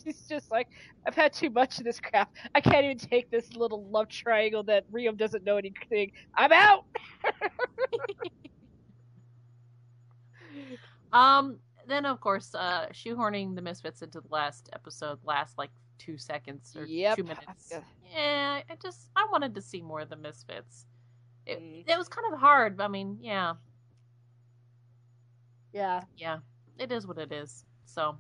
she's 0.05 0.28
just 0.28 0.51
like, 0.51 0.68
I've 1.06 1.14
had 1.14 1.32
too 1.32 1.48
much 1.48 1.78
of 1.78 1.85
this 1.85 1.98
crap. 1.98 2.31
I 2.55 2.60
can't 2.60 2.85
even 2.85 2.98
take 2.98 3.31
this 3.31 3.55
little 3.55 3.85
love 3.89 4.09
triangle 4.09 4.62
that 4.64 4.85
Riam 4.93 5.16
doesn't 5.16 5.44
know 5.44 5.56
anything. 5.56 6.12
I'm 6.36 6.52
out. 6.52 6.85
Um, 11.12 11.60
then 11.86 12.06
of 12.06 12.20
course, 12.20 12.55
uh, 12.55 12.89
shoehorning 12.93 13.55
the 13.55 13.62
Misfits 13.62 14.02
into 14.02 14.20
the 14.20 14.28
last 14.31 14.68
episode 14.72 15.20
last 15.24 15.56
like 15.56 15.70
two 16.05 16.18
seconds 16.18 16.76
or 16.76 16.85
Yep. 16.85 17.16
two 17.16 17.24
minutes. 17.24 17.72
Yeah, 18.12 18.62
I 18.68 18.74
just 18.82 19.10
I 19.16 19.26
wanted 19.32 19.55
to 19.55 19.62
see 19.62 19.81
more 19.81 20.01
of 20.01 20.09
the 20.10 20.16
Misfits. 20.16 20.86
It, 21.47 21.60
Mm. 21.60 21.85
it 21.89 21.98
was 21.98 22.09
kind 22.09 22.32
of 22.32 22.40
hard. 22.40 22.81
I 22.81 22.89
mean, 22.89 23.18
yeah, 23.20 23.55
Yeah. 25.72 26.02
yeah, 26.16 26.39
it 26.78 26.93
is 26.93 27.06
what 27.06 27.18
it 27.18 27.32
is. 27.32 27.64
So 27.85 28.18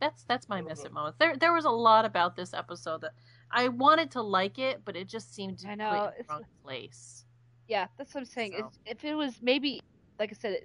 that's 0.00 0.24
that's 0.24 0.48
my 0.48 0.60
miss 0.60 0.84
it 0.84 0.92
moments. 0.92 1.18
There 1.18 1.36
there 1.36 1.52
was 1.52 1.64
a 1.64 1.70
lot 1.70 2.04
about 2.04 2.36
this 2.36 2.54
episode 2.54 3.02
that 3.02 3.12
I 3.50 3.68
wanted 3.68 4.10
to 4.12 4.22
like 4.22 4.58
it, 4.58 4.84
but 4.84 4.96
it 4.96 5.08
just 5.08 5.34
seemed 5.34 5.58
to 5.60 5.68
I 5.70 5.74
know, 5.74 5.92
in 5.92 6.12
the 6.18 6.24
wrong 6.28 6.44
place. 6.62 7.24
Yeah, 7.68 7.86
that's 7.96 8.14
what 8.14 8.20
I'm 8.20 8.26
saying. 8.26 8.54
So- 8.58 8.70
if 8.86 9.04
it 9.04 9.14
was 9.14 9.40
maybe, 9.42 9.80
like 10.18 10.30
I 10.30 10.34
said, 10.34 10.60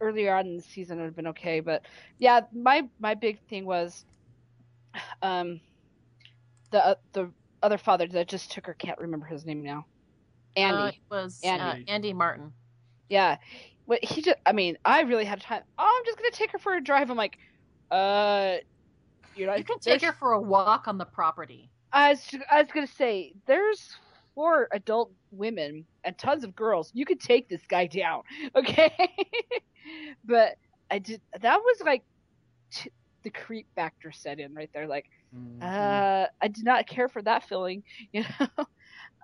earlier 0.00 0.34
on 0.34 0.46
in 0.46 0.56
the 0.56 0.62
season, 0.62 0.98
it 0.98 1.02
would 1.02 1.06
have 1.06 1.16
been 1.16 1.26
okay. 1.28 1.60
But 1.60 1.86
yeah, 2.18 2.40
my 2.52 2.88
my 2.98 3.14
big 3.14 3.40
thing 3.48 3.64
was, 3.64 4.04
um, 5.22 5.60
the 6.70 6.84
uh, 6.86 6.94
the 7.12 7.32
other 7.62 7.78
father 7.78 8.06
that 8.08 8.28
just 8.28 8.50
took 8.52 8.66
her 8.66 8.74
can't 8.74 8.98
remember 8.98 9.26
his 9.26 9.44
name 9.44 9.62
now. 9.62 9.86
Andy. 10.56 10.76
Uh, 10.78 10.86
it 10.88 10.94
was 11.10 11.40
Andy. 11.42 11.84
Uh, 11.88 11.92
Andy 11.92 12.12
Martin. 12.12 12.52
Yeah. 13.08 13.36
but 13.86 14.04
he 14.04 14.22
just 14.22 14.38
I 14.46 14.52
mean, 14.52 14.76
I 14.84 15.02
really 15.02 15.24
had 15.24 15.38
a 15.38 15.42
time. 15.42 15.62
Oh, 15.78 15.98
I'm 15.98 16.04
just 16.06 16.18
gonna 16.18 16.30
take 16.32 16.52
her 16.52 16.58
for 16.58 16.74
a 16.74 16.82
drive. 16.82 17.10
I'm 17.10 17.16
like, 17.16 17.36
uh 17.90 18.56
you 19.34 19.46
know 19.46 19.54
You 19.54 19.64
can 19.64 19.78
take 19.80 20.02
her 20.02 20.12
for 20.12 20.32
a 20.32 20.40
walk 20.40 20.88
on 20.88 20.98
the 20.98 21.04
property. 21.04 21.70
I 21.92 22.10
was 22.10 22.24
I 22.50 22.62
was 22.62 22.70
gonna 22.72 22.86
say, 22.86 23.32
there's 23.46 23.80
four 24.34 24.68
adult 24.72 25.12
women 25.30 25.86
and 26.04 26.16
tons 26.16 26.44
of 26.44 26.54
girls. 26.54 26.90
You 26.94 27.04
could 27.04 27.20
take 27.20 27.48
this 27.48 27.62
guy 27.68 27.86
down, 27.86 28.22
okay? 28.56 28.92
but 30.24 30.54
I 30.90 30.98
did 30.98 31.20
that 31.40 31.58
was 31.58 31.82
like 31.84 32.02
t- 32.72 32.90
the 33.22 33.30
creep 33.30 33.66
factor 33.74 34.10
set 34.12 34.38
in 34.38 34.54
right 34.54 34.70
there. 34.74 34.86
Like, 34.86 35.06
uh, 35.60 36.26
I 36.40 36.48
did 36.48 36.64
not 36.64 36.86
care 36.86 37.08
for 37.08 37.22
that 37.22 37.44
feeling, 37.44 37.82
you 38.12 38.22
know. 38.22 38.48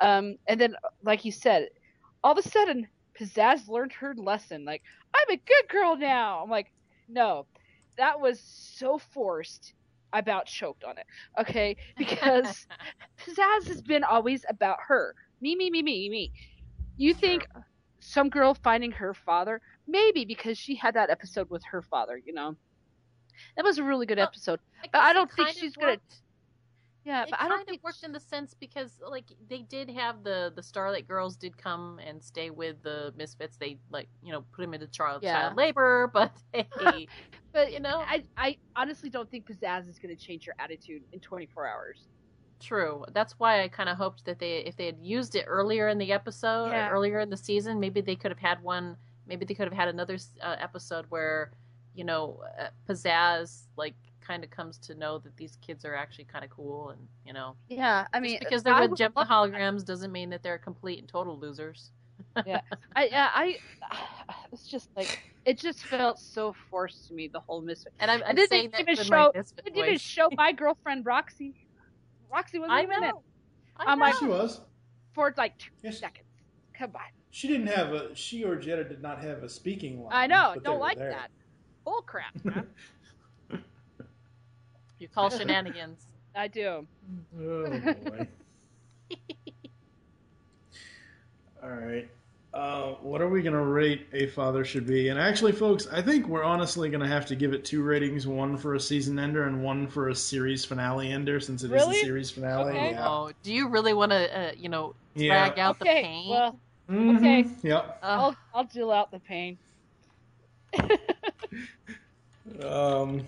um, 0.00 0.36
and 0.48 0.60
then, 0.60 0.74
like 1.02 1.24
you 1.24 1.32
said, 1.32 1.68
all 2.22 2.32
of 2.32 2.38
a 2.38 2.42
sudden, 2.42 2.86
Pizzazz 3.18 3.68
learned 3.68 3.92
her 3.94 4.14
lesson. 4.16 4.64
Like, 4.64 4.82
I'm 5.14 5.34
a 5.34 5.36
good 5.36 5.68
girl 5.68 5.96
now. 5.96 6.42
I'm 6.42 6.50
like, 6.50 6.66
no, 7.08 7.46
that 7.96 8.20
was 8.20 8.40
so 8.40 8.98
forced. 8.98 9.74
I 10.12 10.20
about 10.20 10.46
choked 10.46 10.84
on 10.84 10.98
it. 10.98 11.06
Okay, 11.40 11.76
because 11.96 12.66
Pizzazz 13.18 13.68
has 13.68 13.82
been 13.82 14.04
always 14.04 14.44
about 14.48 14.78
her. 14.88 15.14
Me, 15.40 15.54
me, 15.56 15.70
me, 15.70 15.82
me, 15.82 16.08
me. 16.08 16.32
You 16.96 17.14
think 17.14 17.46
some 18.00 18.28
girl 18.30 18.54
finding 18.54 18.92
her 18.92 19.14
father? 19.14 19.60
Maybe 19.86 20.24
because 20.24 20.58
she 20.58 20.76
had 20.76 20.94
that 20.94 21.10
episode 21.10 21.50
with 21.50 21.62
her 21.70 21.82
father, 21.82 22.20
you 22.24 22.32
know. 22.32 22.56
That 23.56 23.64
was 23.64 23.78
a 23.78 23.82
really 23.82 24.06
good 24.06 24.18
episode. 24.18 24.60
but 24.92 24.98
I 25.00 25.12
don't 25.12 25.30
think 25.32 25.48
she's 25.50 25.76
gonna. 25.76 25.98
Yeah, 27.04 27.24
but 27.30 27.40
I 27.40 27.48
don't 27.48 27.66
think 27.66 27.82
worked 27.82 28.02
in 28.04 28.12
the 28.12 28.20
sense 28.20 28.54
because 28.58 28.98
like 29.08 29.24
they 29.48 29.62
did 29.62 29.88
have 29.90 30.24
the 30.24 30.52
the 30.54 30.62
Starlight 30.62 31.08
Girls 31.08 31.36
did 31.36 31.56
come 31.56 31.98
and 32.06 32.22
stay 32.22 32.50
with 32.50 32.82
the 32.82 33.14
Misfits. 33.16 33.56
They 33.56 33.78
like 33.90 34.08
you 34.22 34.32
know 34.32 34.44
put 34.54 34.62
them 34.62 34.74
into 34.74 34.86
child 34.88 35.22
Yeah. 35.22 35.32
child 35.44 35.56
labor, 35.56 36.10
but 36.12 36.32
hey, 36.52 37.08
But 37.52 37.72
you 37.72 37.80
know, 37.80 38.04
I, 38.06 38.24
I 38.36 38.58
honestly 38.76 39.08
don't 39.08 39.30
think 39.30 39.46
Pizzazz 39.46 39.88
is 39.88 39.98
going 39.98 40.14
to 40.14 40.22
change 40.22 40.44
her 40.44 40.54
attitude 40.58 41.02
in 41.12 41.20
24 41.20 41.66
hours. 41.66 42.08
true. 42.60 43.04
That's 43.14 43.38
why 43.38 43.62
I 43.62 43.68
kind 43.68 43.88
of 43.88 43.96
hoped 43.96 44.26
that 44.26 44.38
they 44.38 44.58
if 44.58 44.76
they 44.76 44.84
had 44.86 44.98
used 45.00 45.34
it 45.34 45.44
earlier 45.48 45.88
in 45.88 45.96
the 45.96 46.12
episode, 46.12 46.72
Yeah. 46.72 46.88
or 46.88 46.92
earlier 46.92 47.20
in 47.20 47.30
the 47.30 47.36
season, 47.38 47.80
maybe 47.80 48.00
they 48.02 48.16
could 48.16 48.30
have 48.30 48.38
had 48.38 48.62
one. 48.62 48.96
Maybe 49.26 49.46
they 49.46 49.54
could 49.54 49.64
have 49.68 49.72
had 49.76 49.88
another 49.88 50.18
uh, 50.42 50.56
episode 50.58 51.06
where 51.08 51.52
you 51.98 52.04
know 52.04 52.40
uh, 52.60 52.68
Pizzazz 52.88 53.62
like 53.76 53.94
kind 54.20 54.44
of 54.44 54.50
comes 54.50 54.78
to 54.78 54.94
know 54.94 55.18
that 55.18 55.36
these 55.36 55.56
kids 55.66 55.84
are 55.84 55.94
actually 55.94 56.24
kind 56.24 56.44
of 56.44 56.50
cool 56.50 56.90
and 56.90 57.00
you 57.26 57.32
know 57.32 57.56
Yeah, 57.68 58.06
I 58.12 58.20
mean, 58.20 58.38
because 58.38 58.62
they're 58.62 58.74
I 58.74 58.82
with 58.82 58.90
would 58.90 58.98
Jem 58.98 59.12
the 59.14 59.20
love- 59.20 59.28
holograms 59.28 59.84
doesn't 59.84 60.12
mean 60.12 60.30
that 60.30 60.42
they're 60.42 60.58
complete 60.58 60.98
and 61.00 61.08
total 61.08 61.38
losers. 61.38 61.90
yeah, 62.46 62.60
I, 62.96 63.06
yeah, 63.06 63.28
I, 63.32 63.58
it's 64.52 64.66
just 64.66 64.88
like 64.96 65.20
it 65.44 65.58
just 65.58 65.80
felt 65.84 66.18
so 66.18 66.54
forced 66.70 67.08
to 67.08 67.14
me 67.14 67.28
the 67.28 67.40
whole 67.40 67.60
misfit. 67.62 67.92
And 68.00 68.10
I'm, 68.10 68.22
I 68.22 68.28
I'm 68.30 68.34
didn't 68.36 68.50
saying 68.50 68.70
that 68.72 68.80
even 68.80 68.96
with 68.98 69.06
show. 69.06 69.32
my 69.34 69.42
didn't 69.64 69.92
voice. 69.92 70.00
show 70.00 70.28
my 70.36 70.52
girlfriend 70.52 71.06
Roxy. 71.06 71.54
Roxy 72.30 72.58
wasn't 72.58 72.78
I 72.78 72.82
even 72.82 72.96
in. 73.02 73.08
know. 73.10 73.22
I 73.76 73.92
I'm 73.92 73.98
like 74.00 74.16
She 74.16 74.26
was. 74.26 74.60
for 75.14 75.32
like 75.38 75.54
two 75.58 75.90
seconds. 75.92 76.26
Come 76.74 76.90
on. 76.94 77.00
She 77.30 77.48
didn't 77.48 77.68
have 77.68 77.92
a. 77.92 78.14
She 78.14 78.44
or 78.44 78.56
Jetta 78.56 78.84
did 78.84 79.00
not 79.00 79.22
have 79.22 79.42
a 79.42 79.48
speaking 79.48 80.02
line. 80.02 80.12
I 80.12 80.26
know. 80.26 80.54
Don't 80.62 80.80
like 80.80 80.98
there. 80.98 81.10
that. 81.10 81.30
Bull 81.88 82.02
crap, 82.02 82.44
man. 82.44 82.66
You 84.98 85.06
call 85.08 85.30
shenanigans. 85.30 86.06
I 86.34 86.48
do. 86.48 86.84
Oh 87.40 87.70
boy. 87.70 88.26
All 91.62 91.70
right. 91.70 92.08
Uh, 92.52 92.94
what 93.00 93.22
are 93.22 93.28
we 93.28 93.40
going 93.40 93.54
to 93.54 93.60
rate 93.62 94.06
A 94.12 94.26
Father 94.26 94.64
Should 94.64 94.86
Be? 94.88 95.08
And 95.10 95.18
actually, 95.20 95.52
folks, 95.52 95.86
I 95.92 96.02
think 96.02 96.26
we're 96.26 96.42
honestly 96.42 96.90
going 96.90 97.00
to 97.00 97.06
have 97.06 97.24
to 97.26 97.36
give 97.36 97.52
it 97.54 97.64
two 97.64 97.82
ratings 97.84 98.26
one 98.26 98.56
for 98.56 98.74
a 98.74 98.80
season 98.80 99.18
ender 99.20 99.44
and 99.44 99.62
one 99.62 99.86
for 99.86 100.08
a 100.08 100.14
series 100.16 100.64
finale 100.64 101.10
ender, 101.12 101.38
since 101.38 101.62
it 101.62 101.66
is 101.66 101.72
Really? 101.72 101.94
the 101.94 102.00
series 102.02 102.30
finale. 102.32 102.72
Okay. 102.72 102.90
Yeah. 102.90 103.08
Oh, 103.08 103.30
do 103.44 103.52
you 103.54 103.68
really 103.68 103.94
want 103.94 104.10
to, 104.10 104.38
uh, 104.48 104.52
you 104.56 104.68
know, 104.68 104.94
Yeah. 105.14 105.46
drag 105.46 105.58
out 105.60 105.80
okay, 105.80 105.94
the 105.94 106.02
pain? 106.02 106.28
well, 106.30 106.60
Mhm. 106.90 107.16
okay. 107.18 107.46
Yep. 107.62 107.98
I'll 108.02 108.36
I'll 108.52 108.64
deal 108.64 108.90
out 108.90 109.10
the 109.12 109.20
pain. 109.20 109.56
Um, 112.62 113.26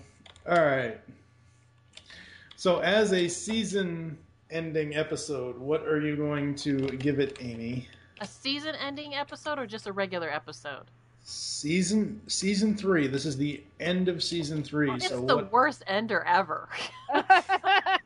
all 0.49 0.65
right. 0.65 0.99
So, 2.55 2.79
as 2.79 3.13
a 3.13 3.27
season 3.27 4.17
ending 4.49 4.95
episode, 4.95 5.57
what 5.57 5.83
are 5.83 5.99
you 5.99 6.15
going 6.15 6.55
to 6.55 6.87
give 6.97 7.19
it, 7.19 7.37
Amy? 7.41 7.87
a 8.21 8.27
season-ending 8.27 9.15
episode 9.15 9.59
or 9.59 9.65
just 9.65 9.87
a 9.87 9.91
regular 9.91 10.29
episode? 10.31 10.85
Season 11.23 12.21
season 12.27 12.75
three. 12.75 13.07
This 13.07 13.25
is 13.25 13.35
the 13.35 13.61
end 13.79 14.07
of 14.07 14.23
season 14.23 14.63
three. 14.63 14.91
It's 14.91 15.09
so 15.09 15.21
the 15.25 15.35
what? 15.35 15.51
worst 15.51 15.83
ender 15.87 16.23
ever. 16.23 16.69
I, 17.13 17.97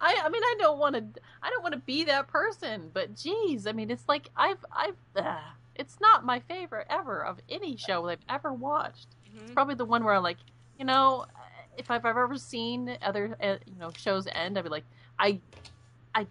I 0.00 0.28
mean, 0.28 0.42
I 0.42 0.56
don't 0.58 0.78
want 0.78 0.94
to, 0.94 1.20
I 1.42 1.50
don't 1.50 1.62
want 1.62 1.72
to 1.72 1.80
be 1.80 2.04
that 2.04 2.28
person, 2.28 2.90
but 2.92 3.16
geez, 3.16 3.66
I 3.66 3.72
mean, 3.72 3.90
it's 3.90 4.04
like 4.08 4.28
I've, 4.36 4.64
I've, 4.74 4.96
uh, 5.16 5.36
it's 5.76 6.00
not 6.00 6.24
my 6.24 6.40
favorite 6.40 6.86
ever 6.90 7.24
of 7.24 7.38
any 7.48 7.76
show 7.76 8.08
I've 8.08 8.24
ever 8.28 8.52
watched. 8.52 9.08
It's 9.26 9.42
mm-hmm. 9.42 9.54
probably 9.54 9.74
the 9.74 9.84
one 9.84 10.04
where 10.04 10.14
I'm 10.14 10.22
like, 10.22 10.38
you 10.78 10.84
know, 10.84 11.26
if 11.76 11.90
I've 11.90 12.06
ever 12.06 12.36
seen 12.36 12.96
other, 13.02 13.36
uh, 13.42 13.56
you 13.66 13.78
know, 13.78 13.90
shows 13.96 14.26
end, 14.32 14.58
I'd 14.58 14.64
be 14.64 14.70
like, 14.70 14.84
I, 15.18 15.40
I, 16.14 16.26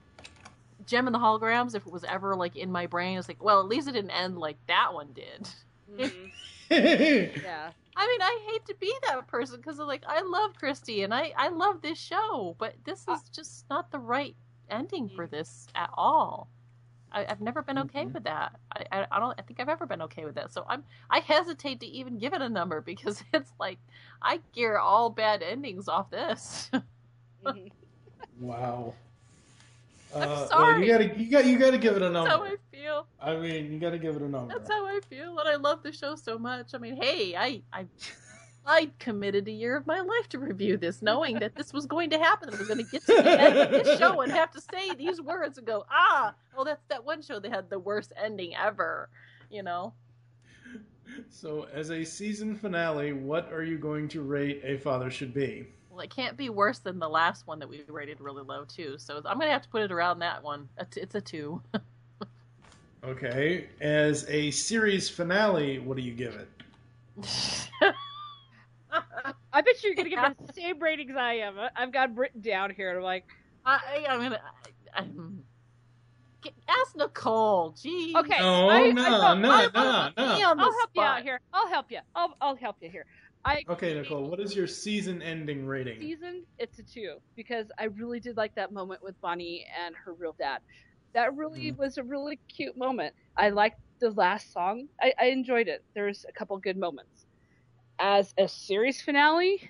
Jem 0.85 1.07
and 1.07 1.13
the 1.13 1.19
Holograms. 1.19 1.75
If 1.75 1.85
it 1.85 1.91
was 1.91 2.03
ever 2.03 2.35
like 2.35 2.55
in 2.55 2.71
my 2.71 2.87
brain, 2.87 3.17
it's 3.17 3.27
like, 3.27 3.43
well, 3.43 3.59
at 3.59 3.67
least 3.67 3.87
it 3.87 3.93
didn't 3.93 4.11
end 4.11 4.37
like 4.37 4.57
that 4.67 4.93
one 4.93 5.09
did. 5.13 5.49
Mm-hmm. 5.91 6.25
yeah. 6.69 7.71
I 7.95 8.07
mean, 8.07 8.21
I 8.21 8.39
hate 8.49 8.65
to 8.65 8.75
be 8.79 8.93
that 9.07 9.27
person 9.27 9.57
because 9.57 9.79
I'm 9.79 9.87
like 9.87 10.03
I 10.07 10.21
love 10.21 10.55
Christy 10.57 11.03
and 11.03 11.13
I 11.13 11.31
I 11.37 11.49
love 11.49 11.81
this 11.81 11.99
show, 11.99 12.55
but 12.57 12.73
this 12.85 13.05
is 13.07 13.29
just 13.31 13.65
not 13.69 13.91
the 13.91 13.99
right 13.99 14.35
ending 14.69 15.09
for 15.09 15.27
mm. 15.27 15.31
this 15.31 15.67
at 15.75 15.89
all. 15.93 16.49
I, 17.13 17.25
I've 17.29 17.41
never 17.41 17.61
been 17.61 17.77
okay 17.79 18.05
with 18.13 18.23
that. 18.23 18.53
I, 18.75 18.83
I 18.91 19.07
I 19.11 19.19
don't 19.19 19.35
I 19.39 19.43
think 19.43 19.59
I've 19.59 19.69
ever 19.69 19.85
been 19.85 20.01
okay 20.03 20.25
with 20.25 20.35
that. 20.35 20.51
So 20.51 20.65
I'm 20.67 20.83
I 21.09 21.19
hesitate 21.19 21.79
to 21.81 21.85
even 21.87 22.17
give 22.17 22.33
it 22.33 22.41
a 22.41 22.49
number 22.49 22.81
because 22.91 23.23
it's 23.33 23.51
like 23.59 23.79
I 24.21 24.39
gear 24.53 24.77
all 24.77 25.09
bad 25.09 25.43
endings 25.43 25.87
off 25.87 26.09
this. 26.09 26.69
Wow. 28.39 28.93
I'm 30.15 30.21
Uh, 30.21 30.25
Well, 30.25 30.47
sorry. 30.47 30.85
you 30.85 30.91
gotta 30.91 31.17
you 31.19 31.31
got 31.31 31.45
you 31.45 31.57
gotta 31.57 31.77
give 31.77 31.95
it 31.95 32.01
a 32.01 32.09
number. 32.09 32.29
That's 32.29 32.29
how 32.29 32.43
number. 32.43 32.55
I 32.55 32.75
feel. 32.77 33.07
I 33.21 33.35
mean, 33.37 33.71
you 33.71 33.79
gotta 33.79 33.97
give 33.97 34.15
it 34.15 34.21
a 34.21 34.27
number. 34.29 34.53
That's 34.53 34.69
how 34.69 34.85
I 34.85 34.99
feel, 35.09 35.39
and 35.39 35.49
I 35.49 35.55
love 35.55 35.81
the 35.83 35.91
show 35.91 36.15
so 36.15 36.37
much. 36.37 36.73
I 36.73 36.77
mean, 36.77 37.01
hey, 37.01 37.35
I 37.35 37.63
I 37.73 37.87
I 38.65 38.91
committed 38.99 39.47
a 39.47 39.51
year 39.51 39.75
of 39.75 39.85
my 39.85 39.99
life 40.01 40.29
to 40.29 40.39
review 40.39 40.77
this, 40.77 41.01
knowing 41.01 41.39
that 41.39 41.55
this 41.55 41.73
was 41.73 41.85
going 41.85 42.09
to 42.11 42.17
happen. 42.19 42.49
I 42.53 42.57
was 42.57 42.67
going 42.67 42.83
to 42.83 42.91
get 42.91 43.05
to 43.07 43.13
the 43.15 43.41
end 43.41 43.57
of 43.57 43.71
this 43.71 43.99
show 43.99 44.21
and 44.21 44.31
have 44.31 44.51
to 44.51 44.61
say 44.61 44.93
these 44.95 45.19
words 45.21 45.57
and 45.57 45.67
go, 45.67 45.85
ah, 45.91 46.33
well, 46.55 46.63
that's 46.65 46.83
that 46.89 47.03
one 47.03 47.21
show 47.21 47.39
that 47.39 47.51
had 47.51 47.69
the 47.69 47.79
worst 47.79 48.13
ending 48.21 48.55
ever. 48.55 49.09
You 49.49 49.63
know, 49.63 49.93
So, 51.29 51.67
as 51.73 51.91
a 51.91 52.03
season 52.03 52.55
finale, 52.55 53.13
what 53.13 53.51
are 53.51 53.63
you 53.63 53.77
going 53.77 54.07
to 54.09 54.21
rate 54.21 54.61
A 54.63 54.77
Father 54.77 55.11
Should 55.11 55.33
Be? 55.33 55.67
well, 55.91 55.99
it 55.99 56.09
can't 56.09 56.35
be 56.35 56.49
worse 56.49 56.79
than 56.79 56.97
the 56.97 57.07
last 57.07 57.45
one 57.45 57.59
that 57.59 57.69
we 57.69 57.83
rated 57.87 58.19
really 58.19 58.41
low 58.41 58.65
too. 58.65 58.95
So 58.97 59.17
I'm 59.17 59.37
going 59.37 59.47
to 59.47 59.51
have 59.53 59.61
to 59.61 59.69
put 59.69 59.83
it 59.83 59.91
around 59.91 60.19
that 60.19 60.41
one. 60.41 60.67
It's 60.95 61.13
a 61.13 61.21
two. 61.21 61.61
Okay. 63.03 63.67
As 63.81 64.25
a 64.29 64.49
series 64.51 65.09
finale, 65.09 65.77
what 65.77 65.97
do 65.97 66.03
you 66.03 66.13
give 66.13 66.35
it? 66.35 66.49
I 69.53 69.61
bet 69.61 69.83
you're 69.83 69.95
gonna 69.95 70.09
give 70.09 70.19
it 70.19 70.47
the 70.47 70.53
same 70.53 70.79
ratings 70.79 71.15
I 71.17 71.33
am. 71.35 71.59
I- 71.59 71.69
I've 71.75 71.91
got 71.91 72.09
it 72.11 72.15
written 72.15 72.41
down 72.41 72.71
here. 72.71 72.89
and 72.89 72.97
I'm 72.99 73.03
like, 73.03 73.25
I, 73.65 74.05
I'm 74.09 74.19
gonna. 74.21 74.41
I, 74.93 74.99
I'm, 74.99 75.43
Get- 76.41 76.53
ask 76.67 76.95
Nicole. 76.95 77.71
Gee. 77.81 78.13
okay. 78.17 78.39
No, 78.39 78.69
I, 78.69 78.91
no, 78.91 79.01
I, 79.03 79.09
know- 79.09 79.09
no, 79.09 79.21
I'll- 79.21 79.35
no, 79.37 79.51
I'll, 79.53 80.11
no. 80.55 80.63
I'll 80.63 80.73
help 80.77 80.89
you 80.95 81.01
out 81.01 81.23
here. 81.23 81.39
I'll 81.53 81.69
help 81.69 81.91
you. 81.91 81.99
I'll 82.15 82.35
I'll 82.41 82.55
help 82.55 82.77
you 82.81 82.89
here. 82.89 83.05
I 83.45 83.63
Okay, 83.67 83.93
Nicole, 83.93 84.23
what 84.29 84.39
is 84.39 84.55
your 84.55 84.67
season 84.67 85.21
ending 85.21 85.65
rating? 85.65 85.99
season 85.99 86.43
it's 86.59 86.79
a 86.79 86.83
two 86.83 87.17
because 87.35 87.67
I 87.77 87.85
really 87.85 88.21
did 88.21 88.37
like 88.37 88.55
that 88.55 88.71
moment 88.71 89.03
with 89.03 89.19
Bonnie 89.21 89.65
and 89.85 89.93
her 89.95 90.13
real 90.13 90.33
dad. 90.39 90.59
That 91.13 91.35
really 91.35 91.71
Mm-hmm. 91.71 91.81
was 91.81 91.97
a 91.97 92.03
really 92.03 92.39
cute 92.47 92.77
moment. 92.77 93.13
I 93.37 93.49
liked 93.49 93.79
the 93.99 94.11
last 94.11 94.51
song. 94.53 94.87
I, 95.01 95.13
I 95.19 95.25
enjoyed 95.25 95.67
it. 95.67 95.83
There's 95.93 96.25
a 96.27 96.31
couple 96.31 96.57
good 96.57 96.77
moments. 96.77 97.12
As 97.99 98.33
a 98.37 98.47
series 98.47 99.01
finale, 99.01 99.69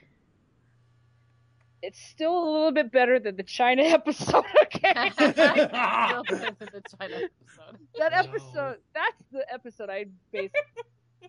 it's 1.82 2.00
still 2.00 2.38
a 2.38 2.46
little 2.52 2.72
bit 2.72 2.92
better 2.92 3.20
than 3.20 3.36
the 3.36 3.44
China 3.44 3.84
episode. 3.84 4.46
Okay, 4.64 5.12
Still 5.12 5.34
better 5.34 6.56
than 6.60 6.70
the 6.74 6.82
China 7.00 7.16
episode. 7.16 7.78
that 7.98 8.14
episode. 8.14 8.78
That's 8.94 9.24
the 9.32 9.46
episode 9.54 9.90
I 9.90 10.06
base 10.32 10.52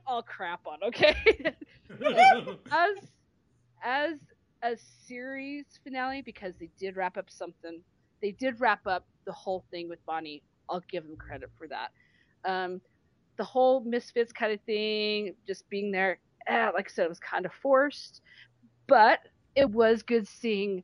all 0.07 0.23
crap 0.23 0.67
on. 0.67 0.79
Okay, 0.85 1.15
as 2.71 2.97
as 3.83 4.19
a 4.63 4.77
series 5.07 5.67
finale 5.83 6.23
because 6.23 6.55
they 6.59 6.71
did 6.79 6.97
wrap 6.97 7.17
up 7.17 7.27
something. 7.29 7.81
They 8.23 8.31
did 8.33 8.61
wrap 8.61 8.87
up 8.87 9.07
the 9.27 9.33
whole 9.33 9.65
thing 9.71 9.89
with 9.89 10.05
Bonnie. 10.07 10.43
I'll 10.71 10.83
give 10.91 11.05
them 11.07 11.17
credit 11.17 11.51
for 11.59 11.69
that. 11.69 11.91
Um, 12.49 12.81
the 13.37 13.45
whole 13.45 13.81
misfits 13.81 14.33
kind 14.33 14.53
of 14.53 14.61
thing, 14.63 15.35
just 15.47 15.69
being 15.69 15.91
there, 15.91 16.19
eh, 16.47 16.71
like 16.75 16.89
I 16.89 16.93
said, 16.93 17.05
it 17.07 17.09
was 17.09 17.21
kind 17.21 17.45
of 17.47 17.53
forced, 17.53 18.21
but 18.87 19.21
it 19.55 19.69
was 19.71 20.03
good 20.03 20.27
seeing 20.29 20.83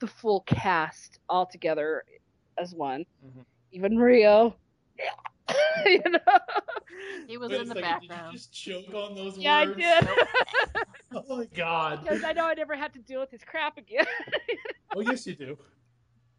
the 0.00 0.06
full 0.06 0.40
cast 0.42 1.18
all 1.28 1.46
together 1.46 2.04
as 2.58 2.74
one. 2.74 3.04
Even 3.72 3.96
Rio. 3.98 4.54
you 5.86 6.02
know? 6.10 6.18
He 7.26 7.36
was 7.36 7.50
Wait 7.50 7.62
in 7.62 7.68
the 7.68 7.74
second, 7.74 8.00
did 8.00 8.02
you 8.04 8.08
background. 8.08 8.32
just 8.36 8.52
choke 8.52 8.92
on 8.94 9.14
those 9.14 9.36
Yeah, 9.38 9.64
words? 9.66 9.80
I 9.84 10.00
did. 10.00 10.08
oh 11.28 11.36
my 11.38 11.44
god. 11.54 12.00
because 12.02 12.24
I 12.24 12.32
know 12.32 12.46
I 12.46 12.54
never 12.54 12.76
had 12.76 12.92
to 12.94 12.98
deal 13.00 13.20
with 13.20 13.30
his 13.30 13.42
crap 13.44 13.76
again. 13.78 14.06
Oh 14.94 15.00
yes, 15.00 15.26
you 15.26 15.34
do. 15.34 15.58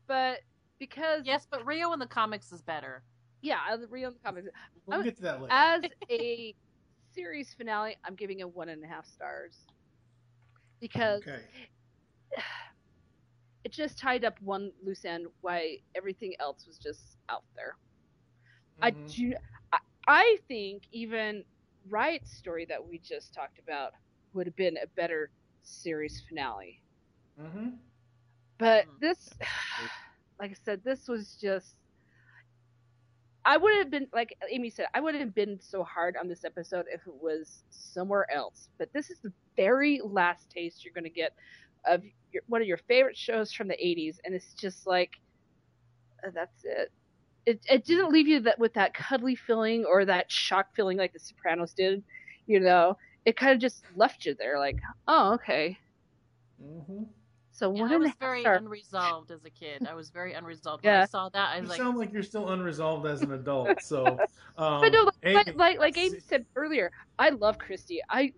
but 0.07 0.39
because 0.79 1.21
Yes, 1.25 1.47
but 1.49 1.65
Rio 1.65 1.91
in 1.93 1.99
the 1.99 2.05
comics 2.07 2.51
is 2.51 2.61
better. 2.61 3.03
yeah, 3.41 3.57
I 3.67 3.75
was 3.75 3.85
real 3.89 4.09
in 4.09 4.13
the 4.15 4.19
comics. 4.23 4.47
We'll 4.85 4.95
I'm- 4.97 5.03
get 5.03 5.15
to 5.17 5.21
that 5.23 5.41
later. 5.41 5.53
As 5.53 5.83
a 6.09 6.55
series 7.13 7.53
finale, 7.53 7.97
I'm 8.05 8.15
giving 8.15 8.39
it 8.39 8.53
one 8.53 8.69
and 8.69 8.83
a 8.83 8.87
half 8.87 9.05
stars 9.05 9.67
because 10.79 11.23
Okay. 11.23 11.45
it 13.63 13.71
just 13.71 13.97
tied 13.99 14.23
up 14.25 14.39
one 14.41 14.71
loose 14.83 15.05
end. 15.05 15.27
Why 15.41 15.77
everything 15.95 16.33
else 16.39 16.65
was 16.67 16.77
just 16.77 17.17
out 17.29 17.43
there. 17.55 17.77
I 18.81 18.91
Mhm. 18.91 19.15
do. 19.15 19.33
I, 19.73 19.77
I 20.07 20.37
think 20.47 20.83
even 20.91 21.43
Riot's 21.89 22.31
story 22.31 22.65
that 22.69 22.85
we 22.85 22.99
just 22.99 23.33
talked 23.33 23.59
about 23.59 23.91
would 24.33 24.47
have 24.47 24.55
been 24.55 24.77
a 24.77 24.87
better 24.95 25.31
series 25.63 26.21
finale. 26.27 26.81
Mm-hmm. 27.39 27.69
But 28.59 28.85
this, 28.99 29.29
like 30.39 30.51
I 30.51 30.55
said, 30.55 30.83
this 30.83 31.07
was 31.07 31.37
just. 31.39 31.82
I 33.45 33.57
would 33.57 33.75
have 33.77 33.89
been 33.89 34.07
like 34.13 34.37
Amy 34.49 34.69
said. 34.69 34.85
I 34.93 35.01
wouldn't 35.01 35.23
have 35.23 35.35
been 35.35 35.59
so 35.61 35.83
hard 35.83 36.15
on 36.19 36.27
this 36.27 36.45
episode 36.45 36.85
if 36.91 37.01
it 37.07 37.13
was 37.21 37.63
somewhere 37.69 38.31
else. 38.31 38.69
But 38.77 38.91
this 38.93 39.09
is 39.09 39.19
the 39.19 39.33
very 39.57 40.01
last 40.03 40.49
taste 40.49 40.85
you're 40.85 40.93
going 40.93 41.03
to 41.03 41.09
get 41.09 41.33
of 41.85 42.01
your, 42.31 42.43
one 42.47 42.61
of 42.61 42.67
your 42.67 42.77
favorite 42.77 43.17
shows 43.17 43.51
from 43.51 43.67
the 43.67 43.75
'80s, 43.75 44.17
and 44.23 44.33
it's 44.33 44.53
just 44.53 44.87
like 44.87 45.11
uh, 46.25 46.31
that's 46.33 46.63
it. 46.63 46.91
It 47.45 47.59
it 47.69 47.85
didn't 47.85 48.11
leave 48.11 48.27
you 48.27 48.39
that 48.41 48.59
with 48.59 48.73
that 48.75 48.93
cuddly 48.93 49.35
feeling 49.35 49.85
or 49.85 50.05
that 50.05 50.31
shock 50.31 50.73
feeling 50.75 50.97
like 50.97 51.11
The 51.11 51.19
Sopranos 51.19 51.73
did. 51.73 52.01
You 52.47 52.59
know, 52.61 52.97
it 53.25 53.37
kind 53.37 53.53
of 53.53 53.59
just 53.59 53.83
left 53.95 54.25
you 54.25 54.35
there, 54.35 54.59
like, 54.59 54.77
oh, 55.07 55.33
okay. 55.33 55.77
Mm-hmm. 56.61 57.03
So 57.55 57.71
Yeah, 57.73 57.81
one 57.83 57.93
I 57.93 57.97
was 57.97 58.11
very 58.19 58.41
star- 58.41 58.55
unresolved 58.55 59.29
as 59.31 59.45
a 59.45 59.49
kid. 59.51 59.85
I 59.87 59.93
was 59.93 60.09
very 60.09 60.33
unresolved. 60.33 60.83
When 60.83 60.93
I 60.95 61.05
saw 61.05 61.29
that, 61.29 61.49
I 61.55 61.59
You 61.59 61.67
like, 61.67 61.77
sound 61.77 61.97
like 61.99 62.11
you're 62.11 62.23
still 62.23 62.49
unresolved 62.49 63.05
as 63.05 63.21
an 63.21 63.31
adult. 63.33 63.79
So, 63.81 64.19
um, 64.57 64.81
but 64.81 64.91
no, 64.91 65.03
like, 65.03 65.13
Amy, 65.23 65.35
like, 65.35 65.55
like 65.55 65.79
like 65.79 65.97
Amy 65.97 66.19
said 66.19 66.45
earlier, 66.55 66.91
I 67.19 67.29
love 67.29 67.59
Christy. 67.59 68.01
I 68.09 68.33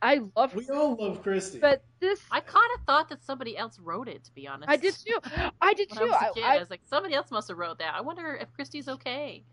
I 0.00 0.20
love 0.34 0.54
we 0.54 0.68
all 0.70 0.96
love 0.96 1.22
Christy. 1.22 1.58
but 1.60 1.84
this 2.00 2.20
I 2.30 2.40
kind 2.40 2.66
of 2.76 2.84
thought 2.86 3.10
that 3.10 3.22
somebody 3.22 3.56
else 3.56 3.78
wrote 3.78 4.08
it. 4.08 4.24
To 4.24 4.32
be 4.34 4.48
honest, 4.48 4.70
I 4.70 4.76
did 4.76 4.94
too. 4.94 5.18
I 5.60 5.74
did 5.74 5.90
When 5.90 5.98
too. 5.98 6.04
I 6.04 6.06
was 6.06 6.14
a 6.22 6.24
I, 6.24 6.30
kid, 6.32 6.44
I- 6.44 6.56
I 6.56 6.58
was 6.58 6.70
like, 6.70 6.80
somebody 6.86 7.14
else 7.14 7.30
must 7.30 7.48
have 7.48 7.58
wrote 7.58 7.78
that. 7.78 7.94
I 7.94 8.00
wonder 8.00 8.34
if 8.34 8.50
Christy's 8.54 8.88
okay. 8.88 9.44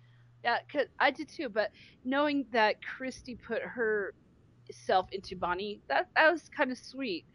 yeah, 0.44 0.60
'cause 0.72 0.88
I 1.00 1.12
did 1.12 1.28
too. 1.28 1.50
But 1.50 1.72
knowing 2.06 2.46
that 2.52 2.78
Christy 2.82 3.36
put 3.36 3.62
herself 3.62 5.08
into 5.12 5.36
Bonnie. 5.36 5.82
That 5.90 6.08
that 6.16 6.32
was 6.32 6.48
kind 6.48 6.72
of 6.72 6.78
sweet. 6.78 7.26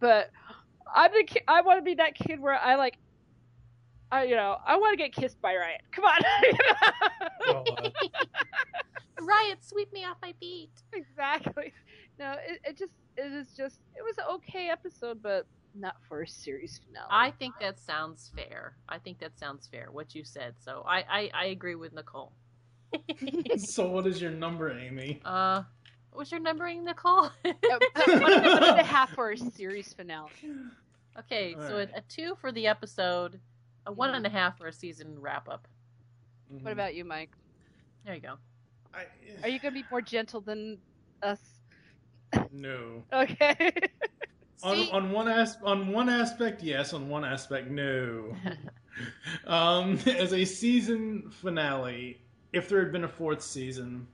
But 0.00 0.30
I'm 0.94 1.10
the 1.12 1.24
ki- 1.24 1.42
I 1.48 1.60
want 1.62 1.78
to 1.78 1.82
be 1.82 1.94
that 1.94 2.14
kid 2.14 2.40
where 2.40 2.54
I 2.54 2.76
like, 2.76 2.98
I 4.10 4.24
you 4.24 4.36
know 4.36 4.56
I 4.66 4.76
want 4.76 4.98
to 4.98 5.02
get 5.02 5.12
kissed 5.14 5.40
by 5.40 5.54
Riot. 5.54 5.82
Come 5.92 6.04
on. 6.04 6.20
Riot, 9.20 9.58
sweep 9.62 9.92
me 9.92 10.04
off 10.04 10.16
my 10.22 10.32
feet. 10.40 10.70
exactly. 10.92 11.72
No, 12.18 12.32
it, 12.46 12.60
it 12.64 12.78
just 12.78 12.92
it 13.16 13.30
was 13.32 13.48
just 13.56 13.80
it 13.96 14.02
was 14.02 14.16
an 14.18 14.24
okay 14.36 14.68
episode, 14.70 15.22
but 15.22 15.46
not 15.74 15.96
for 16.08 16.22
a 16.22 16.28
series 16.28 16.80
finale. 16.84 17.06
I 17.10 17.30
think 17.38 17.54
that 17.60 17.78
sounds 17.80 18.30
fair. 18.34 18.76
I 18.88 18.98
think 18.98 19.18
that 19.20 19.38
sounds 19.38 19.66
fair. 19.66 19.88
What 19.90 20.14
you 20.14 20.24
said. 20.24 20.54
So 20.58 20.84
I 20.86 21.04
I, 21.08 21.30
I 21.34 21.44
agree 21.46 21.74
with 21.74 21.92
Nicole. 21.92 22.32
so 23.58 23.88
what 23.88 24.06
is 24.06 24.20
your 24.20 24.30
number, 24.30 24.70
Amy? 24.70 25.20
Uh, 25.24 25.62
what's 26.18 26.32
your 26.32 26.40
numbering, 26.40 26.84
Nicole? 26.84 27.30
one, 27.44 28.20
one 28.20 28.64
and 28.64 28.80
a 28.80 28.82
half 28.82 29.10
for 29.14 29.30
a 29.30 29.38
series 29.38 29.92
finale. 29.92 30.30
Okay, 31.16 31.54
so 31.54 31.78
a, 31.78 31.82
a 31.82 32.02
two 32.08 32.36
for 32.40 32.50
the 32.50 32.66
episode, 32.66 33.38
a 33.86 33.92
one 33.92 34.14
and 34.14 34.26
a 34.26 34.28
half 34.28 34.58
for 34.58 34.66
a 34.66 34.72
season 34.72 35.16
wrap 35.20 35.48
up. 35.48 35.68
What 36.48 36.72
about 36.72 36.96
you, 36.96 37.04
Mike? 37.04 37.30
There 38.04 38.14
you 38.16 38.20
go. 38.20 38.34
Are 39.42 39.48
you 39.48 39.60
gonna 39.60 39.74
be 39.74 39.84
more 39.92 40.02
gentle 40.02 40.40
than 40.40 40.78
us? 41.22 41.40
No. 42.52 43.04
Okay. 43.12 43.70
On, 44.64 44.76
on 44.90 45.12
one 45.12 45.28
as- 45.28 45.56
on 45.62 45.92
one 45.92 46.08
aspect, 46.08 46.64
yes. 46.64 46.92
On 46.92 47.08
one 47.08 47.24
aspect, 47.24 47.70
no. 47.70 48.34
um, 49.46 50.00
as 50.06 50.32
a 50.32 50.44
season 50.44 51.30
finale, 51.30 52.20
if 52.52 52.68
there 52.68 52.80
had 52.80 52.90
been 52.90 53.04
a 53.04 53.08
fourth 53.08 53.40
season, 53.40 54.08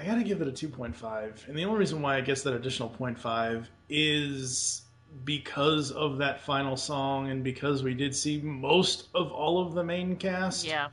I 0.00 0.04
gotta 0.06 0.22
give 0.22 0.40
it 0.40 0.48
a 0.48 0.52
two 0.52 0.68
point 0.68 0.96
five, 0.96 1.44
and 1.46 1.54
the 1.54 1.66
only 1.66 1.78
reason 1.78 2.00
why 2.00 2.16
I 2.16 2.22
guess 2.22 2.42
that 2.44 2.54
additional 2.54 2.88
0.5 2.88 3.66
is 3.90 4.82
because 5.24 5.90
of 5.90 6.16
that 6.18 6.40
final 6.40 6.74
song, 6.74 7.30
and 7.30 7.44
because 7.44 7.82
we 7.82 7.92
did 7.92 8.16
see 8.16 8.40
most 8.40 9.08
of 9.14 9.30
all 9.30 9.60
of 9.60 9.74
the 9.74 9.84
main 9.84 10.16
cast. 10.16 10.66
Yeah. 10.66 10.88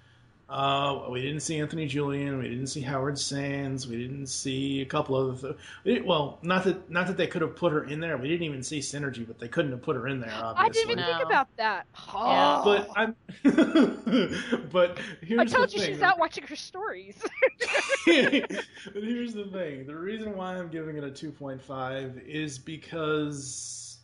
Uh, 0.49 1.07
we 1.09 1.21
didn't 1.21 1.41
see 1.41 1.59
Anthony 1.59 1.87
Julian. 1.87 2.37
We 2.37 2.47
didn't 2.47 2.67
see 2.67 2.79
Howard 2.79 3.19
Sands. 3.19 3.85
We 3.85 3.97
didn't 3.97 4.27
see 4.27 4.81
a 4.81 4.85
couple 4.85 5.17
of. 5.17 5.41
The, 5.41 5.57
we 5.83 5.99
well, 5.99 6.39
not 6.41 6.63
that 6.63 6.89
not 6.89 7.05
that 7.07 7.17
they 7.17 7.27
could 7.27 7.41
have 7.41 7.53
put 7.53 7.73
her 7.73 7.83
in 7.83 7.99
there. 7.99 8.15
We 8.15 8.29
didn't 8.29 8.43
even 8.43 8.63
see 8.63 8.79
Synergy, 8.79 9.27
but 9.27 9.39
they 9.39 9.49
couldn't 9.49 9.71
have 9.71 9.81
put 9.81 9.97
her 9.97 10.07
in 10.07 10.21
there. 10.21 10.31
Obviously. 10.33 10.65
I 10.65 10.69
didn't 10.69 10.99
even 10.99 11.15
think 11.17 11.25
about 11.25 11.47
that. 11.57 11.85
Yeah. 12.13 12.61
But 12.63 12.89
I'm. 12.95 13.15
but 14.71 14.99
here's 15.21 15.41
I 15.41 15.45
told 15.45 15.69
the 15.69 15.73
you 15.73 15.79
thing. 15.81 15.93
she's 15.95 16.01
out 16.01 16.17
watching 16.17 16.45
her 16.45 16.55
stories. 16.55 17.17
but 18.05 19.03
here's 19.03 19.33
the 19.33 19.49
thing. 19.51 19.85
The 19.85 19.95
reason 19.95 20.37
why 20.37 20.55
I'm 20.55 20.69
giving 20.69 20.95
it 20.95 21.03
a 21.03 21.09
2.5 21.09 22.25
is 22.25 22.57
because 22.57 23.97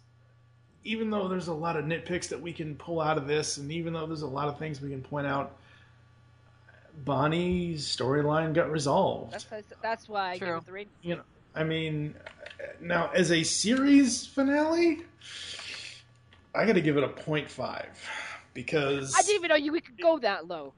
even 0.84 1.10
though 1.10 1.30
there's 1.30 1.48
a 1.48 1.54
lot 1.54 1.78
of 1.78 1.86
nitpicks 1.86 2.28
that 2.28 2.42
we 2.42 2.52
can 2.52 2.76
pull 2.76 3.00
out 3.00 3.18
of 3.18 3.28
this, 3.28 3.56
and 3.56 3.72
even 3.72 3.94
though 3.94 4.06
there's 4.06 4.24
a 4.24 4.28
lot 4.28 4.50
of 4.50 4.60
things 4.60 4.82
we 4.82 4.90
can 4.90 5.02
point 5.02 5.26
out, 5.26 5.56
Bonnie's 6.98 7.86
storyline 7.86 8.54
got 8.54 8.72
resolved. 8.72 9.34
that's 9.34 9.50
why, 9.50 9.64
that's 9.82 10.10
why 10.10 10.32
I 10.32 10.38
gave 10.38 10.50
it 10.50 10.66
the 10.66 10.72
rating. 10.72 10.94
You 11.02 11.16
know, 11.18 11.22
I 11.56 11.64
mean, 11.64 12.16
now 12.82 13.10
as 13.14 13.32
a 13.32 13.44
series 13.44 14.26
finale, 14.26 15.02
I 16.56 16.66
got 16.66 16.74
to 16.74 16.82
give 16.82 16.98
it 16.98 17.04
a 17.04 17.10
0.5 17.10 17.86
because 18.54 19.14
I 19.18 19.22
didn't 19.22 19.36
even 19.36 19.50
know 19.50 19.56
you 19.56 19.72
we 19.72 19.82
could 19.82 20.00
go 20.00 20.20
that 20.20 20.48
low. 20.48 20.74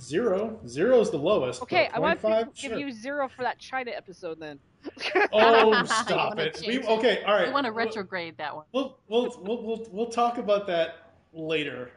zero 0.00 0.58
zero 0.66 1.00
is 1.00 1.10
the 1.10 1.18
lowest. 1.18 1.62
Okay, 1.62 1.88
I 1.92 1.98
want 2.00 2.20
to 2.20 2.26
0.5, 2.26 2.44
give 2.60 2.70
sure. 2.72 2.78
you 2.78 2.92
zero 2.92 3.28
for 3.28 3.42
that 3.42 3.58
China 3.58 3.90
episode 3.92 4.38
then. 4.40 4.58
Oh, 5.32 5.84
stop 5.84 6.38
it. 6.38 6.62
We, 6.66 6.82
okay, 6.84 7.22
all 7.24 7.34
right. 7.34 7.48
We 7.48 7.52
want 7.52 7.66
to 7.66 7.72
We'll- 7.72 7.84
retrograde 7.86 8.36
that 8.38 8.54
one. 8.54 8.64
We'll, 8.72 8.96
we'll, 9.08 9.36
we'll, 9.42 9.62
we'll, 9.62 9.86
we'll 9.90 10.06
talk 10.10 10.38
about 10.38 10.66
that 10.68 11.12
later. 11.32 11.90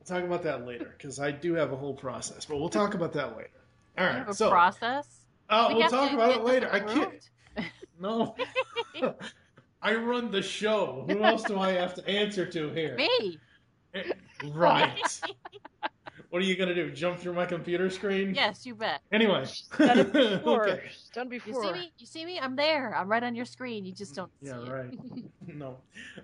We'll 0.00 0.18
talk 0.18 0.26
about 0.26 0.42
that 0.44 0.66
later 0.66 0.94
because 0.96 1.18
I 1.20 1.30
do 1.30 1.54
have 1.54 1.72
a 1.72 1.76
whole 1.76 1.94
process, 1.94 2.44
but 2.46 2.58
we'll 2.58 2.70
talk 2.70 2.94
about 2.94 3.12
that 3.12 3.36
later. 3.36 3.50
All 3.98 4.06
right. 4.06 4.28
A 4.28 4.32
so 4.34 4.48
process. 4.48 5.26
uh, 5.50 5.66
We 5.68 5.74
we'll 5.76 5.90
talk 5.90 6.12
about 6.12 6.30
it 6.36 6.42
later. 6.42 6.68
I 6.72 6.80
can't. 6.80 7.30
No, 8.02 8.34
I 9.82 9.94
run 9.94 10.30
the 10.30 10.40
show. 10.40 11.04
Who 11.10 11.22
else 11.22 11.42
do 11.42 11.58
I 11.58 11.72
have 11.72 11.92
to 11.96 12.08
answer 12.08 12.46
to 12.46 12.70
here? 12.70 12.96
Me. 13.22 13.38
Right. 14.54 15.20
What 16.30 16.40
are 16.42 16.44
you 16.44 16.54
gonna 16.56 16.76
do? 16.76 16.90
Jump 16.92 17.18
through 17.18 17.32
my 17.32 17.44
computer 17.44 17.90
screen? 17.90 18.34
Yes, 18.36 18.64
you 18.64 18.76
bet. 18.76 19.00
Anyway. 19.10 19.44
Done 19.76 19.98
it 19.98 20.12
before. 20.12 20.68
okay. 20.68 20.82
She's 20.88 21.10
done 21.12 21.28
You 21.30 21.40
see 21.40 21.72
me? 21.72 21.92
You 21.98 22.06
see 22.06 22.24
me? 22.24 22.38
I'm 22.38 22.54
there. 22.54 22.94
I'm 22.94 23.08
right 23.08 23.22
on 23.22 23.34
your 23.34 23.44
screen. 23.44 23.84
You 23.84 23.92
just 23.92 24.14
don't 24.14 24.30
Yeah, 24.40 24.52
see 24.52 24.58
it. 24.58 24.66
Yeah, 24.66 24.72
right. 24.72 24.98
no, 25.56 25.76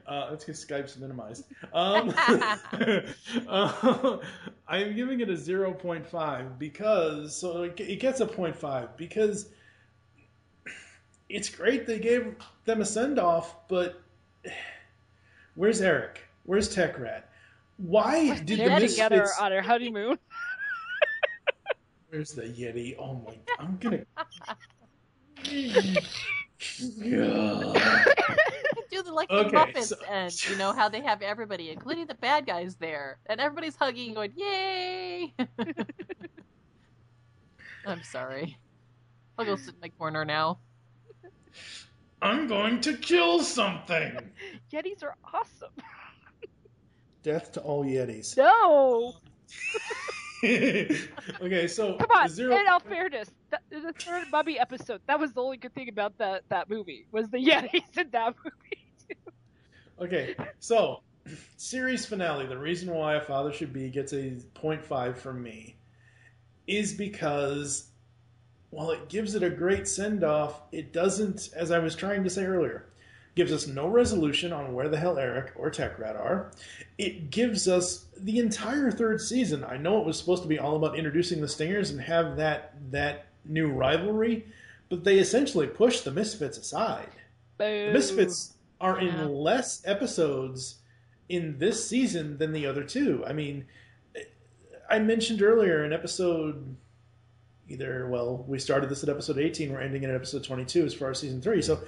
uh, 0.07 0.31
that's 0.31 0.45
because 0.45 0.65
Skype's 0.65 0.97
minimized. 0.97 1.47
Um, 1.75 2.15
uh, 3.49 4.19
I'm 4.69 4.95
giving 4.95 5.21
it 5.21 5.29
a 5.29 5.33
0.5 5.33 6.59
because 6.59 7.37
so 7.37 7.65
it 7.65 7.81
it 7.81 7.99
gets 7.99 8.21
a 8.21 8.27
0.5 8.27 8.89
because 8.97 9.49
it's 11.29 11.49
great 11.49 11.85
they 11.85 11.99
gave 11.99 12.37
them 12.65 12.81
a 12.81 12.85
send 12.85 13.19
off, 13.19 13.69
but 13.69 14.01
where's 15.57 15.81
Eric? 15.81 16.21
Where's 16.45 16.75
Techrat? 16.75 17.23
Why 17.77 18.37
did 18.39 18.47
the 18.47 18.57
They're 18.57 18.81
together 18.81 19.19
Misfits? 19.21 19.41
on 19.41 19.53
her 19.53 19.63
honeymoon. 19.63 20.19
Where's 22.09 22.31
the 22.31 22.43
Yeti? 22.43 22.97
Oh 22.99 23.15
my! 23.27 23.35
I'm 23.59 23.77
gonna. 23.79 24.05
Do 28.89 29.03
the 29.03 29.13
like 29.13 29.29
Okay, 29.31 29.51
the 29.51 29.57
Muppets 29.57 29.87
so- 29.89 29.97
and 30.09 30.33
you 30.49 30.57
know 30.57 30.73
how 30.73 30.89
they 30.89 31.01
have 31.03 31.21
everybody, 31.21 31.71
including 31.71 32.07
the 32.07 32.15
bad 32.15 32.47
guys, 32.47 32.77
there, 32.77 33.19
and 33.27 33.41
everybody's 33.41 33.77
hugging, 33.77 34.07
and 34.09 34.15
going 34.17 34.33
"Yay!" 34.37 35.35
I'm 37.87 38.03
sorry. 38.05 38.57
I'll 39.39 39.45
go 39.45 39.57
sit 39.57 39.75
in 39.75 39.81
my 39.83 39.89
corner 39.91 40.25
now. 40.25 40.59
I'm 42.23 42.47
going 42.47 42.81
to 42.83 42.97
kill 42.97 43.43
something. 43.43 44.19
Yetis 44.73 45.03
are 45.03 45.17
awesome. 45.35 45.73
Death 47.27 47.51
to 47.51 47.61
all 47.63 47.85
Yetis. 47.85 48.37
No. 48.37 49.17
okay, 50.45 51.67
so 51.67 51.97
Come 51.99 52.11
on. 52.13 52.29
zero. 52.29 52.57
In 52.57 52.69
all 52.69 52.79
fairness, 52.79 53.33
that, 53.51 53.63
the 53.69 53.93
third 53.99 54.29
Mummy 54.31 54.61
episode, 54.61 55.01
that 55.09 55.19
was 55.19 55.33
the 55.33 55.43
only 55.43 55.57
good 55.57 55.75
thing 55.75 55.89
about 55.89 56.17
that 56.19 56.45
that 56.51 56.71
movie 56.71 57.05
was 57.11 57.29
the 57.31 57.39
Yetis 57.45 57.99
in 57.99 58.11
that 58.11 58.37
movie. 58.45 58.87
Okay, 60.01 60.37
so 60.61 61.01
series 61.57 62.07
finale. 62.07 62.47
The 62.47 62.57
reason 62.57 62.95
why 62.95 63.17
a 63.17 63.21
father 63.21 63.53
should 63.53 63.73
be 63.73 63.89
gets 63.91 64.13
a 64.13 64.31
0.5 64.55 65.17
from 65.17 65.43
me 65.43 65.75
is 66.69 66.95
because 66.95 67.89
while 68.71 68.93
it 68.93 69.09
gives 69.09 69.35
it 69.35 69.43
a 69.43 69.51
great 69.51 69.89
send 69.89 70.23
off, 70.23 70.61
it 70.71 70.93
doesn't, 70.93 71.51
as 71.57 71.73
I 71.73 71.81
was 71.81 71.97
trying 71.97 72.23
to 72.23 72.31
say 72.31 72.45
earlier, 72.45 72.87
gives 73.37 73.53
us 73.53 73.67
no 73.67 73.87
resolution 73.87 74.53
on 74.53 74.73
where 74.73 74.89
the 74.89 74.97
hell 74.97 75.19
Eric 75.19 75.53
or 75.57 75.71
Techrat 75.71 76.19
are. 76.19 76.51
It 76.99 77.31
gives 77.31 77.69
us 77.69 78.07
the 78.17 78.39
entire 78.39 78.91
third 78.91 79.21
season. 79.21 79.63
I 79.63 79.77
know 79.77 80.01
it 80.01 80.07
was 80.07 80.19
supposed 80.19 80.43
to 80.43 80.49
be 80.49 80.59
all 80.59 80.77
about 80.77 80.97
introducing 80.97 81.41
the 81.41 81.49
Stingers 81.49 81.91
and 81.91 82.01
have 82.01 82.37
that 82.39 82.75
that 82.91 83.27
new 83.45 83.69
rivalry, 83.69 84.47
but 84.89 85.05
they 85.05 85.19
essentially 85.19 85.67
push 85.67 86.01
the 86.01 86.11
Misfits 86.11 86.57
aside. 86.59 87.11
The 87.89 87.93
Misfits 87.93 88.55
are 88.81 88.99
in 88.99 89.29
less 89.29 89.83
episodes 89.85 90.77
in 91.29 91.59
this 91.59 91.87
season 91.87 92.39
than 92.39 92.53
the 92.53 92.67
other 92.67 92.85
two. 92.85 93.23
I 93.27 93.33
mean, 93.33 93.67
I 94.89 94.99
mentioned 94.99 95.43
earlier 95.43 95.85
in 95.85 95.93
episode 95.93 96.77
either 97.69 98.09
well, 98.09 98.45
we 98.49 98.59
started 98.59 98.89
this 98.89 99.03
at 99.03 99.09
episode 99.09 99.39
18, 99.39 99.73
we're 99.73 99.81
ending 99.81 100.05
it 100.05 100.09
at 100.09 100.15
episode 100.15 100.45
22 100.45 100.87
as 100.87 100.95
far 100.95 101.11
as 101.11 101.19
season 101.19 101.43
3. 101.43 101.61
So 101.61 101.81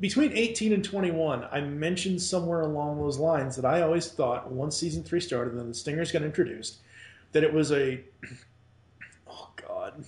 between 0.00 0.32
18 0.32 0.72
and 0.72 0.84
21, 0.84 1.46
I 1.50 1.60
mentioned 1.60 2.20
somewhere 2.20 2.60
along 2.60 2.98
those 2.98 3.18
lines 3.18 3.56
that 3.56 3.64
I 3.64 3.82
always 3.82 4.08
thought 4.08 4.50
once 4.50 4.76
season 4.76 5.02
3 5.02 5.20
started 5.20 5.52
and 5.52 5.60
then 5.60 5.68
the 5.68 5.74
Stingers 5.74 6.12
got 6.12 6.22
introduced 6.22 6.78
that 7.32 7.44
it 7.44 7.52
was 7.52 7.72
a 7.72 8.00
oh 9.28 9.50
god 9.56 10.04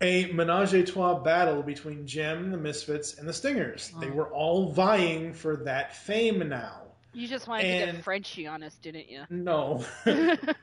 a 0.00 0.30
menage 0.32 0.74
a 0.74 0.82
trois 0.82 1.18
battle 1.18 1.62
between 1.62 2.06
Jem, 2.06 2.50
the 2.50 2.58
Misfits, 2.58 3.18
and 3.18 3.26
the 3.26 3.32
Stingers. 3.32 3.92
They 4.00 4.08
mm. 4.08 4.14
were 4.14 4.28
all 4.28 4.70
vying 4.72 5.32
for 5.32 5.56
that 5.56 5.96
fame 5.96 6.46
now. 6.48 6.82
You 7.14 7.26
just 7.26 7.48
wanted 7.48 7.62
to 7.62 7.92
get 7.92 8.04
Frenchy 8.04 8.46
on 8.46 8.62
us, 8.62 8.74
didn't 8.82 9.08
you? 9.08 9.22
No. 9.30 9.84
if 10.04 10.54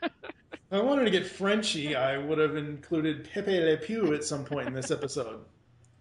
I 0.71 0.81
wanted 0.81 1.05
to 1.05 1.09
get 1.09 1.25
Frenchy, 1.25 1.95
I 1.95 2.17
would 2.17 2.37
have 2.37 2.55
included 2.55 3.27
Pepe 3.33 3.59
Le 3.59 3.77
Pew 3.77 4.13
at 4.13 4.23
some 4.23 4.45
point 4.45 4.67
in 4.67 4.73
this 4.73 4.91
episode. 4.91 5.39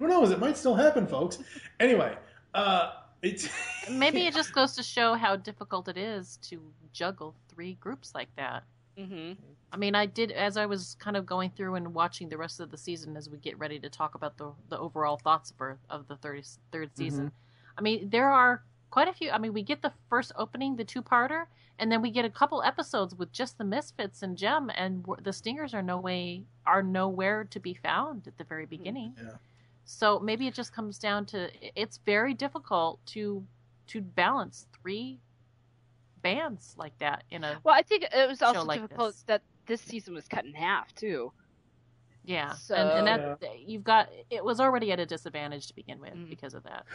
Who 0.02 0.08
knows? 0.08 0.32
It 0.32 0.40
might 0.40 0.56
still 0.56 0.74
happen, 0.74 1.06
folks. 1.06 1.38
Anyway, 1.78 2.16
uh, 2.54 2.90
it's 3.22 3.48
Maybe 3.88 4.26
it 4.26 4.34
just 4.34 4.52
goes 4.52 4.74
to 4.74 4.82
show 4.82 5.14
how 5.14 5.36
difficult 5.36 5.86
it 5.86 5.96
is 5.96 6.40
to 6.48 6.60
juggle 6.92 7.36
three 7.48 7.74
groups 7.74 8.12
like 8.12 8.28
that. 8.34 8.64
Mm-hmm. 8.98 9.34
I 9.70 9.76
mean, 9.76 9.94
I 9.94 10.06
did 10.06 10.32
as 10.32 10.56
I 10.56 10.66
was 10.66 10.96
kind 10.98 11.16
of 11.16 11.24
going 11.24 11.50
through 11.50 11.76
and 11.76 11.94
watching 11.94 12.28
the 12.28 12.36
rest 12.36 12.58
of 12.58 12.72
the 12.72 12.76
season 12.76 13.16
as 13.16 13.30
we 13.30 13.38
get 13.38 13.56
ready 13.60 13.78
to 13.78 13.88
talk 13.88 14.16
about 14.16 14.36
the 14.38 14.50
the 14.70 14.76
overall 14.76 15.18
thoughts 15.18 15.52
of, 15.52 15.58
her, 15.58 15.78
of 15.88 16.08
the 16.08 16.16
30, 16.16 16.42
third 16.72 16.90
season. 16.96 17.30
I 17.78 17.80
mean, 17.80 18.10
there 18.10 18.28
are 18.28 18.64
quite 18.90 19.06
a 19.06 19.12
few. 19.12 19.30
I 19.30 19.38
mean, 19.38 19.52
we 19.52 19.62
get 19.62 19.82
the 19.82 19.92
first 20.10 20.32
opening, 20.34 20.74
the 20.74 20.84
two 20.84 21.00
parter, 21.02 21.44
and 21.78 21.92
then 21.92 22.02
we 22.02 22.10
get 22.10 22.24
a 22.24 22.30
couple 22.30 22.60
episodes 22.64 23.14
with 23.14 23.30
just 23.30 23.56
the 23.56 23.64
Misfits 23.64 24.24
and 24.24 24.36
Jem, 24.36 24.68
and 24.74 25.06
the 25.22 25.32
Stingers 25.32 25.74
are 25.74 25.80
no 25.80 25.98
way 25.98 26.42
are 26.66 26.82
nowhere 26.82 27.44
to 27.44 27.60
be 27.60 27.74
found 27.74 28.26
at 28.26 28.36
the 28.36 28.44
very 28.44 28.66
beginning. 28.66 29.14
Yeah. 29.16 29.34
So 29.84 30.18
maybe 30.20 30.46
it 30.46 30.54
just 30.54 30.72
comes 30.72 30.98
down 30.98 31.26
to 31.26 31.50
it's 31.80 31.98
very 31.98 32.34
difficult 32.34 33.04
to 33.06 33.44
to 33.88 34.00
balance 34.00 34.66
three 34.80 35.18
bands 36.22 36.74
like 36.78 36.96
that 36.98 37.24
in 37.30 37.44
a 37.44 37.58
Well, 37.64 37.74
I 37.74 37.82
think 37.82 38.04
it 38.12 38.28
was 38.28 38.42
also 38.42 38.62
like 38.64 38.80
difficult 38.80 39.12
this. 39.12 39.22
that 39.24 39.42
this 39.66 39.80
season 39.80 40.14
was 40.14 40.28
cut 40.28 40.44
in 40.44 40.54
half 40.54 40.94
too. 40.94 41.32
Yeah, 42.24 42.52
So- 42.52 42.76
and, 42.76 43.08
and 43.08 43.36
that 43.40 43.60
you've 43.66 43.82
got 43.84 44.08
it 44.30 44.44
was 44.44 44.60
already 44.60 44.92
at 44.92 45.00
a 45.00 45.06
disadvantage 45.06 45.66
to 45.68 45.74
begin 45.74 46.00
with 46.00 46.14
because 46.30 46.54
of 46.54 46.62
that. 46.64 46.86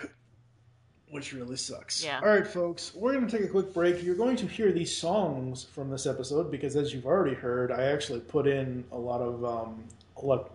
Which 1.10 1.32
really 1.34 1.56
sucks. 1.56 2.04
Yeah. 2.04 2.20
All 2.22 2.28
right, 2.28 2.46
folks, 2.46 2.94
we're 2.94 3.14
going 3.14 3.26
to 3.28 3.38
take 3.38 3.46
a 3.48 3.50
quick 3.50 3.74
break. 3.74 4.04
You're 4.04 4.16
going 4.16 4.36
to 4.38 4.46
hear 4.46 4.74
these 4.74 4.96
songs 4.96 5.64
from 5.64 5.90
this 5.90 6.06
episode 6.06 6.52
because, 6.52 6.76
as 6.76 6.94
you've 6.94 7.06
already 7.06 7.34
heard, 7.34 7.72
I 7.72 7.84
actually 7.84 8.20
put 8.20 8.46
in 8.46 8.84
a 8.92 8.98
lot 8.98 9.22
of 9.22 9.46
um, 9.46 9.86
a 10.22 10.26
lot, 10.26 10.52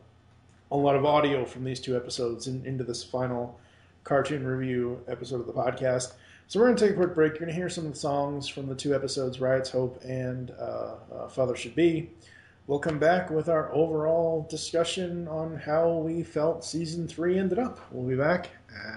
a 0.72 0.76
lot 0.76 0.96
of 0.96 1.04
audio 1.04 1.44
from 1.44 1.64
these 1.64 1.78
two 1.78 1.94
episodes 1.94 2.46
in, 2.46 2.64
into 2.64 2.82
this 2.82 3.04
final 3.04 3.60
cartoon 4.04 4.44
review 4.44 4.98
episode 5.06 5.38
of 5.40 5.46
the 5.46 5.52
podcast. 5.52 6.14
So 6.48 6.58
we're 6.58 6.66
going 6.66 6.76
to 6.76 6.86
take 6.86 6.94
a 6.94 6.96
quick 6.96 7.14
break. 7.14 7.32
You're 7.32 7.40
going 7.40 7.50
to 7.50 7.54
hear 7.54 7.68
some 7.68 7.84
of 7.84 7.92
the 7.92 7.98
songs 7.98 8.48
from 8.48 8.66
the 8.66 8.74
two 8.74 8.94
episodes, 8.94 9.38
Riot's 9.38 9.68
Hope 9.68 10.02
and 10.02 10.50
uh, 10.58 10.94
uh, 11.14 11.28
Father 11.28 11.54
Should 11.54 11.74
Be. 11.74 12.10
We'll 12.66 12.78
come 12.78 12.98
back 12.98 13.28
with 13.28 13.50
our 13.50 13.72
overall 13.72 14.46
discussion 14.48 15.28
on 15.28 15.56
how 15.56 15.98
we 15.98 16.22
felt 16.22 16.64
season 16.64 17.06
three 17.06 17.38
ended 17.38 17.58
up. 17.58 17.78
We'll 17.90 18.08
be 18.08 18.16
back 18.16 18.48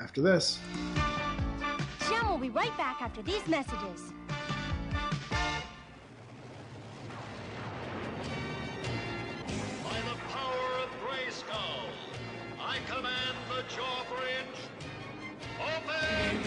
after 0.01 0.21
this. 0.21 0.59
Jem 2.07 2.29
will 2.29 2.37
be 2.37 2.51
right 2.51 2.75
back 2.77 3.01
after 3.01 3.21
these 3.21 3.45
messages. 3.47 4.13
Jaw. 13.69 13.95
Open! 15.59 16.39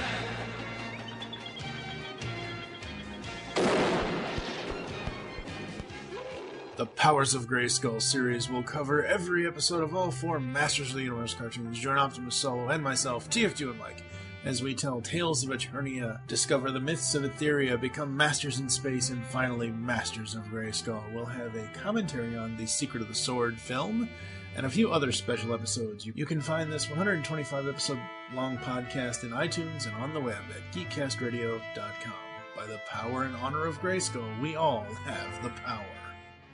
The 6.77 6.87
Powers 6.87 7.35
of 7.35 7.49
Grayskull 7.49 8.01
series 8.01 8.49
will 8.49 8.63
cover 8.63 9.05
every 9.05 9.47
episode 9.47 9.83
of 9.83 9.97
all 9.97 10.11
four 10.11 10.39
Masters 10.39 10.91
of 10.91 10.97
the 10.97 11.03
Universe 11.03 11.35
cartoons. 11.35 11.79
Join 11.79 11.99
Optimus 11.99 12.37
Solo 12.37 12.69
and 12.69 12.85
myself, 12.85 13.29
TF2 13.31 13.71
and 13.71 13.79
Mike, 13.81 14.05
as 14.45 14.63
we 14.63 14.75
tell 14.75 15.01
tales 15.01 15.43
of 15.43 15.51
Eternia, 15.51 16.21
discover 16.29 16.71
the 16.71 16.79
myths 16.79 17.17
of 17.17 17.25
Etheria, 17.25 17.81
become 17.81 18.17
masters 18.17 18.61
in 18.61 18.69
space, 18.69 19.11
and 19.11 19.25
finally 19.25 19.71
masters 19.73 20.37
of 20.37 20.45
Grayskull. 20.45 21.03
We'll 21.13 21.25
have 21.25 21.57
a 21.57 21.69
commentary 21.83 22.37
on 22.37 22.57
the 22.57 22.67
Secret 22.67 23.03
of 23.03 23.09
the 23.09 23.15
Sword 23.15 23.59
film 23.59 24.09
and 24.57 24.67
a 24.67 24.71
few 24.71 24.91
other 24.91 25.13
special 25.13 25.55
episodes. 25.55 26.05
You, 26.05 26.13
you 26.17 26.27
can 26.27 26.41
find 26.41 26.73
this 26.73 26.89
125 26.89 27.69
episode 27.69 27.99
long 28.35 28.59
podcast 28.59 29.23
in 29.25 29.31
iTunes 29.31 29.87
and 29.87 29.95
on 29.97 30.13
the 30.15 30.21
web 30.21 30.43
at 30.51 30.75
geekcastradio.com. 30.77 32.13
By 32.57 32.67
the 32.67 32.81
power 32.89 33.25
and 33.25 33.37
honor 33.37 33.67
of 33.67 33.81
Grayskull, 33.81 34.41
we 34.41 34.57
all 34.57 34.85
have 35.05 35.43
the 35.43 35.51
power. 35.51 35.85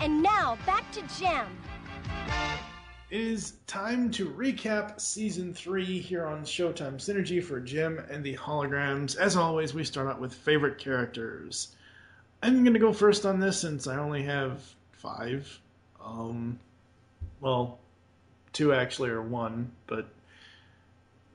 And 0.00 0.20
now, 0.20 0.58
back 0.66 0.90
to 0.90 1.02
Jem. 1.20 1.46
It 3.10 3.20
is 3.20 3.52
time 3.68 4.10
to 4.12 4.28
recap 4.28 5.00
season 5.00 5.54
three 5.54 6.00
here 6.00 6.26
on 6.26 6.42
Showtime 6.42 6.96
Synergy 6.96 7.42
for 7.42 7.60
Jem 7.60 8.04
and 8.10 8.24
the 8.24 8.36
holograms. 8.36 9.16
As 9.16 9.36
always, 9.36 9.72
we 9.72 9.84
start 9.84 10.08
out 10.08 10.20
with 10.20 10.34
favorite 10.34 10.78
characters. 10.78 11.76
I'm 12.42 12.64
going 12.64 12.74
to 12.74 12.80
go 12.80 12.92
first 12.92 13.24
on 13.24 13.38
this 13.38 13.60
since 13.60 13.86
I 13.86 13.98
only 13.98 14.24
have 14.24 14.62
five. 14.90 15.60
Um, 16.04 16.58
well, 17.40 17.78
two 18.52 18.72
actually, 18.72 19.10
or 19.10 19.22
one, 19.22 19.70
but 19.86 20.08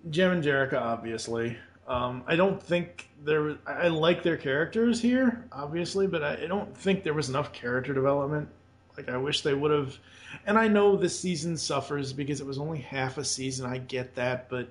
Jem 0.10 0.32
and 0.32 0.44
Jerica, 0.44 0.82
obviously. 0.82 1.58
Um, 1.88 2.24
I 2.28 2.36
don't 2.36 2.62
think 2.62 3.10
there. 3.24 3.58
I 3.66 3.88
like 3.88 4.22
their 4.22 4.38
characters 4.38 5.02
here, 5.02 5.46
obviously, 5.52 6.08
but 6.08 6.24
I 6.24 6.44
I 6.44 6.48
don't 6.48 6.76
think 6.76 7.04
there 7.04 7.14
was 7.14 7.30
enough 7.30 7.52
character 7.54 7.94
development. 7.94 8.50
Like 8.98 9.10
I 9.10 9.18
wish 9.18 9.42
they 9.42 9.54
would 9.54 9.72
have. 9.72 9.98
And 10.46 10.58
I 10.58 10.68
know 10.68 10.96
this 10.96 11.20
season 11.20 11.58
suffers 11.58 12.14
because 12.14 12.42
it 12.42 12.48
was 12.48 12.58
only 12.58 12.80
half 12.80 13.18
a 13.18 13.26
season. 13.26 13.66
I 13.66 13.78
get 13.78 14.16
that, 14.16 14.50
but 14.50 14.70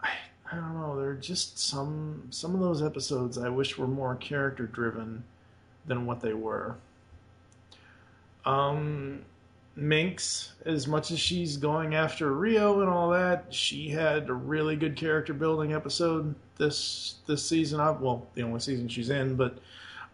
I, 0.00 0.10
I 0.50 0.56
don't 0.56 0.74
know. 0.74 0.98
There 0.98 1.10
are 1.10 1.14
just 1.14 1.58
some 1.58 2.28
some 2.30 2.54
of 2.54 2.60
those 2.60 2.82
episodes 2.82 3.38
I 3.38 3.48
wish 3.48 3.78
were 3.78 3.86
more 3.86 4.16
character 4.16 4.66
driven 4.66 5.24
than 5.86 6.06
what 6.06 6.20
they 6.20 6.34
were. 6.34 6.76
Um, 8.44 9.24
Minx, 9.74 10.52
as 10.64 10.86
much 10.86 11.10
as 11.10 11.18
she's 11.18 11.56
going 11.56 11.94
after 11.94 12.32
Rio 12.32 12.80
and 12.80 12.88
all 12.88 13.10
that, 13.10 13.52
she 13.52 13.88
had 13.90 14.28
a 14.28 14.34
really 14.34 14.76
good 14.76 14.96
character 14.96 15.34
building 15.34 15.74
episode 15.74 16.34
this 16.56 17.16
this 17.26 17.46
season. 17.46 17.80
I, 17.80 17.90
well, 17.90 18.26
the 18.34 18.42
only 18.42 18.60
season 18.60 18.88
she's 18.88 19.10
in, 19.10 19.36
but 19.36 19.58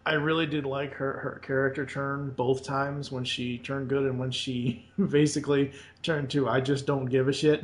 I 0.05 0.13
really 0.13 0.45
did 0.45 0.65
like 0.65 0.93
her 0.95 1.13
her 1.19 1.39
character 1.41 1.85
turn 1.85 2.31
both 2.31 2.63
times 2.63 3.11
when 3.11 3.23
she 3.23 3.57
turned 3.57 3.87
good 3.87 4.03
and 4.03 4.19
when 4.19 4.31
she 4.31 4.85
basically 5.09 5.71
turned 6.01 6.29
to 6.31 6.49
I 6.49 6.59
just 6.59 6.85
don't 6.85 7.05
give 7.05 7.27
a 7.27 7.33
shit. 7.33 7.63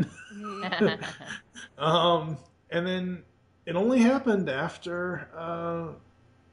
um, 1.78 2.38
and 2.70 2.88
then 2.88 3.24
it 3.66 3.76
only 3.76 4.00
happened 4.00 4.50
after 4.50 5.28
uh, 5.36 5.88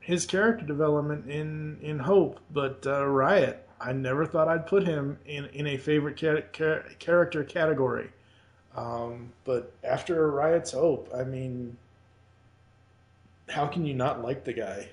his 0.01 0.27
character 0.27 0.67
development 0.67 1.31
in 1.31 1.79
in 1.81 1.99
Hope, 1.99 2.41
but 2.53 2.87
uh, 2.87 3.07
Riot. 3.07 3.63
I 3.79 3.93
never 3.93 4.25
thought 4.25 4.49
I'd 4.49 4.67
put 4.67 4.85
him 4.87 5.19
in 5.27 5.47
in 5.47 5.67
a 5.67 5.77
favorite 5.77 6.17
character 6.17 7.45
category. 7.45 8.11
Um, 8.75 9.33
but 9.45 9.73
after 9.85 10.31
Riot's 10.31 10.73
Hope, 10.73 11.11
I 11.15 11.25
mean, 11.25 11.77
how 13.49 13.67
can 13.67 13.85
you 13.87 13.95
not 13.95 14.23
like 14.23 14.45
the 14.45 14.53
guy? 14.53 14.89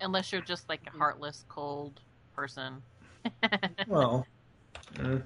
Unless 0.00 0.32
you're 0.32 0.42
just 0.42 0.68
like 0.68 0.80
a 0.86 0.96
heartless, 0.96 1.44
cold 1.48 2.00
person. 2.34 2.82
Well, 3.86 4.26
uh, 5.00 5.18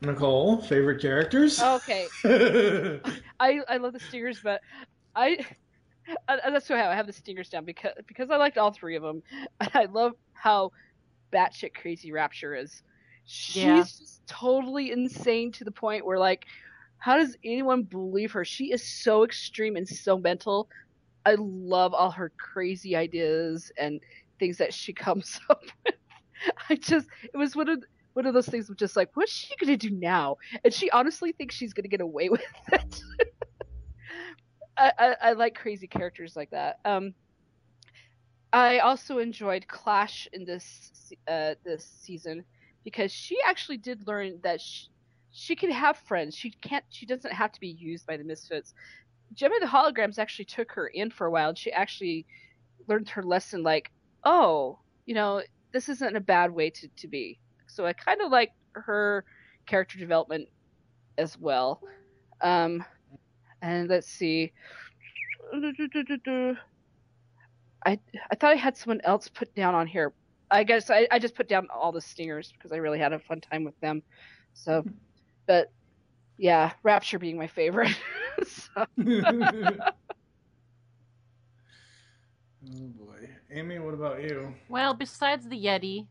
Nicole, 0.00 0.60
favorite 0.62 1.00
characters? 1.00 1.60
Okay. 1.62 2.08
I 3.40 3.60
I 3.68 3.76
love 3.78 3.92
the 3.92 4.00
stingers, 4.00 4.40
but 4.42 4.60
I, 5.14 5.38
I 6.28 6.50
that's 6.50 6.68
why 6.68 6.86
I 6.86 6.94
have 6.94 7.06
the 7.06 7.12
stingers 7.12 7.48
down 7.48 7.64
because 7.64 7.92
because 8.06 8.30
I 8.30 8.36
liked 8.36 8.58
all 8.58 8.72
three 8.72 8.96
of 8.96 9.02
them. 9.02 9.22
I 9.74 9.86
love 9.86 10.12
how 10.34 10.70
batshit 11.34 11.74
crazy 11.74 12.12
Rapture 12.12 12.54
is. 12.54 12.82
She's 13.26 13.62
Yeah. 13.62 13.82
just 13.82 14.22
totally 14.26 14.90
insane 14.90 15.52
to 15.52 15.64
the 15.64 15.70
point 15.70 16.04
where 16.06 16.18
like, 16.18 16.44
how 16.98 17.16
does 17.16 17.36
anyone 17.44 17.82
believe 17.84 18.32
her? 18.32 18.44
She 18.44 18.72
is 18.72 18.88
so 19.02 19.24
extreme 19.24 19.76
and 19.76 19.86
so 19.88 20.18
mental. 20.18 20.68
I 21.26 21.36
love 21.38 21.94
all 21.94 22.10
her 22.12 22.32
crazy 22.38 22.96
ideas 22.96 23.70
and 23.78 24.00
things 24.38 24.58
that 24.58 24.74
she 24.74 24.92
comes 24.94 25.40
up 25.50 25.60
with. 25.84 25.94
I 26.70 26.76
just 26.76 27.06
it 27.34 27.36
was 27.36 27.54
one 27.54 27.68
of 27.68 27.82
one 28.14 28.26
of 28.26 28.34
those 28.34 28.48
things 28.48 28.70
of 28.70 28.76
just 28.76 28.96
like, 28.96 29.10
what's 29.14 29.32
she 29.32 29.54
gonna 29.60 29.76
do 29.76 29.90
now? 29.90 30.36
And 30.64 30.72
she 30.72 30.90
honestly 30.90 31.32
thinks 31.32 31.54
she's 31.54 31.74
gonna 31.74 31.88
get 31.88 32.00
away 32.00 32.28
with 32.30 32.42
it. 32.72 33.00
I, 34.78 34.92
I, 34.98 35.16
I 35.22 35.32
like 35.32 35.54
crazy 35.54 35.86
characters 35.86 36.34
like 36.36 36.50
that. 36.50 36.76
Um, 36.84 37.14
I 38.52 38.78
also 38.80 39.18
enjoyed 39.18 39.68
Clash 39.68 40.26
in 40.32 40.44
this 40.44 41.12
uh, 41.28 41.54
this 41.64 41.86
season 42.00 42.44
because 42.84 43.12
she 43.12 43.36
actually 43.46 43.76
did 43.76 44.06
learn 44.06 44.40
that 44.42 44.60
she, 44.60 44.86
she 45.30 45.54
can 45.56 45.70
have 45.70 45.98
friends. 45.98 46.34
She 46.34 46.52
can't. 46.62 46.84
She 46.90 47.06
doesn't 47.06 47.32
have 47.32 47.52
to 47.52 47.60
be 47.60 47.68
used 47.68 48.06
by 48.06 48.16
the 48.16 48.24
Misfits. 48.24 48.74
Jem 49.34 49.52
and 49.52 49.62
the 49.62 49.66
Holograms 49.66 50.18
actually 50.18 50.44
took 50.46 50.72
her 50.72 50.88
in 50.88 51.10
for 51.10 51.26
a 51.26 51.30
while, 51.30 51.50
and 51.50 51.58
she 51.58 51.72
actually 51.72 52.26
learned 52.88 53.08
her 53.10 53.22
lesson. 53.22 53.62
Like, 53.62 53.90
oh, 54.24 54.78
you 55.06 55.14
know, 55.14 55.42
this 55.72 55.88
isn't 55.88 56.16
a 56.16 56.20
bad 56.20 56.50
way 56.50 56.70
to 56.70 56.88
to 56.88 57.08
be. 57.08 57.38
So 57.66 57.86
I 57.86 57.92
kind 57.92 58.20
of 58.20 58.30
like 58.30 58.52
her 58.72 59.24
character 59.66 59.98
development 59.98 60.48
as 61.18 61.38
well. 61.38 61.80
Um, 62.40 62.84
and 63.62 63.88
let's 63.88 64.08
see. 64.08 64.52
I 67.86 67.98
I 68.30 68.34
thought 68.36 68.52
I 68.52 68.56
had 68.56 68.76
someone 68.76 69.00
else 69.04 69.28
put 69.28 69.54
down 69.54 69.74
on 69.74 69.86
here. 69.86 70.12
I 70.50 70.64
guess 70.64 70.90
I, 70.90 71.06
I 71.10 71.18
just 71.18 71.36
put 71.36 71.48
down 71.48 71.68
all 71.72 71.92
the 71.92 72.00
stingers 72.00 72.52
because 72.52 72.72
I 72.72 72.76
really 72.76 72.98
had 72.98 73.12
a 73.12 73.20
fun 73.20 73.40
time 73.40 73.62
with 73.64 73.78
them. 73.80 74.02
So, 74.54 74.84
but 75.46 75.70
yeah, 76.40 76.72
Rapture 76.82 77.18
being 77.18 77.36
my 77.36 77.46
favorite. 77.46 77.96
Oh 82.66 82.88
boy, 82.88 83.28
Amy, 83.50 83.78
what 83.78 83.94
about 83.94 84.22
you? 84.22 84.54
Well, 84.68 84.92
besides 84.94 85.48
the 85.48 85.56
Yeti, 85.56 86.06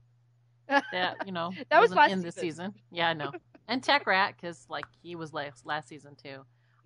that 0.92 1.26
you 1.26 1.32
know 1.32 1.52
That 1.70 1.80
was 1.82 1.92
last 1.94 2.12
in 2.12 2.22
this 2.22 2.36
season. 2.36 2.72
season. 2.72 2.74
Yeah, 2.92 3.10
I 3.10 3.14
know. 3.14 3.32
And 3.68 3.82
Techrat, 3.84 4.34
because 4.36 4.66
like 4.70 4.86
he 5.02 5.16
was 5.16 5.34
last 5.34 5.66
last 5.66 5.88
season 5.88 6.16
too. 6.16 6.30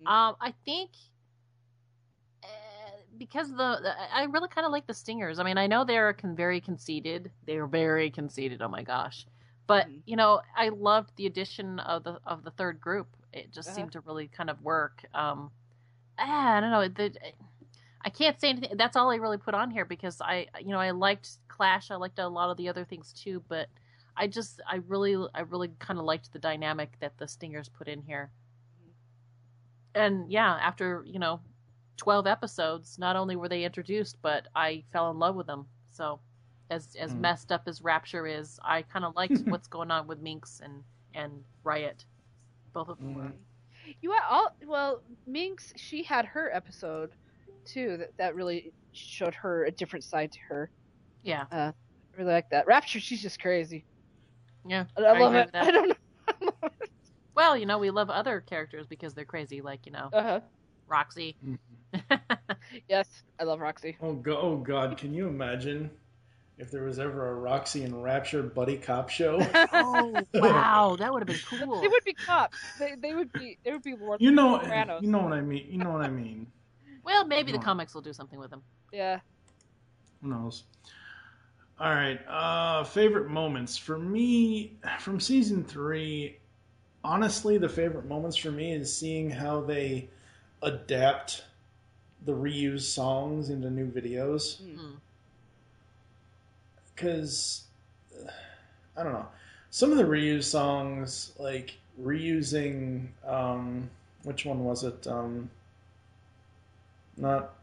Mm-hmm. 0.02 0.06
Um, 0.06 0.36
I 0.40 0.52
think 0.66 0.90
uh, 2.42 2.46
because 3.16 3.50
the, 3.50 3.78
the 3.82 3.94
I 4.14 4.24
really 4.24 4.48
kind 4.48 4.66
of 4.66 4.72
like 4.72 4.86
the 4.86 4.94
Stingers. 4.94 5.38
I 5.38 5.44
mean, 5.44 5.56
I 5.58 5.66
know 5.66 5.84
they're 5.84 6.12
con- 6.12 6.36
very 6.36 6.60
conceited. 6.60 7.30
They're 7.46 7.66
very 7.66 8.10
conceited. 8.10 8.60
Oh 8.60 8.68
my 8.68 8.82
gosh. 8.82 9.26
But 9.66 9.86
Mm-hmm. 9.86 9.98
you 10.04 10.16
know, 10.16 10.42
I 10.56 10.68
loved 10.68 11.16
the 11.16 11.26
addition 11.26 11.78
of 11.80 12.04
the 12.04 12.18
of 12.26 12.44
the 12.44 12.50
third 12.50 12.80
group. 12.80 13.08
It 13.34 13.52
just 13.52 13.68
Uh-huh. 13.68 13.76
seemed 13.76 13.92
to 13.92 14.00
really 14.00 14.28
kind 14.28 14.48
of 14.48 14.62
work. 14.62 15.04
Um, 15.12 15.50
ah, 16.18 16.56
I 16.56 16.60
don't 16.60 16.70
know. 16.70 16.88
The, 16.88 17.12
I 18.02 18.10
can't 18.10 18.40
say 18.40 18.50
anything. 18.50 18.76
That's 18.76 18.96
all 18.96 19.10
I 19.10 19.16
really 19.16 19.38
put 19.38 19.54
on 19.54 19.70
here 19.70 19.84
because 19.84 20.20
I, 20.20 20.46
you 20.60 20.68
know, 20.68 20.78
I 20.80 20.90
liked 20.92 21.28
Clash. 21.48 21.90
I 21.90 21.96
liked 21.96 22.18
a 22.18 22.28
lot 22.28 22.50
of 22.50 22.56
the 22.56 22.68
other 22.68 22.84
things 22.84 23.12
too, 23.12 23.42
but 23.48 23.68
I 24.16 24.26
just, 24.28 24.60
I 24.70 24.76
really, 24.86 25.16
I 25.34 25.40
really 25.40 25.70
kind 25.78 25.98
of 25.98 26.04
liked 26.04 26.32
the 26.32 26.38
dynamic 26.38 26.96
that 27.00 27.18
the 27.18 27.26
Stingers 27.26 27.68
put 27.68 27.88
in 27.88 28.02
here. 28.02 28.30
And 29.94 30.30
yeah, 30.30 30.54
after 30.60 31.04
you 31.06 31.18
know, 31.18 31.40
twelve 31.96 32.26
episodes, 32.26 32.98
not 32.98 33.16
only 33.16 33.36
were 33.36 33.48
they 33.48 33.64
introduced, 33.64 34.16
but 34.22 34.48
I 34.54 34.84
fell 34.92 35.10
in 35.10 35.18
love 35.18 35.34
with 35.36 35.46
them. 35.46 35.66
So, 35.90 36.20
as 36.70 36.94
as. 36.96 37.14
Mm. 37.14 37.20
messed 37.20 37.52
up 37.52 37.62
as 37.68 37.80
Rapture 37.82 38.26
is, 38.26 38.58
I 38.62 38.82
kind 38.82 39.04
of 39.04 39.14
liked 39.16 39.38
what's 39.46 39.68
going 39.68 39.90
on 39.90 40.06
with 40.06 40.20
Minx 40.20 40.60
and 40.64 40.82
and 41.14 41.44
Riot. 41.62 42.04
Both 42.74 42.88
of 42.88 42.98
them 42.98 43.14
were. 43.14 43.32
You 44.02 44.12
are 44.12 44.22
all 44.30 44.48
well, 44.66 45.02
Minx. 45.26 45.72
She 45.76 46.02
had 46.02 46.26
her 46.26 46.50
episode 46.54 47.10
too. 47.66 47.96
That 47.98 48.08
that 48.18 48.34
really 48.34 48.72
showed 48.92 49.34
her 49.36 49.64
a 49.64 49.70
different 49.70 50.04
side 50.04 50.32
to 50.32 50.38
her. 50.48 50.70
Yeah. 51.22 51.44
Uh, 51.52 51.72
I 51.72 52.18
really 52.18 52.32
like 52.32 52.50
that. 52.50 52.66
Rapture. 52.66 53.00
She's 53.00 53.22
just 53.22 53.40
crazy. 53.40 53.84
Yeah, 54.66 54.84
I, 54.98 55.02
I 55.02 55.18
love 55.18 55.34
it. 55.34 55.50
that. 55.52 55.64
I 55.64 55.70
don't 55.70 55.88
know. 55.88 56.50
Well, 57.36 57.56
you 57.56 57.66
know, 57.66 57.78
we 57.78 57.90
love 57.90 58.10
other 58.10 58.40
characters 58.40 58.86
because 58.86 59.12
they're 59.14 59.24
crazy, 59.24 59.60
like 59.60 59.86
you 59.86 59.92
know, 59.92 60.08
Uh 60.12 60.22
huh. 60.22 60.40
Roxy. 60.88 61.36
Yes, 62.88 63.08
I 63.40 63.44
love 63.44 63.60
Roxy. 63.60 63.96
Oh, 64.00 64.14
go- 64.14 64.38
oh 64.40 64.56
God, 64.56 64.96
can 64.96 65.12
you 65.14 65.26
imagine 65.28 65.90
if 66.58 66.70
there 66.70 66.84
was 66.84 66.98
ever 66.98 67.30
a 67.30 67.34
Roxy 67.34 67.82
and 67.82 68.02
Rapture 68.02 68.42
buddy 68.42 68.76
cop 68.76 69.08
show? 69.08 69.38
oh 69.72 70.14
wow, 70.34 70.96
that 70.98 71.12
would 71.12 71.20
have 71.20 71.26
been 71.26 71.58
cool. 71.66 71.80
They 71.80 71.88
would 71.88 72.04
be 72.04 72.12
cops. 72.14 72.58
They, 72.78 72.94
they 73.00 73.14
would 73.14 73.32
be. 73.32 73.58
They 73.64 73.72
would 73.72 73.82
be 73.82 73.96
more. 73.96 74.16
you 74.20 74.30
know, 74.30 74.58
Sopranos. 74.60 75.02
you 75.02 75.10
know 75.10 75.18
what 75.22 75.32
I 75.32 75.40
mean. 75.40 75.66
You 75.68 75.78
know 75.78 75.90
what 75.90 76.02
I 76.02 76.08
mean. 76.08 76.46
Well, 77.04 77.26
maybe 77.26 77.52
the 77.52 77.58
comics 77.58 77.94
will 77.94 78.02
do 78.02 78.12
something 78.12 78.38
with 78.38 78.50
them. 78.50 78.62
Yeah. 78.92 79.20
Who 80.22 80.28
knows? 80.28 80.64
All 81.78 81.90
right. 81.90 82.20
Uh, 82.28 82.84
favorite 82.84 83.28
moments 83.28 83.76
for 83.76 83.98
me 83.98 84.72
from 85.00 85.20
season 85.20 85.64
three. 85.64 86.38
Honestly, 87.02 87.58
the 87.58 87.68
favorite 87.68 88.06
moments 88.06 88.36
for 88.36 88.50
me 88.50 88.72
is 88.72 88.94
seeing 88.94 89.28
how 89.28 89.60
they 89.60 90.08
adapt 90.62 91.44
the 92.24 92.32
reused 92.32 92.82
songs 92.82 93.50
into 93.50 93.68
new 93.70 93.90
videos. 93.90 94.62
Mm. 94.62 94.96
Because 96.94 97.64
I 98.96 99.02
don't 99.02 99.12
know, 99.12 99.28
some 99.70 99.90
of 99.90 99.98
the 99.98 100.04
reused 100.04 100.44
songs, 100.44 101.32
like 101.38 101.76
reusing, 102.00 103.08
um, 103.26 103.90
which 104.22 104.44
one 104.44 104.64
was 104.64 104.84
it? 104.84 105.06
Um, 105.06 105.50
not 107.16 107.54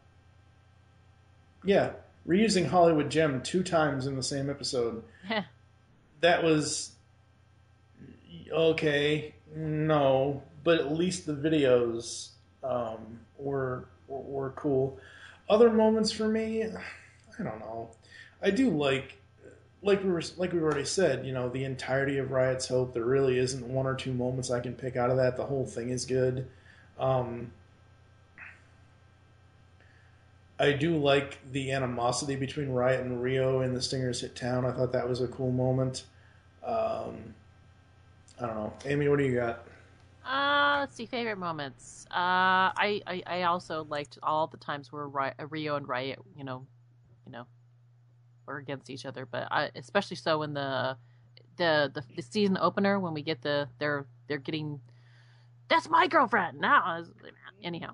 yeah, 1.64 1.92
reusing 2.28 2.66
Hollywood 2.68 3.10
Jem 3.10 3.42
two 3.42 3.64
times 3.64 4.08
in 4.08 4.16
the 4.16 4.24
same 4.24 4.50
episode. 4.50 5.04
that 6.22 6.44
was 6.44 6.92
okay. 8.52 9.34
No, 9.56 10.42
but 10.64 10.80
at 10.80 10.94
least 10.94 11.26
the 11.26 11.34
videos 11.34 12.30
um, 12.64 13.20
were, 13.38 13.88
were 14.08 14.20
were 14.22 14.50
cool. 14.52 15.00
Other 15.50 15.70
moments 15.70 16.12
for 16.12 16.28
me, 16.28 16.64
I 16.64 17.44
don't 17.44 17.60
know. 17.60 17.90
I 18.42 18.50
do 18.50 18.70
like 18.70 19.18
like 19.84 20.04
we 20.04 20.10
were 20.10 20.22
like 20.38 20.54
we 20.54 20.60
already 20.60 20.86
said. 20.86 21.26
You 21.26 21.34
know, 21.34 21.50
the 21.50 21.64
entirety 21.64 22.18
of 22.18 22.32
Riot's 22.32 22.68
Hope. 22.68 22.94
There 22.94 23.06
really 23.06 23.38
isn't 23.38 23.66
one 23.66 23.86
or 23.86 23.96
two 23.96 24.14
moments 24.14 24.52
I 24.52 24.60
can 24.60 24.74
pick 24.74 24.96
out 24.96 25.10
of 25.10 25.18
that. 25.18 25.38
The 25.38 25.46
whole 25.46 25.66
thing 25.66 25.90
is 25.90 26.06
good. 26.06 26.48
Um, 27.00 27.52
I 30.60 30.74
do 30.74 30.96
like 30.96 31.40
the 31.52 31.72
animosity 31.72 32.36
between 32.36 32.70
Riot 32.70 33.02
and 33.02 33.22
Rio 33.22 33.62
in 33.62 33.74
the 33.74 33.82
Stingers 33.82 34.22
hit 34.22 34.36
town. 34.36 34.64
I 34.64 34.72
thought 34.72 34.92
that 34.92 35.10
was 35.10 35.22
a 35.22 35.28
cool 35.28 35.52
moment. 35.52 36.04
Um, 36.64 37.34
I 38.40 38.46
don't 38.46 38.56
know, 38.56 38.74
Amy. 38.86 39.08
What 39.10 39.18
do 39.18 39.26
you 39.26 39.36
got? 39.36 39.66
Uh, 40.24 40.78
let's 40.82 40.96
see, 40.96 41.08
favorite 41.08 41.38
moments. 41.38 42.06
Uh, 42.12 42.70
I, 42.78 43.02
I, 43.08 43.24
I 43.26 43.42
also 43.44 43.86
liked 43.86 44.20
all 44.22 44.46
the 44.46 44.58
times 44.58 44.92
where 44.92 45.08
Ri- 45.08 45.34
Rio 45.50 45.78
and 45.78 45.88
Riot, 45.88 46.20
you 46.38 46.44
know, 46.44 46.68
you 47.26 47.32
know, 47.32 47.48
were 48.52 48.58
against 48.58 48.90
each 48.90 49.06
other, 49.06 49.26
but 49.26 49.48
I, 49.52 49.72
especially 49.76 50.18
so 50.18 50.44
in 50.44 50.54
the, 50.54 50.98
the 51.58 51.92
the 51.94 52.04
the 52.16 52.22
season 52.22 52.58
opener 52.60 53.00
when 53.00 53.14
we 53.14 53.22
get 53.22 53.42
the 53.42 53.68
they're 53.80 54.06
they're 54.28 54.38
getting 54.38 54.80
that's 55.68 55.90
my 55.90 56.08
girlfriend 56.08 56.60
now. 56.60 57.04
Anyhow, 57.64 57.94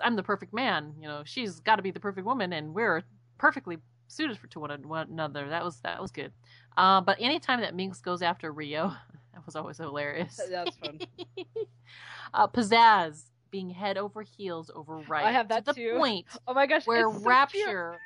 I'm 0.00 0.16
the 0.16 0.22
perfect 0.22 0.52
man. 0.52 0.94
You 1.00 1.08
know, 1.08 1.22
she's 1.24 1.60
got 1.60 1.76
to 1.76 1.82
be 1.82 1.90
the 1.90 2.00
perfect 2.00 2.26
woman, 2.26 2.52
and 2.52 2.74
we're 2.74 3.02
perfectly 3.38 3.78
suited 4.08 4.38
for 4.38 4.46
to 4.48 4.60
one, 4.60 4.88
one 4.88 5.08
another. 5.10 5.48
That 5.48 5.64
was 5.64 5.80
that 5.80 6.00
was 6.00 6.10
good. 6.10 6.32
Uh, 6.76 7.00
but 7.00 7.16
anytime 7.20 7.60
that 7.60 7.74
Minx 7.74 8.00
goes 8.00 8.22
after 8.22 8.52
Rio, 8.52 8.88
that 9.34 9.46
was 9.46 9.56
always 9.56 9.78
hilarious. 9.78 10.40
That 10.50 10.66
was 10.66 10.76
fun. 10.76 11.00
uh, 12.34 12.46
pizzazz 12.48 13.24
being 13.50 13.70
head 13.70 13.98
over 13.98 14.22
heels 14.22 14.70
over 14.74 14.98
Riot. 14.98 15.26
I 15.26 15.32
have 15.32 15.48
that 15.48 15.64
to 15.66 15.72
the 15.72 15.74
too. 15.74 15.96
point 15.96 16.26
Oh 16.46 16.54
my 16.54 16.66
gosh, 16.66 16.86
where 16.86 17.00
it's 17.08 17.14
so 17.14 17.18
cute. 17.18 17.26
Rapture 17.26 17.98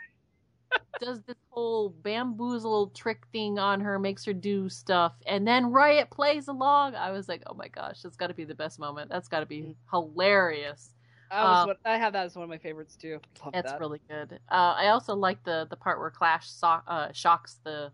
does 1.01 1.23
this 1.23 1.37
whole 1.51 1.91
bamboozle 1.91 2.89
trick 2.91 3.25
thing 3.33 3.59
on 3.59 3.81
her, 3.81 3.99
makes 3.99 4.25
her 4.25 4.33
do 4.33 4.69
stuff, 4.69 5.13
and 5.27 5.47
then 5.47 5.71
Riot 5.71 6.11
plays 6.11 6.49
along. 6.49 6.95
I 6.95 7.11
was 7.11 7.29
like, 7.29 7.43
oh 7.47 7.55
my 7.55 7.69
gosh, 7.69 8.01
that's 8.03 8.17
got 8.17 8.29
to 8.29 8.35
be 8.35 8.45
the 8.45 8.55
best 8.55 8.79
moment. 8.79 9.11
That's 9.11 9.29
got 9.29 9.41
to 9.41 9.47
be 9.47 9.77
hilarious. 9.91 10.91
I, 11.31 11.43
was 11.45 11.59
Um, 11.63 11.67
one, 11.69 11.77
I 11.85 11.99
have 11.99 12.13
that 12.13 12.27
as 12.27 12.37
one 12.37 12.45
of 12.45 12.49
my 12.51 12.59
favorites 12.59 12.97
too. 12.97 13.19
Love 13.45 13.53
That's 13.55 13.73
that. 13.73 13.81
really 13.81 14.01
good. 14.09 14.39
Uh, 14.51 14.75
I 14.77 14.89
also 14.89 15.15
like 15.15 15.43
the 15.45 15.67
the 15.69 15.77
part 15.77 15.99
where 15.99 16.11
Clash 16.11 16.49
so- 16.49 16.81
uh, 16.87 17.11
shocks 17.13 17.61
the 17.65 17.91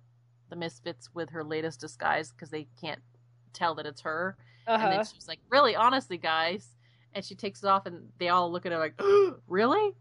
the 0.51 0.57
Misfits 0.57 1.15
with 1.15 1.31
her 1.31 1.45
latest 1.45 1.81
disguise 1.81 2.33
because 2.33 2.51
they 2.51 2.67
can't 2.81 3.01
tell 3.53 3.75
that 3.77 3.87
it's 3.87 4.01
her. 4.03 4.37
And 4.67 4.83
then 4.83 5.01
Uh-huh. 5.01 5.05
she's 5.15 5.27
like, 5.29 5.39
"Really, 5.49 5.75
honestly, 5.75 6.19
guys," 6.19 6.75
and 7.15 7.25
she 7.25 7.35
takes 7.35 7.63
it 7.63 7.67
off, 7.69 7.87
and 7.87 8.09
they 8.19 8.29
all 8.29 8.51
look 8.53 8.67
at 8.67 8.73
her 8.73 8.79
like, 8.79 9.01
"Really?" 9.49 9.95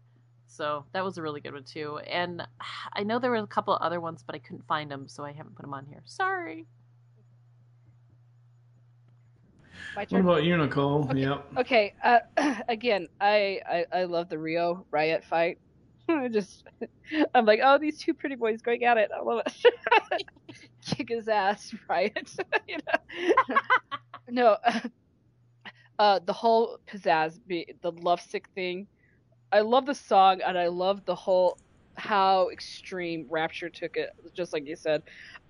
So 0.50 0.84
that 0.92 1.04
was 1.04 1.16
a 1.16 1.22
really 1.22 1.40
good 1.40 1.54
one 1.54 1.64
too. 1.64 1.98
And 1.98 2.46
I 2.92 3.02
know 3.02 3.18
there 3.18 3.30
were 3.30 3.36
a 3.36 3.46
couple 3.46 3.74
of 3.74 3.82
other 3.82 4.00
ones, 4.00 4.22
but 4.26 4.34
I 4.34 4.38
couldn't 4.38 4.66
find 4.66 4.90
them, 4.90 5.08
so 5.08 5.24
I 5.24 5.32
haven't 5.32 5.54
put 5.54 5.62
them 5.62 5.74
on 5.74 5.86
here. 5.86 6.02
Sorry. 6.04 6.66
What 9.94 10.12
about 10.12 10.44
you, 10.44 10.56
Nicole? 10.56 11.10
Yep. 11.14 11.46
Okay, 11.58 11.94
uh, 12.04 12.20
again, 12.68 13.08
I, 13.20 13.60
I 13.68 13.86
I 13.92 14.04
love 14.04 14.28
the 14.28 14.38
Rio 14.38 14.86
Riot 14.90 15.24
fight. 15.24 15.58
I 16.08 16.28
just, 16.28 16.64
I'm 17.34 17.44
like, 17.44 17.60
oh, 17.62 17.78
these 17.78 17.98
two 17.98 18.14
pretty 18.14 18.36
boys 18.36 18.62
going 18.62 18.84
at 18.84 18.98
it. 18.98 19.10
I 19.16 19.22
love 19.22 19.42
it. 19.46 20.24
Kick 20.86 21.08
his 21.08 21.28
ass, 21.28 21.74
Riot. 21.88 22.30
you 22.68 22.76
know? 22.76 23.56
no, 24.28 24.56
uh, 25.98 26.20
the 26.24 26.32
whole 26.32 26.78
pizzazz, 26.88 27.40
be 27.46 27.74
the 27.82 27.92
lovesick 27.92 28.48
thing. 28.54 28.86
I 29.52 29.60
love 29.60 29.86
the 29.86 29.94
song, 29.94 30.40
and 30.42 30.58
I 30.58 30.68
love 30.68 31.04
the 31.04 31.14
whole 31.14 31.58
how 31.96 32.48
extreme 32.50 33.26
Rapture 33.30 33.68
took 33.70 33.96
it. 33.96 34.10
Just 34.34 34.52
like 34.52 34.66
you 34.66 34.76
said, 34.76 35.02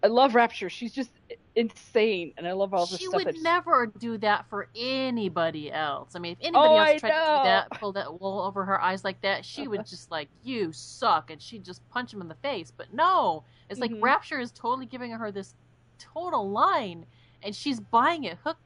I 0.02 0.09
love 0.09 0.35
Rapture. 0.35 0.70
She's 0.70 0.93
just 0.94 1.12
insane, 1.55 2.32
and 2.36 2.47
I 2.48 2.52
love 2.52 2.74
all 2.74 2.86
the 2.86 2.98
stuff. 2.98 3.01
she 3.01 3.09
would 3.09 3.24
that 3.24 3.36
never 3.36 3.86
do 3.86 4.18
that 4.18 4.48
for 4.48 4.68
anybody 4.74 5.70
else. 5.72 6.14
I 6.14 6.18
mean, 6.18 6.32
if 6.32 6.39
anybody 6.40 6.77
Oh, 6.77 6.78
else 6.78 6.94
tried 6.94 7.14
to 7.16 7.20
do 7.22 7.39
that, 7.40 7.74
pull 7.74 7.93
that 7.94 8.20
wool 8.20 8.40
over 8.40 8.64
her 8.64 8.81
eyes 8.81 9.05
like 9.05 9.20
that, 9.22 9.44
she 9.44 9.66
would 9.68 9.85
just 9.86 10.10
like, 10.10 10.31
"You 10.43 10.72
suck," 10.72 11.31
and 11.31 11.40
she'd 11.43 11.64
just 11.64 11.86
punch 11.89 12.12
him 12.12 12.20
in 12.20 12.28
the 12.28 12.35
face. 12.36 12.70
But 12.70 12.93
no, 12.93 13.44
it's 13.68 13.81
like 13.81 13.93
Mhm. 13.93 14.01
Rapture 14.01 14.40
is 14.40 14.52
totally 14.52 14.86
giving 14.86 15.10
her 15.12 15.31
this 15.32 15.55
total 15.98 16.51
line, 16.51 17.06
and 17.43 17.55
she's 17.56 17.81
buying 17.81 18.24
it 18.24 18.39
hook, 18.39 18.59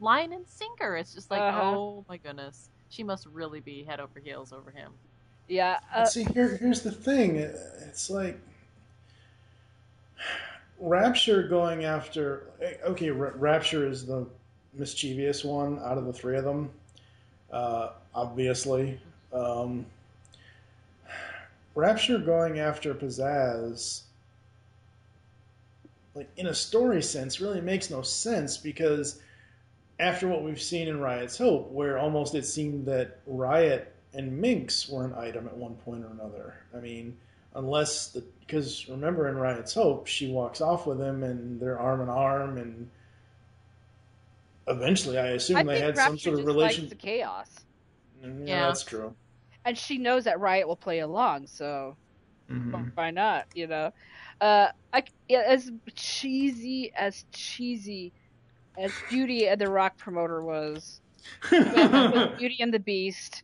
line, 0.00 0.32
and 0.32 0.48
sinker. 0.48 0.96
It's 0.96 1.12
just 1.14 1.30
like, 1.30 1.46
Uh-huh. 1.46 1.78
oh 1.92 2.04
my 2.08 2.18
goodness, 2.18 2.70
she 2.92 3.02
must 3.02 3.26
really 3.26 3.60
be 3.60 3.82
head 3.82 4.00
over 4.00 4.20
heels 4.20 4.52
over 4.52 4.70
him. 4.70 4.92
Yeah. 5.48 5.78
But 5.94 6.08
see, 6.08 6.24
here, 6.24 6.56
here's 6.56 6.82
the 6.82 6.90
thing. 6.90 7.36
It's 7.36 8.10
like 8.10 8.38
Rapture 10.78 11.48
going 11.48 11.84
after. 11.84 12.44
Okay, 12.84 13.10
Rapture 13.10 13.86
is 13.86 14.04
the 14.04 14.26
mischievous 14.74 15.42
one 15.42 15.78
out 15.78 15.96
of 15.96 16.04
the 16.04 16.12
three 16.12 16.36
of 16.36 16.44
them, 16.44 16.70
uh, 17.50 17.90
obviously. 18.14 19.00
Um, 19.32 19.86
Rapture 21.74 22.18
going 22.18 22.58
after 22.58 22.94
Pizzazz, 22.94 24.02
like 26.14 26.28
in 26.36 26.48
a 26.48 26.54
story 26.54 27.02
sense, 27.02 27.40
really 27.40 27.62
makes 27.62 27.88
no 27.88 28.02
sense 28.02 28.58
because 28.58 29.20
after 30.02 30.28
what 30.28 30.42
we've 30.42 30.60
seen 30.60 30.88
in 30.88 31.00
Riot's 31.00 31.38
Hope, 31.38 31.70
where 31.70 31.98
almost 31.98 32.34
it 32.34 32.44
seemed 32.44 32.86
that 32.86 33.20
Riot 33.26 33.94
and 34.14 34.36
Minx 34.38 34.88
were 34.88 35.04
an 35.04 35.14
item 35.14 35.46
at 35.46 35.56
one 35.56 35.74
point 35.76 36.04
or 36.04 36.08
another. 36.08 36.54
I 36.74 36.80
mean, 36.80 37.16
unless 37.54 38.08
the 38.08 38.24
because 38.40 38.88
remember 38.88 39.28
in 39.28 39.36
Riot's 39.36 39.74
Hope, 39.74 40.06
she 40.06 40.30
walks 40.30 40.60
off 40.60 40.86
with 40.86 41.00
him 41.00 41.22
and 41.22 41.60
they're 41.60 41.78
arm 41.80 42.00
in 42.02 42.08
arm, 42.08 42.58
and 42.58 42.90
eventually, 44.66 45.18
I 45.18 45.28
assume 45.28 45.58
I 45.58 45.62
they 45.64 45.78
had 45.80 45.96
Rapture 45.96 46.10
some 46.10 46.18
sort 46.18 46.34
of 46.34 46.40
just 46.40 46.46
relation. 46.46 46.88
the 46.88 46.96
chaos, 46.96 47.48
yeah, 48.20 48.28
Yeah. 48.46 48.66
that's 48.66 48.84
true. 48.84 49.14
and 49.64 49.78
she 49.78 49.98
knows 49.98 50.24
that 50.24 50.40
Riot 50.40 50.66
will 50.68 50.76
play 50.76 51.00
along, 51.00 51.46
so 51.46 51.96
Mhm. 52.50 52.92
why 52.94 53.10
not? 53.10 53.46
You 53.54 53.66
know, 53.66 53.92
uh, 54.40 54.68
I 54.92 55.04
yeah, 55.28 55.42
as 55.46 55.70
cheesy 55.94 56.92
as 56.96 57.24
cheesy 57.32 58.12
as 58.78 59.02
Beauty 59.08 59.48
and 59.48 59.60
the 59.60 59.68
Rock 59.70 59.98
promoter 59.98 60.42
was, 60.42 61.00
Beauty 61.50 62.56
and 62.60 62.72
the 62.72 62.80
Beast. 62.80 63.42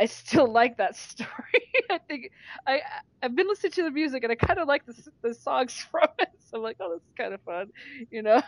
I 0.00 0.06
still 0.06 0.50
like 0.52 0.76
that 0.78 0.96
story. 0.96 1.30
I 1.90 1.98
think 2.08 2.30
I 2.66 2.82
I've 3.22 3.34
been 3.36 3.48
listening 3.48 3.72
to 3.72 3.82
the 3.84 3.90
music 3.90 4.24
and 4.24 4.32
I 4.32 4.36
kind 4.36 4.58
of 4.58 4.68
like 4.68 4.84
the 4.86 4.94
the 5.22 5.34
songs 5.34 5.74
from 5.90 6.08
it. 6.18 6.28
So 6.48 6.58
I'm 6.58 6.62
like, 6.62 6.76
oh, 6.80 6.90
this 6.94 7.02
is 7.02 7.14
kind 7.18 7.34
of 7.34 7.40
fun, 7.42 7.68
you 8.10 8.22
know. 8.22 8.42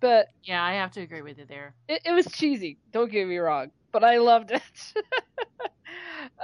But 0.00 0.26
Yeah, 0.44 0.62
I 0.62 0.74
have 0.74 0.92
to 0.92 1.00
agree 1.00 1.22
with 1.22 1.38
you 1.38 1.46
there. 1.46 1.74
it, 1.88 2.02
it 2.06 2.12
was 2.12 2.26
cheesy. 2.26 2.78
Don't 2.92 3.10
get 3.10 3.26
me 3.26 3.38
wrong, 3.38 3.70
but 3.92 4.04
I 4.04 4.18
loved 4.18 4.50
it. 4.52 4.62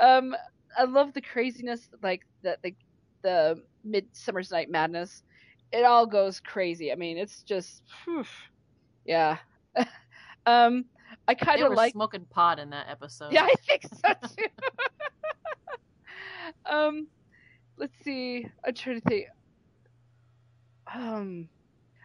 um, 0.01 0.35
I 0.77 0.85
love 0.85 1.13
the 1.15 1.23
craziness, 1.23 1.89
like 2.03 2.23
the 2.43 2.57
the, 2.63 2.73
the 3.23 3.63
Midsummer's 3.85 4.51
Night 4.51 4.71
Madness. 4.71 5.23
It 5.73 5.85
all 5.85 6.07
goes 6.07 6.41
crazy. 6.41 6.93
I 6.93 6.95
mean, 6.95 7.19
it's 7.19 7.43
just, 7.43 7.83
phew, 8.05 8.25
yeah. 9.07 9.39
um, 10.47 10.85
I 11.29 11.35
kind 11.35 11.63
of 11.63 11.73
like. 11.73 11.93
smoking 11.93 12.25
pot 12.31 12.59
in 12.59 12.71
that 12.71 12.87
episode. 12.89 13.33
Yeah, 13.33 13.45
I 13.45 13.55
think 13.67 13.83
so 13.83 14.15
too. 14.37 14.47
um, 16.67 17.07
let's 17.77 17.95
see. 18.05 18.47
I'm 18.65 18.75
trying 18.75 19.01
to 19.01 19.09
think. 19.09 19.27
Um, 20.93 21.49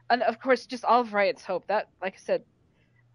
and 0.09 0.23
of 0.23 0.39
course, 0.39 0.65
just 0.65 0.83
all 0.85 1.01
of 1.01 1.13
Riot's 1.13 1.43
Hope. 1.45 1.67
That, 1.67 1.89
like 2.01 2.13
I 2.13 2.19
said, 2.19 2.43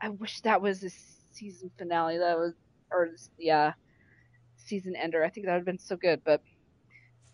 I 0.00 0.10
wish 0.10 0.40
that 0.42 0.60
was 0.60 0.84
a 0.84 0.90
season 1.32 1.70
finale. 1.76 2.18
That 2.18 2.38
was, 2.38 2.54
or 2.90 3.10
yeah, 3.38 3.72
season 4.56 4.94
ender. 4.96 5.24
I 5.24 5.28
think 5.28 5.46
that 5.46 5.52
would 5.52 5.58
have 5.58 5.66
been 5.66 5.78
so 5.78 5.96
good. 5.96 6.22
But 6.24 6.40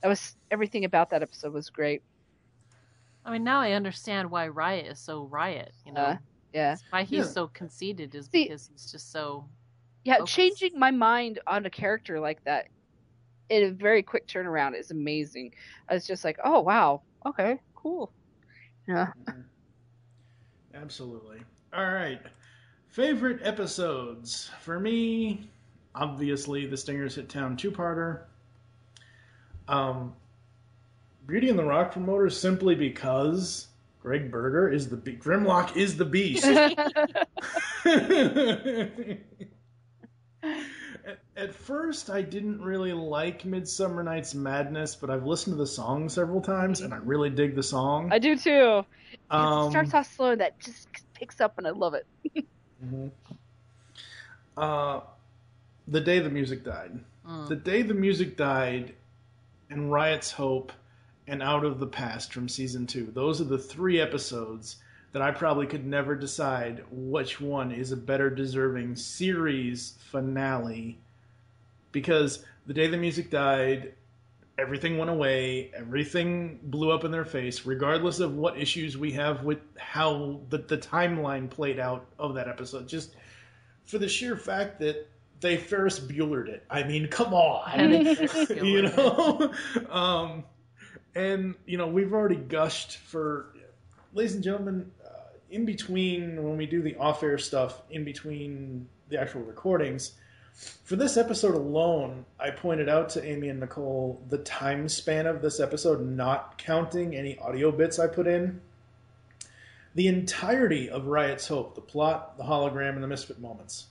that 0.03 0.09
was 0.09 0.37
everything 0.51 0.85
about 0.85 1.11
that 1.11 1.23
episode 1.23 1.53
was 1.53 1.71
great. 1.71 2.03
I 3.25 3.31
mean, 3.33 3.45
now 3.45 3.61
I 3.61 3.73
understand 3.73 4.31
why 4.31 4.49
Riot 4.49 4.87
is 4.87 4.99
so 4.99 5.25
Riot. 5.25 5.73
You 5.87 5.93
know, 5.93 6.01
Uh, 6.01 6.17
yeah. 6.53 6.77
why 6.91 7.03
he's 7.05 7.19
Yeah. 7.27 7.31
so 7.33 7.47
conceited 7.49 8.15
is 8.15 8.27
See- 8.27 8.45
because 8.45 8.69
he's 8.73 8.91
just 8.91 9.11
so. 9.13 9.49
Yeah, 10.05 10.19
focused. 10.19 10.35
changing 10.35 10.79
my 10.79 10.91
mind 10.91 11.39
on 11.47 11.65
a 11.65 11.71
character 11.71 12.19
like 12.19 12.43
that 12.45 12.67
in 13.51 13.63
a 13.65 13.71
very 13.71 14.03
quick 14.03 14.27
turnaround 14.27 14.77
is 14.79 14.91
amazing. 14.91 15.55
I 15.89 15.95
was 15.95 16.07
just 16.07 16.25
like, 16.25 16.39
oh 16.43 16.61
wow, 16.61 17.03
okay, 17.27 17.61
cool. 17.77 18.13
Yeah. 18.89 19.13
Absolutely. 20.75 21.39
All 21.73 21.85
right. 21.93 22.21
Favorite 22.89 23.41
episodes 23.43 24.51
for 24.61 24.81
me, 24.81 25.49
obviously, 25.95 26.67
the 26.67 26.77
Stingers 26.77 27.15
Hit 27.15 27.29
Town 27.29 27.57
two-parter. 27.57 28.23
Um, 29.69 30.15
Beauty 31.27 31.49
and 31.49 31.59
the 31.59 31.65
Rock 31.65 31.93
promoter 31.93 32.29
simply 32.29 32.75
because 32.75 33.69
Gregg 34.03 34.33
Berger 34.33 34.69
is 34.69 34.89
the 34.89 34.97
be- 34.97 35.17
Grimlock 35.17 35.77
is 35.77 35.97
the 35.97 36.05
beast. 36.05 36.45
at, 36.45 36.77
at 41.37 41.55
first, 41.55 42.11
I 42.11 42.23
didn't 42.23 42.61
really 42.63 42.93
like 42.93 43.45
Midsummer 43.45 44.03
Night's 44.03 44.35
Madness, 44.35 44.97
but 44.97 45.09
I've 45.09 45.25
listened 45.25 45.55
to 45.55 45.59
the 45.59 45.67
song 45.67 46.09
several 46.09 46.41
times, 46.41 46.81
and 46.81 46.93
I 46.93 46.97
really 46.97 47.31
dig 47.31 47.55
the 47.55 47.63
song. 47.63 48.13
I 48.13 48.19
do 48.19 48.37
too. 48.37 48.85
Um, 49.31 49.69
it 49.69 49.71
starts 49.71 49.95
off 49.95 50.13
slow 50.13 50.33
and 50.33 50.41
that 50.41 50.59
just 50.59 50.89
picks 51.15 51.41
up 51.41 51.59
and 51.59 51.67
I 51.67 51.71
love 51.71 51.95
it. 51.95 52.07
Mhm. 52.85 53.13
Uh, 54.57 55.03
the 55.87 56.01
day 56.01 56.19
the 56.19 56.29
music 56.29 56.65
died. 56.65 56.99
Mm. 57.25 57.47
The 57.47 57.55
day 57.55 57.83
the 57.83 57.95
music 57.95 58.37
died, 58.37 58.93
and 59.71 59.93
Riot's 59.93 60.33
Hope, 60.33 60.73
and 61.27 61.43
Out 61.43 61.65
of 61.65 61.79
the 61.79 61.87
Past 61.87 62.33
from 62.33 62.49
season 62.49 62.87
two. 62.87 63.11
Those 63.13 63.41
are 63.41 63.45
the 63.45 63.59
three 63.59 64.01
episodes 64.01 64.77
that 65.13 65.23
I 65.23 65.31
probably 65.31 65.67
could 65.67 65.87
never 65.87 66.15
decide 66.15 66.85
which 66.91 67.41
one 67.41 67.71
is 67.71 67.93
a 67.93 67.97
better 67.97 68.31
deserving 68.31 68.97
series 68.97 69.95
finale. 70.11 70.99
Because 71.93 72.45
the 72.67 72.73
day 72.73 72.87
the 72.87 72.97
music 72.97 73.31
died, 73.31 73.93
everything 74.57 74.97
went 74.97 75.11
away, 75.11 75.71
everything 75.77 76.59
blew 76.63 76.91
up 76.91 77.05
in 77.05 77.11
their 77.11 77.27
face, 77.27 77.67
regardless 77.67 78.21
of 78.21 78.35
what 78.35 78.59
issues 78.59 78.97
we 78.97 79.13
have 79.13 79.45
with 79.45 79.59
how 79.77 80.41
the, 80.49 80.59
the 80.59 80.79
timeline 80.79 81.49
played 81.49 81.79
out 81.79 82.07
of 82.19 82.35
that 82.35 82.49
episode. 82.49 82.89
Just 82.89 83.15
for 83.85 83.99
the 83.99 84.09
sheer 84.09 84.37
fact 84.37 84.81
that 84.81 85.09
they 85.41 85.57
Ferris 85.57 86.01
Buellered 86.01 86.49
it. 86.49 86.65
I 86.71 86.85
mean, 86.85 87.09
come 87.09 87.35
on. 87.35 87.91
you 88.65 88.83
know? 88.83 89.53
um, 89.91 90.45
and, 91.15 91.55
you 91.67 91.79
know, 91.79 91.87
we've 91.87 92.13
already 92.13 92.37
gushed 92.37 92.99
for, 92.99 93.55
ladies 94.15 94.35
and 94.35 94.43
gentlemen, 94.43 94.91
uh, 95.05 95.09
in 95.51 95.65
between 95.65 96.43
when 96.43 96.57
we 96.57 96.67
do 96.67 96.83
the 96.83 96.97
off 96.97 97.23
air 97.23 97.39
stuff, 97.39 97.83
in 97.91 98.05
between 98.05 98.89
the 99.09 99.21
actual 99.21 99.43
recordings, 99.43 100.13
for 100.85 100.97
this 100.97 101.17
episode 101.17 101.55
alone, 101.55 102.25
I 102.39 102.51
pointed 102.51 102.89
out 102.89 103.09
to 103.11 103.25
Amy 103.25 103.49
and 103.49 103.61
Nicole 103.61 104.23
the 104.29 104.39
time 104.39 104.89
span 104.89 105.27
of 105.27 105.41
this 105.41 105.61
episode, 105.61 106.07
not 106.07 106.59
counting 106.59 107.17
any 107.17 107.39
audio 107.39 107.73
bits 107.73 107.99
I 107.99 108.07
put 108.07 108.27
in. 108.27 108.61
The 109.95 110.09
entirety 110.09 110.89
of 110.89 111.07
Riot's 111.07 111.49
Hope, 111.49 111.75
the 111.75 111.81
plot, 111.81 112.37
the 112.37 112.45
hologram, 112.45 112.95
and 112.95 113.03
the 113.03 113.09
misfit 113.09 113.41
moments, 113.41 113.87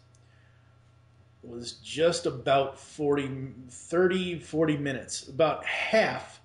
was 1.43 1.73
just 1.73 2.26
about 2.26 2.80
40, 2.80 3.53
30, 3.69 4.39
40 4.39 4.77
minutes, 4.77 5.27
about 5.27 5.65
half 5.65 6.40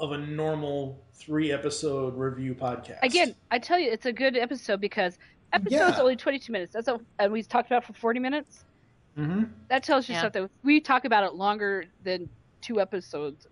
of 0.00 0.12
a 0.12 0.18
normal 0.18 1.02
three 1.12 1.52
episode 1.52 2.16
review 2.16 2.54
podcast. 2.54 2.98
Again, 3.02 3.34
I 3.50 3.58
tell 3.58 3.78
you, 3.78 3.90
it's 3.90 4.06
a 4.06 4.12
good 4.12 4.36
episode 4.36 4.80
because 4.80 5.18
episode's 5.52 5.96
Yeah. 5.96 6.00
only 6.02 6.16
22 6.16 6.52
minutes. 6.52 6.72
That's 6.72 6.88
a, 6.88 6.98
and 7.18 7.32
we 7.32 7.42
talked 7.42 7.68
about 7.68 7.82
it 7.84 7.86
for 7.86 7.92
40 7.92 8.20
minutes. 8.20 8.64
Mm-hmm. 9.16 9.44
That 9.68 9.84
tells 9.84 10.08
you 10.08 10.14
Yeah. 10.16 10.22
something. 10.22 10.50
We 10.64 10.80
talk 10.80 11.04
about 11.04 11.22
it 11.24 11.34
longer 11.34 11.84
than 12.02 12.28
two 12.60 12.80
episodes. 12.80 13.46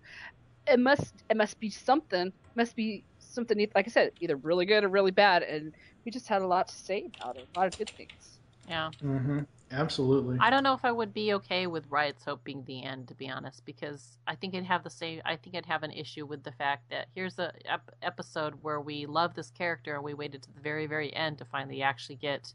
It 0.67 0.79
must 0.79 1.23
it 1.29 1.37
must 1.37 1.59
be 1.59 1.69
something. 1.69 2.33
Must 2.55 2.75
be 2.75 3.03
something 3.19 3.57
like 3.73 3.87
I 3.87 3.89
said, 3.89 4.11
either 4.19 4.35
really 4.37 4.65
good 4.65 4.83
or 4.83 4.89
really 4.89 5.11
bad. 5.11 5.43
And 5.43 5.73
we 6.05 6.11
just 6.11 6.27
had 6.27 6.41
a 6.41 6.47
lot 6.47 6.67
to 6.67 6.75
say 6.75 7.09
about 7.21 7.37
it. 7.37 7.47
A 7.55 7.59
lot 7.59 7.67
of 7.67 7.77
good 7.77 7.89
things. 7.89 8.39
Yeah. 8.67 8.91
Mm-hmm. 9.01 9.39
Absolutely. 9.73 10.37
I 10.39 10.49
don't 10.49 10.63
know 10.63 10.73
if 10.73 10.85
I 10.85 10.91
would 10.91 11.13
be 11.13 11.33
okay 11.33 11.67
with 11.67 11.85
Riot's 11.89 12.23
Hope 12.23 12.43
being 12.43 12.63
the 12.65 12.83
end, 12.83 13.07
to 13.07 13.15
be 13.15 13.29
honest, 13.29 13.65
because 13.65 14.17
I 14.27 14.35
think 14.35 14.53
it'd 14.53 14.65
have 14.65 14.83
the 14.83 14.89
same. 14.89 15.21
I 15.25 15.35
think 15.35 15.55
I'd 15.55 15.65
have 15.65 15.83
an 15.83 15.91
issue 15.91 16.25
with 16.25 16.43
the 16.43 16.51
fact 16.51 16.89
that 16.91 17.07
here's 17.15 17.39
a 17.39 17.51
ep- 17.65 17.95
episode 18.01 18.53
where 18.61 18.79
we 18.79 19.05
love 19.05 19.33
this 19.33 19.49
character 19.49 19.95
and 19.95 20.03
we 20.03 20.13
waited 20.13 20.43
to 20.43 20.53
the 20.53 20.61
very, 20.61 20.85
very 20.85 21.13
end 21.15 21.39
to 21.39 21.45
finally 21.45 21.81
actually 21.81 22.17
get 22.17 22.53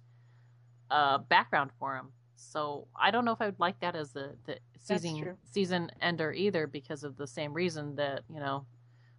uh, 0.90 1.19
background 1.19 1.70
for 1.78 1.97
him. 1.97 2.09
So 2.36 2.86
I 2.95 3.11
don't 3.11 3.24
know 3.24 3.32
if 3.32 3.40
I 3.40 3.47
would 3.47 3.61
like 3.61 3.81
that 3.81 3.97
as 3.97 4.12
the 4.12 4.36
the 4.47 4.59
season 4.78 5.36
season 5.51 5.90
ender 6.01 6.32
either, 6.32 6.66
because 6.69 7.03
of 7.03 7.16
the 7.16 7.27
same 7.27 7.53
reason 7.53 7.97
that 7.97 8.23
you 8.32 8.39
know 8.39 8.65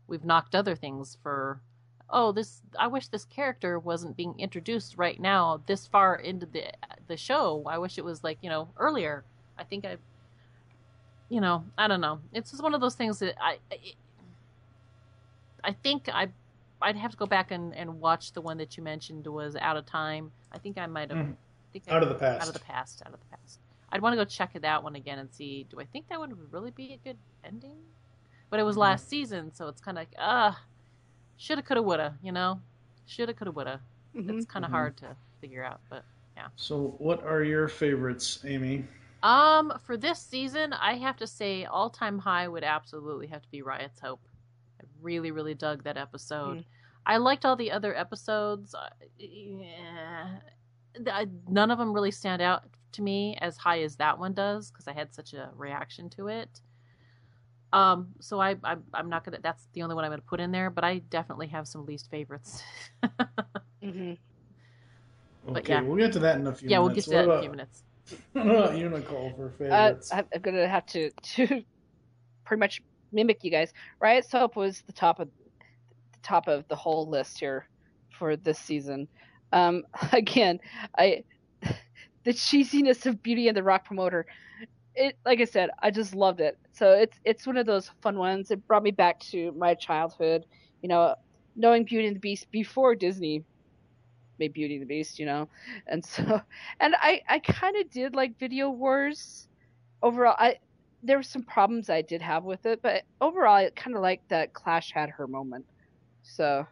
we've 0.07 0.23
knocked 0.23 0.55
other 0.55 0.75
things 0.75 1.17
for. 1.21 1.61
Oh, 2.11 2.31
this! 2.31 2.61
I 2.77 2.87
wish 2.87 3.07
this 3.07 3.25
character 3.25 3.77
wasn't 3.79 4.17
being 4.17 4.33
introduced 4.39 4.97
right 4.97 5.19
now, 5.19 5.61
this 5.67 5.85
far 5.87 6.15
into 6.15 6.45
the 6.47 6.65
the 7.07 7.15
show. 7.17 7.63
I 7.67 7.77
wish 7.77 7.97
it 7.97 8.03
was 8.05 8.23
like 8.23 8.39
you 8.41 8.49
know 8.49 8.69
earlier. 8.77 9.23
I 9.57 9.63
think 9.63 9.85
I, 9.85 9.97
you 11.29 11.39
know, 11.41 11.63
I 11.77 11.87
don't 11.87 12.01
know. 12.01 12.19
It's 12.33 12.49
just 12.51 12.63
one 12.63 12.73
of 12.73 12.81
those 12.81 12.95
things 12.95 13.19
that 13.19 13.35
I, 13.41 13.57
I- 13.71 13.93
I 15.63 15.73
think 15.73 16.07
I, 16.07 16.29
I'd 16.81 16.95
have 16.95 17.11
to 17.11 17.17
go 17.17 17.25
back 17.25 17.51
and, 17.51 17.75
and 17.75 17.99
watch 17.99 18.31
the 18.31 18.39
one 18.41 18.57
that 18.59 18.77
you 18.77 18.83
mentioned 18.83 19.27
was 19.27 19.55
out 19.57 19.75
of 19.77 19.85
time. 19.85 20.31
I 20.53 20.57
think 20.57 20.77
I 20.77 20.85
might 20.87 21.09
have. 21.11 21.27
Think 21.73 21.83
Out 21.89 22.01
I- 22.01 22.03
of 22.03 22.09
the 22.09 22.15
past. 22.15 22.41
Out 22.41 22.47
of 22.47 22.53
the 22.53 22.59
past. 22.61 23.01
Out 23.05 23.13
of 23.13 23.19
the 23.19 23.25
past. 23.37 23.59
I'd 23.91 24.01
want 24.01 24.13
to 24.13 24.17
go 24.17 24.23
check 24.25 24.53
that 24.61 24.83
one 24.83 24.95
again 24.95 25.19
and 25.19 25.29
see. 25.33 25.67
Do 25.69 25.79
I 25.79 25.83
think 25.85 26.07
that 26.09 26.19
would 26.19 26.33
really 26.53 26.71
be 26.71 26.93
a 26.93 26.97
good 27.07 27.17
ending? 27.43 27.77
But 28.49 28.59
it 28.59 28.63
was 28.63 28.75
Mhm. 28.77 28.79
last 28.79 29.09
season, 29.09 29.53
so 29.53 29.67
it's 29.67 29.81
kind 29.81 29.97
of 29.97 30.01
like, 30.03 30.15
ah, 30.17 30.59
shoulda, 31.39 31.63
coulda, 31.63 31.81
woulda. 31.81 32.17
You 32.21 32.31
know, 32.31 32.61
shoulda, 33.07 33.33
coulda, 33.33 33.51
woulda. 33.51 33.81
It's 34.13 34.45
kind 34.45 34.63
of 34.65 34.69
Mhm. 34.69 34.75
hard 34.75 34.97
to 34.97 35.15
figure 35.41 35.63
out, 35.63 35.79
but 35.89 36.05
yeah. 36.35 36.49
So, 36.55 36.89
what 36.99 37.23
are 37.23 37.43
your 37.43 37.67
favorites, 37.67 38.43
Amy? 38.45 38.85
Um, 39.23 39.73
for 39.79 39.97
this 39.97 40.19
season, 40.19 40.73
I 40.73 40.95
have 40.95 41.17
to 41.17 41.27
say, 41.27 41.65
all 41.65 41.89
time 41.89 42.19
high 42.19 42.47
would 42.47 42.63
absolutely 42.63 43.27
have 43.27 43.41
to 43.41 43.49
be 43.49 43.61
Riot's 43.61 43.99
Hope. 43.99 44.21
I 44.81 44.85
really, 45.01 45.31
really 45.31 45.53
dug 45.55 45.83
that 45.83 45.97
episode. 45.97 46.65
I 47.05 47.17
liked 47.17 47.45
all 47.45 47.55
the 47.55 47.71
other 47.71 47.95
episodes. 47.95 48.75
Uh, 48.75 48.89
yeah, 49.17 50.39
none 51.47 51.71
of 51.71 51.77
them 51.77 51.93
really 51.93 52.11
stand 52.11 52.41
out 52.41 52.63
to 52.93 53.01
me 53.01 53.37
as 53.41 53.57
high 53.57 53.81
as 53.81 53.95
that 53.97 54.17
one 54.17 54.33
does 54.33 54.71
because 54.71 54.87
I 54.87 54.93
had 54.93 55.13
such 55.13 55.33
a 55.33 55.49
reaction 55.55 56.09
to 56.11 56.27
it. 56.27 56.61
Um, 57.71 58.07
so 58.19 58.39
I, 58.39 58.55
I 58.63 58.75
I'm 58.93 59.09
not 59.09 59.23
gonna. 59.23 59.39
That's 59.41 59.67
the 59.73 59.83
only 59.83 59.95
one 59.95 60.03
I'm 60.05 60.11
gonna 60.11 60.21
put 60.23 60.39
in 60.39 60.51
there. 60.51 60.69
But 60.69 60.83
I 60.83 60.99
definitely 61.09 61.47
have 61.47 61.67
some 61.67 61.85
least 61.85 62.09
favorites. 62.09 62.63
mm-hmm. 63.83 64.13
But 65.47 65.57
Okay, 65.63 65.73
yeah. 65.73 65.81
we'll 65.81 65.97
get 65.97 66.13
to 66.13 66.19
that 66.19 66.37
in 66.37 66.47
a 66.47 66.53
few 66.53 66.69
yeah, 66.69 66.79
we'll 66.79 66.89
minutes. 66.89 67.07
get 67.07 67.11
to 67.11 67.17
that 67.17 67.25
in 67.25 67.31
a 67.31 67.41
few 67.41 67.51
minutes. 67.51 67.83
What 68.33 68.47
about 68.47 68.77
you, 68.77 68.89
Nicole, 68.89 69.31
for 69.35 69.47
Uh, 69.47 69.49
favorites? 69.57 70.11
I- 70.11 70.25
I'm 70.33 70.41
gonna 70.41 70.67
have 70.67 70.85
to 70.87 71.11
to 71.35 71.63
pretty 72.45 72.59
much 72.59 72.81
mimic 73.11 73.43
you 73.43 73.51
guys. 73.51 73.71
Riot's 73.99 74.31
Hope 74.31 74.55
was 74.55 74.81
the 74.81 74.93
top 74.93 75.19
of 75.19 75.29
the 76.11 76.19
top 76.23 76.47
of 76.47 76.67
the 76.69 76.75
whole 76.75 77.07
list 77.07 77.39
here 77.39 77.67
for 78.17 78.35
this 78.35 78.57
season. 78.59 79.07
Um, 79.53 79.83
again, 80.11 80.59
I 80.97 81.23
the 82.23 82.33
cheesiness 82.33 83.05
of 83.05 83.21
Beauty 83.23 83.47
and 83.47 83.55
the 83.55 83.63
Rock 83.63 83.85
promoter. 83.85 84.25
It 84.99 85.17
like 85.25 85.41
I 85.41 85.45
said, 85.45 85.71
I 85.83 85.91
just 85.91 86.15
loved 86.15 86.41
it. 86.41 86.57
So 86.73 86.93
it's 86.93 87.19
it's 87.25 87.47
one 87.47 87.57
of 87.57 87.67
those 87.67 87.89
fun 88.03 88.19
ones. 88.19 88.51
It 88.51 88.67
brought 88.67 88.83
me 88.83 88.91
back 88.91 89.21
to 89.31 89.53
my 89.53 89.75
childhood. 89.75 90.45
You 90.83 90.89
know, 90.89 91.15
knowing 91.57 91.85
Beauty 91.85 92.07
and 92.07 92.17
the 92.17 92.21
Beast 92.21 92.47
before 92.51 92.95
Disney 92.95 93.45
made 94.39 94.53
Beauty 94.53 94.75
and 94.75 94.83
the 94.83 94.87
Beast. 94.87 95.19
You 95.19 95.27
know, 95.27 95.49
and 95.87 96.05
so 96.05 96.41
and 96.81 96.95
I 96.99 97.21
I 97.29 97.39
kind 97.39 97.77
of 97.77 97.91
did 97.91 98.15
like 98.15 98.39
Video 98.39 98.71
Wars 98.71 99.47
overall. 100.03 100.35
I 100.39 100.57
there 101.03 101.17
were 101.17 101.23
some 101.23 101.43
problems 101.45 101.89
I 101.89 102.03
did 102.03 102.21
have 102.23 102.45
with 102.45 102.65
it, 102.67 102.81
but 102.83 103.03
overall 103.21 103.55
I 103.55 103.71
kind 103.75 103.95
of 103.97 104.03
liked 104.03 104.29
that 104.29 104.53
Clash 104.53 104.91
had 104.93 105.11
her 105.11 105.27
moment. 105.27 105.65
So 106.23 106.67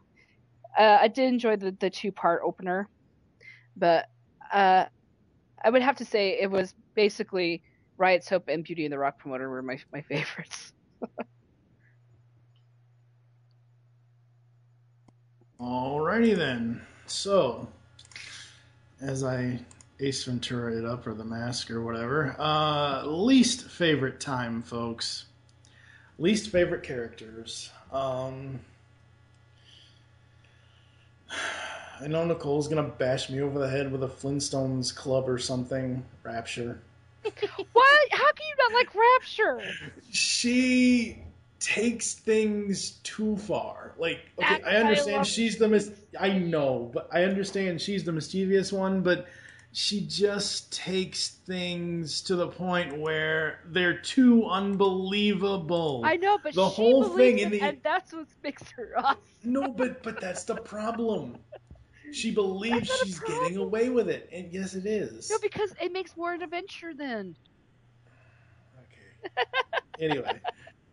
uh, 0.79 0.99
I 1.01 1.09
did 1.09 1.27
enjoy 1.29 1.57
the 1.57 1.75
the 1.79 1.91
two 1.91 2.11
part 2.13 2.43
opener, 2.45 2.89
but 3.77 4.07
uh, 4.53 4.85
I 5.63 5.69
would 5.71 5.83
have 5.83 5.97
to 5.97 6.05
say 6.05 6.39
it 6.41 6.51
was 6.51 6.75
basically 6.95 7.63
Riot's 7.97 8.29
Hope 8.29 8.47
and 8.47 8.63
Beauty 8.63 8.85
and 8.85 8.93
the 8.93 8.99
Rock 8.99 9.17
Promoter 9.17 9.49
were 9.49 9.61
my 9.61 9.77
my 9.91 10.01
favorites. 10.01 10.73
Alrighty 15.59 16.35
then. 16.35 16.81
So, 17.07 17.67
as 19.01 19.23
I 19.23 19.59
Ace 19.99 20.23
Ventura 20.23 20.77
it 20.77 20.85
up 20.85 21.07
or 21.07 21.15
the 21.15 21.25
mask 21.25 21.71
or 21.71 21.81
whatever, 21.81 22.35
uh, 22.37 23.03
least 23.05 23.63
favorite 23.63 24.19
time, 24.19 24.61
folks. 24.61 25.25
Least 26.19 26.49
favorite 26.49 26.83
characters. 26.83 27.71
Um, 27.91 28.59
I 31.99 32.07
know 32.07 32.23
Nicole's 32.25 32.67
gonna 32.67 32.83
bash 32.83 33.31
me 33.31 33.41
over 33.41 33.57
the 33.57 33.69
head 33.69 33.91
with 33.91 34.03
a 34.03 34.07
Flintstones 34.07 34.95
club 34.95 35.27
or 35.27 35.39
something. 35.39 36.05
Rapture. 36.23 36.79
What? 37.73 38.11
How 38.11 38.31
can 38.33 38.45
you 38.47 38.55
not 38.59 38.73
like 38.73 38.89
Rapture? 38.95 39.61
she 40.11 41.23
takes 41.59 42.13
things 42.13 42.91
too 43.03 43.37
far. 43.37 43.93
Like, 43.97 44.19
okay, 44.39 44.61
I 44.63 44.71
I 44.71 44.75
understand 44.77 45.17
love 45.17 45.27
she's 45.27 45.57
the 45.57 45.67
mis- 45.67 45.91
I 46.19 46.29
know, 46.29 46.91
but 46.93 47.09
I 47.11 47.23
understand 47.23 47.81
she's 47.81 48.03
the 48.03 48.11
mischievous 48.11 48.71
one, 48.71 49.01
but 49.01 49.27
she 49.71 50.01
just 50.07 50.71
takes 50.71 51.29
things 51.29 52.21
to 52.23 52.35
the 52.35 52.47
point 52.47 52.97
where 52.97 53.59
they're 53.67 53.97
too 53.97 54.45
unbelievable. 54.45 56.01
I 56.05 56.15
know, 56.15 56.37
but 56.41 56.53
the 56.53 56.69
she 56.69 56.75
whole 56.75 57.03
thing 57.09 57.39
in 57.39 57.51
the 57.51 57.61
and 57.61 57.77
that's 57.83 58.13
what 58.13 58.27
makes 58.43 58.63
her 58.71 58.93
awesome. 58.97 59.17
no, 59.43 59.67
but 59.67 60.03
but 60.03 60.19
that's 60.21 60.43
the 60.43 60.55
problem. 60.55 61.37
She 62.11 62.31
believes 62.31 62.89
she's 63.03 63.19
getting 63.19 63.57
away 63.57 63.89
with 63.89 64.09
it, 64.09 64.29
and 64.31 64.51
yes, 64.51 64.73
it 64.75 64.85
is. 64.85 65.29
No, 65.29 65.37
because 65.39 65.73
it 65.81 65.91
makes 65.91 66.15
more 66.15 66.33
an 66.33 66.41
adventure 66.41 66.93
then. 66.93 67.35
Okay. 68.79 69.43
anyway, 69.99 70.39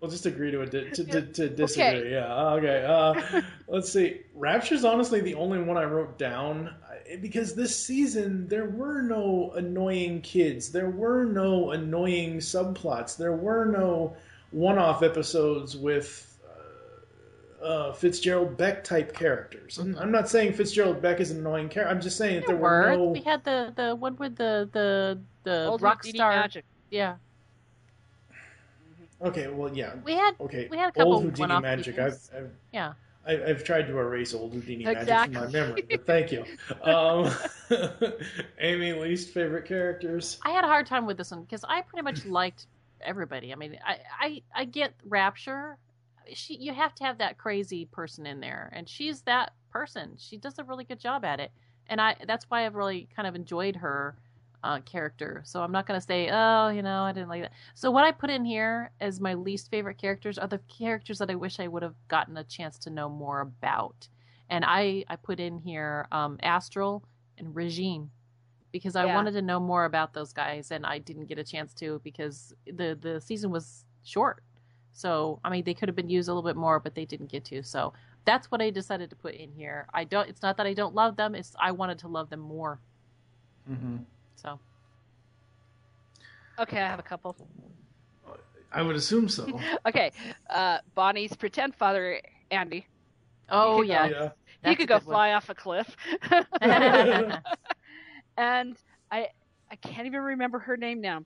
we'll 0.01 0.11
just 0.11 0.27
agree 0.27 0.51
to 0.51 0.63
a 0.63 0.67
di- 0.67 0.91
to, 0.91 1.05
to, 1.05 1.23
to 1.23 1.49
disagree. 1.49 2.13
Yeah. 2.13 2.35
Okay. 2.55 2.85
Uh, 2.85 3.43
let's 3.69 3.93
see. 3.93 4.23
Rapture's 4.35 4.85
honestly 4.85 5.21
the 5.21 5.35
only 5.35 5.61
one 5.63 5.77
I 5.77 5.85
wrote 5.85 6.19
down 6.19 6.75
because 7.21 7.55
this 7.55 7.77
season 7.77 8.49
there 8.49 8.69
were 8.69 9.03
no 9.03 9.53
annoying 9.57 10.21
kids. 10.23 10.73
There 10.73 10.91
were 10.91 11.25
no 11.25 11.71
annoying 11.71 12.39
subplots. 12.39 13.17
There 13.17 13.37
were 13.37 13.67
no 13.67 14.17
one-off 14.51 15.03
episodes 15.03 15.77
with. 15.77 16.31
Uh, 17.65 17.93
Fitzgerald 17.93 18.57
Beck 18.57 18.85
type 18.85 19.15
characters. 19.15 19.79
I'm, 19.79 19.97
I'm 19.99 20.13
not 20.13 20.29
saying 20.29 20.53
Fitzgerald 20.53 21.01
Beck 21.01 21.21
is 21.21 21.31
an 21.31 21.39
annoying 21.39 21.69
character. 21.69 21.95
I'm 21.95 22.01
just 22.01 22.17
saying 22.17 22.37
that 22.37 22.47
there 22.47 22.57
were 22.57 22.83
Word. 22.83 22.99
no. 22.99 23.05
We 23.07 23.23
had 23.23 23.43
the 23.45 23.73
the 23.75 23.95
one 23.95 24.17
with 24.17 24.37
the 24.37 24.69
the 24.73 25.19
the 25.45 25.67
Old 25.67 25.83
rock 25.83 26.03
Houdini 26.03 26.19
star 26.19 26.31
magic. 26.31 26.65
Yeah, 26.91 27.17
Okay, 29.25 29.49
well, 29.49 29.75
yeah. 29.75 29.95
we 30.05 30.13
had 30.13 30.35
Okay, 30.41 30.69
we 30.71 30.77
had 30.77 30.91
a 30.91 30.93
couple 30.93 31.15
old 31.15 31.23
Houdini 31.25 31.41
one-off 31.41 31.63
magic. 31.63 31.99
I've. 31.99 32.19
I've 32.37 32.51
yeah. 32.73 32.93
I, 33.27 33.43
I've 33.43 33.65
tried 33.65 33.87
to 33.87 33.99
erase 33.99 34.35
old 34.35 34.53
Houdini 34.53 34.85
magic 34.85 35.09
from 35.09 35.33
my 35.33 35.47
memory, 35.47 35.83
but 35.89 36.05
thank 36.07 36.31
you. 36.31 36.45
Um, 36.83 37.31
Amy, 38.61 38.93
least 38.93 39.31
favorite 39.33 39.65
characters? 39.65 40.39
I 40.45 40.51
had 40.51 40.63
a 40.63 40.67
hard 40.67 40.87
time 40.87 41.07
with 41.07 41.17
this 41.17 41.31
one 41.31 41.41
because 41.43 41.65
I 41.67 41.81
pretty 41.81 42.03
much 42.03 42.27
liked 42.27 42.67
everybody. 43.01 43.51
I 43.51 43.57
mean, 43.57 43.79
I, 43.87 43.99
I 44.21 44.43
I 44.55 44.65
get 44.67 44.93
Rapture. 45.07 45.79
She 46.33 46.57
you 46.57 46.73
have 46.75 46.95
to 46.97 47.05
have 47.05 47.19
that 47.19 47.39
crazy 47.39 47.85
person 47.87 48.27
in 48.27 48.41
there, 48.41 48.71
and 48.75 48.89
she's 48.89 49.23
that 49.23 49.53
person. 49.71 50.15
She 50.19 50.37
does 50.37 50.59
a 50.59 50.65
really 50.65 50.85
good 50.85 51.01
job 51.01 51.25
at 51.25 51.41
it, 51.41 51.53
and 51.89 52.01
I 52.01 52.17
that's 52.27 52.47
why 52.49 52.65
I've 52.67 52.75
really 52.75 53.09
kind 53.15 53.29
of 53.29 53.35
enjoyed 53.35 53.77
her 53.77 54.17
uh, 54.63 54.81
character. 54.81 55.43
So 55.45 55.63
I'm 55.63 55.73
not 55.73 55.87
gonna 55.87 56.01
say, 56.01 56.31
oh, 56.33 56.69
you 56.69 56.83
know, 56.83 57.03
I 57.03 57.13
didn't 57.13 57.29
like 57.29 57.43
that. 57.43 57.53
So 57.75 57.91
what 57.91 58.05
I 58.05 58.13
put 58.13 58.31
in 58.31 58.45
here 58.45 58.91
as 59.01 59.21
my 59.21 59.35
least 59.35 59.71
favorite 59.71 59.99
characters 59.99 60.39
are 60.39 60.49
the 60.49 60.59
characters 60.79 61.19
that 61.19 61.31
I 61.31 61.35
wish 61.35 61.61
I 61.61 61.69
would 61.69 61.83
have 61.83 61.97
gotten 62.09 62.37
a 62.37 62.45
chance 62.45 62.79
to 62.81 62.91
know 62.91 63.09
more 63.09 63.41
about, 63.41 64.09
and 64.49 64.65
I 64.65 65.05
I 65.09 65.17
put 65.17 65.41
in 65.41 65.59
here 65.59 66.09
um, 66.13 66.39
Astral 66.43 67.05
and 67.39 67.55
Regine 67.55 68.11
because 68.73 68.97
I 68.97 69.05
Yeah. 69.05 69.15
wanted 69.15 69.33
to 69.33 69.43
know 69.43 69.61
more 69.61 69.85
about 69.85 70.15
those 70.15 70.33
guys 70.33 70.71
and 70.71 70.85
I 70.87 70.99
didn't 70.99 71.27
get 71.27 71.39
a 71.39 71.45
chance 71.45 71.75
to 71.75 72.01
because 72.05 72.55
the 72.67 72.99
the 73.01 73.21
season 73.21 73.51
was 73.51 73.85
short. 74.03 74.43
So, 74.95 75.41
I 75.45 75.51
mean, 75.51 75.65
they 75.65 75.75
could 75.75 75.89
have 75.89 75.97
been 75.97 76.09
used 76.09 76.29
a 76.29 76.33
little 76.33 76.49
bit 76.49 76.57
more, 76.57 76.81
but 76.81 76.95
they 76.95 77.05
didn't 77.05 77.31
get 77.31 77.45
to. 77.47 77.63
So, 77.63 77.93
that's 78.25 78.51
what 78.51 78.63
I 78.63 78.71
decided 78.71 79.11
to 79.11 79.17
put 79.17 79.35
in 79.35 79.53
here. 79.53 79.87
I 79.93 80.05
don't 80.05 80.29
it's 80.29 80.41
not 80.43 80.57
that 80.57 80.67
I 80.67 80.73
don't 80.73 80.95
love 80.95 81.17
them, 81.17 81.35
it's 81.35 81.55
I 81.61 81.73
wanted 81.73 81.99
to 82.01 82.09
love 82.09 82.31
them 82.31 82.41
more. 82.41 82.81
Mm-hmm. 83.71 83.97
So, 84.37 84.59
Okay, 86.59 86.81
I 86.81 86.87
have 86.89 86.99
a 86.99 87.03
couple. 87.03 87.37
I 88.73 88.83
would 88.83 88.97
assume 88.97 89.29
so. 89.29 89.61
Okay, 89.87 90.13
uh, 90.51 90.79
Bonnie's 90.95 91.35
pretend 91.37 91.75
father, 91.75 92.21
Andy. 92.51 92.87
oh 93.51 93.79
could 93.79 93.89
yeah. 93.89 94.07
Yeah. 94.07 94.23
he 94.23 94.31
That's 94.63 94.77
could 94.79 94.89
go 94.89 94.99
good 94.99 95.07
one. 95.07 95.15
fly 95.15 95.33
off 95.33 95.49
a 95.49 95.55
cliff. 95.55 95.97
and 98.37 98.77
I 99.11 99.29
I 99.71 99.77
can't 99.83 100.07
even 100.07 100.21
remember 100.23 100.59
her 100.61 100.77
name 100.77 101.01
now. 101.01 101.25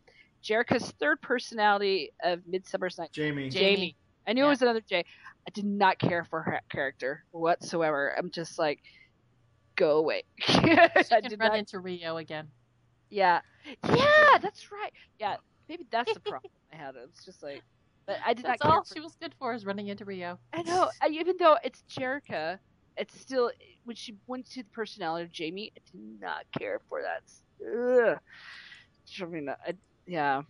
Jerica's 0.48 0.92
third 0.98 1.20
personality 1.20 2.10
of 2.24 2.40
Midsummer's 2.46 2.98
Night. 2.98 3.12
Jamie. 3.12 3.50
Jamie. 3.50 3.96
I 4.26 4.32
knew 4.32 4.42
Yeah. 4.42 4.46
it 4.46 4.50
was 4.50 4.62
another 4.62 4.80
J. 4.80 5.04
I 5.46 5.50
did 5.52 5.64
not 5.64 5.98
care 5.98 6.24
for 6.24 6.42
her 6.42 6.60
character 6.70 7.24
whatsoever. 7.32 8.14
I'm 8.16 8.30
just 8.30 8.58
like, 8.58 8.80
go 9.76 9.98
away. 9.98 10.24
I 10.48 10.90
She 11.02 11.08
can 11.08 11.22
did 11.30 11.40
run 11.40 11.50
not. 11.50 11.58
into 11.58 11.78
Rio 11.80 12.16
again. 12.18 12.48
Yeah, 13.10 13.40
yeah, 13.88 14.38
that's 14.42 14.70
right. 14.70 14.92
Yeah, 15.18 15.36
maybe 15.68 15.86
that's 15.90 16.12
the 16.12 16.20
problem 16.20 16.50
I 16.72 16.76
had. 16.76 16.94
It's 16.96 17.24
just 17.24 17.42
like, 17.42 17.62
but 18.06 18.16
I 18.24 18.34
did 18.34 18.44
That's 18.44 18.62
not. 18.62 18.68
care 18.70 18.78
all 18.78 18.84
for- 18.84 18.94
she 18.94 19.00
was 19.00 19.16
good 19.20 19.34
for 19.38 19.54
is 19.54 19.64
running 19.64 19.88
into 19.88 20.04
Rio. 20.04 20.38
I 20.52 20.62
know. 20.62 20.90
I, 21.00 21.08
even 21.08 21.36
though 21.38 21.56
it's 21.64 21.82
Jerica, 21.90 22.58
it's 22.98 23.18
still 23.18 23.50
when 23.84 23.96
she 23.96 24.14
went 24.26 24.50
to 24.50 24.62
the 24.62 24.68
personality 24.70 25.24
of 25.24 25.32
Jamie, 25.32 25.72
I 25.76 25.80
did 25.90 26.20
not 26.20 26.44
care 26.58 26.80
for 26.88 27.00
that. 27.02 27.22
Ugh. 27.66 28.18
I 29.22 29.24
mean, 29.24 29.48
I, 29.48 29.72
yeah. 30.08 30.42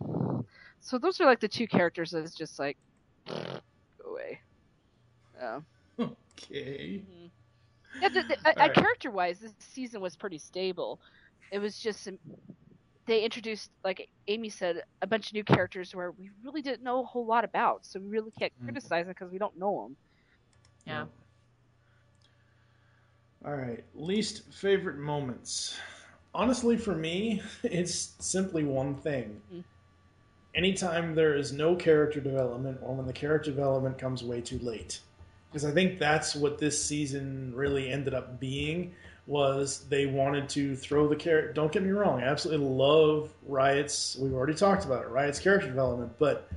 So 0.79 0.97
those 0.97 1.19
are 1.19 1.25
like 1.25 1.39
the 1.41 1.47
two 1.47 1.67
characters 1.67 2.11
that 2.11 2.23
is 2.23 2.33
just 2.33 2.57
like 2.57 2.77
go 3.27 4.11
away. 4.11 4.39
Yeah. 5.37 5.59
Okay. 5.99 7.03
Yeah, 8.01 8.09
the, 8.09 8.23
the, 8.27 8.37
uh, 8.45 8.53
Alright. 8.57 8.73
character 8.73 9.11
wise, 9.11 9.39
this 9.39 9.53
season 9.59 10.01
was 10.01 10.15
pretty 10.15 10.37
stable. 10.37 10.99
It 11.51 11.59
was 11.59 11.77
just 11.77 12.03
some, 12.03 12.17
they 13.05 13.23
introduced, 13.23 13.71
like 13.83 14.07
Amy 14.27 14.49
said, 14.49 14.83
a 15.01 15.07
bunch 15.07 15.27
of 15.27 15.33
new 15.33 15.43
characters 15.43 15.93
where 15.93 16.11
we 16.11 16.29
really 16.43 16.61
didn't 16.61 16.83
know 16.83 17.01
a 17.01 17.05
whole 17.05 17.25
lot 17.25 17.43
about, 17.43 17.85
so 17.85 17.99
we 17.99 18.07
really 18.07 18.31
can't 18.39 18.53
Mm. 18.61 18.65
criticize 18.65 19.05
them 19.05 19.09
because 19.09 19.31
we 19.31 19.37
don't 19.37 19.57
know 19.57 19.83
them. 19.83 19.97
Yeah. 20.85 21.05
All 23.45 23.55
right, 23.55 23.83
least 23.93 24.53
favorite 24.53 24.97
moments. 24.97 25.79
Honestly, 26.33 26.77
for 26.77 26.95
me, 26.95 27.41
it's 27.63 28.13
simply 28.19 28.63
one 28.63 28.95
thing. 28.95 29.41
Mm. 29.53 29.63
Anytime 30.55 31.15
there 31.15 31.35
is 31.35 31.53
no 31.53 31.75
character 31.75 32.19
development, 32.19 32.79
or 32.81 32.95
when 32.95 33.05
the 33.05 33.13
character 33.13 33.51
development 33.51 33.97
comes 33.97 34.23
way 34.23 34.41
too 34.41 34.59
late, 34.59 34.99
because 35.49 35.65
I 35.65 35.71
think 35.71 35.99
that's 35.99 36.35
what 36.35 36.57
this 36.57 36.83
season 36.83 37.53
really 37.55 37.89
ended 37.89 38.13
up 38.13 38.39
being. 38.39 38.93
Was 39.27 39.85
they 39.89 40.07
wanted 40.07 40.49
to 40.49 40.75
throw 40.75 41.07
the 41.07 41.15
character? 41.15 41.53
Don't 41.53 41.71
get 41.71 41.83
me 41.83 41.91
wrong, 41.91 42.21
I 42.21 42.25
absolutely 42.25 42.65
love 42.65 43.31
Riot's. 43.47 44.17
We've 44.19 44.33
already 44.33 44.55
talked 44.55 44.85
about 44.85 45.03
it. 45.03 45.09
Riot's 45.09 45.39
character 45.39 45.67
development, 45.67 46.13
but 46.17 46.49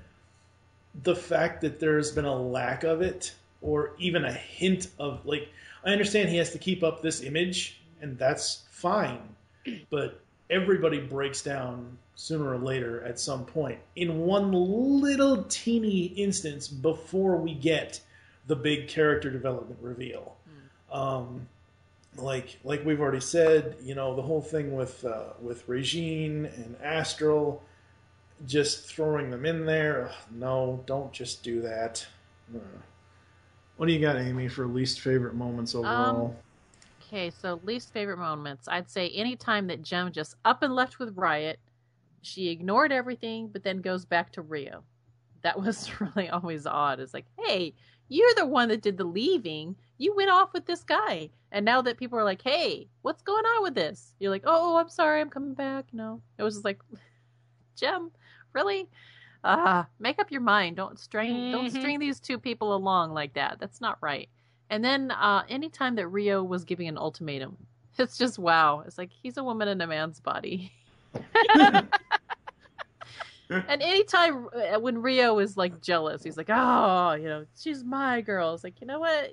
the 1.03 1.15
fact 1.15 1.61
that 1.63 1.81
there's 1.81 2.13
been 2.13 2.25
a 2.25 2.35
lack 2.35 2.85
of 2.85 3.03
it 3.03 3.35
or 3.61 3.93
even 3.99 4.25
a 4.25 4.33
hint 4.33 4.89
of 4.99 5.25
like 5.25 5.49
I 5.85 5.91
understand 5.91 6.29
he 6.29 6.37
has 6.37 6.51
to 6.51 6.59
keep 6.59 6.83
up 6.83 7.03
this 7.03 7.23
image 7.23 7.81
and 8.01 8.19
that's 8.19 8.65
fine 8.71 9.21
but 9.91 10.21
everybody 10.51 11.01
breaks 11.01 11.43
down 11.43 11.97
sooner 12.15 12.51
or 12.51 12.59
later 12.59 13.03
at 13.05 13.19
some 13.19 13.45
point 13.45 13.79
in 13.97 14.21
one 14.21 14.53
little 14.53 15.45
teeny 15.45 16.07
instance 16.07 16.69
before 16.69 17.37
we 17.37 17.55
get 17.55 18.01
the 18.47 18.57
big 18.57 18.89
character 18.89 19.31
development 19.31 19.79
reveal 19.81 20.37
um, 20.91 21.47
like 22.17 22.59
like 22.65 22.85
we've 22.85 23.01
already 23.01 23.21
said 23.21 23.77
you 23.83 23.95
know 23.95 24.15
the 24.15 24.23
whole 24.23 24.43
thing 24.43 24.75
with 24.77 25.05
uh, 25.05 25.31
with 25.41 25.67
Regine 25.69 26.45
and 26.45 26.77
Astral 26.83 27.63
just 28.47 28.87
throwing 28.87 29.31
them 29.31 29.47
in 29.47 29.67
there. 29.67 30.09
Ugh, 30.09 30.15
no, 30.33 30.83
don't 30.87 31.13
just 31.13 31.43
do 31.43 31.63
that. 31.63 32.05
Uh, 32.55 32.59
What 33.77 33.87
do 33.87 33.93
you 33.93 34.01
got, 34.01 34.17
Amy, 34.17 34.49
for 34.49 34.67
least 34.67 35.01
favorite 35.01 35.35
moments 35.35 35.75
overall? 35.75 36.37
Okay, 37.13 37.29
so 37.31 37.61
least 37.63 37.93
favorite 37.93 38.17
moments. 38.17 38.69
I'd 38.69 38.89
say 38.89 39.11
any 39.11 39.37
time 39.37 39.67
that 39.67 39.83
Jem 39.83 40.11
just 40.13 40.35
up 40.47 40.63
and 40.63 40.75
left 40.75 40.99
with 40.99 41.15
Riot, 41.15 41.61
she 42.23 42.49
ignored 42.49 42.91
everything, 42.91 43.49
but 43.49 43.63
then 43.63 43.83
goes 43.83 44.07
back 44.07 44.33
to 44.33 44.41
Rio. 44.41 44.83
That 45.43 45.61
was 45.61 45.91
really 46.01 46.31
always 46.31 46.67
odd. 46.67 47.01
It's 47.01 47.13
like, 47.13 47.27
hey, 47.45 47.75
you're 48.09 48.33
the 48.37 48.47
one 48.47 48.69
that 48.71 48.81
did 48.81 48.97
the 48.97 49.05
leaving. 49.05 49.77
You 49.99 50.15
went 50.17 50.31
off 50.31 50.55
with 50.55 50.65
this 50.65 50.85
guy. 50.85 51.29
And 51.51 51.67
now 51.67 51.83
that 51.83 51.99
people 51.99 52.19
are 52.19 52.25
like, 52.25 52.41
hey, 52.41 52.89
what's 53.03 53.21
going 53.21 53.45
on 53.45 53.63
with 53.63 53.75
this? 53.75 54.15
You're 54.19 54.31
like, 54.31 54.45
oh, 54.47 54.79
I'm 54.79 54.89
sorry, 54.89 55.21
I'm 55.21 55.29
coming 55.29 55.53
back. 55.53 55.85
No. 55.93 56.23
It 56.39 56.43
was 56.43 56.55
just 56.55 56.65
like, 56.65 56.81
Jem, 57.77 58.11
really? 58.55 58.89
Ah, 59.45 59.87
make 59.99 60.19
up 60.19 60.31
your 60.31 60.41
mind. 60.41 60.77
Don't 60.77 60.99
string 60.99 61.51
don't 61.51 61.67
Mhm. 61.67 61.79
string 61.79 61.99
these 61.99 62.21
two 62.21 62.39
people 62.39 62.75
along 62.75 63.13
like 63.13 63.35
that. 63.35 63.59
That's 63.61 63.83
not 63.83 63.99
right. 64.01 64.31
And 64.73 64.83
then 64.83 65.11
uh 65.11 65.43
anytime 65.51 65.97
that 65.97 66.09
Rio 66.09 66.43
was 66.43 66.65
giving 66.65 66.89
an 66.89 66.97
ultimatum, 66.97 67.59
it's 67.99 68.17
just 68.17 68.39
wow. 68.39 68.83
It's 68.87 68.97
like 68.97 69.11
he's 69.13 69.37
a 69.37 69.45
woman 69.45 69.69
in 69.69 69.83
a 69.83 69.87
man's 69.87 70.19
body. 70.19 70.73
and 73.51 73.83
anytime 73.83 74.49
uh, 74.55 74.81
when 74.81 75.03
Rio 75.03 75.39
is 75.41 75.59
like 75.59 75.83
jealous, 75.83 76.23
he's 76.23 76.39
like, 76.39 76.49
"Oh, 76.49 77.13
you 77.13 77.25
know, 77.25 77.45
she's 77.61 77.85
my 77.85 78.23
girl." 78.23 78.55
It's 78.55 78.65
like, 78.65 78.81
you 78.81 78.87
know 78.87 78.99
what? 78.99 79.33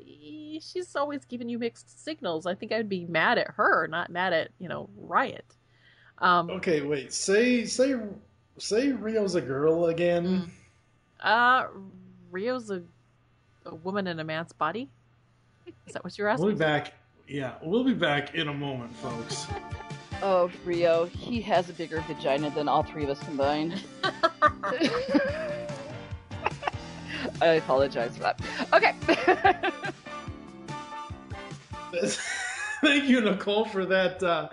She's 0.61 0.93
always 0.97 1.23
giving 1.23 1.47
you 1.47 1.57
mixed 1.57 2.03
signals. 2.03 2.45
I 2.45 2.53
think 2.53 2.73
I'd 2.73 2.89
be 2.89 3.05
mad 3.05 3.37
at 3.37 3.51
her, 3.51 3.87
not 3.87 4.09
mad 4.09 4.33
at 4.33 4.49
you 4.59 4.67
know 4.67 4.89
Riot. 4.97 5.55
Um, 6.17 6.49
okay, 6.49 6.81
wait. 6.81 7.13
Say 7.13 7.63
say 7.63 7.95
say 8.57 8.91
Rio's 8.91 9.35
a 9.35 9.41
girl 9.41 9.85
again. 9.85 10.51
uh, 11.21 11.67
Rio's 12.29 12.69
a, 12.71 12.83
a 13.65 13.75
woman 13.75 14.05
in 14.05 14.19
a 14.19 14.25
man's 14.25 14.51
body. 14.51 14.89
Is 15.87 15.93
that 15.93 16.03
what 16.03 16.17
you're 16.17 16.27
asking? 16.27 16.45
We'll 16.45 16.55
be 16.55 16.59
back. 16.59 16.93
Yeah, 17.27 17.53
we'll 17.61 17.83
be 17.83 17.93
back 17.93 18.35
in 18.35 18.47
a 18.47 18.53
moment, 18.53 18.95
folks. 18.97 19.47
Oh, 20.21 20.51
Rio, 20.65 21.05
he 21.05 21.41
has 21.41 21.69
a 21.69 21.73
bigger 21.73 22.01
vagina 22.01 22.49
than 22.49 22.67
all 22.67 22.83
three 22.83 23.03
of 23.03 23.09
us 23.09 23.19
combined. 23.19 23.83
I 27.41 27.47
apologize 27.47 28.17
for 28.17 28.23
that. 28.23 28.41
Okay. 28.73 28.95
Thank 32.81 33.05
you, 33.05 33.21
Nicole, 33.21 33.65
for 33.65 33.85
that 33.85 34.21
uh, 34.23 34.49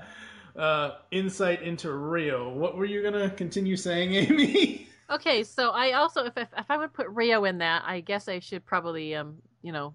uh, 0.56 0.98
insight 1.10 1.62
into 1.62 1.92
Rio. 1.92 2.50
What 2.50 2.76
were 2.76 2.84
you 2.84 3.02
gonna 3.02 3.30
continue 3.30 3.76
saying, 3.76 4.14
Amy? 4.14 4.88
Okay, 5.10 5.44
so 5.44 5.70
I 5.70 5.92
also 5.92 6.24
if 6.24 6.36
if, 6.36 6.48
if 6.56 6.70
I 6.70 6.76
would 6.76 6.92
put 6.92 7.08
Rio 7.08 7.44
in 7.44 7.58
that, 7.58 7.84
I 7.86 8.00
guess 8.00 8.28
I 8.28 8.40
should 8.40 8.64
probably 8.64 9.14
um 9.14 9.36
you 9.62 9.72
know 9.72 9.94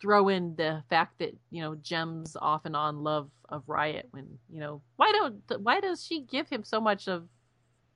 throw 0.00 0.28
in 0.28 0.54
the 0.56 0.82
fact 0.88 1.18
that 1.18 1.36
you 1.50 1.62
know 1.62 1.74
Jem's 1.76 2.36
off 2.40 2.64
and 2.64 2.76
on 2.76 3.02
love 3.02 3.30
of 3.48 3.62
Riot 3.66 4.08
when 4.10 4.26
you 4.48 4.60
know 4.60 4.80
why 4.96 5.12
don't 5.12 5.62
why 5.62 5.80
does 5.80 6.04
she 6.04 6.20
give 6.20 6.48
him 6.48 6.64
so 6.64 6.80
much 6.80 7.08
of 7.08 7.28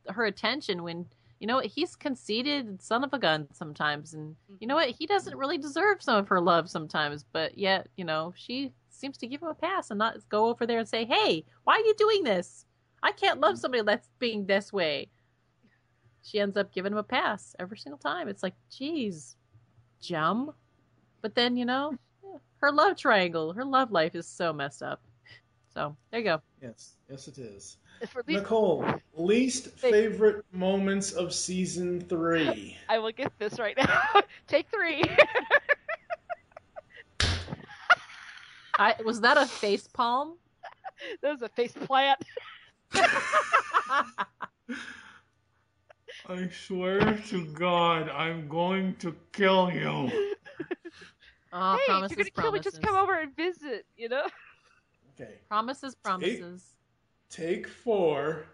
her 0.09 0.27
attention 0.27 0.83
when 0.83 1.07
you 1.41 1.47
know 1.47 1.57
what 1.57 1.67
he's 1.67 1.97
conceited 1.97 2.81
son 2.83 3.05
of 3.05 3.13
a 3.13 3.19
gun 3.19 3.47
sometimes 3.53 4.15
and 4.15 4.37
you 4.61 4.67
know 4.67 4.77
mm-hmm. 4.77 4.89
what 4.89 4.97
he 4.99 5.07
doesn't 5.07 5.37
really 5.37 5.59
deserve 5.59 6.03
some 6.03 6.17
of 6.17 6.29
her 6.29 6.41
love 6.41 6.69
sometimes 6.69 7.25
but 7.33 7.57
yet 7.57 7.89
you 7.97 8.05
know 8.05 8.33
she 8.37 8.73
seems 8.91 9.17
to 9.19 9.27
give 9.27 9.43
him 9.43 9.49
a 9.49 9.55
pass 9.55 9.91
and 9.91 9.99
not 9.99 10.17
go 10.29 10.47
over 10.47 10.67
there 10.67 10.79
and 10.79 10.89
say 10.89 11.05
hey 11.05 11.45
why 11.65 11.75
are 11.75 11.87
you 11.87 11.95
doing 11.97 12.23
this 12.23 12.67
I 13.03 13.13
can't 13.13 13.41
love 13.41 13.55
mm-hmm. 13.55 13.61
somebody 13.61 13.83
that's 13.83 14.09
being 14.19 14.47
this 14.47 14.73
way 14.73 15.09
she 16.25 16.41
ends 16.41 16.57
up 16.57 16.73
giving 16.73 16.93
him 16.93 16.99
a 16.99 17.03
pass 17.03 17.55
every 17.59 17.77
single 17.77 17.99
time. 17.99 18.29
It's 18.29 18.43
like, 18.43 18.55
geez, 18.71 19.37
Jem. 20.01 20.51
But 21.25 21.35
then, 21.35 21.57
you 21.57 21.65
know, 21.65 21.97
her 22.59 22.71
love 22.71 22.99
triangle, 22.99 23.55
her 23.55 23.65
love 23.65 23.91
life 23.91 24.15
is 24.15 24.29
so 24.29 24.53
messed 24.53 24.83
up. 24.83 25.01
So 25.73 25.97
there 26.11 26.21
you 26.21 26.25
go. 26.27 26.43
Yes, 26.61 26.97
yes, 27.09 27.29
it 27.29 27.39
is. 27.39 27.79
Least- 28.27 28.43
Nicole, 28.43 28.85
least 29.15 29.71
favorite 29.71 30.45
moments 30.53 31.13
of 31.13 31.33
season 31.33 32.03
three. 32.03 32.77
I 32.91 32.99
will 32.99 33.11
get 33.11 33.33
this 33.39 33.59
right 33.59 33.75
now. 33.75 34.21
Take 34.47 34.67
three. 34.69 35.03
I 38.79 38.95
was 39.03 39.23
that 39.23 39.39
a 39.39 39.47
face 39.47 39.89
palm? 39.89 40.37
that 41.23 41.31
was 41.33 41.41
a 41.41 41.49
face 41.49 41.73
plant. 41.73 42.23
I 46.29 46.49
swear 46.67 47.17
to 47.29 47.47
God, 47.47 48.11
I'm 48.11 48.47
going 48.47 48.97
to 48.97 49.17
kill 49.33 49.71
you. 49.71 50.11
Oh, 51.57 51.77
hey, 51.77 51.83
if 51.83 51.87
promises, 51.87 52.17
you're 52.17 52.25
gonna 52.25 52.43
kill 52.43 52.53
me, 52.53 52.61
just 52.61 52.83
come 52.83 52.97
over 52.97 53.19
and 53.19 53.35
visit. 53.37 53.87
You 53.97 54.09
know. 54.09 54.27
Okay. 55.21 55.35
Promises, 55.49 55.95
promises. 55.95 56.75
Take 57.31 57.69
four. 57.69 58.47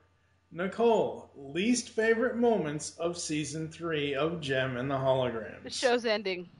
Nicole, 0.52 1.30
least 1.34 1.88
favorite 1.90 2.36
moments 2.36 2.98
of 2.98 3.16
season 3.16 3.68
three 3.70 4.14
of 4.14 4.42
Jem 4.42 4.76
and 4.76 4.90
the 4.90 4.96
Holograms. 4.96 5.62
The 5.62 5.70
show's 5.70 6.04
ending. 6.04 6.50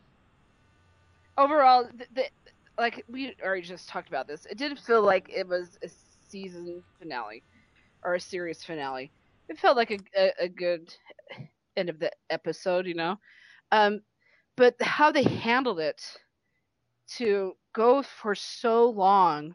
Overall, 1.37 1.89
the, 1.95 2.07
the, 2.15 2.25
like 2.79 3.05
we 3.11 3.35
already 3.45 3.61
just 3.61 3.91
talked 3.91 4.09
about 4.09 4.27
this, 4.27 4.47
it 4.47 4.57
didn't 4.57 4.79
feel 4.79 5.03
like 5.03 5.29
it 5.29 5.47
was 5.47 5.77
a 5.83 5.91
season 6.29 6.83
finale 6.99 7.43
or 8.05 8.15
a 8.15 8.21
series 8.21 8.63
finale. 8.63 9.13
It 9.49 9.59
felt 9.59 9.77
like 9.77 9.91
a, 9.91 9.99
a, 10.17 10.45
a 10.45 10.49
good 10.49 10.95
end 11.77 11.91
of 11.91 11.99
the 11.99 12.13
episode, 12.31 12.87
you 12.87 12.95
know. 12.95 13.19
Um, 13.73 14.01
but 14.57 14.81
how 14.81 15.11
they 15.11 15.25
handled 15.25 15.81
it 15.81 16.03
to 17.17 17.55
go 17.75 18.03
for 18.03 18.35
so 18.35 18.89
long 18.91 19.55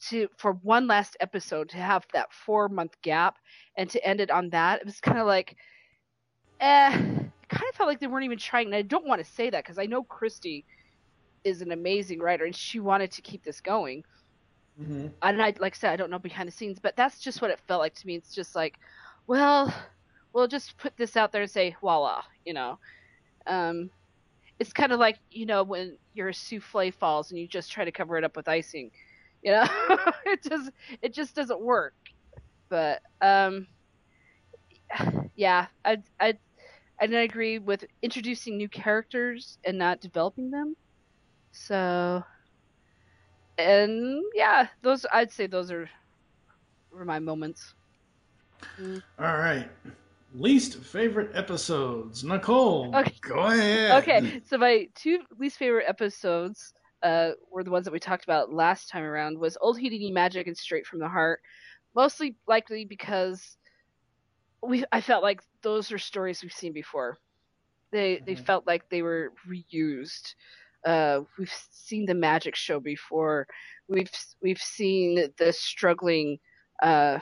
to 0.00 0.28
for 0.38 0.52
one 0.52 0.86
last 0.86 1.16
episode 1.20 1.68
to 1.70 1.76
have 1.78 2.04
that 2.12 2.32
four 2.32 2.68
month 2.68 2.92
gap 3.02 3.36
and 3.76 3.88
to 3.90 4.04
end 4.06 4.20
it 4.20 4.30
on 4.30 4.50
that 4.50 4.80
it 4.80 4.86
was 4.86 5.00
kind 5.00 5.18
of 5.18 5.26
like 5.26 5.56
eh 6.60 6.90
it 6.94 7.48
kind 7.48 7.68
of 7.68 7.74
felt 7.76 7.88
like 7.88 8.00
they 8.00 8.06
weren't 8.06 8.24
even 8.24 8.38
trying 8.38 8.66
and 8.66 8.74
i 8.76 8.82
don't 8.82 9.06
want 9.06 9.22
to 9.24 9.30
say 9.32 9.50
that 9.50 9.64
because 9.64 9.78
i 9.78 9.86
know 9.86 10.02
christy 10.04 10.64
is 11.44 11.60
an 11.62 11.72
amazing 11.72 12.20
writer 12.20 12.44
and 12.44 12.54
she 12.56 12.80
wanted 12.80 13.10
to 13.10 13.22
keep 13.22 13.42
this 13.44 13.60
going 13.60 14.02
Mm-hmm. 14.80 15.06
and 15.22 15.42
I 15.42 15.54
like 15.58 15.74
I 15.74 15.78
said, 15.78 15.92
I 15.92 15.96
don't 15.96 16.10
know 16.10 16.18
behind 16.18 16.48
the 16.48 16.52
scenes, 16.52 16.78
but 16.80 16.96
that's 16.96 17.20
just 17.20 17.40
what 17.40 17.50
it 17.50 17.60
felt 17.66 17.80
like 17.80 17.94
to 17.94 18.06
me. 18.06 18.16
It's 18.16 18.34
just 18.34 18.54
like, 18.54 18.76
well, 19.26 19.72
we'll 20.32 20.48
just 20.48 20.76
put 20.78 20.96
this 20.96 21.16
out 21.16 21.32
there 21.32 21.42
and 21.42 21.50
say 21.50 21.76
voila, 21.80 22.22
you 22.44 22.54
know. 22.54 22.78
Um, 23.46 23.90
it's 24.58 24.72
kind 24.72 24.92
of 24.92 25.00
like 25.00 25.18
you 25.30 25.46
know 25.46 25.62
when 25.62 25.98
your 26.12 26.32
souffle 26.32 26.92
falls 26.92 27.30
and 27.30 27.40
you 27.40 27.48
just 27.48 27.70
try 27.70 27.84
to 27.84 27.92
cover 27.92 28.16
it 28.16 28.24
up 28.24 28.36
with 28.36 28.48
icing, 28.48 28.90
you 29.42 29.52
know. 29.52 29.66
it 30.26 30.42
just 30.42 30.70
it 31.02 31.14
just 31.14 31.34
doesn't 31.34 31.60
work. 31.60 31.94
But 32.70 33.00
um, 33.20 33.66
yeah, 35.36 35.66
I 35.84 35.98
I 36.20 36.34
I 37.00 37.06
didn't 37.06 37.22
agree 37.22 37.58
with 37.58 37.84
introducing 38.02 38.56
new 38.56 38.68
characters 38.68 39.58
and 39.64 39.78
not 39.78 40.00
developing 40.00 40.50
them. 40.50 40.76
So 41.52 42.22
and 43.58 44.22
yeah, 44.34 44.68
those 44.82 45.06
I'd 45.12 45.32
say 45.32 45.46
those 45.46 45.70
are 45.70 45.88
were 46.92 47.04
my 47.04 47.18
moments. 47.18 47.74
Mm. 48.80 49.02
All 49.18 49.36
right. 49.36 49.68
Least 50.34 50.78
favorite 50.82 51.30
episodes. 51.34 52.24
Nicole, 52.24 52.92
Okay. 52.94 53.12
go 53.20 53.46
ahead. 53.46 54.02
Okay, 54.02 54.40
so 54.46 54.58
my 54.58 54.88
two 54.96 55.20
least 55.38 55.58
favorite 55.58 55.86
episodes 55.88 56.72
uh, 57.02 57.30
were 57.52 57.62
the 57.62 57.70
ones 57.70 57.84
that 57.84 57.92
we 57.92 58.00
talked 58.00 58.24
about 58.24 58.52
last 58.52 58.88
time 58.88 59.04
around. 59.04 59.38
Was 59.38 59.56
Old 59.60 59.78
Houdini 59.78 60.10
Magic 60.10 60.46
and 60.46 60.56
Straight 60.56 60.86
from 60.86 60.98
the 60.98 61.08
Heart, 61.08 61.40
mostly 61.94 62.36
likely 62.48 62.84
because 62.84 63.56
we 64.62 64.84
I 64.92 65.00
felt 65.00 65.22
like 65.22 65.40
those 65.62 65.92
are 65.92 65.98
stories 65.98 66.42
we've 66.42 66.52
seen 66.52 66.72
before. 66.72 67.18
They 67.92 68.20
they 68.26 68.34
felt 68.34 68.66
like 68.66 68.88
they 68.90 69.02
were 69.02 69.32
reused. 69.48 70.34
Uh, 70.84 71.20
we've 71.38 71.52
seen 71.70 72.06
the 72.06 72.14
magic 72.14 72.56
show 72.56 72.80
before. 72.80 73.46
We've 73.88 74.10
we've 74.42 74.60
seen 74.60 75.28
the 75.38 75.52
struggling 75.52 76.38
uh, 76.82 77.20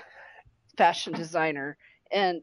fashion 0.78 1.12
designer, 1.12 1.76
and 2.10 2.42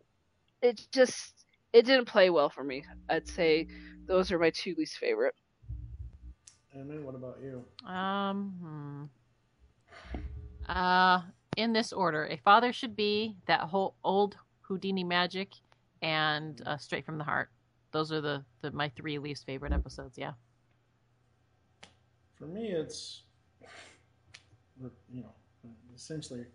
it 0.61 0.88
just 0.91 1.45
it 1.73 1.86
didn't 1.86 2.06
play 2.06 2.30
well 2.30 2.49
for 2.49 2.64
me. 2.64 2.84
I'd 3.10 3.27
say 3.27 3.68
those 4.07 4.31
are 4.31 4.40
my 4.40 4.49
two 4.49 4.76
least 4.77 4.98
favorite. 4.98 5.36
And 6.73 6.90
then 6.90 7.03
what 7.03 7.15
about 7.15 7.40
you? 7.41 7.65
Um, 7.90 9.10
hmm. 10.14 10.22
uh, 10.72 11.22
in 11.57 11.73
this 11.73 11.91
order, 11.91 12.27
a 12.27 12.38
father 12.38 12.72
should 12.72 12.95
be 12.95 13.36
that 13.48 13.61
whole 13.61 13.95
old 14.03 14.38
Houdini 14.61 15.03
magic, 15.03 15.53
and 16.02 16.61
uh, 16.65 16.77
straight 16.77 17.06
from 17.06 17.18
the 17.18 17.23
heart. 17.23 17.49
Those 17.91 18.11
are 18.11 18.22
the, 18.22 18.45
the 18.61 18.72
my 18.72 18.90
three 18.90 19.18
least 19.18 19.45
favorite 19.45 19.73
episodes. 19.73 20.18
Yeah. 20.18 20.34
For 22.36 22.45
me, 22.45 22.69
it's 22.69 23.23
you 24.80 25.22
know 25.22 25.72
essentially 25.94 26.45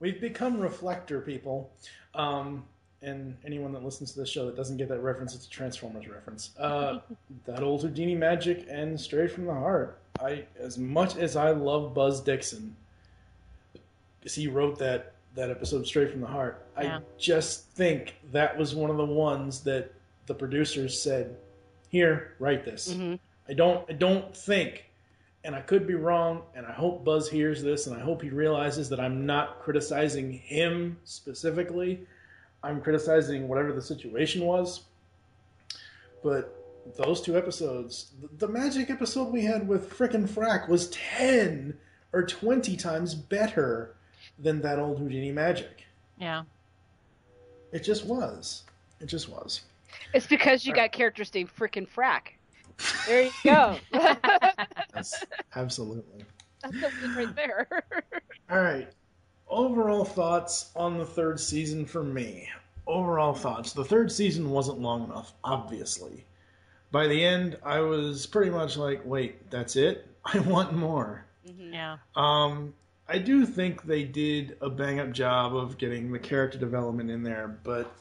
we've 0.00 0.20
become 0.20 0.58
reflector 0.58 1.20
people. 1.20 1.72
Um, 2.14 2.64
and 3.04 3.36
anyone 3.44 3.72
that 3.72 3.84
listens 3.84 4.12
to 4.12 4.20
this 4.20 4.28
show 4.28 4.46
that 4.46 4.56
doesn't 4.56 4.76
get 4.76 4.88
that 4.88 5.00
reference, 5.00 5.34
it's 5.34 5.46
a 5.46 5.50
Transformers 5.50 6.08
reference. 6.08 6.50
Uh, 6.58 7.00
that 7.46 7.62
old 7.62 7.82
Houdini 7.82 8.14
magic 8.14 8.66
and 8.68 8.98
straight 8.98 9.30
from 9.30 9.46
the 9.46 9.52
heart. 9.52 9.98
I, 10.20 10.44
as 10.58 10.78
much 10.78 11.16
as 11.16 11.36
I 11.36 11.50
love 11.50 11.94
Buzz 11.94 12.20
Dixon, 12.20 12.76
because 14.18 14.34
he 14.34 14.46
wrote 14.48 14.78
that 14.78 15.12
that 15.34 15.50
episode 15.50 15.86
straight 15.86 16.10
from 16.10 16.20
the 16.20 16.26
heart. 16.26 16.64
Yeah. 16.80 16.98
I 16.98 17.00
just 17.18 17.66
think 17.70 18.14
that 18.32 18.56
was 18.56 18.74
one 18.74 18.90
of 18.90 18.96
the 18.96 19.04
ones 19.04 19.60
that 19.60 19.92
the 20.26 20.34
producers 20.34 21.00
said, 21.00 21.36
"Here, 21.88 22.34
write 22.38 22.64
this." 22.64 22.88
I 23.48 23.52
don't, 23.52 23.88
I 23.90 23.92
don't 23.92 24.34
think, 24.34 24.84
and 25.42 25.54
I 25.54 25.60
could 25.60 25.86
be 25.86 25.94
wrong, 25.94 26.42
and 26.54 26.64
I 26.64 26.72
hope 26.72 27.04
Buzz 27.04 27.28
hears 27.28 27.62
this, 27.62 27.86
and 27.86 27.94
I 27.94 28.00
hope 28.00 28.22
he 28.22 28.30
realizes 28.30 28.88
that 28.88 29.00
I'm 29.00 29.26
not 29.26 29.60
criticizing 29.60 30.32
him 30.32 30.96
specifically. 31.04 32.06
I'm 32.64 32.80
criticizing 32.80 33.46
whatever 33.46 33.72
the 33.72 33.82
situation 33.82 34.44
was. 34.44 34.82
But 36.22 36.56
those 36.96 37.20
two 37.20 37.36
episodes, 37.36 38.12
the, 38.20 38.46
the 38.46 38.52
magic 38.52 38.90
episode 38.90 39.32
we 39.32 39.44
had 39.44 39.68
with 39.68 39.90
frickin' 39.90 40.28
Frack 40.28 40.68
was 40.68 40.88
10 40.90 41.76
or 42.12 42.24
20 42.24 42.76
times 42.76 43.14
better 43.14 43.94
than 44.38 44.62
that 44.62 44.78
old 44.78 44.98
Houdini 44.98 45.32
magic. 45.32 45.84
Yeah. 46.18 46.44
It 47.72 47.84
just 47.84 48.06
was. 48.06 48.64
It 49.00 49.06
just 49.06 49.28
was. 49.28 49.62
It's 50.12 50.26
because 50.26 50.64
you 50.64 50.74
got 50.74 50.92
characters 50.92 51.32
named 51.34 51.50
frickin' 51.54 51.88
Frack. 51.88 52.34
There 53.06 53.22
you 53.22 53.30
go. 53.44 53.76
Yes, 54.94 55.24
absolutely. 55.56 56.24
That's 56.62 56.78
the 56.80 56.90
win 57.02 57.14
right 57.16 57.34
there. 57.34 57.66
All 58.48 58.62
right. 58.62 58.88
Overall 59.54 60.04
thoughts 60.04 60.72
on 60.74 60.98
the 60.98 61.06
third 61.06 61.38
season 61.38 61.86
for 61.86 62.02
me. 62.02 62.48
Overall 62.88 63.34
thoughts. 63.34 63.72
The 63.72 63.84
third 63.84 64.10
season 64.10 64.50
wasn't 64.50 64.80
long 64.80 65.04
enough, 65.04 65.32
obviously. 65.44 66.24
By 66.90 67.06
the 67.06 67.24
end, 67.24 67.56
I 67.62 67.78
was 67.78 68.26
pretty 68.26 68.50
much 68.50 68.76
like, 68.76 69.02
wait, 69.04 69.48
that's 69.52 69.76
it? 69.76 70.08
I 70.24 70.40
want 70.40 70.74
more. 70.74 71.24
Yeah. 71.44 71.98
Um, 72.16 72.74
I 73.08 73.18
do 73.18 73.46
think 73.46 73.84
they 73.84 74.02
did 74.02 74.56
a 74.60 74.68
bang 74.68 74.98
up 74.98 75.12
job 75.12 75.54
of 75.54 75.78
getting 75.78 76.10
the 76.10 76.18
character 76.18 76.58
development 76.58 77.10
in 77.10 77.22
there, 77.22 77.56
but 77.62 77.94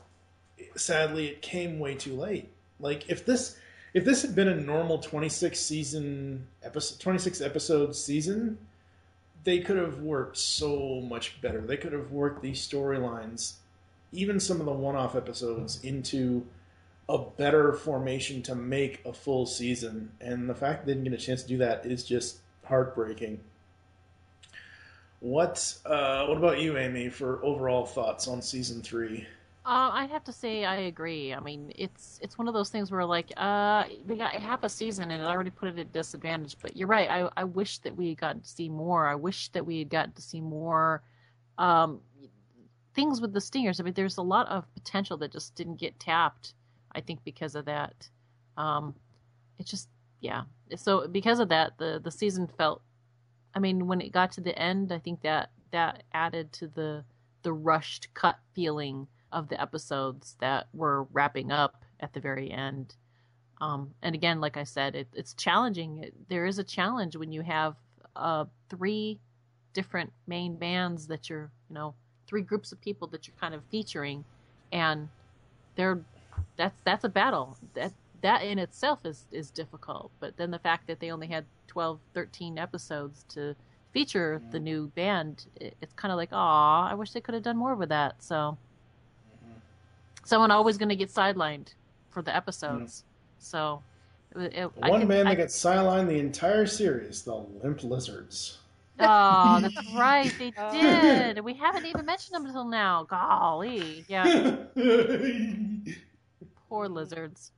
sadly, 0.75 1.27
it 1.27 1.43
came 1.43 1.77
way 1.77 1.93
too 1.93 2.15
late. 2.15 2.49
Like 2.79 3.09
if 3.09 3.27
this 3.27 3.57
if 3.93 4.05
this 4.05 4.23
had 4.23 4.33
been 4.33 4.47
a 4.47 4.55
normal 4.55 4.97
26 4.97 5.59
season 5.59 6.47
episode 6.63 6.99
26 6.99 7.41
episode 7.41 7.95
season, 7.95 8.57
they 9.43 9.59
could 9.59 9.77
have 9.77 9.99
worked 9.99 10.37
so 10.37 11.01
much 11.01 11.41
better. 11.41 11.61
They 11.61 11.77
could 11.77 11.93
have 11.93 12.11
worked 12.11 12.41
these 12.41 12.65
storylines, 12.65 13.53
even 14.11 14.39
some 14.39 14.59
of 14.59 14.65
the 14.65 14.71
one 14.71 14.95
off 14.95 15.15
episodes, 15.15 15.83
into 15.83 16.45
a 17.09 17.17
better 17.17 17.73
formation 17.73 18.41
to 18.43 18.55
make 18.55 19.05
a 19.05 19.13
full 19.13 19.45
season. 19.45 20.11
And 20.21 20.49
the 20.49 20.55
fact 20.55 20.85
they 20.85 20.93
didn't 20.93 21.03
get 21.05 21.13
a 21.13 21.17
chance 21.17 21.41
to 21.43 21.47
do 21.47 21.57
that 21.57 21.85
is 21.85 22.03
just 22.03 22.37
heartbreaking. 22.65 23.39
What 25.19 25.77
uh, 25.85 26.25
what 26.25 26.37
about 26.37 26.59
you, 26.59 26.77
Amy, 26.77 27.09
for 27.09 27.43
overall 27.43 27.85
thoughts 27.85 28.27
on 28.27 28.41
season 28.41 28.81
three? 28.81 29.25
Uh, 29.65 29.91
I'd 29.93 30.09
have 30.09 30.25
to 30.25 30.33
say 30.33 30.65
I 30.65 30.75
agree. 30.75 31.33
I 31.33 31.39
mean, 31.39 31.71
it's 31.75 32.19
it's 32.21 32.37
one 32.37 32.49
of 32.49 32.53
those 32.53 32.69
things 32.69 32.91
where 32.91 33.05
like, 33.05 33.31
uh, 33.37 33.85
we 34.05 34.17
got 34.17 34.33
half 34.33 34.63
a 34.63 34.69
season 34.69 35.09
and 35.09 35.21
it 35.21 35.25
already 35.25 35.51
put 35.51 35.69
it 35.69 35.79
at 35.79 35.93
disadvantage. 35.93 36.57
But 36.61 36.75
you're 36.75 36.89
right. 36.89 37.09
I 37.09 37.29
I 37.37 37.45
wish 37.45 37.77
that 37.79 37.95
we 37.95 38.13
gotten 38.15 38.41
to 38.41 38.47
see 38.47 38.67
more. 38.67 39.07
I 39.07 39.15
wish 39.15 39.49
that 39.49 39.65
we 39.65 39.79
had 39.79 39.89
gotten 39.89 40.11
to 40.13 40.21
see 40.21 40.41
more, 40.41 41.01
um, 41.57 42.01
things 42.93 43.21
with 43.21 43.31
the 43.33 43.39
stingers. 43.39 43.79
I 43.79 43.83
mean, 43.83 43.93
there's 43.93 44.17
a 44.17 44.21
lot 44.21 44.49
of 44.49 44.65
potential 44.73 45.15
that 45.17 45.31
just 45.31 45.55
didn't 45.55 45.77
get 45.77 45.97
tapped. 45.99 46.53
I 46.93 46.99
think 47.01 47.23
because 47.23 47.55
of 47.55 47.65
that. 47.65 48.09
Um, 48.57 48.95
it 49.59 49.65
just 49.65 49.87
yeah. 50.19 50.43
So 50.75 51.07
because 51.07 51.39
of 51.39 51.47
that, 51.49 51.77
the 51.77 52.01
the 52.03 52.11
season 52.11 52.47
felt. 52.47 52.81
I 53.55 53.59
mean, 53.59 53.87
when 53.87 54.01
it 54.01 54.11
got 54.11 54.31
to 54.33 54.41
the 54.41 54.57
end, 54.59 54.91
I 54.91 54.99
think 54.99 55.21
that 55.21 55.51
that 55.71 56.03
added 56.13 56.51
to 56.53 56.67
the 56.67 57.05
the 57.43 57.53
rushed 57.53 58.13
cut 58.13 58.39
feeling 58.53 59.07
of 59.33 59.49
the 59.49 59.59
episodes 59.61 60.35
that 60.39 60.67
were 60.73 61.03
wrapping 61.11 61.51
up 61.51 61.83
at 61.99 62.13
the 62.13 62.19
very 62.19 62.51
end. 62.51 62.95
Um, 63.61 63.91
and 64.01 64.15
again, 64.15 64.39
like 64.39 64.57
I 64.57 64.63
said, 64.63 64.95
it, 64.95 65.07
it's 65.13 65.33
challenging. 65.33 66.03
It, 66.03 66.13
there 66.29 66.45
is 66.45 66.59
a 66.59 66.63
challenge 66.63 67.15
when 67.15 67.31
you 67.31 67.41
have 67.41 67.75
uh, 68.15 68.45
three 68.69 69.19
different 69.73 70.11
main 70.27 70.55
bands 70.55 71.07
that 71.07 71.29
you're, 71.29 71.49
you 71.69 71.75
know, 71.75 71.95
three 72.27 72.41
groups 72.41 72.71
of 72.71 72.81
people 72.81 73.07
that 73.09 73.27
you're 73.27 73.35
kind 73.39 73.53
of 73.53 73.63
featuring, 73.69 74.23
and 74.71 75.09
they're 75.75 75.99
that's 76.57 76.75
that's 76.83 77.03
a 77.03 77.09
battle. 77.09 77.57
That 77.73 77.93
that 78.21 78.43
in 78.43 78.59
itself 78.59 79.05
is 79.05 79.25
is 79.31 79.49
difficult. 79.51 80.11
But 80.19 80.37
then 80.37 80.51
the 80.51 80.59
fact 80.59 80.87
that 80.87 80.99
they 80.99 81.11
only 81.11 81.27
had 81.27 81.45
12, 81.67 81.99
13 82.13 82.57
episodes 82.57 83.25
to 83.29 83.55
feature 83.93 84.41
the 84.51 84.59
new 84.59 84.87
band, 84.95 85.45
it, 85.55 85.75
it's 85.81 85.93
kind 85.93 86.11
of 86.11 86.17
like, 86.17 86.29
aw, 86.31 86.89
I 86.89 86.93
wish 86.95 87.11
they 87.11 87.21
could 87.21 87.33
have 87.33 87.43
done 87.43 87.57
more 87.57 87.75
with 87.75 87.89
that. 87.89 88.23
So 88.23 88.57
someone 90.23 90.51
always 90.51 90.77
going 90.77 90.89
to 90.89 90.95
get 90.95 91.09
sidelined 91.09 91.73
for 92.09 92.21
the 92.21 92.35
episodes. 92.35 93.03
So 93.39 93.83
it, 94.35 94.53
it, 94.53 94.71
I 94.81 94.89
One 94.89 95.01
can- 95.01 95.09
band 95.09 95.27
I- 95.27 95.35
that 95.35 95.41
got 95.41 95.47
sidelined 95.49 96.07
the 96.07 96.19
entire 96.19 96.65
series, 96.65 97.23
the 97.23 97.35
Limp 97.35 97.83
Lizards. 97.83 98.59
Oh, 98.99 99.59
that's 99.59 99.75
right, 99.95 100.33
they 100.37 100.53
oh. 100.57 100.71
did. 100.71 101.39
We 101.43 101.55
haven't 101.55 101.85
even 101.87 102.05
mentioned 102.05 102.35
them 102.35 102.45
until 102.45 102.65
now. 102.65 103.03
Golly, 103.05 104.05
yeah. 104.07 104.57
Poor 106.69 106.87
lizards. 106.87 107.51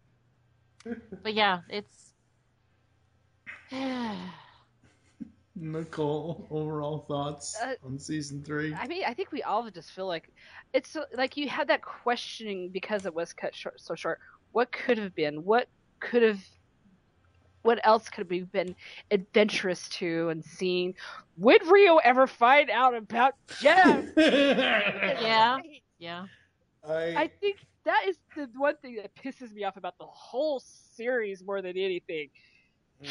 But 1.24 1.34
yeah, 1.34 1.60
it's. 1.70 2.14
Nicole, 5.56 6.48
overall 6.50 7.00
thoughts 7.08 7.56
Uh, 7.62 7.76
on 7.84 7.98
season 7.98 8.44
three? 8.44 8.74
I 8.74 8.88
mean, 8.88 9.04
I 9.06 9.14
think 9.14 9.32
we 9.32 9.42
all 9.44 9.70
just 9.70 9.92
feel 9.92 10.08
like 10.08 10.30
it's 10.74 10.98
like 11.14 11.38
you 11.38 11.48
had 11.48 11.68
that 11.70 11.82
questioning 11.82 12.70
because 12.70 13.06
it 13.06 13.14
was 13.14 13.34
cut 13.34 13.56
short, 13.56 13.80
so 13.80 13.96
short. 13.96 14.20
What 14.52 14.72
could 14.72 14.98
have 14.98 15.16
been? 15.16 15.44
What 15.44 15.68
could 16.00 16.24
have? 16.24 16.40
what 17.66 17.80
else 17.84 18.10
could 18.10 18.30
we 18.30 18.40
have 18.40 18.52
been 18.52 18.76
adventurous 19.10 19.90
to 19.90 20.30
and 20.30 20.46
seen? 20.46 20.94
Would 21.38 21.66
Rio 21.66 21.98
ever 21.98 22.28
find 22.28 22.70
out 22.70 22.96
about 22.96 23.34
Jem? 23.60 24.14
yeah, 24.18 25.58
yeah. 25.98 26.26
I, 26.88 26.94
I 26.94 27.32
think 27.42 27.58
that 27.86 28.04
is 28.08 28.18
the 28.36 28.48
one 28.56 28.76
thing 28.78 28.98
that 28.98 29.16
pisses 29.16 29.52
me 29.52 29.64
off 29.64 29.78
about 29.78 29.98
the 29.98 30.06
whole 30.06 30.62
series 30.96 31.44
more 31.44 31.62
than 31.64 31.76
anything. 31.76 32.30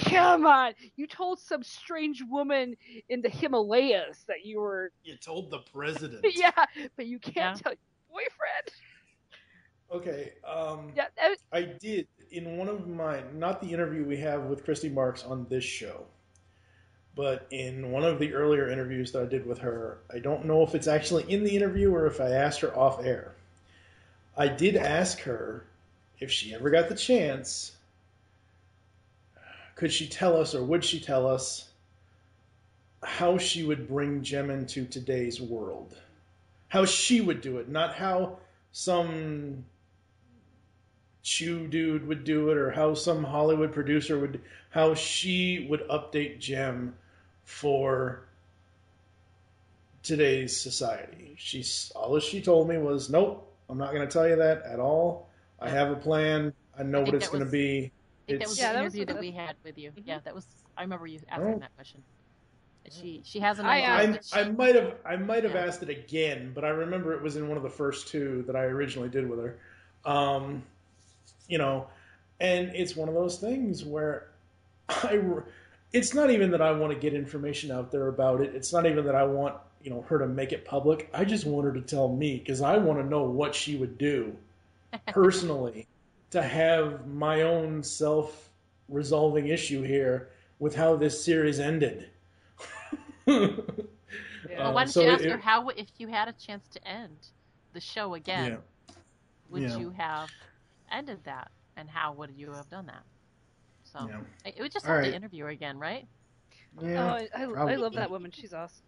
Come 0.06 0.46
on, 0.46 0.72
you 0.96 1.06
told 1.06 1.38
some 1.38 1.62
strange 1.62 2.22
woman 2.28 2.74
in 3.08 3.20
the 3.20 3.28
Himalayas 3.28 4.24
that 4.26 4.44
you 4.44 4.60
were. 4.60 4.90
You 5.04 5.16
told 5.16 5.50
the 5.50 5.58
president. 5.58 6.24
yeah, 6.34 6.50
but 6.96 7.06
you 7.06 7.18
can't 7.18 7.56
Yeah. 7.56 7.62
tell 7.62 7.72
your 7.72 7.78
boyfriend. 8.10 8.70
Okay. 9.92 10.32
Um, 10.44 10.92
Yeah, 10.96 11.06
that, 11.16 11.36
I 11.52 11.62
did 11.62 12.08
in 12.30 12.56
one 12.56 12.68
of 12.68 12.88
my 12.88 13.22
not 13.34 13.60
the 13.60 13.68
interview 13.72 14.04
we 14.04 14.16
have 14.18 14.44
with 14.44 14.64
Christy 14.64 14.88
Marx 14.88 15.22
on 15.22 15.46
this 15.48 15.64
show, 15.64 16.04
but 17.14 17.46
in 17.50 17.92
one 17.92 18.04
of 18.04 18.18
the 18.18 18.32
earlier 18.34 18.68
interviews 18.68 19.12
that 19.12 19.22
I 19.22 19.26
did 19.26 19.46
with 19.46 19.58
her. 19.58 19.98
I 20.12 20.18
don't 20.18 20.46
know 20.46 20.62
if 20.62 20.74
it's 20.74 20.88
actually 20.88 21.30
in 21.32 21.44
the 21.44 21.54
interview 21.54 21.92
or 21.94 22.06
if 22.06 22.20
I 22.20 22.30
asked 22.30 22.60
her 22.60 22.76
off 22.76 23.04
air. 23.04 23.34
I 24.36 24.48
did 24.48 24.76
ask 24.76 25.20
her 25.20 25.66
if 26.18 26.30
she 26.30 26.54
ever 26.54 26.70
got 26.70 26.88
the 26.88 26.96
chance. 26.96 27.72
Could 29.74 29.92
she 29.92 30.08
tell 30.08 30.40
us, 30.40 30.54
or 30.54 30.62
would 30.62 30.84
she 30.84 31.00
tell 31.00 31.26
us, 31.26 31.70
how 33.02 33.38
she 33.38 33.64
would 33.64 33.88
bring 33.88 34.22
Jem 34.22 34.50
into 34.50 34.86
today's 34.86 35.40
world? 35.40 35.96
How 36.68 36.84
she 36.84 37.20
would 37.20 37.40
do 37.40 37.58
it, 37.58 37.68
not 37.68 37.94
how 37.94 38.38
some 38.72 39.64
Chew 41.22 41.66
dude 41.68 42.06
would 42.06 42.24
do 42.24 42.50
it, 42.50 42.58
or 42.58 42.70
how 42.70 42.92
some 42.92 43.24
Hollywood 43.24 43.72
producer 43.72 44.18
would, 44.18 44.42
how 44.68 44.94
she 44.94 45.66
would 45.70 45.88
update 45.88 46.38
Jem 46.38 46.94
for 47.44 48.26
today's 50.02 50.54
society. 50.54 51.34
She's 51.38 51.90
all 51.96 52.18
she 52.20 52.42
told 52.42 52.68
me 52.68 52.76
was, 52.76 53.08
"Nope, 53.08 53.50
I'm 53.70 53.78
not 53.78 53.94
going 53.94 54.06
to 54.06 54.12
tell 54.12 54.28
you 54.28 54.36
that 54.36 54.64
at 54.64 54.78
all. 54.78 55.30
I 55.60 55.70
have 55.70 55.90
a 55.90 55.96
plan. 55.96 56.52
I 56.78 56.82
know 56.82 57.00
I 57.00 57.04
what 57.04 57.14
it's 57.14 57.28
going 57.28 57.42
to 57.42 57.50
be." 57.50 57.90
I 58.28 58.32
think 58.32 58.40
that 58.40 58.48
was 58.48 58.58
Yeah, 58.58 58.72
the 58.72 58.78
that 58.78 58.84
was 58.84 58.94
interview 58.94 59.14
that 59.14 59.20
we 59.20 59.30
had 59.32 59.56
with 59.64 59.78
you. 59.78 59.92
Yeah, 60.04 60.18
that 60.24 60.34
was. 60.34 60.46
I 60.76 60.82
remember 60.82 61.06
you 61.06 61.20
asking 61.28 61.54
Oh. 61.54 61.58
that 61.58 61.74
question. 61.76 62.02
She 62.90 63.22
she 63.24 63.40
has 63.40 63.58
an 63.58 63.66
I, 63.66 63.82
idea. 63.82 64.18
I, 64.18 64.20
she- 64.22 64.36
I 64.40 64.50
might 64.50 64.74
have 64.74 64.94
I 65.04 65.16
might 65.16 65.44
have 65.44 65.54
Yeah. 65.54 65.64
asked 65.66 65.82
it 65.82 65.88
again, 65.88 66.52
but 66.54 66.64
I 66.64 66.68
remember 66.68 67.12
it 67.14 67.22
was 67.22 67.36
in 67.36 67.48
one 67.48 67.56
of 67.56 67.62
the 67.62 67.70
first 67.70 68.08
two 68.08 68.42
that 68.46 68.56
I 68.56 68.64
originally 68.64 69.08
did 69.08 69.28
with 69.28 69.38
her. 69.40 69.56
Um, 70.04 70.62
you 71.48 71.58
know, 71.58 71.86
and 72.40 72.68
it's 72.74 72.94
one 72.96 73.08
of 73.08 73.14
those 73.14 73.38
things 73.38 73.84
where 73.84 74.28
I 74.88 75.20
it's 75.92 76.12
not 76.14 76.30
even 76.30 76.50
that 76.50 76.60
I 76.60 76.72
want 76.72 76.92
to 76.92 76.98
get 76.98 77.14
information 77.14 77.70
out 77.70 77.90
there 77.90 78.08
about 78.08 78.40
it. 78.40 78.54
It's 78.54 78.72
not 78.72 78.84
even 78.86 79.04
that 79.06 79.14
I 79.14 79.24
want 79.24 79.56
you 79.82 79.90
know 79.90 80.02
her 80.02 80.18
to 80.18 80.26
make 80.26 80.52
it 80.52 80.64
public. 80.64 81.08
I 81.14 81.24
just 81.24 81.46
want 81.46 81.66
her 81.66 81.72
to 81.72 81.80
tell 81.82 82.08
me 82.08 82.38
because 82.38 82.60
I 82.62 82.76
want 82.78 82.98
to 83.00 83.04
know 83.06 83.22
what 83.24 83.54
she 83.54 83.76
would 83.76 83.96
do 83.98 84.36
personally 85.08 85.86
to 86.34 86.42
have 86.42 87.06
my 87.06 87.42
own 87.42 87.80
self 87.80 88.50
resolving 88.88 89.46
issue 89.46 89.82
here 89.82 90.30
with 90.58 90.74
how 90.74 90.96
this 90.96 91.24
series 91.24 91.60
ended. 91.60 92.10
well, 93.26 93.38
Um, 94.58 94.74
why 94.74 94.84
don't 94.84 94.88
so 94.88 95.02
you 95.02 95.10
ask 95.10 95.22
it- 95.24 95.30
her 95.30 95.38
how 95.38 95.68
if 95.70 95.88
you 95.98 96.08
had 96.08 96.26
a 96.28 96.32
chance 96.32 96.68
to 96.70 96.86
end 96.88 97.16
the 97.72 97.80
show 97.80 98.14
again, 98.14 98.50
Yeah. 98.52 98.94
would 99.48 99.62
Yeah. 99.62 99.76
you 99.78 99.90
have 99.90 100.28
ended 100.90 101.22
that, 101.24 101.50
and 101.76 101.88
how 101.88 102.12
would 102.12 102.32
you 102.36 102.50
have 102.52 102.68
done 102.68 102.86
that? 102.86 103.04
So 103.84 104.08
Yeah. 104.08 104.20
it 104.44 104.58
would 104.60 104.72
just 104.72 104.86
All 104.86 104.92
have 104.92 105.02
right. 105.02 105.10
to 105.10 105.14
interview 105.16 105.44
her 105.44 105.50
again, 105.50 105.78
right? 105.78 106.06
Yeah, 106.82 107.04
oh, 107.04 107.08
I, 107.14 107.28
I, 107.36 107.72
I 107.72 107.74
love 107.76 107.94
that 107.94 108.10
woman. 108.10 108.32
She's 108.32 108.52
awesome. 108.52 108.82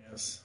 Yes. 0.00 0.44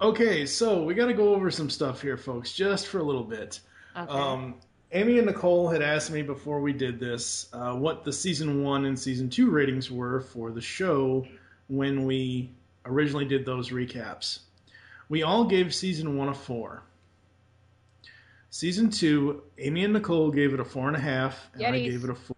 Okay, 0.00 0.46
so 0.46 0.82
we 0.84 0.94
got 0.94 1.06
to 1.06 1.14
go 1.14 1.34
over 1.34 1.50
some 1.50 1.68
stuff 1.68 2.00
here, 2.00 2.16
folks, 2.16 2.54
just 2.54 2.86
for 2.86 2.98
a 2.98 3.02
little 3.02 3.24
bit. 3.24 3.60
Okay. 3.96 4.10
Um, 4.10 4.60
Amy 4.92 5.18
and 5.18 5.26
Nicole 5.26 5.68
had 5.68 5.82
asked 5.82 6.10
me 6.10 6.22
before 6.22 6.60
we 6.60 6.72
did 6.72 6.98
this 6.98 7.48
uh, 7.52 7.72
what 7.74 8.04
the 8.04 8.12
season 8.12 8.62
one 8.62 8.86
and 8.86 8.98
season 8.98 9.28
two 9.28 9.50
ratings 9.50 9.90
were 9.90 10.20
for 10.20 10.50
the 10.50 10.60
show 10.60 11.26
when 11.68 12.06
we 12.06 12.50
originally 12.86 13.26
did 13.26 13.44
those 13.44 13.68
recaps. 13.68 14.40
We 15.10 15.22
all 15.22 15.44
gave 15.44 15.74
season 15.74 16.16
one 16.16 16.28
a 16.28 16.34
four. 16.34 16.82
Season 18.50 18.88
two, 18.88 19.42
Amy 19.58 19.84
and 19.84 19.92
Nicole 19.92 20.30
gave 20.30 20.54
it 20.54 20.60
a 20.60 20.64
four 20.64 20.88
and 20.88 20.96
a 20.96 21.00
half, 21.00 21.50
and 21.54 21.66
I 21.66 21.72
Yetis. 21.72 21.90
gave 21.90 22.04
it 22.04 22.10
a 22.10 22.14
four. 22.14 22.36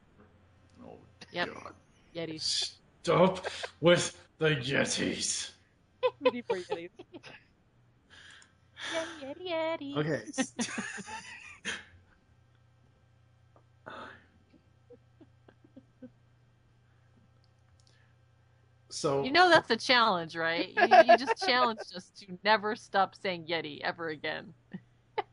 Yep. 1.31 1.55
God. 1.55 1.73
Yetis. 2.17 2.73
Stop 3.05 3.47
with 3.81 4.17
the 4.39 4.57
Yetis. 4.57 5.51
We 6.21 6.31
need 6.31 6.45
more 6.51 6.59
Yetis. 6.59 6.91
Yeti, 9.23 9.23
yeti, 9.23 9.95
yeti. 9.95 9.97
Okay. 9.97 10.23
so 19.01 19.25
You 19.25 19.33
know 19.33 19.49
that's 19.49 19.71
a 19.71 19.77
challenge, 19.77 20.37
right? 20.37 20.69
You, 20.77 21.13
you 21.13 21.17
just 21.19 21.43
challenged 21.47 21.97
us 21.97 22.11
to 22.21 22.39
never 22.45 22.77
stop 22.77 23.15
saying 23.15 23.47
Yeti 23.49 23.81
ever 23.83 24.09
again. 24.09 24.53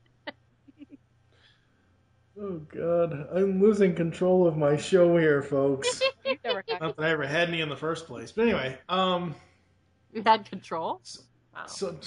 Oh 2.39 2.61
god, 2.71 3.27
I'm 3.33 3.59
losing 3.59 3.95
control 3.95 4.45
of 4.45 4.55
my 4.57 4.77
show 4.77 5.17
here, 5.17 5.41
folks. 5.41 5.99
You 6.23 6.37
never. 6.45 6.63
Not 6.79 6.95
that 6.97 7.03
I 7.03 7.09
ever 7.09 7.25
had 7.25 7.47
any 7.47 7.61
in 7.61 7.69
the 7.69 7.75
first 7.75 8.05
place. 8.05 8.31
But 8.31 8.43
anyway, 8.43 8.77
um 8.89 9.33
You 10.13 10.21
had 10.23 10.45
control. 10.47 11.01
Wow. 11.55 11.65
so 11.65 11.97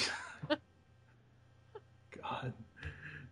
God. 2.23 2.53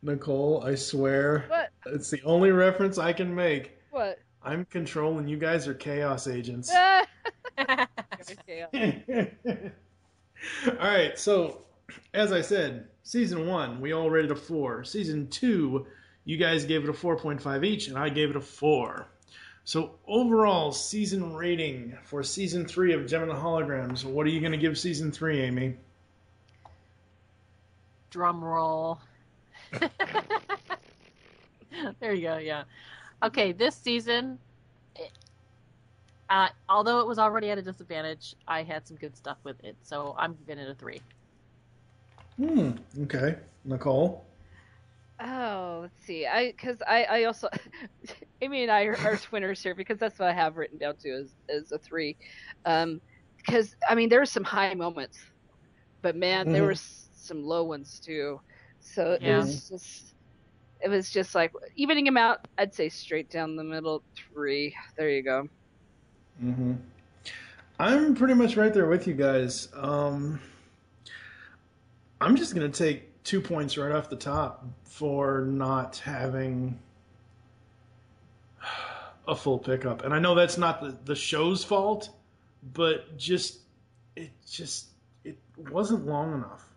Nicole, 0.03 0.65
I 0.65 0.75
swear. 0.75 1.45
What? 1.47 1.71
It's 1.87 2.11
the 2.11 2.21
only 2.25 2.51
reference 2.51 2.99
I 2.99 3.13
can 3.13 3.33
make. 3.33 3.79
What? 3.91 4.19
I'm 4.43 4.65
controlling 4.65 5.29
you 5.29 5.37
guys 5.37 5.69
are 5.69 5.75
chaos 5.75 6.27
agents. 6.27 6.73
Okay. 8.21 9.33
All 10.69 10.75
right, 10.79 11.19
so 11.19 11.63
as 12.15 12.33
I 12.33 12.41
said, 12.41 12.87
season 13.03 13.47
one 13.47 13.81
we 13.81 13.93
all 13.93 14.09
rated 14.11 14.31
a 14.31 14.37
four. 14.37 14.85
Season 14.85 15.27
two, 15.29 15.87
you 16.25 16.37
guys 16.37 16.65
gave 16.65 16.85
it 16.85 16.91
a 16.91 16.93
four 16.93 17.17
point 17.17 17.43
five 17.43 17.65
each, 17.65 17.89
and 17.89 17.99
I 17.99 18.09
gave 18.09 18.31
it 18.31 18.37
a 18.37 18.41
four. 18.41 19.09
So 19.65 19.97
overall 20.07 20.73
season 20.73 21.35
rating 21.35 21.97
for 22.05 22.23
season 22.23 22.67
three 22.67 22.93
of 22.95 23.07
Jem 23.07 23.23
and 23.23 23.31
the 23.31 23.35
Holograms. 23.35 24.05
What 24.05 24.27
are 24.27 24.31
you 24.31 24.41
going 24.41 24.53
to 24.53 24.59
give 24.59 24.79
season 24.79 25.11
three, 25.13 25.41
Amy? 25.41 25.77
Drum 28.11 28.43
roll. 28.43 29.01
there 32.01 32.15
you 32.15 32.23
go. 32.23 32.39
Yeah. 32.39 32.65
Okay, 33.23 33.53
this 33.53 33.75
season, 33.77 34.39
it- 34.97 35.13
uh, 36.31 36.49
although 36.69 37.01
it 37.01 37.07
was 37.07 37.19
already 37.19 37.51
at 37.51 37.59
a 37.59 37.63
disadvantage, 37.63 38.35
I 38.47 38.63
had 38.63 38.87
some 38.87 38.97
good 38.97 39.17
stuff 39.17 39.39
with 39.45 39.57
it, 39.65 39.77
so 39.83 40.15
I'm 40.19 40.37
giving 40.37 40.59
it 40.59 40.69
a 40.71 40.75
three. 40.75 41.03
Hmm. 42.37 42.71
Okay, 43.03 43.37
Nicole. 43.65 44.25
Oh, 45.21 45.81
let's 45.83 45.99
see. 46.05 46.27
I 46.27 46.51
because 46.51 46.79
I 46.87 47.05
I 47.05 47.25
also 47.25 47.49
Amy 48.43 48.63
and 48.63 48.71
I 48.73 48.85
are, 48.85 49.01
are 49.05 49.17
twinners 49.17 49.63
here 49.63 49.75
because 49.75 49.99
that's 49.99 50.19
what 50.19 50.29
I 50.29 50.33
have 50.35 50.57
written 50.57 50.79
down 50.79 50.95
too 51.03 51.15
as 51.23 51.35
as 51.55 51.73
a 51.73 51.79
three. 51.79 52.17
Um, 52.65 53.01
because 53.47 53.75
I 53.89 53.95
mean 53.95 54.09
there 54.09 54.21
were 54.21 54.27
some 54.27 54.45
high 54.45 54.75
moments, 54.75 55.19
but 56.03 56.17
man, 56.17 56.51
there 56.53 56.65
Mhm. 56.65 56.67
were 56.67 56.77
some 56.77 57.43
low 57.43 57.65
ones 57.65 58.01
too. 58.05 58.41
So 58.81 59.19
it 59.25 59.33
was 59.35 59.67
just 59.69 60.15
it 60.83 60.89
was 60.89 61.11
just 61.11 61.35
like 61.35 61.53
evening 61.77 62.05
them 62.05 62.17
out. 62.17 62.39
I'd 62.59 62.75
say 62.75 62.89
straight 62.89 63.31
down 63.31 63.57
the 63.57 63.65
middle 63.65 64.05
three. 64.35 64.75
There 64.99 65.11
you 65.11 65.25
go. 65.25 65.49
Mm-hmm. 66.43 66.75
I'm 67.81 68.15
pretty 68.15 68.35
much 68.35 68.57
right 68.57 68.73
there 68.73 68.87
with 68.87 69.07
you 69.07 69.15
guys. 69.15 69.69
Um, 69.75 70.41
I'm 72.21 72.37
just 72.37 72.55
gonna 72.55 72.69
take 72.69 73.23
two 73.23 73.41
points 73.41 73.77
right 73.79 73.93
off 73.93 74.11
the 74.11 74.17
top 74.17 74.65
for 74.85 75.43
not 75.43 75.99
having 75.99 76.79
a 79.29 79.37
full 79.37 79.59
pickup, 79.59 80.05
and 80.05 80.13
I 80.13 80.19
know 80.19 80.35
that's 80.35 80.59
not 80.59 80.81
the, 80.81 80.97
the 81.05 81.15
show's 81.15 81.63
fault, 81.63 82.11
but 82.75 83.17
just 83.17 83.61
it 84.17 84.31
just 84.51 84.89
it 85.25 85.39
wasn't 85.71 86.07
long 86.07 86.35
enough. 86.35 86.69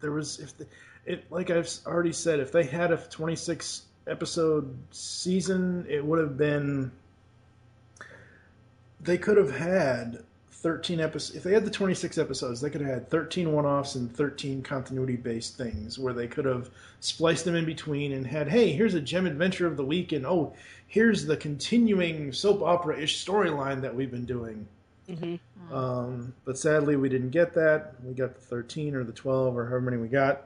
There 0.00 0.12
was 0.12 0.40
if 0.40 0.56
the, 0.56 0.66
it 1.06 1.30
like 1.30 1.50
I've 1.50 1.70
already 1.86 2.12
said, 2.12 2.40
if 2.40 2.50
they 2.50 2.64
had 2.64 2.90
a 2.90 2.96
26 2.96 3.82
episode 4.08 4.76
season, 4.90 5.86
it 5.88 6.04
would 6.04 6.18
have 6.18 6.36
been 6.36 6.90
they 9.00 9.18
could 9.18 9.36
have 9.36 9.56
had 9.56 10.24
13 10.50 11.00
episodes. 11.00 11.36
If 11.36 11.44
they 11.44 11.52
had 11.52 11.64
the 11.64 11.70
26 11.70 12.18
episodes, 12.18 12.60
they 12.60 12.68
could 12.68 12.80
have 12.80 12.90
had 12.90 13.08
13 13.08 13.52
one 13.52 13.64
offs 13.64 13.94
and 13.94 14.14
13 14.14 14.62
continuity 14.62 15.16
based 15.16 15.56
things 15.56 15.98
where 15.98 16.12
they 16.12 16.26
could 16.26 16.44
have 16.44 16.70
spliced 17.00 17.44
them 17.44 17.54
in 17.54 17.64
between 17.64 18.12
and 18.12 18.26
had, 18.26 18.48
hey, 18.48 18.72
here's 18.72 18.94
a 18.94 19.00
Jem 19.00 19.26
adventure 19.26 19.66
of 19.66 19.76
the 19.76 19.84
week, 19.84 20.12
and 20.12 20.26
oh, 20.26 20.52
here's 20.88 21.26
the 21.26 21.36
continuing 21.36 22.32
soap 22.32 22.62
opera 22.62 22.98
ish 22.98 23.24
storyline 23.24 23.80
that 23.82 23.94
we've 23.94 24.10
been 24.10 24.24
doing. 24.24 24.66
Mm-hmm. 25.08 25.74
Um, 25.74 26.34
but 26.44 26.58
sadly, 26.58 26.96
we 26.96 27.08
didn't 27.08 27.30
get 27.30 27.54
that. 27.54 27.94
We 28.02 28.14
got 28.14 28.34
the 28.34 28.40
13 28.40 28.94
or 28.94 29.04
the 29.04 29.12
12 29.12 29.56
or 29.56 29.64
however 29.64 29.80
many 29.80 29.96
we 29.96 30.08
got. 30.08 30.44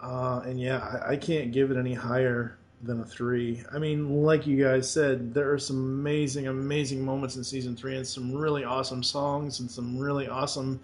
Uh, 0.00 0.42
and 0.44 0.60
yeah, 0.60 1.00
I, 1.06 1.12
I 1.12 1.16
can't 1.16 1.52
give 1.52 1.70
it 1.70 1.76
any 1.76 1.94
higher 1.94 2.58
than 2.82 3.00
a 3.00 3.04
three. 3.04 3.62
I 3.72 3.78
mean, 3.78 4.22
like 4.22 4.46
you 4.46 4.62
guys 4.62 4.90
said, 4.90 5.34
there 5.34 5.52
are 5.52 5.58
some 5.58 5.76
amazing, 5.76 6.46
amazing 6.46 7.04
moments 7.04 7.36
in 7.36 7.44
season 7.44 7.76
three, 7.76 7.96
and 7.96 8.06
some 8.06 8.34
really 8.34 8.64
awesome 8.64 9.02
songs, 9.02 9.60
and 9.60 9.70
some 9.70 9.98
really 9.98 10.28
awesome 10.28 10.80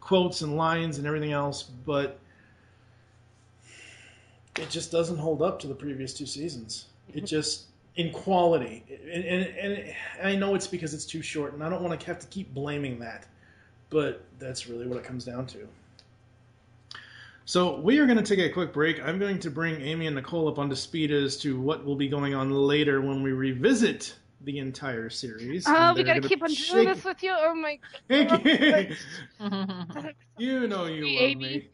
quotes 0.00 0.42
and 0.42 0.56
lines 0.56 0.98
and 0.98 1.06
everything 1.06 1.32
else. 1.32 1.62
But 1.62 2.18
it 4.56 4.68
just 4.70 4.90
doesn't 4.92 5.16
hold 5.18 5.40
up 5.40 5.58
to 5.60 5.66
the 5.66 5.74
previous 5.74 6.12
two 6.12 6.26
seasons. 6.26 6.86
It 7.08 7.16
mm-hmm. 7.16 7.26
just 7.26 7.66
in 7.96 8.12
quality, 8.12 8.84
and, 9.12 9.24
and, 9.24 9.44
and 9.56 9.94
I 10.22 10.36
know 10.36 10.54
it's 10.54 10.66
because 10.66 10.94
it's 10.94 11.06
too 11.06 11.22
short, 11.22 11.54
and 11.54 11.64
I 11.64 11.68
don't 11.68 11.82
want 11.82 11.98
to 11.98 12.06
have 12.06 12.20
to 12.20 12.26
keep 12.28 12.54
blaming 12.54 12.98
that, 13.00 13.26
but 13.90 14.24
that's 14.38 14.68
really 14.68 14.86
what 14.86 14.98
it 14.98 15.04
comes 15.04 15.24
down 15.24 15.46
to. 15.46 15.66
So 17.48 17.80
we 17.80 17.98
are 17.98 18.04
going 18.04 18.22
to 18.22 18.36
take 18.36 18.40
a 18.40 18.52
quick 18.52 18.74
break. 18.74 19.02
I'm 19.02 19.18
going 19.18 19.38
to 19.38 19.50
bring 19.50 19.80
Amy 19.80 20.06
and 20.06 20.16
Nicole 20.16 20.48
up 20.48 20.58
onto 20.58 20.76
speed 20.76 21.10
as 21.10 21.38
to 21.38 21.58
what 21.58 21.82
will 21.82 21.96
be 21.96 22.06
going 22.06 22.34
on 22.34 22.50
later 22.50 23.00
when 23.00 23.22
we 23.22 23.32
revisit 23.32 24.14
the 24.42 24.58
entire 24.58 25.08
series. 25.08 25.64
Oh, 25.66 25.94
we 25.94 26.02
gotta 26.02 26.20
keep 26.20 26.42
on 26.42 26.52
shake- 26.52 26.72
doing 26.72 26.88
this 26.88 27.02
with 27.02 27.22
you. 27.22 27.34
Oh 27.34 27.54
my. 27.54 27.78
Hey, 28.06 28.94
God. 29.40 30.14
you 30.36 30.68
know 30.68 30.84
you 30.84 31.06
love 31.06 31.22
Amy. 31.22 31.34
me. 31.36 31.68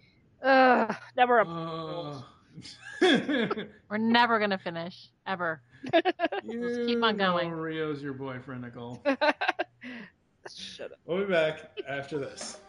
Ugh, 0.45 0.95
never 1.17 1.41
a. 1.41 1.45
Uh, 1.45 2.23
We're 3.91 3.99
never 3.99 4.39
gonna 4.39 4.59
finish 4.59 5.09
ever. 5.27 5.61
Just 5.93 6.07
keep 6.47 6.53
on 6.53 6.87
You 6.87 6.95
know 6.95 7.33
going. 7.33 7.51
Riot's 7.51 8.01
your 8.01 8.15
boyfriend, 8.15 8.63
Nicole. 8.63 9.03
Shut 10.55 10.93
up. 10.93 10.99
We'll 11.05 11.27
be 11.27 11.33
back 11.33 11.77
after 11.89 12.21
this. 12.21 12.61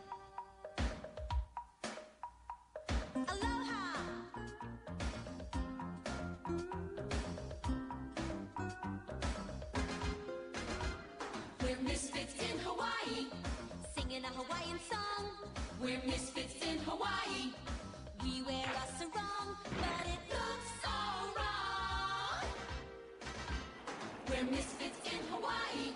Hawaiian 14.36 14.80
song. 14.92 15.32
We're 15.80 16.02
misfits 16.06 16.56
in 16.68 16.78
Hawaii. 16.80 17.54
We 18.22 18.42
wear 18.44 18.66
a 18.68 18.86
sarong, 19.00 19.56
but 19.80 20.04
it 20.12 20.22
looks 20.28 20.72
so 20.84 20.98
wrong. 21.38 22.44
We're 24.30 24.52
misfits 24.52 25.00
in 25.08 25.22
Hawaii, 25.32 25.96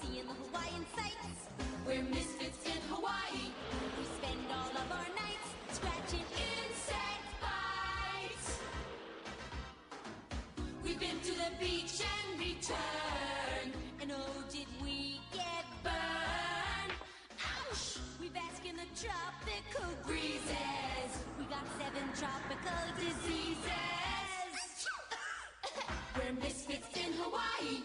seeing 0.00 0.26
the 0.26 0.34
Hawaiian 0.34 0.84
sights. 0.94 1.40
We're 1.86 2.02
misfits 2.02 2.66
in 2.66 2.80
Hawaii. 2.92 3.48
We 3.96 4.04
spend 4.20 4.44
all 4.52 4.72
of 4.82 4.88
our 4.92 5.08
nights 5.16 5.48
scratching 5.72 6.26
insect 6.52 7.24
bites. 7.40 8.58
We've 10.84 11.00
been 11.00 11.20
to 11.20 11.32
the 11.32 11.50
beach 11.58 12.02
and 12.04 12.38
returned. 12.38 13.11
Tropical 19.02 19.90
breezes. 20.06 21.12
We 21.36 21.44
got 21.46 21.66
seven 21.76 22.06
tropical 22.14 22.82
diseases. 23.00 23.66
We're 26.16 26.34
misfits 26.40 26.96
in 26.96 27.12
Hawaii, 27.14 27.82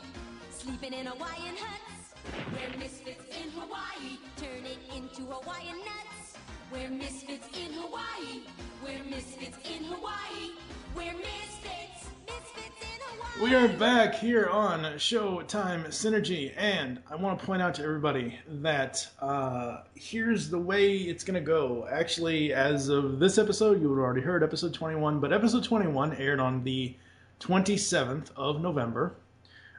sleeping 0.51 0.93
in 0.93 1.07
Hawaiian 1.07 1.55
huts. 1.57 2.13
We're 2.53 2.77
misfits 2.77 3.25
in 3.35 3.49
Hawaii, 3.49 4.19
turning 4.37 4.79
into 4.95 5.23
Hawaiian 5.23 5.79
nuts. 5.79 6.26
We're 6.71 6.89
misfits 6.89 7.47
in 7.57 7.71
Hawaii. 7.73 8.41
We're 8.83 9.03
misfits 9.05 9.57
in 9.63 9.85
Hawaii. 9.85 10.51
We're 10.95 11.13
misfits, 11.13 12.09
misfits 12.25 12.81
in 12.81 12.99
Hawaii. 12.99 13.41
We 13.41 13.55
are 13.55 13.69
back 13.77 14.15
here 14.15 14.47
on 14.47 14.81
Showtime 14.95 15.87
Synergy, 15.87 16.51
and 16.57 16.99
I 17.09 17.15
want 17.15 17.39
to 17.39 17.45
point 17.45 17.61
out 17.61 17.75
to 17.75 17.83
everybody 17.83 18.37
that 18.49 19.07
uh, 19.21 19.83
here's 19.95 20.49
the 20.49 20.59
way 20.59 20.95
it's 20.95 21.23
going 21.23 21.35
to 21.35 21.45
go. 21.45 21.87
Actually, 21.89 22.51
as 22.51 22.89
of 22.89 23.19
this 23.19 23.37
episode, 23.37 23.81
you 23.81 23.89
have 23.89 23.99
already 23.99 24.21
heard 24.21 24.43
episode 24.43 24.73
21, 24.73 25.21
but 25.21 25.31
episode 25.31 25.63
21 25.63 26.15
aired 26.15 26.41
on 26.41 26.65
the 26.65 26.93
27th 27.39 28.31
of 28.35 28.61
November. 28.61 29.15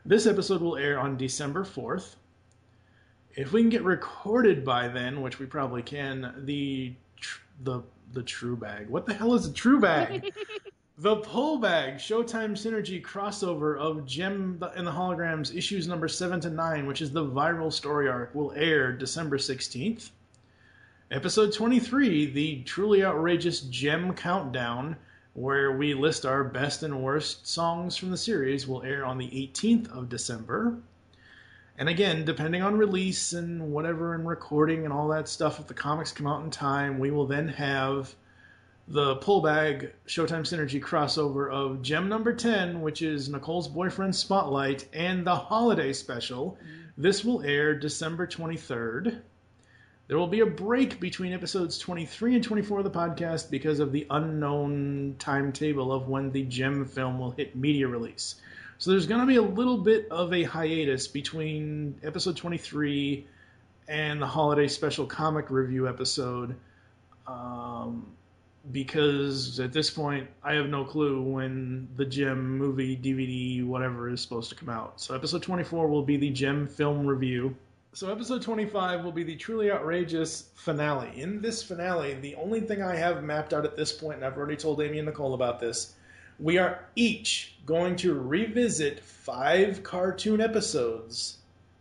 This 0.06 0.26
episode 0.26 0.62
will 0.62 0.78
air 0.78 0.98
on 0.98 1.18
December 1.18 1.64
4th. 1.64 2.14
If 3.38 3.52
we 3.52 3.62
can 3.62 3.70
get 3.70 3.84
recorded 3.84 4.64
by 4.64 4.88
then, 4.88 5.22
which 5.22 5.38
we 5.38 5.46
probably 5.46 5.80
can, 5.80 6.34
the 6.44 6.92
tr- 7.20 7.40
the 7.62 7.82
the 8.12 8.24
true 8.24 8.56
bag. 8.56 8.88
What 8.88 9.06
the 9.06 9.14
hell 9.14 9.32
is 9.34 9.46
a 9.46 9.52
true 9.52 9.80
bag? 9.80 10.34
The 11.00 11.14
Pull 11.14 11.58
Bag 11.58 11.98
Showtime 11.98 12.54
Synergy 12.54 13.00
crossover 13.00 13.78
of 13.78 14.04
Jem 14.04 14.60
and 14.74 14.84
the 14.84 14.90
Holograms 14.90 15.54
issues 15.54 15.86
number 15.86 16.08
7 16.08 16.40
to 16.40 16.50
9, 16.50 16.86
which 16.86 17.00
is 17.00 17.12
the 17.12 17.24
viral 17.24 17.72
story 17.72 18.08
arc, 18.08 18.34
will 18.34 18.50
air 18.56 18.90
December 18.90 19.38
16th. 19.38 20.10
Episode 21.12 21.52
23, 21.52 22.32
the 22.32 22.62
truly 22.64 23.04
outrageous 23.04 23.60
Jem 23.60 24.12
Countdown, 24.12 24.96
where 25.34 25.70
we 25.70 25.94
list 25.94 26.26
our 26.26 26.42
best 26.42 26.82
and 26.82 27.00
worst 27.00 27.46
songs 27.46 27.96
from 27.96 28.10
the 28.10 28.16
series, 28.16 28.66
will 28.66 28.82
air 28.82 29.04
on 29.04 29.18
the 29.18 29.28
18th 29.28 29.88
of 29.96 30.08
December. 30.08 30.78
And 31.78 31.88
again, 31.88 32.24
depending 32.24 32.60
on 32.60 32.76
release 32.76 33.32
and 33.32 33.70
whatever 33.70 34.14
and 34.14 34.26
recording 34.26 34.84
and 34.84 34.92
all 34.92 35.06
that 35.08 35.28
stuff, 35.28 35.60
if 35.60 35.68
the 35.68 35.74
comics 35.74 36.10
come 36.10 36.26
out 36.26 36.42
in 36.42 36.50
time, 36.50 36.98
we 36.98 37.12
will 37.12 37.26
then 37.26 37.46
have 37.46 38.12
the 38.88 39.16
pullbag 39.16 39.92
Showtime 40.08 40.40
Synergy 40.40 40.82
crossover 40.82 41.52
of 41.52 41.80
Jem 41.80 42.08
number 42.08 42.32
10, 42.32 42.80
which 42.80 43.00
is 43.02 43.28
Nicole's 43.28 43.68
Boyfriend 43.68 44.16
Spotlight, 44.16 44.88
and 44.92 45.24
the 45.24 45.36
holiday 45.36 45.92
special. 45.92 46.58
Mm-hmm. 46.60 47.02
This 47.02 47.24
will 47.24 47.42
air 47.42 47.78
December 47.78 48.26
23rd. 48.26 49.20
There 50.08 50.18
will 50.18 50.26
be 50.26 50.40
a 50.40 50.46
break 50.46 50.98
between 50.98 51.32
episodes 51.32 51.78
23 51.78 52.34
and 52.34 52.42
24 52.42 52.78
of 52.78 52.84
the 52.84 52.90
podcast 52.90 53.50
because 53.50 53.78
of 53.78 53.92
the 53.92 54.06
unknown 54.10 55.14
timetable 55.20 55.92
of 55.92 56.08
when 56.08 56.32
the 56.32 56.42
Jem 56.44 56.84
film 56.86 57.20
will 57.20 57.30
hit 57.32 57.54
media 57.54 57.86
release. 57.86 58.36
So 58.78 58.92
there's 58.92 59.08
going 59.08 59.20
to 59.20 59.26
be 59.26 59.36
a 59.36 59.42
little 59.42 59.78
bit 59.78 60.06
of 60.08 60.32
a 60.32 60.44
hiatus 60.44 61.08
between 61.08 61.98
episode 62.04 62.36
23 62.36 63.26
and 63.88 64.22
the 64.22 64.26
holiday 64.26 64.68
special 64.68 65.04
comic 65.04 65.50
review 65.50 65.88
episode. 65.88 66.54
Um, 67.26 68.06
because 68.70 69.58
at 69.58 69.72
this 69.72 69.90
point 69.90 70.28
I 70.44 70.54
have 70.54 70.68
no 70.68 70.84
clue 70.84 71.20
when 71.22 71.88
the 71.96 72.04
Jem 72.04 72.56
movie, 72.56 72.96
DVD, 72.96 73.66
whatever 73.66 74.10
is 74.10 74.20
supposed 74.20 74.48
to 74.50 74.54
come 74.54 74.68
out. 74.68 75.00
So 75.00 75.12
episode 75.12 75.42
24 75.42 75.88
will 75.88 76.04
be 76.04 76.16
the 76.16 76.30
Jem 76.30 76.68
film 76.68 77.04
review. 77.04 77.56
So 77.94 78.12
episode 78.12 78.42
25 78.42 79.02
will 79.02 79.10
be 79.10 79.24
the 79.24 79.34
truly 79.34 79.72
outrageous 79.72 80.50
finale. 80.54 81.20
In 81.20 81.40
this 81.40 81.64
finale, 81.64 82.14
the 82.14 82.36
only 82.36 82.60
thing 82.60 82.80
I 82.80 82.94
have 82.94 83.24
mapped 83.24 83.52
out 83.52 83.64
at 83.64 83.76
this 83.76 83.90
point, 83.90 84.16
and 84.16 84.24
I've 84.24 84.36
already 84.36 84.56
told 84.56 84.80
Amy 84.80 84.98
and 84.98 85.06
Nicole 85.06 85.34
about 85.34 85.58
this, 85.58 85.94
we 86.38 86.58
are 86.58 86.84
each 86.94 87.56
going 87.66 87.96
to 87.96 88.18
revisit 88.18 89.00
five 89.00 89.82
cartoon 89.82 90.40
episodes 90.40 91.38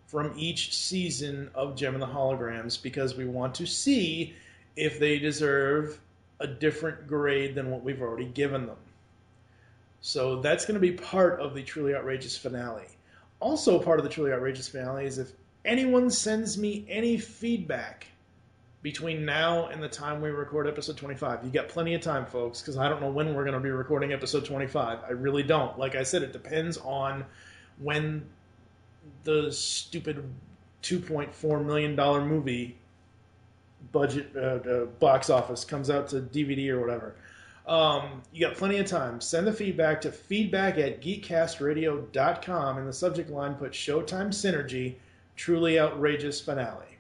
from 0.08 0.34
each 0.38 0.74
season 0.76 1.50
of 1.54 1.76
Jem 1.76 1.94
and 1.94 2.02
the 2.02 2.08
Holograms 2.08 2.82
because 2.82 3.16
we 3.16 3.26
want 3.26 3.54
to 3.56 3.68
see 3.68 4.34
if 4.76 5.00
they 5.00 5.20
deserve 5.20 6.00
a 6.40 6.48
different 6.48 7.08
grade 7.08 7.56
than 7.56 7.70
what 7.70 7.84
we've 7.84 8.02
already 8.02 8.26
given 8.26 8.66
them. 8.66 8.78
So 10.02 10.42
that's 10.42 10.66
going 10.66 10.76
to 10.76 10.80
be 10.80 10.92
part 10.92 11.40
of 11.40 11.54
the 11.54 11.64
Truly 11.64 11.96
Outrageous 11.96 12.38
finale. 12.38 12.88
Also, 13.40 13.80
part 13.80 14.00
of 14.00 14.04
the 14.04 14.10
Truly 14.10 14.32
Outrageous 14.32 14.68
finale 14.68 15.06
is 15.06 15.18
if 15.18 15.34
anyone 15.66 16.10
sends 16.10 16.58
me 16.58 16.86
any 16.90 17.18
feedback 17.18 18.08
between 18.82 19.26
now 19.26 19.68
and 19.68 19.82
the 19.82 19.90
time 19.90 20.22
we 20.22 20.30
record 20.30 20.68
episode 20.68 20.98
25. 20.98 21.44
You 21.44 21.50
got 21.50 21.68
plenty 21.68 21.96
of 21.96 22.02
time, 22.02 22.26
folks, 22.26 22.62
because 22.62 22.78
I 22.78 22.88
don't 22.88 23.02
know 23.02 23.10
when 23.10 23.34
we're 23.34 23.44
going 23.44 23.56
to 23.56 23.60
be 23.60 23.70
recording 23.70 24.14
episode 24.14 24.46
25. 24.46 25.00
I 25.06 25.12
really 25.12 25.44
don't. 25.44 25.78
Like 25.80 25.96
I 25.96 26.04
said, 26.04 26.24
it 26.24 26.32
depends 26.32 26.78
on 26.78 27.26
when 27.80 28.26
the 29.24 29.52
stupid 29.52 30.24
$2.4 30.84 31.66
million 31.66 31.96
movie 32.28 32.78
budget 33.92 34.32
uh, 34.36 34.40
uh, 34.40 34.86
box 34.86 35.30
office 35.30 35.64
comes 35.66 35.90
out 35.90 36.08
to 36.10 36.22
DVD 36.22 36.70
or 36.70 36.80
whatever. 36.80 37.16
Um, 37.68 38.22
you 38.32 38.48
got 38.48 38.56
plenty 38.56 38.78
of 38.78 38.86
time. 38.86 39.20
Send 39.20 39.46
the 39.46 39.54
feedback 39.54 40.00
to 40.02 40.12
feedback 40.12 40.78
at 40.78 41.02
geekcastradio.com. 41.02 42.78
In 42.78 42.86
the 42.86 42.94
subject 42.94 43.30
line, 43.30 43.56
put 43.56 43.74
Showtime 43.74 44.30
Synergy, 44.30 44.96
truly 45.36 45.80
outrageous 45.80 46.40
finale. 46.40 46.97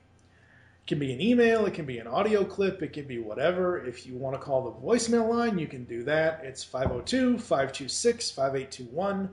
It 0.88 0.92
can 0.92 1.00
be 1.00 1.12
an 1.12 1.20
email, 1.20 1.66
it 1.66 1.74
can 1.74 1.84
be 1.86 1.98
an 1.98 2.08
audio 2.08 2.46
clip, 2.46 2.82
it 2.82 2.94
can 2.94 3.04
be 3.06 3.20
whatever. 3.20 3.86
If 3.86 4.08
you 4.08 4.16
want 4.16 4.36
to 4.38 4.42
call 4.42 4.64
the 4.64 4.72
voicemail 4.72 5.28
line, 5.28 5.58
you 5.60 5.68
can 5.68 5.84
do 5.84 6.02
that. 6.04 6.40
It's 6.46 6.64
502 6.64 7.38
526 7.40 8.32
5821. 8.32 9.30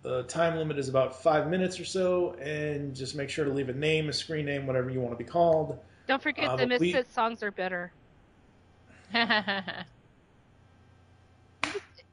The 0.00 0.22
time 0.22 0.56
limit 0.56 0.78
is 0.78 0.88
about 0.88 1.22
five 1.22 1.50
minutes 1.50 1.78
or 1.78 1.84
so, 1.84 2.32
and 2.40 2.96
just 2.96 3.14
make 3.16 3.28
sure 3.28 3.44
to 3.44 3.52
leave 3.52 3.68
a 3.68 3.74
name, 3.74 4.08
a 4.08 4.12
screen 4.14 4.46
name, 4.46 4.66
whatever 4.66 4.88
you 4.88 4.98
want 5.02 5.12
to 5.12 5.22
be 5.22 5.28
called. 5.30 5.78
Don't 6.06 6.22
forget 6.22 6.48
Uh, 6.48 6.56
the 6.56 6.66
but 6.66 6.80
we- 6.80 7.02
songs 7.12 7.42
are 7.42 7.50
better. 7.50 7.92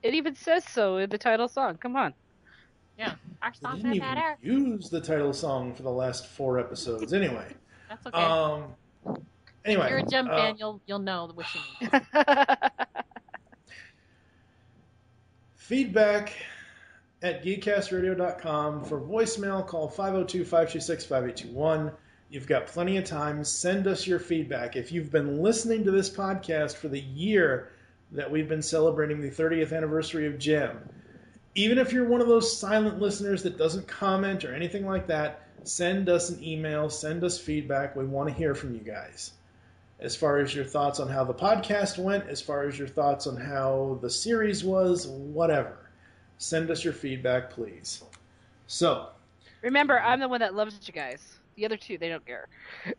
It 0.04 0.14
even 0.14 0.36
says 0.36 0.66
so 0.66 0.98
in 0.98 1.10
the 1.10 1.18
title 1.18 1.48
song. 1.48 1.78
Come 1.78 1.96
on. 1.96 2.14
yeah, 3.00 3.16
our 3.42 3.50
I 3.50 3.52
songs 3.54 3.78
didn't 3.78 3.92
are 3.92 3.96
even 3.96 4.08
better. 4.16 4.38
use 4.42 4.90
the 4.90 5.00
title 5.02 5.32
song 5.34 5.74
for 5.74 5.82
the 5.84 5.90
last 5.90 6.28
four 6.28 6.60
episodes. 6.60 7.12
Anyway, 7.14 7.56
That's 7.90 8.08
okay. 8.08 8.22
um, 8.22 8.76
anyway, 9.64 9.86
if 9.86 9.90
you're 9.90 10.00
a 10.00 10.06
Jem 10.06 10.30
uh, 10.30 10.36
fan, 10.36 10.56
you'll 10.58 10.82
you'll 10.86 11.00
know 11.00 11.32
what 11.34 11.46
you 11.54 11.90
mean. 11.92 12.02
feedback 15.66 16.32
at 17.24 17.44
geekcastradio.com. 17.44 18.86
For 18.86 19.02
voicemail, 19.02 19.66
call 19.66 19.90
502-526-5821. 19.90 21.92
You've 22.30 22.48
got 22.48 22.68
plenty 22.68 22.98
of 22.98 23.06
time. 23.06 23.44
Send 23.44 23.88
us 23.88 24.06
your 24.06 24.20
feedback. 24.20 24.76
If 24.76 24.92
you've 24.92 25.12
been 25.12 25.42
listening 25.42 25.86
to 25.86 25.92
this 25.92 26.08
podcast 26.10 26.76
for 26.76 26.88
the 26.88 27.00
year 27.00 27.72
that 28.12 28.30
we've 28.30 28.48
been 28.48 28.62
celebrating 28.62 29.22
the 29.22 29.32
30th 29.32 29.76
anniversary 29.76 30.28
of 30.28 30.38
Jem, 30.38 30.88
even 31.56 31.80
if 31.80 31.92
you're 31.92 32.08
one 32.08 32.22
of 32.22 32.28
those 32.28 32.56
silent 32.56 33.00
listeners 33.00 33.42
that 33.44 33.58
doesn't 33.58 33.88
comment 33.88 34.46
or 34.46 34.54
anything 34.54 34.86
like 34.86 35.08
that, 35.08 35.45
send 35.68 36.10
us 36.10 36.30
an 36.30 36.44
email, 36.44 36.90
send 36.90 37.24
us 37.24 37.38
feedback. 37.40 37.96
We 37.96 38.06
want 38.06 38.30
to 38.30 38.36
hear 38.36 38.54
from 38.56 38.74
you 38.74 38.82
guys. 38.82 39.34
As 40.00 40.16
far 40.16 40.38
as 40.40 40.54
your 40.54 40.66
thoughts 40.66 41.00
on 41.00 41.08
how 41.08 41.24
the 41.24 41.34
podcast 41.34 41.98
went, 41.98 42.28
as 42.28 42.42
far 42.42 42.68
as 42.68 42.78
your 42.78 42.88
thoughts 42.88 43.28
on 43.28 43.38
how 43.38 43.98
the 44.02 44.10
series 44.10 44.64
was, 44.64 45.08
whatever. 45.08 45.90
Send 46.38 46.70
us 46.70 46.84
your 46.84 46.94
feedback, 46.94 47.50
please. 47.50 48.04
So, 48.68 49.10
Remember, 49.62 50.00
I'm 50.00 50.20
the 50.20 50.28
one 50.28 50.42
that 50.42 50.54
loves 50.54 50.80
you 50.86 50.94
guys. 50.94 51.38
The 51.56 51.66
other 51.66 51.78
two, 51.78 51.98
they 51.98 52.10
don't 52.10 52.26
care. 52.26 52.50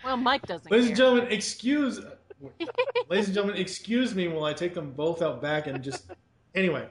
well, 0.05 0.17
Mike 0.17 0.43
doesn't. 0.47 0.71
ladies 0.71 0.87
care. 0.87 0.91
and 0.91 0.97
gentlemen, 0.97 1.33
excuse 1.33 2.01
ladies 3.09 3.27
and 3.27 3.35
gentlemen, 3.35 3.57
excuse 3.57 4.15
me 4.15 4.29
while 4.29 4.45
I 4.45 4.53
take 4.53 4.75
them 4.75 4.93
both 4.93 5.23
out 5.23 5.41
back 5.41 5.67
and 5.67 5.83
just 5.83 6.11
anyway. 6.55 6.89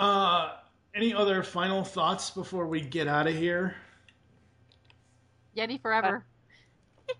Uh 0.00 0.52
any 0.94 1.14
other 1.14 1.42
final 1.42 1.82
thoughts 1.84 2.30
before 2.30 2.66
we 2.66 2.80
get 2.80 3.08
out 3.08 3.26
of 3.26 3.34
here? 3.34 3.74
Yeti 5.56 5.80
forever. 5.80 6.24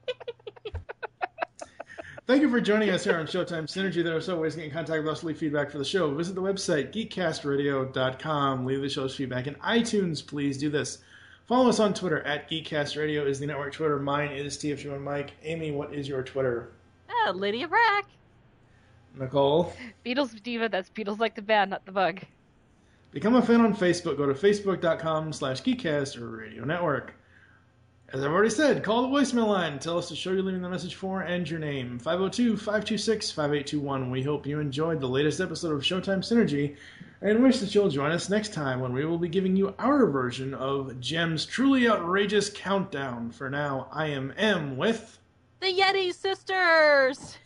Thank 2.27 2.43
you 2.43 2.51
for 2.51 2.61
joining 2.61 2.91
us 2.91 3.03
here 3.03 3.19
on 3.19 3.27
Showtime 3.27 3.65
Synergy. 3.65 4.05
There 4.05 4.17
are 4.17 4.21
several 4.21 4.43
ways 4.43 4.55
to 4.55 4.61
get 4.61 4.67
in 4.67 4.73
contact 4.73 5.03
with 5.03 5.13
us, 5.13 5.25
leave 5.25 5.39
feedback 5.39 5.71
for 5.71 5.79
the 5.79 5.85
show. 5.85 6.15
Visit 6.15 6.35
the 6.35 6.43
website, 6.43 6.93
geekcastradio.com. 6.93 8.65
Leave 8.65 8.81
the 8.81 8.89
show's 8.89 9.17
feedback 9.17 9.49
in 9.49 9.55
iTunes, 9.57 10.25
please 10.25 10.57
do 10.57 10.71
this. 10.71 10.99
Follow 11.47 11.69
us 11.69 11.81
on 11.81 11.93
Twitter, 11.93 12.23
at 12.23 12.49
geekcastradio 12.49 13.27
is 13.27 13.41
the 13.41 13.47
network 13.47 13.73
Twitter. 13.73 13.99
Mine 13.99 14.31
is 14.31 14.57
TFG1 14.57 15.03
Mike. 15.03 15.33
Amy, 15.43 15.73
what 15.73 15.93
is 15.93 16.09
your 16.09 16.23
Twitter? 16.23 16.71
Oh, 17.11 17.33
Lydia 17.35 17.67
Brack. 17.67 18.07
Nicole? 19.19 19.75
Beatles 20.07 20.41
Diva, 20.43 20.69
that's 20.69 20.91
Beatles 20.91 21.19
like 21.19 21.35
the 21.35 21.43
band, 21.43 21.71
not 21.71 21.85
the 21.85 21.93
bug. 21.93 22.21
Become 23.13 23.37
a 23.37 23.43
fan 23.43 23.61
on 23.61 23.77
Facebook. 23.77 24.17
Go 24.17 24.25
to 24.25 24.33
facebook.com 24.33 25.35
slash 25.35 25.63
geekcast 25.63 26.19
or 26.19 26.29
radio 26.29 26.65
network. 26.65 27.13
As 28.09 28.25
I've 28.25 28.31
already 28.31 28.49
said, 28.49 28.83
call 28.83 29.03
the 29.03 29.09
voicemail 29.09 29.49
line. 29.49 29.79
Tell 29.79 29.99
us 29.99 30.09
the 30.09 30.17
show 30.17 30.33
you're 30.33 30.43
leaving 30.43 30.63
the 30.63 30.69
message 30.69 30.95
for 30.95 31.21
and 31.21 31.47
your 31.49 31.61
name. 31.61 32.01
502-526-5821. 32.01 34.11
We 34.11 34.23
hope 34.23 34.47
you 34.47 34.61
enjoyed 34.61 35.01
the 35.01 35.09
latest 35.09 35.41
episode 35.41 35.75
of 35.75 35.83
Showtime 35.83 36.21
Synergy 36.21 36.77
and 37.21 37.43
wish 37.43 37.59
that 37.59 37.75
you'll 37.75 37.91
join 37.91 38.13
us 38.13 38.31
next 38.31 38.55
time 38.55 38.81
when 38.81 38.95
we 38.95 39.05
will 39.05 39.19
be 39.19 39.29
giving 39.29 39.57
you 39.57 39.75
our 39.79 40.07
version 40.07 40.55
of 40.55 40.99
Jem's 40.99 41.45
truly 41.45 41.87
outrageous 41.89 42.49
countdown. 42.49 43.31
For 43.31 43.51
now, 43.51 43.89
I 43.93 44.07
am 44.07 44.33
M 44.39 44.79
with... 44.79 45.19
The 45.61 45.67
Yeti 45.67 46.15
sisters. 46.15 47.37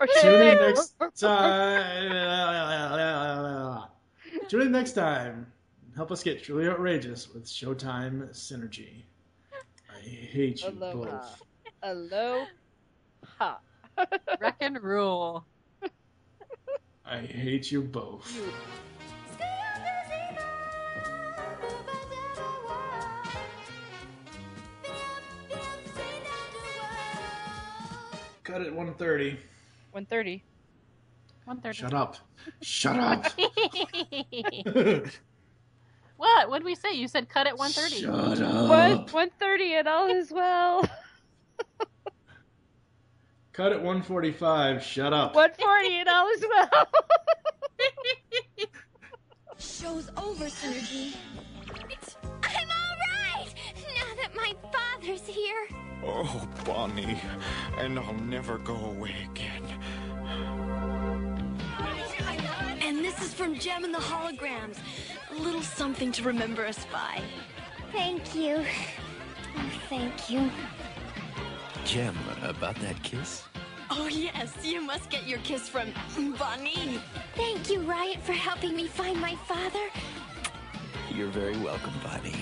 Or 0.00 0.06
Tune 0.20 0.42
in 0.42 0.58
next 0.58 0.94
time. 1.18 1.90
Tune 4.48 4.62
in 4.62 4.72
next 4.72 4.92
time. 4.92 5.52
Help 5.96 6.10
us 6.10 6.22
get 6.22 6.42
truly 6.42 6.68
outrageous 6.68 7.32
with 7.32 7.44
Showtime 7.46 8.28
Synergy. 8.30 9.04
I 9.88 10.00
hate 10.00 10.62
you 10.62 10.70
Aloha. 10.70 11.04
both. 11.04 11.42
Aloha. 11.82 13.56
Wreck 14.40 14.56
and 14.60 14.82
rule. 14.82 15.46
I 17.06 17.18
hate 17.18 17.70
you 17.70 17.82
both. 17.82 18.40
Cut 28.54 28.62
at 28.62 28.72
1.30. 28.72 28.76
130. 29.90 30.44
130. 31.44 31.76
Shut 31.76 31.92
up. 31.92 32.16
Shut 32.62 32.96
up. 33.00 33.24
what? 36.16 36.48
What 36.48 36.58
did 36.58 36.64
we 36.64 36.76
say? 36.76 36.92
You 36.92 37.08
said 37.08 37.28
cut 37.28 37.48
at 37.48 37.58
130. 37.58 38.02
Shut 38.02 38.14
up. 38.40 38.68
One, 38.68 38.98
130 39.10 39.74
and 39.74 39.88
all 39.88 40.06
is 40.06 40.30
well. 40.30 40.88
Cut 43.52 43.72
at 43.72 43.78
145. 43.78 44.84
Shut 44.84 45.12
up. 45.12 45.34
140 45.34 45.96
and 45.96 46.08
all 46.08 46.28
is 46.28 46.44
well. 46.48 46.88
Show's 49.58 50.10
over, 50.16 50.44
Synergy. 50.44 51.16
I'm 52.44 52.68
all 52.70 52.96
right 53.10 53.52
now 53.96 54.14
that 54.22 54.30
my 54.36 54.54
father's 55.04 55.26
here. 55.26 55.66
Oh, 56.02 56.48
Bonnie. 56.64 57.20
And 57.78 57.98
I'll 57.98 58.14
never 58.14 58.58
go 58.58 58.74
away 58.74 59.14
again. 59.30 59.62
And 62.80 62.98
this 62.98 63.20
is 63.22 63.34
from 63.34 63.58
Jem 63.58 63.84
and 63.84 63.94
the 63.94 63.98
Holograms. 63.98 64.78
A 65.30 65.34
little 65.34 65.62
something 65.62 66.12
to 66.12 66.22
remember 66.22 66.64
us 66.66 66.86
by. 66.92 67.20
Thank 67.92 68.34
you. 68.34 68.64
Oh, 69.56 69.70
thank 69.88 70.30
you. 70.30 70.50
Jem, 71.84 72.16
about 72.42 72.76
that 72.76 73.02
kiss? 73.02 73.44
Oh, 73.90 74.06
yes, 74.06 74.54
you 74.64 74.80
must 74.80 75.10
get 75.10 75.26
your 75.26 75.38
kiss 75.40 75.68
from 75.68 75.92
Bonnie. 76.38 77.00
Thank 77.34 77.70
you, 77.70 77.80
Riot, 77.82 78.22
for 78.22 78.32
helping 78.32 78.74
me 78.74 78.86
find 78.86 79.20
my 79.20 79.36
father. 79.46 79.86
You're 81.14 81.28
very 81.28 81.56
welcome, 81.58 81.92
Bonnie. 82.02 82.34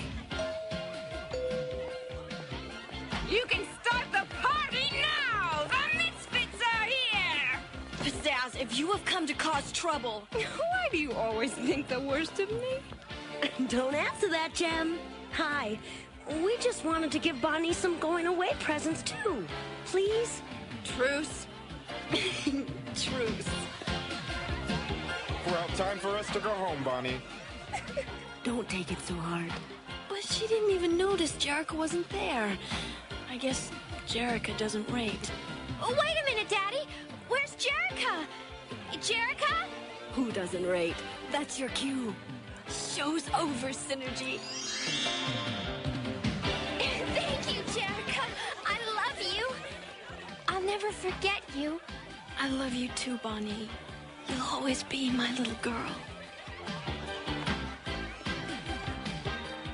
You 3.33 3.43
can 3.47 3.65
start 3.81 4.05
the 4.11 4.27
party 4.43 4.91
now! 5.01 5.63
The 5.65 5.97
Misfits 5.97 6.61
are 6.75 6.83
here! 6.83 7.59
Pizzazz, 7.97 8.61
if 8.61 8.77
you 8.77 8.91
have 8.91 9.03
come 9.05 9.25
to 9.25 9.33
cause 9.33 9.71
trouble. 9.71 10.27
Why 10.31 10.87
do 10.91 10.99
you 10.99 11.13
always 11.13 11.51
think 11.51 11.87
the 11.87 11.99
worst 11.99 12.39
of 12.39 12.51
me? 12.51 12.77
Don't 13.69 13.95
answer 13.95 14.29
that, 14.29 14.53
Jem. 14.53 14.99
Hi. 15.31 15.79
We 16.43 16.55
just 16.59 16.85
wanted 16.85 17.11
to 17.11 17.17
give 17.17 17.41
Bonnie 17.41 17.73
some 17.73 17.97
going 17.97 18.27
away 18.27 18.51
presents, 18.59 19.01
too. 19.01 19.47
Please? 19.85 20.43
Truce. 20.83 21.47
Truce. 22.11 23.49
Well, 25.47 25.67
time 25.69 25.97
for 25.97 26.15
us 26.17 26.29
to 26.33 26.39
go 26.39 26.51
home, 26.51 26.83
Bonnie. 26.83 27.19
Don't 28.43 28.69
take 28.69 28.91
it 28.91 29.01
so 29.01 29.15
hard. 29.15 29.51
But 30.07 30.23
she 30.23 30.45
didn't 30.45 30.69
even 30.69 30.97
notice 30.97 31.31
Jerica 31.33 31.73
wasn't 31.73 32.07
there. 32.09 32.55
I 33.33 33.37
guess 33.37 33.71
Jerica 34.07 34.55
doesn't 34.59 34.87
rate. 34.91 35.31
Oh, 35.81 35.89
wait 35.89 36.15
a 36.21 36.25
minute, 36.31 36.47
Daddy. 36.49 36.87
Where's 37.27 37.55
Jerica? 37.55 38.27
Jerica? 38.91 39.55
Who 40.11 40.31
doesn't 40.31 40.63
rate? 40.67 40.95
That's 41.31 41.57
your 41.57 41.69
cue. 41.69 42.13
Show's 42.67 43.27
over, 43.29 43.69
Synergy. 43.69 44.37
Thank 46.77 47.55
you, 47.55 47.63
Jerica. 47.73 48.23
I 48.67 48.77
love 48.93 49.19
you. 49.35 49.49
I'll 50.47 50.61
never 50.61 50.91
forget 50.91 51.41
you. 51.57 51.81
I 52.39 52.49
love 52.49 52.75
you 52.75 52.89
too, 52.89 53.17
Bonnie. 53.23 53.67
You'll 54.27 54.45
always 54.51 54.83
be 54.83 55.09
my 55.09 55.35
little 55.39 55.57
girl. 55.63 55.91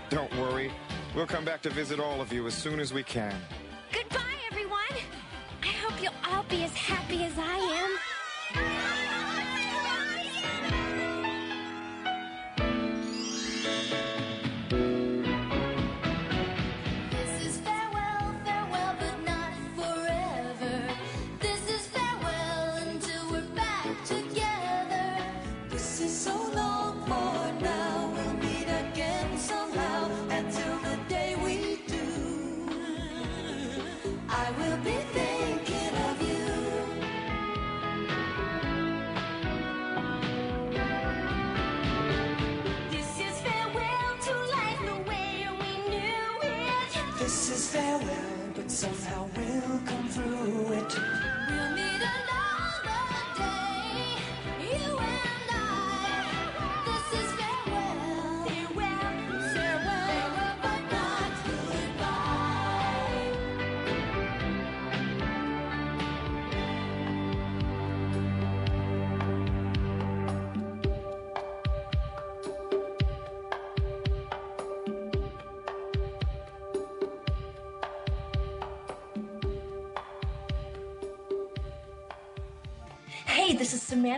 Don't 0.10 0.34
worry. 0.38 0.72
We'll 1.16 1.28
come 1.28 1.44
back 1.44 1.62
to 1.64 1.70
visit 1.70 2.00
all 2.00 2.22
of 2.22 2.32
you 2.32 2.46
as 2.48 2.54
soon 2.54 2.80
as 2.80 2.94
we 2.94 3.04
can. 3.04 3.36
Goodbye, 3.92 4.36
everyone. 4.52 4.80
I 5.64 5.68
hope 5.68 6.02
you'll 6.02 6.14
all 6.32 6.44
be 6.44 6.64
as 6.64 6.76
happy 6.76 7.24
as 7.24 7.34
I 7.38 7.58
am. 7.58 9.09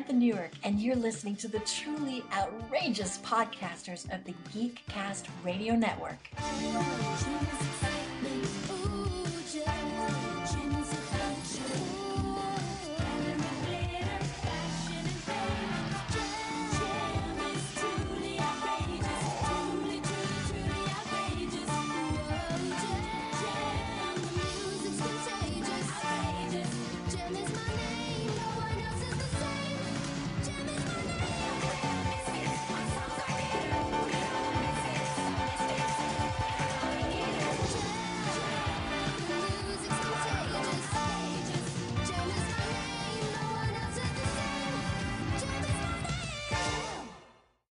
Samantha 0.02 0.14
Newark, 0.14 0.52
and 0.64 0.80
you're 0.80 0.96
listening 0.96 1.36
to 1.36 1.48
the 1.48 1.60
truly 1.60 2.24
outrageous 2.34 3.20
podcasters 3.20 4.12
of 4.12 4.24
the 4.24 4.34
Geekcast 4.52 5.28
Radio 5.44 5.76
Network. 5.76 6.18